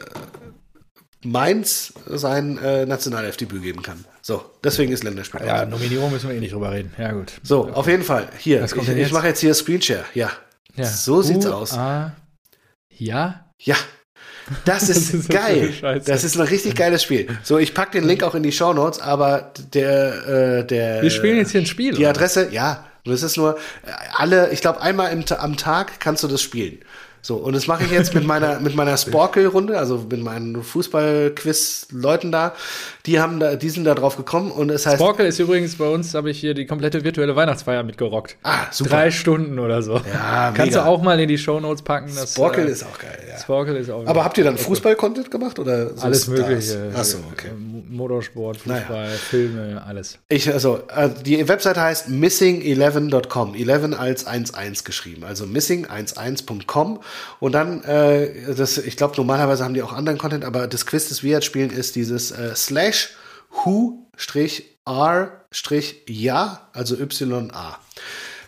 Mainz 1.23 1.93
sein 2.05 2.57
äh, 2.57 2.85
Nationalelfdebüt 2.85 3.63
geben 3.63 3.81
kann. 3.81 4.03
So, 4.21 4.43
deswegen 4.61 4.91
ist 4.91 5.05
Länderspielpause. 5.05 5.49
Ja, 5.49 5.65
Nominierung 5.65 6.11
müssen 6.11 6.27
wir 6.29 6.35
eh 6.35 6.41
nicht 6.41 6.53
drüber 6.53 6.73
reden. 6.73 6.91
Ja, 6.97 7.13
gut. 7.13 7.31
So, 7.43 7.61
okay. 7.61 7.71
auf 7.73 7.87
jeden 7.87 8.03
Fall. 8.03 8.27
Hier, 8.37 8.65
ich, 8.65 8.75
ich 8.75 9.11
mache 9.13 9.27
jetzt 9.27 9.39
hier 9.39 9.53
Screenshare. 9.53 10.03
Ja, 10.13 10.31
ja. 10.75 10.85
So 10.85 11.21
sieht's 11.21 11.45
aus. 11.45 11.73
A, 11.73 12.15
ja? 12.89 13.45
Ja. 13.59 13.75
Das 14.65 14.83
ist, 14.89 15.13
das 15.13 15.21
ist 15.21 15.29
geil. 15.29 15.73
Das 16.05 16.23
ist 16.23 16.35
ein 16.35 16.47
richtig 16.47 16.75
geiles 16.75 17.03
Spiel. 17.03 17.27
So, 17.43 17.57
ich 17.57 17.73
packe 17.73 17.91
den 17.99 18.07
Link 18.07 18.23
auch 18.23 18.35
in 18.35 18.43
die 18.43 18.51
Show 18.51 18.73
Notes, 18.73 18.99
aber 18.99 19.53
der, 19.73 20.27
äh, 20.27 20.65
der. 20.65 21.01
Wir 21.01 21.11
spielen 21.11 21.37
jetzt 21.37 21.51
hier 21.51 21.61
ein 21.61 21.65
Spiel. 21.65 21.93
Die 21.93 22.05
Adresse, 22.05 22.45
oder? 22.45 22.53
ja. 22.53 22.85
Das 23.05 23.21
ist 23.21 23.35
nur 23.35 23.57
alle, 24.15 24.51
ich 24.51 24.61
glaube, 24.61 24.81
einmal 24.81 25.11
im, 25.11 25.25
am 25.37 25.57
Tag 25.57 25.99
kannst 25.99 26.23
du 26.23 26.27
das 26.29 26.41
spielen. 26.41 26.79
So, 27.21 27.35
und 27.35 27.53
das 27.53 27.67
mache 27.67 27.83
ich 27.85 27.91
jetzt 27.91 28.13
mit 28.13 28.25
meiner, 28.25 28.59
mit 28.59 28.75
meiner 28.75 28.97
Sporkel-Runde, 28.97 29.77
also 29.77 30.05
mit 30.09 30.21
meinen 30.21 30.61
Fußball-Quiz-Leuten 30.61 32.31
da. 32.31 32.53
Die 33.05 33.19
haben 33.19 33.41
da, 33.41 33.57
die 33.57 33.69
sind 33.69 33.83
da 33.83 33.95
drauf 33.95 34.15
gekommen 34.15 34.49
und 34.49 34.69
es 34.69 34.85
heißt. 34.85 34.95
Sporkel 34.95 35.25
ist 35.25 35.37
übrigens 35.37 35.75
bei 35.75 35.89
uns, 35.89 36.13
habe 36.13 36.29
ich 36.31 36.39
hier 36.39 36.53
die 36.53 36.65
komplette 36.65 37.03
virtuelle 37.03 37.35
Weihnachtsfeier 37.35 37.83
mitgerockt. 37.83 38.37
Ah, 38.43 38.67
super. 38.71 38.91
Drei 38.91 39.11
Stunden 39.11 39.59
oder 39.59 39.81
so. 39.81 39.95
Ja, 39.95 40.53
Kannst 40.55 40.71
mega. 40.71 40.83
du 40.83 40.87
auch 40.87 41.01
mal 41.01 41.19
in 41.19 41.27
die 41.27 41.37
Shownotes 41.37 41.81
packen. 41.81 42.09
Das, 42.15 42.31
Sporkel 42.31 42.65
äh, 42.65 42.71
ist 42.71 42.85
auch 42.85 42.97
geil, 42.97 43.19
ja. 43.29 43.37
Sporkel 43.37 43.75
ist 43.75 43.89
auch 43.89 44.07
Aber 44.07 44.23
habt 44.23 44.37
ihr 44.37 44.45
dann 44.45 44.57
Fußball-Content 44.57 45.29
gemacht 45.29 45.59
oder 45.59 45.89
so 45.89 46.01
Alles? 46.01 46.29
Mögliche. 46.29 46.93
Achso, 46.95 47.17
okay. 47.29 47.49
Motorsport, 47.89 48.55
Fußball, 48.55 48.85
naja. 48.87 49.17
Filme, 49.17 49.83
alles. 49.85 50.19
Ich, 50.29 50.49
also, 50.51 50.79
äh, 50.95 51.09
die 51.25 51.45
Webseite 51.49 51.81
heißt 51.81 52.07
missing11.com. 52.07 53.53
11 53.53 53.99
als 53.99 54.23
11 54.23 54.83
geschrieben. 54.85 55.25
Also 55.25 55.43
missing11.com 55.43 57.01
und 57.41 57.51
dann, 57.51 57.83
äh, 57.83 58.53
das, 58.55 58.77
ich 58.77 58.95
glaube, 58.95 59.15
normalerweise 59.17 59.65
haben 59.65 59.73
die 59.73 59.81
auch 59.81 59.91
anderen 59.91 60.17
Content, 60.17 60.45
aber 60.45 60.67
das 60.67 60.85
Quiz, 60.85 61.09
das 61.09 61.21
wir 61.21 61.31
jetzt 61.31 61.45
spielen, 61.45 61.69
ist 61.69 61.97
dieses 61.97 62.31
äh, 62.31 62.55
slash 62.55 62.92
who 63.65 64.07
r 64.85 65.45
ja, 66.07 66.69
also 66.73 66.95
y-a. 66.95 67.79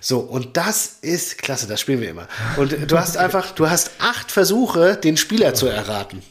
So, 0.01 0.19
und 0.19 0.55
das 0.57 0.97
ist 1.01 1.39
klasse, 1.39 1.67
das 1.67 1.81
spielen 1.81 2.01
wir 2.01 2.09
immer. 2.09 2.27
Und 2.57 2.91
du 2.91 2.99
hast 2.99 3.17
einfach, 3.25 3.51
du 3.51 3.69
hast 3.69 3.91
acht 3.99 4.31
Versuche, 4.31 4.97
den 4.97 5.17
Spieler 5.17 5.53
zu 5.53 5.67
erraten. 5.67 6.21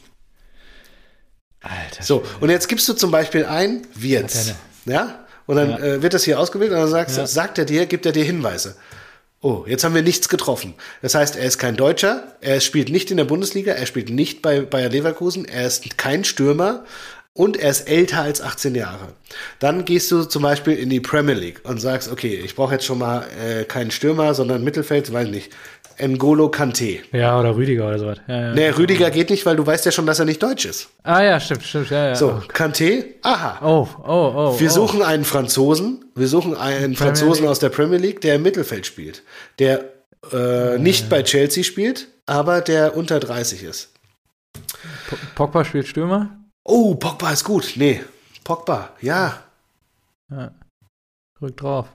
Alter. 1.61 2.03
So, 2.03 2.23
und 2.39 2.49
jetzt 2.49 2.69
gibst 2.69 2.87
du 2.87 2.93
zum 2.93 3.11
Beispiel 3.11 3.45
ein 3.45 3.87
Wirtz. 3.95 4.53
Ja? 4.85 5.25
Und 5.47 5.57
dann 5.57 5.71
ja. 5.71 5.77
äh, 5.79 6.01
wird 6.01 6.13
das 6.13 6.23
hier 6.23 6.39
ausgewählt 6.39 6.71
und 6.71 6.77
dann 6.77 6.89
sagst, 6.89 7.17
ja. 7.17 7.27
sagt 7.27 7.57
er 7.57 7.65
dir, 7.65 7.85
gibt 7.85 8.05
er 8.05 8.11
dir 8.11 8.23
Hinweise. 8.23 8.75
Oh, 9.41 9.65
jetzt 9.67 9.83
haben 9.83 9.93
wir 9.93 10.01
nichts 10.01 10.29
getroffen. 10.29 10.73
Das 11.01 11.13
heißt, 11.13 11.35
er 11.35 11.45
ist 11.45 11.59
kein 11.59 11.75
Deutscher, 11.75 12.35
er 12.41 12.61
spielt 12.61 12.89
nicht 12.89 13.11
in 13.11 13.17
der 13.17 13.25
Bundesliga, 13.25 13.73
er 13.73 13.85
spielt 13.85 14.09
nicht 14.09 14.41
bei 14.41 14.61
Bayer 14.61 14.89
Leverkusen, 14.89 15.45
er 15.45 15.67
ist 15.67 15.97
kein 15.97 16.23
Stürmer 16.23 16.85
und 17.37 17.57
er 17.57 17.69
ist 17.69 17.89
älter 17.89 18.21
als 18.21 18.41
18 18.41 18.75
Jahre. 18.75 19.09
Dann 19.59 19.83
gehst 19.83 20.09
du 20.09 20.23
zum 20.23 20.41
Beispiel 20.41 20.73
in 20.73 20.89
die 20.89 21.01
Premier 21.01 21.35
League 21.35 21.61
und 21.63 21.81
sagst, 21.81 22.09
okay, 22.09 22.41
ich 22.43 22.55
brauche 22.55 22.73
jetzt 22.73 22.85
schon 22.85 22.97
mal 22.97 23.25
äh, 23.37 23.65
keinen 23.65 23.91
Stürmer, 23.91 24.33
sondern 24.33 24.63
Mittelfeld, 24.63 25.11
weiß 25.11 25.27
nicht. 25.27 25.51
N'Golo 25.97 26.49
Kante. 26.49 26.99
Ja, 27.11 27.39
oder 27.39 27.55
Rüdiger 27.55 27.87
oder 27.87 27.99
sowas. 27.99 28.17
Ja, 28.27 28.41
ja. 28.41 28.53
Nee, 28.53 28.69
Rüdiger 28.69 29.11
geht 29.11 29.29
nicht, 29.29 29.45
weil 29.45 29.55
du 29.55 29.65
weißt 29.65 29.85
ja 29.85 29.91
schon, 29.91 30.05
dass 30.05 30.19
er 30.19 30.25
nicht 30.25 30.41
deutsch 30.41 30.65
ist. 30.65 30.89
Ah 31.03 31.21
ja, 31.23 31.39
stimmt, 31.39 31.63
stimmt. 31.63 31.89
Ja, 31.89 32.07
ja. 32.07 32.15
So, 32.15 32.41
oh, 32.41 32.41
Kante, 32.47 33.05
aha. 33.21 33.65
Oh, 33.65 33.87
oh, 34.03 34.33
oh. 34.35 34.59
Wir 34.59 34.69
oh. 34.69 34.73
suchen 34.73 35.01
einen 35.01 35.25
Franzosen, 35.25 36.05
wir 36.15 36.27
suchen 36.27 36.55
einen 36.55 36.95
Franzosen 36.95 37.47
aus 37.47 37.59
der 37.59 37.69
Premier 37.69 37.97
League, 37.97 38.21
der 38.21 38.35
im 38.35 38.43
Mittelfeld 38.43 38.85
spielt. 38.85 39.23
Der 39.59 39.85
äh, 40.33 40.77
nicht 40.77 41.09
bei 41.09 41.21
Chelsea 41.23 41.63
spielt, 41.63 42.07
aber 42.25 42.61
der 42.61 42.97
unter 42.97 43.19
30 43.19 43.63
ist. 43.63 43.91
Pogba 45.35 45.63
spielt 45.65 45.87
Stürmer? 45.87 46.29
Oh, 46.67 46.95
Pogba 46.95 47.31
ist 47.31 47.43
gut. 47.43 47.73
Nee, 47.75 48.03
Pogba, 48.43 48.89
ja. 48.99 49.43
ja. 50.31 50.51
Drück 51.37 51.57
drauf. 51.57 51.87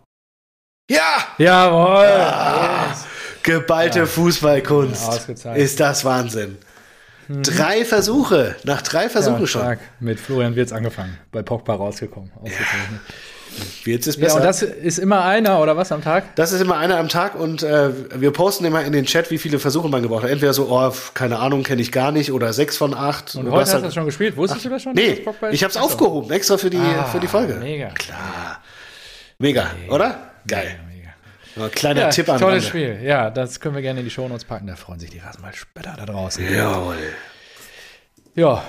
Ja! 0.88 1.34
Jawohl! 1.38 2.04
Ja. 2.04 2.96
Geballte 3.42 4.00
ja. 4.00 4.06
Fußballkunst. 4.06 5.28
Ist 5.56 5.80
das 5.80 6.04
Wahnsinn. 6.04 6.58
Drei 7.28 7.84
Versuche, 7.84 8.56
nach 8.64 8.82
drei 8.82 9.08
Versuchen 9.08 9.46
schon. 9.46 9.78
Mit 10.00 10.18
Florian 10.18 10.56
Wirtz 10.56 10.72
angefangen, 10.72 11.18
bei 11.30 11.42
Pogba 11.42 11.74
rausgekommen. 11.74 12.32
Ausgezeichnet. 12.36 13.00
Jetzt 13.84 14.06
ist 14.06 14.16
Ja, 14.18 14.24
besser. 14.24 14.36
und 14.36 14.44
das 14.44 14.62
ist 14.62 14.98
immer 14.98 15.24
einer 15.24 15.60
oder 15.60 15.76
was 15.76 15.90
am 15.92 16.02
Tag? 16.02 16.34
Das 16.36 16.52
ist 16.52 16.60
immer 16.60 16.76
einer 16.78 16.96
am 16.98 17.08
Tag 17.08 17.34
und 17.34 17.62
äh, 17.62 17.90
wir 18.20 18.30
posten 18.32 18.64
immer 18.64 18.84
in 18.84 18.92
den 18.92 19.04
Chat, 19.06 19.30
wie 19.30 19.38
viele 19.38 19.58
Versuche 19.58 19.88
man 19.88 20.02
gebraucht 20.02 20.22
hat. 20.24 20.30
Entweder 20.30 20.52
so, 20.52 20.68
oh, 20.70 20.92
keine 21.14 21.38
Ahnung, 21.38 21.62
kenne 21.62 21.82
ich 21.82 21.90
gar 21.92 22.12
nicht 22.12 22.32
oder 22.32 22.52
sechs 22.52 22.76
von 22.76 22.94
acht. 22.94 23.34
Und 23.34 23.50
heute 23.50 23.62
hast 23.62 23.74
du 23.74 23.80
das 23.82 23.94
schon 23.94 24.04
gespielt? 24.06 24.36
Wusstest 24.36 24.64
du 24.64 24.68
das 24.70 24.82
schon? 24.82 24.92
Nee, 24.94 25.24
das 25.24 25.52
ich 25.52 25.62
habe 25.64 25.70
es 25.70 25.76
aufgehoben, 25.76 26.30
extra 26.30 26.56
für 26.58 26.70
die, 26.70 26.78
Ah, 26.78 27.04
für 27.04 27.20
die 27.20 27.26
Folge. 27.26 27.54
Mega. 27.54 27.88
Klar. 27.90 28.62
Mega, 29.38 29.70
oder? 29.88 30.18
Geil. 30.46 30.78
Mega. 30.88 31.10
Ja, 31.56 31.68
kleiner 31.68 32.00
Ja, 32.02 32.08
Tipp 32.10 32.28
an 32.28 32.38
tolles. 32.38 32.66
Spiel. 32.66 33.00
Ja, 33.02 33.30
das 33.30 33.58
können 33.60 33.74
wir 33.74 33.82
gerne 33.82 34.00
in 34.00 34.06
die 34.06 34.10
Shownotes 34.10 34.44
packen. 34.44 34.66
Da 34.68 34.76
freuen 34.76 35.00
sich 35.00 35.10
die 35.10 35.18
Rasenballspötter 35.18 35.94
da 35.96 36.06
draußen. 36.06 36.44
Jawohl. 36.54 36.96
Ja, 38.36 38.62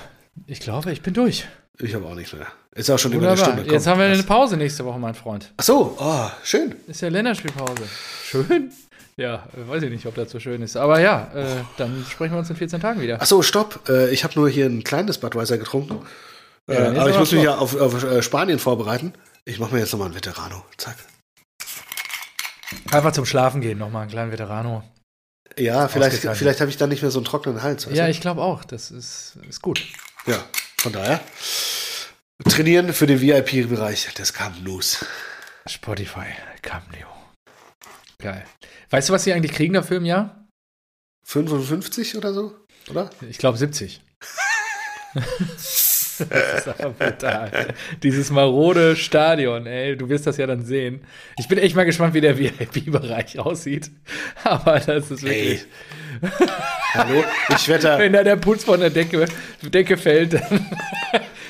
ich 0.46 0.60
glaube, 0.60 0.90
ich 0.92 1.02
bin 1.02 1.14
durch. 1.14 1.46
Ich 1.78 1.94
habe 1.94 2.04
auch 2.06 2.14
nichts 2.14 2.32
mehr. 2.32 2.46
Ist 2.74 2.90
auch 2.90 2.98
schon 2.98 3.12
über 3.12 3.28
eine 3.28 3.32
Wunderbar. 3.32 3.52
Stunde. 3.52 3.62
Komm. 3.64 3.74
Jetzt 3.74 3.86
haben 3.86 4.00
wir 4.00 4.06
eine 4.06 4.22
Pause 4.22 4.56
nächste 4.56 4.84
Woche, 4.84 4.98
mein 4.98 5.14
Freund. 5.14 5.52
Ach 5.58 5.64
so, 5.64 5.96
oh, 5.98 6.30
schön. 6.42 6.74
Ist 6.86 7.02
ja 7.02 7.08
Länderspielpause. 7.08 7.82
Schön? 8.24 8.72
Ja, 9.18 9.46
weiß 9.54 9.82
ich 9.82 9.90
nicht, 9.90 10.06
ob 10.06 10.14
das 10.14 10.30
so 10.30 10.40
schön 10.40 10.62
ist. 10.62 10.76
Aber 10.76 10.98
ja, 10.98 11.30
äh, 11.34 11.64
dann 11.76 12.04
sprechen 12.08 12.32
wir 12.32 12.38
uns 12.38 12.48
in 12.48 12.56
14 12.56 12.80
Tagen 12.80 13.02
wieder. 13.02 13.18
Ach 13.20 13.26
so, 13.26 13.42
stopp. 13.42 13.86
Äh, 13.88 14.10
ich 14.10 14.24
habe 14.24 14.34
nur 14.36 14.48
hier 14.48 14.64
ein 14.64 14.84
kleines 14.84 15.18
Budweiser 15.18 15.58
getrunken. 15.58 16.00
Ja, 16.66 16.92
äh, 16.92 16.98
aber 16.98 17.10
ich 17.10 17.18
muss 17.18 17.32
mich 17.32 17.42
ja 17.42 17.56
auf, 17.56 17.78
auf 17.78 18.02
äh, 18.04 18.22
Spanien 18.22 18.58
vorbereiten. 18.58 19.12
Ich 19.44 19.58
mache 19.58 19.74
mir 19.74 19.80
jetzt 19.80 19.92
nochmal 19.92 20.06
einen 20.06 20.14
Veterano. 20.14 20.64
Zack. 20.78 20.96
Einfach 22.90 23.12
zum 23.12 23.26
Schlafen 23.26 23.60
gehen, 23.60 23.76
nochmal 23.76 24.02
einen 24.02 24.10
kleinen 24.10 24.32
Veterano. 24.32 24.82
Ja, 25.58 25.88
vielleicht, 25.88 26.16
vielleicht 26.16 26.60
habe 26.60 26.70
ich 26.70 26.78
dann 26.78 26.88
nicht 26.88 27.02
mehr 27.02 27.10
so 27.10 27.18
einen 27.18 27.26
trockenen 27.26 27.62
Hals. 27.62 27.86
Ja, 27.92 28.08
ich 28.08 28.22
glaube 28.22 28.40
auch. 28.40 28.64
Das 28.64 28.90
ist, 28.90 29.36
ist 29.46 29.60
gut. 29.60 29.82
ja, 30.26 30.38
von 30.78 30.92
daher. 30.92 31.20
Trainieren 32.48 32.92
für 32.92 33.06
den 33.06 33.20
VIP-Bereich 33.20 34.12
des 34.14 34.32
Camp 34.32 34.62
News. 34.64 35.04
Spotify, 35.66 36.26
Cameo. 36.60 37.06
Geil. 38.18 38.44
Weißt 38.90 39.08
du, 39.08 39.12
was 39.12 39.24
sie 39.24 39.32
eigentlich 39.32 39.52
kriegen 39.52 39.74
dafür 39.74 39.98
im 39.98 40.04
Jahr? 40.04 40.48
55 41.24 42.16
oder 42.16 42.32
so? 42.34 42.56
Oder? 42.90 43.10
Ich 43.30 43.38
glaube 43.38 43.58
70. 43.58 44.02
das 45.14 46.18
ist 46.18 46.68
aber 46.68 46.90
brutal. 46.90 47.74
Dieses 48.02 48.30
marode 48.30 48.96
Stadion, 48.96 49.66
ey, 49.66 49.96
du 49.96 50.08
wirst 50.08 50.26
das 50.26 50.36
ja 50.36 50.46
dann 50.48 50.64
sehen. 50.64 51.04
Ich 51.38 51.46
bin 51.46 51.58
echt 51.58 51.76
mal 51.76 51.84
gespannt, 51.84 52.14
wie 52.14 52.20
der 52.20 52.38
VIP-Bereich 52.38 53.38
aussieht. 53.38 53.90
Aber 54.42 54.80
das 54.80 55.12
ist 55.12 55.22
wirklich. 55.22 55.60
Ey. 56.20 56.30
Hallo? 56.94 57.24
Ich 57.50 57.68
wette, 57.68 57.98
Wenn 57.98 58.12
da 58.12 58.24
der 58.24 58.36
Putz 58.36 58.64
von 58.64 58.80
der 58.80 58.90
Decke, 58.90 59.26
Decke 59.62 59.96
fällt, 59.96 60.34
dann. 60.34 60.70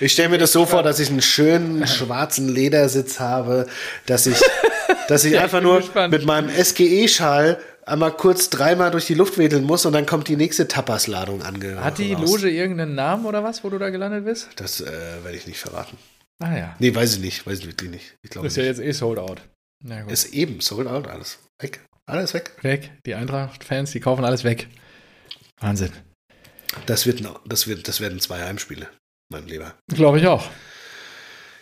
Ich 0.03 0.13
stelle 0.13 0.29
mir 0.31 0.39
das 0.39 0.53
so 0.53 0.67
vor, 0.67 0.83
dass 0.83 0.99
ich 1.01 1.09
einen 1.11 1.23
schönen 1.23 1.87
schwarzen 1.87 2.49
Ledersitz 2.49 3.21
habe, 3.21 3.67
dass 4.07 4.27
ich, 4.27 4.39
dass 5.09 5.25
ich 5.25 5.33
Ja, 5.35 5.43
einfach 5.43 5.61
nur 5.61 5.79
gespannt. 5.81 6.13
mit 6.13 6.25
meinem 6.27 6.51
SGE-Schal 6.51 7.59
einmal 7.87 8.13
kurz 8.13 8.51
dreimal 8.51 8.91
durch 8.91 9.07
die 9.07 9.15
Luft 9.15 9.39
wedeln 9.39 9.65
muss 9.65 9.87
und 9.87 9.93
dann 9.93 10.07
kommt 10.07 10.29
die 10.29 10.37
nächste 10.37 10.69
Tapas-Ladung 10.69 11.43
ange. 11.43 11.83
Hat 11.83 11.99
die 11.99 12.13
raus. 12.13 12.31
Loge 12.31 12.51
irgendeinen 12.51 12.95
Namen 12.95 13.27
oder 13.27 13.43
was, 13.43 13.65
wo 13.65 13.71
du 13.71 13.79
da 13.79 13.91
gelandet 13.91 14.25
bist? 14.25 14.49
Das 14.57 14.81
äh, 14.81 14.87
werde 15.23 15.37
ich 15.37 15.47
nicht 15.47 15.59
verraten. 15.59 15.97
Ah 16.43 16.57
ja. 16.57 16.77
Nee, 16.79 16.95
weiß 16.95 17.15
ich 17.15 17.21
nicht. 17.21 17.47
Weiß 17.47 17.61
ich 17.61 17.67
wirklich 17.67 17.91
nicht. 17.91 18.17
Ich 18.23 18.31
glaube 18.31 18.47
ist 18.49 18.57
ja 18.57 18.63
nicht. 18.65 18.79
jetzt 18.79 18.87
eh 18.87 18.93
sold 18.93 19.19
out. 19.19 19.41
Na 19.85 20.03
gut. 20.03 20.13
Ist 20.13 20.33
eben 20.33 20.61
sold 20.61 20.87
out 20.89 21.09
alles. 21.09 21.39
Weg. 21.61 21.81
Alles 22.07 22.35
weg. 22.35 22.53
weg. 22.63 22.91
Die 23.07 23.15
Eintracht-Fans, 23.15 23.93
die 23.93 24.01
kaufen 24.01 24.25
alles 24.25 24.43
weg. 24.45 24.67
Wahnsinn. 25.61 25.91
Das, 26.87 27.07
wird, 27.07 27.23
das, 27.47 27.67
wird, 27.69 27.87
das 27.87 28.01
werden 28.01 28.19
zwei 28.19 28.41
Heimspiele, 28.43 28.89
mein 29.33 29.47
Lieber. 29.47 29.75
Glaube 29.89 30.21
ich 30.21 30.27
auch. 30.27 30.49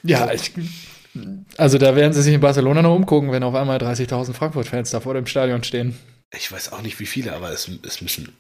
Ja, 0.02 0.30
ich, 0.32 0.52
also 1.56 1.78
da 1.78 1.96
werden 1.96 2.12
sie 2.12 2.22
sich 2.22 2.34
in 2.34 2.40
Barcelona 2.40 2.82
noch 2.82 2.94
umgucken, 2.94 3.32
wenn 3.32 3.42
auf 3.42 3.54
einmal 3.54 3.78
30.000 3.78 4.34
Frankfurt-Fans 4.34 4.90
da 4.90 5.00
vor 5.00 5.14
dem 5.14 5.26
Stadion 5.26 5.64
stehen. 5.64 5.96
Ich 6.36 6.52
weiß 6.52 6.72
auch 6.72 6.82
nicht, 6.82 7.00
wie 7.00 7.06
viele, 7.06 7.32
aber 7.34 7.50
es, 7.50 7.70
es 7.86 8.00
müssen 8.00 8.36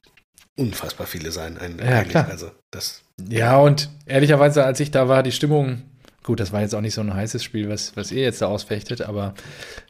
unfassbar 0.56 1.06
viele 1.06 1.32
sein. 1.32 1.58
Ein, 1.58 1.78
Ja, 1.78 1.98
eigentlich. 1.98 2.10
klar. 2.10 2.28
Also, 2.30 2.50
das, 2.70 3.02
Ja, 3.28 3.56
und 3.58 3.88
ehrlicherweise, 4.06 4.64
als 4.64 4.78
ich 4.80 4.90
da 4.90 5.08
war, 5.08 5.22
die 5.22 5.32
Stimmung, 5.32 5.82
gut, 6.22 6.38
das 6.38 6.52
war 6.52 6.60
jetzt 6.60 6.74
auch 6.74 6.80
nicht 6.80 6.94
so 6.94 7.00
ein 7.00 7.12
heißes 7.12 7.42
Spiel, 7.42 7.68
was, 7.68 7.96
was 7.96 8.12
ihr 8.12 8.22
jetzt 8.22 8.42
da 8.42 8.46
ausfechtet, 8.46 9.02
aber 9.02 9.34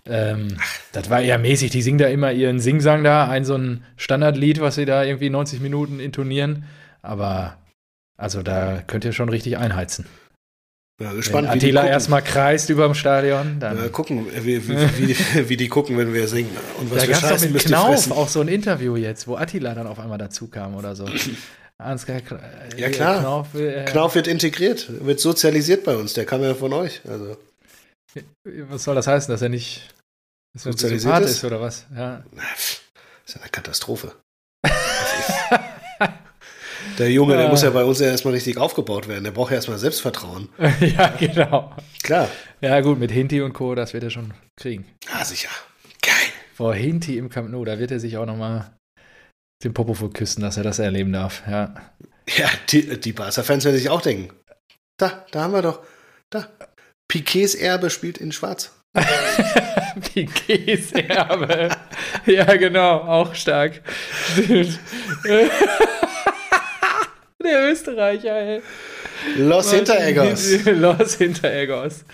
ähm, 0.07 0.57
das 0.93 1.11
war 1.11 1.20
eher 1.20 1.38
mäßig. 1.38 1.70
Die 1.70 1.82
singen 1.82 1.99
da 1.99 2.07
immer 2.07 2.32
ihren 2.32 2.61
Singsang 2.61 3.05
da, 3.05 3.28
ein 3.28 3.45
so 3.45 3.55
ein 3.57 3.84
Standardlied, 3.97 4.61
was 4.61 4.76
sie 4.76 4.86
da 4.86 5.05
irgendwie 5.05 5.30
90 5.30 5.61
Minuten 5.61 6.01
intonieren. 6.01 6.64
Aber 7.03 7.57
also 8.21 8.43
da 8.43 8.83
könnt 8.87 9.05
ihr 9.05 9.12
schon 9.12 9.31
richtig 9.31 9.57
einheizen. 9.57 10.05
ja, 11.01 11.11
Wenn 11.11 11.16
gespannt, 11.16 11.49
die 11.49 11.53
Attila 11.53 11.87
erstmal 11.87 12.23
kreist 12.23 12.68
über 12.68 12.85
dem 12.85 12.95
Stadion, 12.95 13.59
dann. 13.59 13.83
Äh, 13.83 13.89
gucken, 13.89 14.27
wie, 14.45 14.68
wie, 14.68 14.99
wie, 14.99 15.07
die, 15.07 15.16
wie 15.49 15.57
die 15.57 15.68
gucken, 15.68 15.97
wenn 15.97 16.12
wir 16.12 16.29
singen. 16.29 16.55
Und 16.79 16.91
was 16.91 16.99
da 17.01 17.07
gab 17.07 17.23
es 17.33 17.43
doch 17.43 17.51
mit 17.51 17.64
Knauf 17.64 18.11
auch 18.11 18.29
so 18.29 18.43
ein 18.43 18.49
Interview 18.49 18.97
jetzt, 18.97 19.27
wo 19.27 19.37
Attila 19.37 19.75
dann 19.75 19.87
auf 19.87 19.99
einmal 19.99 20.18
dazu 20.18 20.49
kam 20.49 20.75
oder 20.75 20.95
so. 20.95 21.07
Ansgar 21.79 22.21
Ja, 22.77 22.89
äh, 22.89 22.91
klar. 22.91 23.21
Knauf, 23.21 23.55
äh, 23.55 23.87
Knauf 23.87 24.14
wird 24.14 24.27
integriert, 24.27 24.87
wird 25.03 25.18
sozialisiert 25.18 25.85
bei 25.85 25.97
uns. 25.97 26.12
Der 26.12 26.27
kam 26.27 26.43
ja 26.43 26.55
von 26.55 26.75
euch. 26.75 27.01
Also, 27.09 27.39
Was 28.68 28.85
soll 28.85 28.95
das 28.95 29.07
heißen, 29.07 29.33
dass 29.33 29.41
er 29.41 29.49
nicht 29.49 29.95
dass 30.53 30.66
er 30.66 30.73
Sozialisiert 30.73 31.21
ist? 31.21 31.31
ist 31.31 31.45
oder 31.45 31.62
was? 31.62 31.87
Ja. 31.97 32.23
pff, 32.55 32.83
ist 33.25 33.35
ja 33.35 33.41
eine 33.41 33.51
Katastrophe. 33.51 34.12
Der 36.99 37.11
Junge, 37.11 37.36
der 37.36 37.49
muss 37.49 37.62
ja 37.62 37.70
bei 37.70 37.84
uns 37.84 38.01
ja 38.01 38.07
erstmal 38.07 38.34
richtig 38.34 38.57
aufgebaut 38.59 39.09
werden. 39.09 39.24
Der 39.24 39.30
braucht 39.30 39.51
ja 39.51 39.57
erstmal 39.57 39.78
Selbstvertrauen. 39.78 40.49
ja, 40.80 41.09
genau. 41.18 41.74
Klar. 42.03 42.28
Ja, 42.61 42.80
gut, 42.80 42.99
mit 42.99 43.11
Hinti 43.11 43.41
und 43.41 43.53
Co., 43.53 43.74
das 43.74 43.95
wird 43.95 44.05
er 44.05 44.11
schon 44.11 44.34
kriegen. 44.57 44.84
Ah, 45.12 45.24
sicher. 45.24 45.49
Geil. 46.03 46.14
Vor 46.55 46.74
Hinti 46.74 47.16
im 47.16 47.30
Camp 47.30 47.51
Nou, 47.51 47.64
da 47.64 47.78
wird 47.78 47.91
er 47.91 48.01
sich 48.01 48.16
auch 48.16 48.26
nochmal 48.26 48.70
den 49.62 49.74
Popo 49.74 49.95
küssen, 50.09 50.43
dass 50.43 50.57
er 50.57 50.62
das 50.62 50.78
erleben 50.78 51.12
darf. 51.12 51.43
Ja. 51.47 51.74
Ja, 52.36 52.49
die, 52.68 53.01
die 53.01 53.12
Barca-Fans 53.12 53.64
werden 53.64 53.76
sich 53.76 53.91
auch 53.91 54.03
denken. 54.03 54.34
Da, 54.99 55.24
da 55.30 55.43
haben 55.43 55.53
wir 55.53 55.62
doch. 55.62 55.80
Da. 56.30 56.49
Piquets 57.09 57.55
Erbe 57.55 57.91
spielt 57.91 58.18
in 58.18 58.30
Schwarz. 58.30 58.72
Piquets 60.14 60.93
Erbe. 60.93 61.70
ja, 62.26 62.45
genau, 62.57 62.99
auch 63.01 63.34
stark. 63.34 63.82
Der 67.43 67.70
Österreicher, 67.70 68.34
ey. 68.36 68.62
Los 69.36 69.72
Hintereggers. 69.72 70.64
Los 70.64 71.14
Hintereggers. 71.16 72.05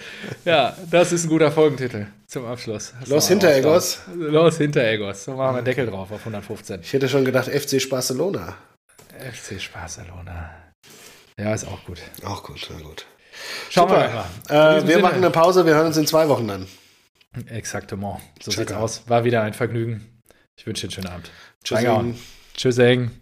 Ja, 0.44 0.76
das 0.90 1.12
ist 1.12 1.24
ein 1.24 1.28
guter 1.28 1.50
Folgentitel 1.52 2.06
zum 2.26 2.46
Abschluss. 2.46 2.94
Das 3.00 3.08
Los 3.08 3.28
Hintereggers? 3.28 4.00
Los 4.14 4.58
Hintereggers. 4.58 5.24
So 5.24 5.32
machen 5.32 5.54
wir 5.54 5.58
einen 5.58 5.64
Deckel 5.64 5.86
drauf 5.86 6.10
auf 6.10 6.20
115. 6.20 6.80
Ich 6.82 6.92
hätte 6.92 7.08
schon 7.08 7.24
gedacht, 7.24 7.48
FC 7.48 7.88
Barcelona. 7.88 8.56
FC 9.18 9.58
Barcelona. 9.72 10.50
Ja, 11.38 11.54
ist 11.54 11.66
auch 11.66 11.84
gut. 11.84 12.00
Auch 12.24 12.42
gut, 12.42 12.68
na 12.72 12.80
gut. 12.82 13.04
Schauen 13.70 13.90
wir 13.90 13.96
Super. 13.96 14.08
mal. 14.14 14.24
In 14.48 14.54
Äh, 14.56 14.74
diesem 14.74 14.88
wir 14.88 14.94
Sinne. 14.94 15.02
machen 15.02 15.16
eine 15.16 15.30
Pause, 15.30 15.66
wir 15.66 15.74
hören 15.74 15.86
uns 15.86 15.96
in 15.96 16.06
zwei 16.06 16.28
Wochen 16.28 16.48
dann. 16.48 16.66
Exaktement. 17.46 18.18
So 18.42 18.50
Ciao, 18.50 18.62
sieht's 18.62 18.72
aus. 18.72 19.02
War 19.08 19.24
wieder 19.24 19.42
ein 19.42 19.52
Vergnügen. 19.54 20.22
Ich 20.56 20.66
wünsche 20.66 20.86
dir 20.86 20.96
einen 20.96 21.02
schönen 21.04 21.14
Abend. 21.14 21.30
Tschüss. 21.62 22.76
Tschüss. 22.76 23.16